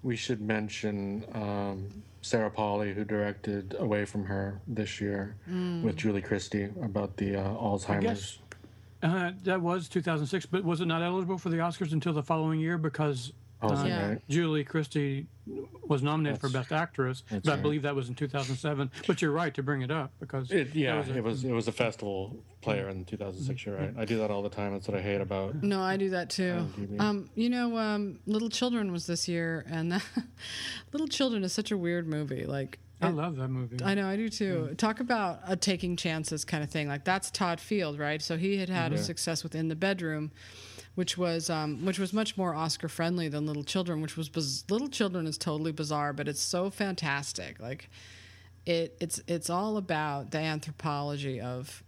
We 0.02 0.16
should 0.16 0.40
mention 0.40 1.24
um, 1.32 2.02
Sarah 2.22 2.50
Polley, 2.50 2.92
who 2.94 3.04
directed 3.04 3.74
Away 3.78 4.04
from 4.04 4.24
Her 4.24 4.60
this 4.66 5.00
year 5.00 5.36
Mm. 5.50 5.82
with 5.82 5.96
Julie 5.96 6.20
Christie 6.22 6.68
about 6.82 7.16
the 7.16 7.36
uh, 7.36 7.42
Alzheimer's. 7.54 8.38
Guess- 9.02 9.10
Uh, 9.10 9.32
that 9.44 9.60
was 9.60 9.88
2006, 9.88 10.46
but 10.46 10.64
was 10.64 10.80
it 10.80 10.86
not 10.86 11.02
eligible 11.02 11.38
for 11.38 11.48
the 11.50 11.56
Oscars 11.58 11.92
until 11.92 12.12
the 12.12 12.22
following 12.22 12.60
year 12.60 12.78
because 12.78 13.32
Oh, 13.60 13.70
uh, 13.74 13.84
Yeah. 13.84 14.14
Julie 14.28 14.62
Christie 14.62 15.26
was 15.88 16.00
nominated 16.00 16.40
for 16.40 16.48
Best 16.48 16.70
Actress, 16.70 17.24
that's 17.28 17.44
but 17.44 17.58
I 17.58 17.60
believe 17.60 17.82
that 17.82 17.96
was 17.96 18.08
in 18.08 18.14
2007. 18.14 18.88
But 19.08 19.20
you're 19.20 19.32
right 19.32 19.52
to 19.54 19.64
bring 19.64 19.82
it 19.82 19.90
up 19.90 20.12
because 20.20 20.52
It, 20.52 20.76
yeah, 20.76 20.96
was 20.96 21.08
a- 21.08 21.16
it 21.16 21.24
was 21.24 21.42
it 21.44 21.50
was 21.50 21.66
a 21.66 21.72
festival 21.72 22.36
player 22.60 22.88
in 22.88 23.04
2006. 23.04 23.66
You're 23.66 23.74
right. 23.76 23.92
I 23.98 24.04
do 24.04 24.18
that 24.18 24.30
all 24.30 24.42
the 24.44 24.48
time. 24.48 24.74
That's 24.74 24.86
what 24.86 24.96
I 24.96 25.02
hate 25.02 25.20
about. 25.20 25.60
No, 25.64 25.80
I 25.82 25.96
do 25.96 26.10
that 26.10 26.30
too. 26.30 26.68
Um, 27.00 27.30
you 27.34 27.50
know, 27.50 27.76
um, 27.76 28.20
Little 28.26 28.48
Children 28.48 28.92
was 28.92 29.06
this 29.08 29.26
year, 29.26 29.64
and 29.68 30.00
Little 30.92 31.08
Children 31.08 31.42
is 31.42 31.52
such 31.52 31.72
a 31.72 31.76
weird 31.76 32.06
movie. 32.06 32.44
Like, 32.46 32.78
I 33.00 33.10
love 33.10 33.36
that 33.36 33.48
movie. 33.48 33.76
I 33.84 33.94
know, 33.94 34.08
I 34.08 34.16
do 34.16 34.28
too. 34.28 34.74
Talk 34.76 35.00
about 35.00 35.40
a 35.46 35.56
taking 35.56 35.96
chances 35.96 36.44
kind 36.44 36.64
of 36.64 36.70
thing. 36.70 36.88
Like 36.88 37.04
that's 37.04 37.30
Todd 37.30 37.60
Field, 37.60 37.98
right? 37.98 38.20
So 38.20 38.36
he 38.36 38.56
had 38.56 38.68
had 38.68 38.92
a 38.92 38.96
success 38.98 39.42
within 39.42 39.68
the 39.68 39.76
Bedroom, 39.76 40.32
which 40.96 41.16
was 41.16 41.48
um, 41.48 41.84
which 41.84 41.98
was 41.98 42.12
much 42.12 42.36
more 42.36 42.54
Oscar 42.54 42.88
friendly 42.88 43.28
than 43.28 43.46
Little 43.46 43.62
Children, 43.64 44.00
which 44.00 44.16
was 44.16 44.28
biz- 44.28 44.64
Little 44.68 44.88
Children 44.88 45.26
is 45.26 45.38
totally 45.38 45.70
bizarre, 45.72 46.12
but 46.12 46.26
it's 46.26 46.40
so 46.40 46.70
fantastic. 46.70 47.60
Like 47.60 47.88
it, 48.66 48.96
it's 49.00 49.20
it's 49.28 49.48
all 49.48 49.76
about 49.76 50.32
the 50.32 50.38
anthropology 50.38 51.40
of 51.40 51.84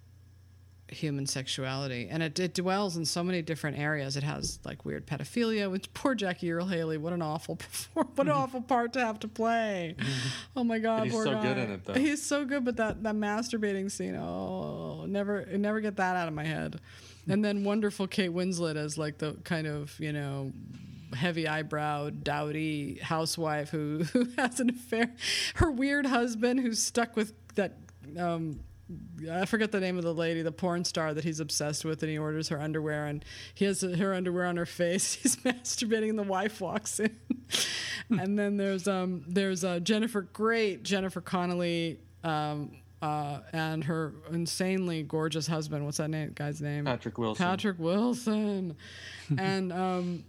human 0.92 1.26
sexuality. 1.26 2.08
And 2.10 2.22
it, 2.22 2.38
it 2.38 2.54
dwells 2.54 2.96
in 2.96 3.04
so 3.04 3.22
many 3.22 3.42
different 3.42 3.78
areas. 3.78 4.16
It 4.16 4.22
has 4.22 4.58
like 4.64 4.84
weird 4.84 5.06
pedophilia 5.06 5.70
which 5.70 5.92
poor 5.94 6.14
jackie 6.14 6.50
earle 6.52 6.66
haley 6.66 6.98
what 6.98 7.12
an 7.12 7.22
awful 7.22 7.58
what 7.94 8.06
an 8.18 8.26
mm-hmm. 8.26 8.30
awful 8.30 8.60
part 8.62 8.92
to 8.94 9.04
have 9.04 9.18
to 9.20 9.28
play. 9.28 9.94
Mm-hmm. 9.98 10.28
Oh 10.56 10.64
my 10.64 10.78
god 10.78 11.04
He's 11.04 11.12
so 11.12 11.32
guy. 11.32 11.42
good 11.42 11.58
in 11.58 11.70
it, 11.72 11.84
though. 11.84 11.94
he's 11.94 12.24
so 12.24 12.44
good 12.44 12.64
but 12.64 12.76
that 12.76 13.02
that 13.02 13.14
masturbating 13.14 13.90
scene 13.90 14.16
oh 14.16 15.04
never 15.06 15.46
never 15.46 15.80
get 15.80 15.96
that 15.96 16.16
out 16.16 16.28
of 16.28 16.34
my 16.34 16.44
head. 16.44 16.72
Mm-hmm. 16.72 17.32
And 17.32 17.44
then 17.44 17.64
wonderful 17.64 18.06
kate 18.06 18.32
winslet 18.32 18.76
as 18.76 18.98
like 18.98 19.18
the 19.18 19.34
kind 19.44 19.66
of 19.66 19.98
you 19.98 20.12
know 20.12 20.52
heavy 21.14 21.44
eyebrowed 21.44 22.22
dowdy 22.22 22.98
housewife 23.02 23.70
who 23.70 24.04
who 24.12 24.26
has 24.38 24.60
an 24.60 24.70
affair 24.70 25.12
her 25.56 25.70
weird 25.70 26.06
husband 26.06 26.60
who's 26.60 26.80
stuck 26.80 27.16
with 27.16 27.32
that 27.54 27.76
um 28.18 28.60
I 29.30 29.44
forget 29.44 29.72
the 29.72 29.80
name 29.80 29.98
of 29.98 30.04
the 30.04 30.14
lady, 30.14 30.42
the 30.42 30.52
porn 30.52 30.84
star 30.84 31.14
that 31.14 31.24
he's 31.24 31.40
obsessed 31.40 31.84
with, 31.84 32.02
and 32.02 32.10
he 32.10 32.18
orders 32.18 32.48
her 32.48 32.60
underwear, 32.60 33.06
and 33.06 33.24
he 33.54 33.64
has 33.66 33.82
her 33.82 34.14
underwear 34.14 34.46
on 34.46 34.56
her 34.56 34.66
face. 34.66 35.14
He's 35.22 35.36
masturbating, 35.36 36.10
and 36.10 36.18
the 36.18 36.24
wife 36.24 36.60
walks 36.60 36.98
in. 37.00 37.16
and 38.10 38.38
then 38.38 38.56
there's 38.56 38.88
um 38.88 39.24
there's 39.28 39.64
uh, 39.64 39.80
Jennifer, 39.80 40.22
great 40.22 40.82
Jennifer 40.82 41.20
Connelly, 41.20 42.00
um 42.24 42.76
uh 43.02 43.40
and 43.52 43.84
her 43.84 44.12
insanely 44.30 45.02
gorgeous 45.02 45.46
husband. 45.46 45.84
What's 45.84 45.98
that 45.98 46.08
name 46.10 46.32
guy's 46.34 46.60
name? 46.60 46.84
Patrick 46.84 47.18
Wilson. 47.18 47.44
Patrick 47.46 47.78
Wilson, 47.78 48.76
and 49.38 49.72
um, 49.72 50.24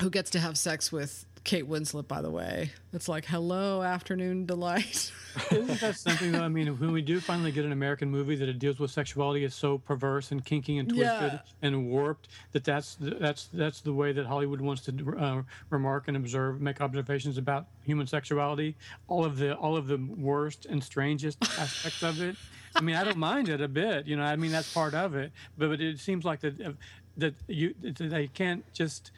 who 0.00 0.10
gets 0.10 0.30
to 0.30 0.38
have 0.40 0.58
sex 0.58 0.90
with 0.90 1.24
Kate 1.46 1.64
Winslet? 1.68 2.08
By 2.08 2.22
the 2.22 2.30
way, 2.30 2.72
it's 2.92 3.08
like 3.08 3.24
hello, 3.24 3.80
afternoon 3.80 4.46
delight. 4.46 5.12
Isn't 5.52 5.80
that 5.80 5.94
something 5.94 6.32
that 6.32 6.42
I 6.42 6.48
mean? 6.48 6.66
When 6.80 6.90
we 6.90 7.02
do 7.02 7.20
finally 7.20 7.52
get 7.52 7.64
an 7.64 7.70
American 7.70 8.10
movie 8.10 8.34
that 8.34 8.48
it 8.48 8.58
deals 8.58 8.80
with 8.80 8.90
sexuality 8.90 9.44
is 9.44 9.54
so 9.54 9.78
perverse 9.78 10.32
and 10.32 10.44
kinky 10.44 10.78
and 10.78 10.88
twisted 10.88 11.04
Yeah. 11.34 11.38
and 11.62 11.88
warped 11.88 12.28
that 12.50 12.64
that's 12.64 12.96
the- 12.96 13.14
that's 13.14 13.46
that's 13.52 13.80
the 13.80 13.92
way 13.92 14.10
that 14.12 14.26
Hollywood 14.26 14.60
wants 14.60 14.82
to 14.86 15.16
uh, 15.18 15.42
remark 15.70 16.08
and 16.08 16.16
observe, 16.16 16.60
make 16.60 16.80
observations 16.80 17.38
about 17.38 17.66
human 17.84 18.08
sexuality. 18.08 18.74
All 19.06 19.24
of 19.24 19.38
the 19.38 19.54
all 19.54 19.76
of 19.76 19.86
the 19.86 19.98
worst 19.98 20.66
and 20.66 20.82
strangest 20.82 21.38
aspects 21.60 22.02
of 22.02 22.20
it. 22.20 22.34
I 22.74 22.80
mean, 22.80 22.96
I 22.96 23.04
don't 23.04 23.18
mind 23.18 23.48
it 23.48 23.60
a 23.60 23.68
bit. 23.68 24.06
You 24.06 24.16
know, 24.16 24.24
I 24.24 24.34
mean 24.34 24.50
that's 24.50 24.72
part 24.72 24.94
of 24.94 25.14
it. 25.14 25.30
But, 25.56 25.68
but 25.68 25.80
it 25.80 26.00
seems 26.00 26.24
like 26.24 26.40
that 26.40 26.60
uh, 26.60 26.72
that 27.18 27.34
you 27.46 27.72
that 27.82 27.96
they 27.98 28.26
can't 28.26 28.64
just 28.72 29.12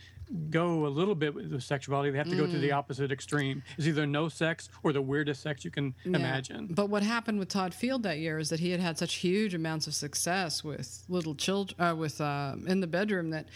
go 0.50 0.86
a 0.86 0.88
little 0.88 1.14
bit 1.14 1.34
with 1.34 1.50
the 1.50 1.60
sexuality. 1.60 2.10
They 2.10 2.18
have 2.18 2.28
to 2.28 2.36
go 2.36 2.46
to 2.46 2.58
the 2.58 2.72
opposite 2.72 3.10
extreme. 3.12 3.62
It's 3.76 3.86
either 3.86 4.06
no 4.06 4.28
sex 4.28 4.68
or 4.82 4.92
the 4.92 5.00
weirdest 5.02 5.42
sex 5.42 5.64
you 5.64 5.70
can 5.70 5.94
Yeah. 6.04 6.16
imagine. 6.16 6.66
But 6.70 6.90
what 6.90 7.02
happened 7.02 7.38
with 7.38 7.48
Todd 7.48 7.72
Field 7.74 8.02
that 8.02 8.18
year 8.18 8.38
is 8.38 8.48
that 8.50 8.60
he 8.60 8.70
had 8.70 8.80
had 8.80 8.98
such 8.98 9.14
huge 9.16 9.54
amounts 9.54 9.86
of 9.86 9.94
success 9.94 10.62
with 10.62 11.04
little 11.08 11.34
children, 11.34 11.80
uh, 11.80 11.94
with 11.94 12.20
uh, 12.20 12.56
in 12.66 12.80
the 12.80 12.86
bedroom 12.86 13.30
that 13.30 13.46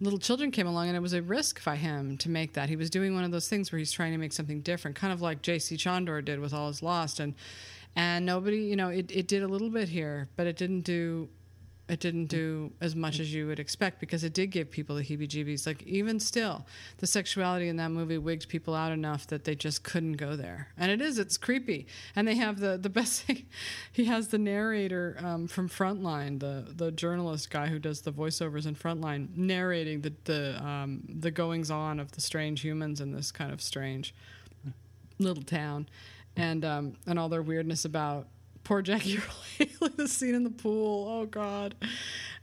little 0.00 0.18
children 0.18 0.50
came 0.50 0.66
along, 0.66 0.88
and 0.88 0.96
it 0.96 1.00
was 1.00 1.12
a 1.14 1.22
risk 1.22 1.64
by 1.64 1.76
him 1.76 2.16
to 2.18 2.28
make 2.30 2.52
that. 2.54 2.68
He 2.68 2.76
was 2.76 2.90
doing 2.90 3.14
one 3.14 3.24
of 3.24 3.30
those 3.30 3.48
things 3.48 3.72
where 3.72 3.78
he's 3.78 3.92
trying 3.92 4.12
to 4.12 4.18
make 4.18 4.32
something 4.32 4.60
different, 4.60 4.96
kind 4.96 5.12
of 5.12 5.20
like 5.22 5.42
J.C. 5.42 5.76
Chandor 5.76 6.24
did 6.24 6.40
with 6.40 6.52
All 6.52 6.68
Is 6.68 6.82
Lost, 6.82 7.20
and 7.20 7.34
and 7.96 8.24
nobody, 8.26 8.58
you 8.58 8.76
know, 8.76 8.90
it, 8.90 9.10
it 9.10 9.26
did 9.26 9.42
a 9.42 9.48
little 9.48 9.70
bit 9.70 9.88
here, 9.88 10.28
but 10.36 10.46
it 10.46 10.56
didn't 10.56 10.82
do. 10.82 11.28
It 11.88 12.00
didn't 12.00 12.26
do 12.26 12.72
as 12.82 12.94
much 12.94 13.18
as 13.18 13.32
you 13.32 13.46
would 13.46 13.58
expect 13.58 13.98
because 13.98 14.22
it 14.22 14.34
did 14.34 14.48
give 14.48 14.70
people 14.70 14.94
the 14.96 15.02
heebie-jeebies. 15.02 15.66
Like 15.66 15.82
even 15.84 16.20
still, 16.20 16.66
the 16.98 17.06
sexuality 17.06 17.68
in 17.68 17.76
that 17.76 17.90
movie 17.90 18.18
wigged 18.18 18.48
people 18.48 18.74
out 18.74 18.92
enough 18.92 19.26
that 19.28 19.44
they 19.44 19.54
just 19.54 19.84
couldn't 19.84 20.14
go 20.14 20.36
there. 20.36 20.68
And 20.76 20.90
it 20.90 21.00
is, 21.00 21.18
it's 21.18 21.38
creepy. 21.38 21.86
And 22.14 22.28
they 22.28 22.34
have 22.36 22.60
the 22.60 22.76
the 22.76 22.90
best 22.98 23.22
thing. 23.22 23.46
He 23.90 24.04
has 24.04 24.28
the 24.28 24.38
narrator 24.38 25.16
um, 25.20 25.48
from 25.48 25.68
Frontline, 25.68 26.40
the 26.40 26.66
the 26.74 26.92
journalist 26.92 27.48
guy 27.50 27.68
who 27.68 27.78
does 27.78 28.02
the 28.02 28.12
voiceovers 28.12 28.66
in 28.66 28.74
Frontline, 28.74 29.34
narrating 29.34 30.02
the 30.02 30.12
the 30.24 30.62
um, 30.62 31.02
the 31.08 31.30
goings 31.30 31.70
on 31.70 32.00
of 32.00 32.12
the 32.12 32.20
strange 32.20 32.60
humans 32.60 33.00
in 33.00 33.12
this 33.12 33.32
kind 33.32 33.50
of 33.50 33.62
strange 33.62 34.14
little 35.18 35.42
town, 35.42 35.88
and 36.36 36.64
um, 36.64 36.96
and 37.06 37.18
all 37.18 37.30
their 37.30 37.42
weirdness 37.42 37.86
about 37.86 38.28
poor 38.68 38.82
Jackie 38.82 39.18
Haley, 39.58 39.90
the 39.96 40.06
scene 40.06 40.34
in 40.34 40.44
the 40.44 40.50
pool. 40.50 41.08
Oh 41.08 41.24
God, 41.24 41.74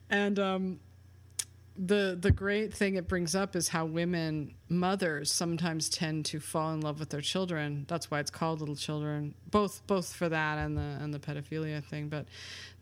and 0.09 0.39
um, 0.39 0.79
the 1.77 2.17
the 2.19 2.31
great 2.31 2.73
thing 2.73 2.95
it 2.95 3.07
brings 3.07 3.35
up 3.35 3.55
is 3.55 3.69
how 3.69 3.85
women 3.85 4.55
mothers 4.67 5.31
sometimes 5.31 5.87
tend 5.87 6.25
to 6.25 6.39
fall 6.39 6.73
in 6.73 6.81
love 6.81 6.99
with 6.99 7.09
their 7.09 7.21
children. 7.21 7.85
That's 7.87 8.09
why 8.09 8.19
it's 8.19 8.31
called 8.31 8.59
Little 8.59 8.75
Children. 8.75 9.35
Both 9.51 9.85
both 9.85 10.11
for 10.13 10.27
that 10.27 10.57
and 10.57 10.75
the 10.75 10.97
and 10.99 11.13
the 11.13 11.19
pedophilia 11.19 11.83
thing, 11.85 12.09
but. 12.09 12.25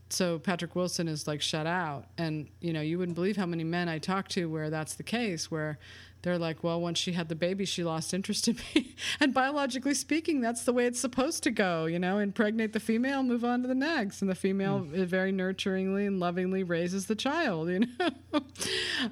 So 0.10 0.38
Patrick 0.38 0.76
Wilson 0.76 1.07
is 1.07 1.26
like 1.26 1.41
shut 1.41 1.65
out, 1.65 2.06
and 2.20 2.48
you 2.60 2.72
know 2.72 2.82
you 2.82 2.99
wouldn't 2.99 3.15
believe 3.15 3.36
how 3.36 3.48
many 3.48 3.64
men 3.64 3.90
I 3.90 3.98
talk 3.98 4.28
to 4.30 4.45
where 4.45 4.70
that's 4.70 4.94
the 4.94 5.02
case, 5.02 5.49
where 5.49 5.80
they're 6.24 6.40
like, 6.40 6.64
well, 6.64 6.80
once 6.80 6.98
she 6.98 7.12
had 7.12 7.28
the 7.28 7.36
baby, 7.36 7.66
she 7.66 7.84
lost 7.84 8.14
interest 8.14 8.48
in 8.48 8.58
me. 8.74 8.95
and 9.20 9.34
biologically 9.34 9.94
speaking, 9.94 10.40
that's 10.40 10.64
the 10.64 10.72
way 10.72 10.86
it's 10.86 11.00
supposed 11.00 11.44
to 11.44 11.52
go. 11.52 11.86
You 11.86 12.00
know, 12.00 12.18
impregnate 12.18 12.72
the 12.72 12.80
female, 12.80 13.24
move 13.24 13.44
on 13.44 13.62
to 13.62 13.68
the 13.68 13.76
next, 13.76 14.22
and 14.22 14.32
the 14.32 14.36
female 14.36 14.80
hmm. 14.80 15.04
very 15.04 15.34
nurturingly 15.34 16.08
and 16.08 16.22
lovingly 16.22 16.64
raises 16.64 17.08
the 17.08 17.16
child. 17.16 17.70
You 17.70 17.80
know, 18.00 18.12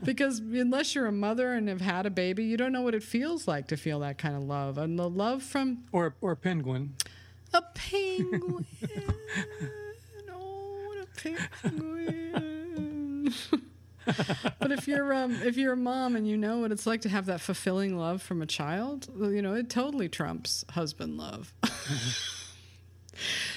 because 0.04 0.40
unless 0.40 0.96
you're 0.96 1.06
a 1.06 1.12
mother 1.12 1.54
and 1.54 1.68
have 1.68 1.82
had 1.82 2.06
a 2.06 2.10
baby, 2.10 2.46
you 2.46 2.56
don't 2.56 2.72
know 2.72 2.82
what 2.82 2.96
it 2.96 3.04
feels 3.04 3.48
like 3.48 3.68
to 3.68 3.78
feel 3.78 4.00
that 4.00 4.18
kind 4.18 4.36
of 4.36 4.44
love, 4.44 4.78
and 4.78 4.98
the 4.98 5.10
love 5.10 5.44
from 5.44 5.84
Or 5.92 6.16
or 6.22 6.36
penguin. 6.38 6.96
a 7.54 7.62
penguin. 7.62 8.66
oh, 10.32 10.96
a 11.02 11.06
penguin. 11.20 13.34
but 14.60 14.72
if 14.72 14.88
you're 14.88 15.14
um, 15.14 15.34
if 15.44 15.58
you're 15.58 15.74
a 15.74 15.78
mom 15.78 16.16
and 16.16 16.28
you 16.28 16.38
know 16.38 16.60
what 16.60 16.72
it's 16.72 16.88
like 16.88 17.02
to 17.02 17.10
have 17.10 17.26
that 17.28 17.42
fulfilling 17.42 17.98
love 17.98 18.22
from 18.22 18.42
a 18.42 18.46
child, 18.46 19.08
you 19.20 19.42
know 19.42 19.54
it 19.54 19.70
totally 19.70 20.10
trumps 20.10 20.66
husband 20.72 21.18
love. 21.18 21.54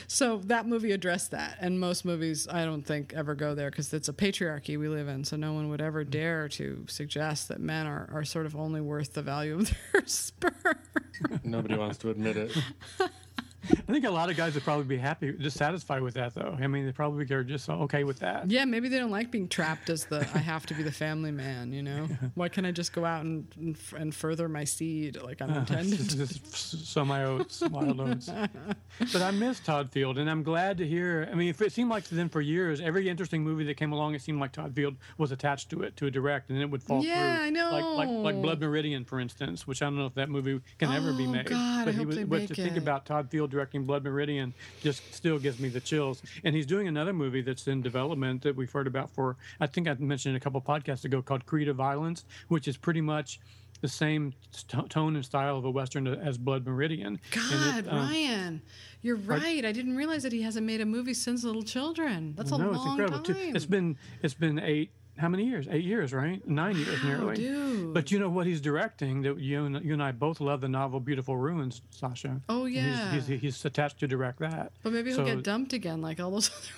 so 0.07 0.39
that 0.45 0.66
movie 0.66 0.93
addressed 0.93 1.31
that, 1.31 1.57
and 1.61 1.81
most 1.81 2.05
movies 2.05 2.47
I 2.49 2.65
don't 2.65 2.83
think 2.83 3.12
ever 3.15 3.35
go 3.35 3.55
there 3.55 3.71
because 3.71 3.93
it's 3.93 4.09
a 4.09 4.12
patriarchy 4.12 4.79
we 4.79 4.89
live 4.89 5.09
in. 5.09 5.25
So 5.25 5.37
no 5.37 5.53
one 5.53 5.69
would 5.71 5.81
ever 5.81 6.05
dare 6.05 6.49
to 6.51 6.85
suggest 6.89 7.49
that 7.49 7.61
men 7.61 7.87
are, 7.87 8.09
are 8.12 8.25
sort 8.25 8.47
of 8.47 8.57
only 8.57 8.81
worth 8.81 9.15
the 9.15 9.23
value 9.23 9.57
of 9.57 9.75
their 9.93 10.03
sperm. 10.07 10.79
Nobody 11.43 11.77
wants 11.77 11.99
to 11.99 12.11
admit 12.11 12.37
it. 12.37 12.57
I 13.70 13.93
think 13.93 14.05
a 14.05 14.11
lot 14.11 14.31
of 14.31 14.36
guys 14.36 14.55
would 14.55 14.65
probably 14.65 14.85
be 14.85 14.97
happy, 14.97 15.32
just 15.32 15.57
satisfied 15.57 16.03
with 16.03 16.15
that, 16.15 16.35
though. 16.35 16.57
I 16.61 16.66
mean, 16.66 16.86
they 16.86 16.93
probably 16.93 17.24
are 17.35 17.45
just 17.45 17.69
okay 17.69 18.05
with 18.05 18.19
that. 18.20 18.51
Yeah, 18.51 18.65
maybe 18.65 18.89
they 18.89 18.99
don't 18.99 19.11
like 19.11 19.31
being 19.31 19.49
trapped 19.49 19.91
as 19.91 20.05
the 20.07 20.20
I 20.35 20.39
have 20.39 20.66
to 20.66 20.74
be 20.74 20.82
the 20.82 20.93
family 20.93 21.31
man. 21.31 21.73
You 21.73 21.82
know, 21.82 22.09
why 22.35 22.49
can't 22.49 22.66
I 22.66 22.70
just 22.70 22.93
go 22.93 23.05
out 23.05 23.24
and 23.24 23.47
and, 23.57 23.77
and 23.97 24.15
further 24.15 24.49
my 24.49 24.65
seed 24.65 25.20
like 25.23 25.41
I'm 25.43 25.51
intended? 25.55 25.99
to? 26.11 26.16
Just 26.16 26.86
sow 26.86 27.05
my 27.05 27.24
oats, 27.24 27.62
wild 27.69 28.01
oats. 28.01 28.31
But 29.12 29.23
I 29.23 29.32
miss 29.32 29.59
Todd 29.59 29.91
Field, 29.91 30.19
and 30.19 30.31
I'm 30.31 30.45
glad 30.45 30.78
to 30.78 30.86
hear. 30.86 31.28
I 31.31 31.35
mean, 31.35 31.49
if 31.49 31.61
it 31.61 31.73
seemed 31.73 31.91
like 31.91 32.05
then 32.09 32.28
for 32.28 32.41
years, 32.41 32.81
every 32.81 33.09
interesting 33.09 33.43
movie 33.43 33.65
that 33.65 33.77
came 33.77 33.91
along, 33.93 34.15
it 34.15 34.23
seemed 34.23 34.39
like 34.41 34.53
Todd 34.53 34.73
Field 34.77 34.95
was 35.19 35.32
attached 35.32 35.69
to 35.70 35.82
it 35.82 35.97
to 35.97 36.07
a 36.07 36.11
direct, 36.12 36.49
and 36.49 36.57
then 36.57 36.62
it 36.62 36.70
would 36.70 36.82
fall 36.82 37.03
Yeah, 37.03 37.15
through. 37.36 37.45
I 37.47 37.51
know. 37.51 37.70
Like 37.73 37.85
like 38.09 38.24
like 38.35 38.43
Blood 38.43 38.61
Meridian, 38.61 39.05
for 39.05 39.19
instance, 39.19 39.66
which 39.66 39.82
I 39.82 39.86
don't 39.86 39.97
know 39.97 40.07
if 40.07 40.15
that 40.15 40.28
movie 40.31 40.61
can 40.78 40.93
ever 40.93 41.12
be 41.12 41.24
Oh, 41.24 41.31
made. 41.31 41.47
God, 41.47 41.82
I 41.82 41.85
but 41.86 41.95
he 41.95 41.99
hope 41.99 42.07
was, 42.07 42.16
they 42.16 42.24
but 42.24 42.39
make 42.41 42.49
to 42.49 42.55
think 42.55 42.77
about 42.77 43.05
Todd 43.07 43.31
Field 43.31 43.54
directing 43.55 43.85
Blood 43.85 44.05
Meridian 44.05 44.53
just 44.83 45.15
still 45.15 45.39
gives 45.39 45.59
me 45.61 45.69
the 45.69 45.81
chills. 45.81 46.23
And 46.45 46.55
he's 46.55 46.67
doing 46.67 46.89
another 46.89 47.13
movie 47.13 47.41
that's 47.41 47.67
in 47.69 47.81
development 47.83 48.43
that 48.43 48.55
we've 48.57 48.71
heard 48.71 48.87
about 48.87 49.11
for 49.11 49.37
I 49.61 49.67
think 49.67 49.89
I 49.89 49.95
mentioned 49.95 50.37
a 50.37 50.41
couple 50.41 50.61
podcasts 50.61 51.05
ago 51.05 51.23
called 51.23 51.47
Creed 51.47 51.69
of 51.69 51.77
Violence, 51.77 52.25
which 52.49 52.67
is 52.69 52.77
pretty 52.77 53.01
much 53.01 53.41
the 53.81 53.89
same 53.89 54.33
st- 54.51 54.89
tone 54.89 55.15
and 55.15 55.25
style 55.25 55.57
of 55.59 55.65
a 55.65 55.71
western 55.71 56.07
as 56.07 56.39
Blood 56.39 56.67
Meridian. 56.67 57.21
God, 57.31 57.79
it, 57.85 57.89
um, 57.89 57.99
Ryan, 57.99 58.63
you're 59.03 59.17
right. 59.17 59.65
I 59.65 59.73
didn't 59.73 59.97
realize 59.97 60.23
that 60.23 60.33
he 60.33 60.43
hasn't 60.43 60.67
made 60.67 60.81
a 60.81 60.87
movie 60.87 61.15
since 61.15 61.45
Little 61.45 61.63
Children. 61.63 62.35
That's 62.37 62.51
a 62.51 62.59
no, 62.59 62.71
long 62.71 62.75
it's 62.75 62.87
incredible. 62.87 63.23
time. 63.23 63.35
Too. 63.35 63.53
It's 63.55 63.67
been 63.67 63.99
it's 64.23 64.35
been 64.35 64.59
eight 64.59 64.91
how 65.19 65.28
many 65.28 65.45
years? 65.45 65.66
Eight 65.70 65.85
years, 65.85 66.12
right? 66.12 66.47
Nine 66.49 66.77
years 66.77 67.03
Wow, 67.03 67.09
nearly. 67.09 67.35
dude. 67.36 67.95
But 67.95 68.11
you 68.11 68.19
know 68.19 68.28
what 68.28 68.47
he's 68.47 68.61
directing? 68.61 69.23
That 69.23 69.39
you 69.39 69.65
and, 69.65 69.85
you 69.85 69.93
and 69.93 70.03
I 70.03 70.12
both 70.12 70.41
love 70.41 70.61
the 70.61 70.69
novel 70.69 70.99
Beautiful 71.01 71.36
Ruins, 71.36 71.82
Sasha. 71.91 72.41
Oh, 72.49 72.65
And 72.65 72.74
he's- 72.74 72.85
yeah. 72.99 73.12
He's, 73.12 73.27
he's, 73.41 73.65
attached 73.65 74.01
to 74.01 74.09
direct 74.09 74.41
that. 74.41 74.73
but 74.82 74.93
maybe 74.93 75.11
he'll 75.11 75.19
So 75.19 75.24
get 75.24 75.43
dumped 75.45 75.73
again, 75.73 76.01
like 76.03 76.19
all 76.20 76.31
those 76.32 76.49
other. 76.57 76.69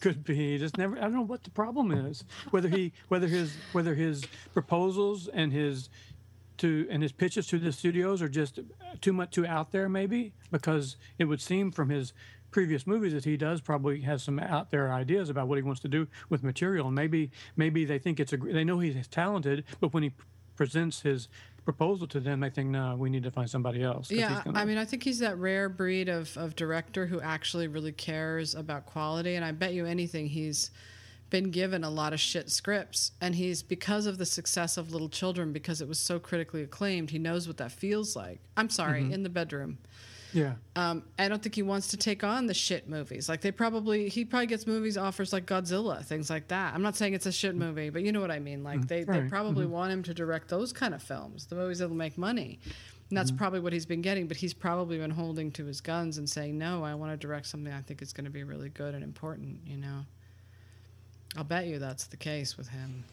Could 0.00 0.24
be. 0.24 0.58
Just 0.58 0.76
never. 0.78 0.96
I 0.98 1.02
don't 1.02 1.14
know 1.14 1.22
what 1.22 1.44
the 1.44 1.50
problem 1.50 1.92
is. 1.92 2.24
Whether 2.50 2.68
he, 2.68 2.92
whether 3.08 3.28
his, 3.28 3.54
whether 3.72 3.94
his 3.94 4.24
proposals 4.52 5.28
and 5.28 5.52
his, 5.52 5.88
to 6.58 6.88
and 6.90 7.02
his 7.02 7.12
pitches 7.12 7.46
to 7.48 7.58
the 7.60 7.70
studios 7.72 8.20
are 8.20 8.28
just 8.28 8.58
too 9.00 9.12
much 9.12 9.30
too 9.30 9.46
out 9.46 9.70
there. 9.70 9.88
Maybe 9.88 10.32
because 10.50 10.96
it 11.18 11.26
would 11.26 11.40
seem 11.40 11.70
from 11.70 11.88
his 11.90 12.12
previous 12.52 12.86
movies 12.86 13.12
that 13.14 13.24
he 13.24 13.36
does 13.36 13.60
probably 13.60 14.02
has 14.02 14.22
some 14.22 14.38
out 14.38 14.70
there 14.70 14.92
ideas 14.92 15.28
about 15.28 15.48
what 15.48 15.56
he 15.58 15.62
wants 15.62 15.80
to 15.80 15.88
do 15.88 16.06
with 16.28 16.44
material. 16.44 16.86
And 16.86 16.94
maybe 16.94 17.32
maybe 17.56 17.84
they 17.84 17.98
think 17.98 18.20
it's 18.20 18.32
a. 18.32 18.36
They 18.36 18.62
know 18.62 18.78
he's 18.78 19.08
talented, 19.08 19.64
but 19.80 19.92
when 19.92 20.04
he 20.04 20.12
presents 20.54 21.00
his 21.00 21.28
proposal 21.64 22.06
to 22.08 22.20
them, 22.20 22.40
they 22.40 22.50
think, 22.50 22.68
no, 22.70 22.94
we 22.96 23.08
need 23.08 23.22
to 23.22 23.30
find 23.30 23.48
somebody 23.48 23.82
else. 23.82 24.10
Yeah, 24.10 24.42
gonna- 24.44 24.58
I 24.58 24.64
mean, 24.64 24.78
I 24.78 24.84
think 24.84 25.02
he's 25.04 25.20
that 25.20 25.38
rare 25.38 25.68
breed 25.68 26.08
of, 26.08 26.36
of 26.36 26.54
director 26.56 27.06
who 27.06 27.20
actually 27.20 27.68
really 27.68 27.92
cares 27.92 28.54
about 28.54 28.84
quality. 28.84 29.34
And 29.36 29.44
I 29.44 29.52
bet 29.52 29.72
you 29.72 29.86
anything 29.86 30.26
he's 30.26 30.70
been 31.30 31.50
given 31.52 31.84
a 31.84 31.88
lot 31.88 32.12
of 32.12 32.18
shit 32.20 32.50
scripts. 32.50 33.12
And 33.20 33.34
he's, 33.36 33.62
because 33.62 34.06
of 34.06 34.18
the 34.18 34.26
success 34.26 34.76
of 34.76 34.90
Little 34.92 35.08
Children, 35.08 35.52
because 35.52 35.80
it 35.80 35.88
was 35.88 35.98
so 36.00 36.18
critically 36.18 36.62
acclaimed, 36.62 37.10
he 37.10 37.18
knows 37.18 37.46
what 37.46 37.56
that 37.58 37.72
feels 37.72 38.14
like. 38.16 38.40
I'm 38.56 38.68
sorry, 38.68 39.02
Mm-hmm. 39.02 39.12
in 39.12 39.22
the 39.22 39.30
bedroom. 39.30 39.78
Yeah. 40.32 40.54
Um, 40.76 41.04
I 41.18 41.28
don't 41.28 41.42
think 41.42 41.54
he 41.54 41.62
wants 41.62 41.88
to 41.88 41.96
take 41.96 42.24
on 42.24 42.46
the 42.46 42.54
shit 42.54 42.88
movies. 42.88 43.28
Like 43.28 43.40
they 43.40 43.52
probably, 43.52 44.08
he 44.08 44.24
probably 44.24 44.46
gets 44.46 44.66
movies 44.66 44.96
offers 44.96 45.32
like 45.32 45.46
Godzilla, 45.46 46.04
things 46.04 46.30
like 46.30 46.48
that. 46.48 46.74
I'm 46.74 46.82
not 46.82 46.96
saying 46.96 47.14
it's 47.14 47.26
a 47.26 47.32
shit 47.32 47.54
mm. 47.54 47.58
movie, 47.58 47.90
but 47.90 48.02
you 48.02 48.12
know 48.12 48.20
what 48.20 48.30
I 48.30 48.38
mean. 48.38 48.64
Like 48.64 48.80
mm. 48.80 48.88
they, 48.88 49.04
they 49.04 49.20
right. 49.20 49.28
probably 49.28 49.64
mm-hmm. 49.64 49.74
want 49.74 49.92
him 49.92 50.02
to 50.04 50.14
direct 50.14 50.48
those 50.48 50.72
kind 50.72 50.94
of 50.94 51.02
films, 51.02 51.46
the 51.46 51.54
movies 51.54 51.78
that'll 51.78 51.94
make 51.94 52.16
money. 52.16 52.58
And 53.10 53.18
that's 53.18 53.30
mm-hmm. 53.30 53.38
probably 53.38 53.60
what 53.60 53.74
he's 53.74 53.86
been 53.86 54.00
getting. 54.00 54.26
But 54.26 54.38
he's 54.38 54.54
probably 54.54 54.96
been 54.98 55.10
holding 55.10 55.50
to 55.52 55.66
his 55.66 55.82
guns 55.82 56.16
and 56.16 56.28
saying, 56.28 56.56
"No, 56.56 56.82
I 56.82 56.94
want 56.94 57.12
to 57.12 57.16
direct 57.18 57.46
something 57.46 57.70
I 57.70 57.82
think 57.82 58.00
is 58.00 58.14
going 58.14 58.24
to 58.24 58.30
be 58.30 58.42
really 58.42 58.70
good 58.70 58.94
and 58.94 59.04
important." 59.04 59.58
You 59.66 59.76
know. 59.76 60.06
I'll 61.36 61.44
bet 61.44 61.66
you 61.66 61.78
that's 61.78 62.06
the 62.06 62.16
case 62.16 62.56
with 62.56 62.68
him. 62.68 63.04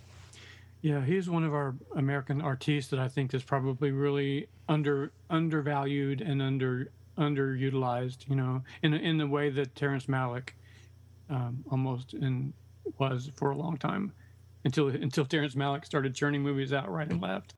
Yeah, 0.81 1.03
he's 1.03 1.29
one 1.29 1.43
of 1.43 1.53
our 1.53 1.75
American 1.95 2.41
artists 2.41 2.89
that 2.91 2.99
I 2.99 3.07
think 3.07 3.33
is 3.33 3.43
probably 3.43 3.91
really 3.91 4.47
under 4.69 5.11
undervalued 5.29 6.21
and 6.21 6.41
under 6.41 6.91
underutilized. 7.19 8.27
You 8.27 8.35
know, 8.35 8.63
in 8.81 8.93
in 8.93 9.17
the 9.17 9.27
way 9.27 9.49
that 9.49 9.75
Terrence 9.75 10.05
Malick 10.05 10.49
um, 11.29 11.63
almost 11.69 12.13
in 12.13 12.53
was 12.97 13.29
for 13.35 13.51
a 13.51 13.57
long 13.57 13.77
time, 13.77 14.13
until 14.65 14.87
until 14.87 15.25
Terrence 15.25 15.55
Malick 15.55 15.85
started 15.85 16.15
churning 16.15 16.41
movies 16.41 16.73
out 16.73 16.91
right 16.91 17.09
and 17.09 17.21
left. 17.21 17.53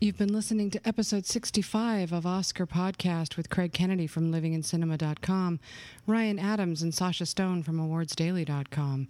You've 0.00 0.16
been 0.16 0.32
listening 0.32 0.70
to 0.70 0.88
episode 0.88 1.26
65 1.26 2.10
of 2.10 2.24
Oscar 2.24 2.66
Podcast 2.66 3.36
with 3.36 3.50
Craig 3.50 3.74
Kennedy 3.74 4.06
from 4.06 4.32
livingincinema.com, 4.32 5.60
Ryan 6.06 6.38
Adams 6.38 6.80
and 6.80 6.94
Sasha 6.94 7.26
Stone 7.26 7.64
from 7.64 7.78
awardsdaily.com. 7.78 9.08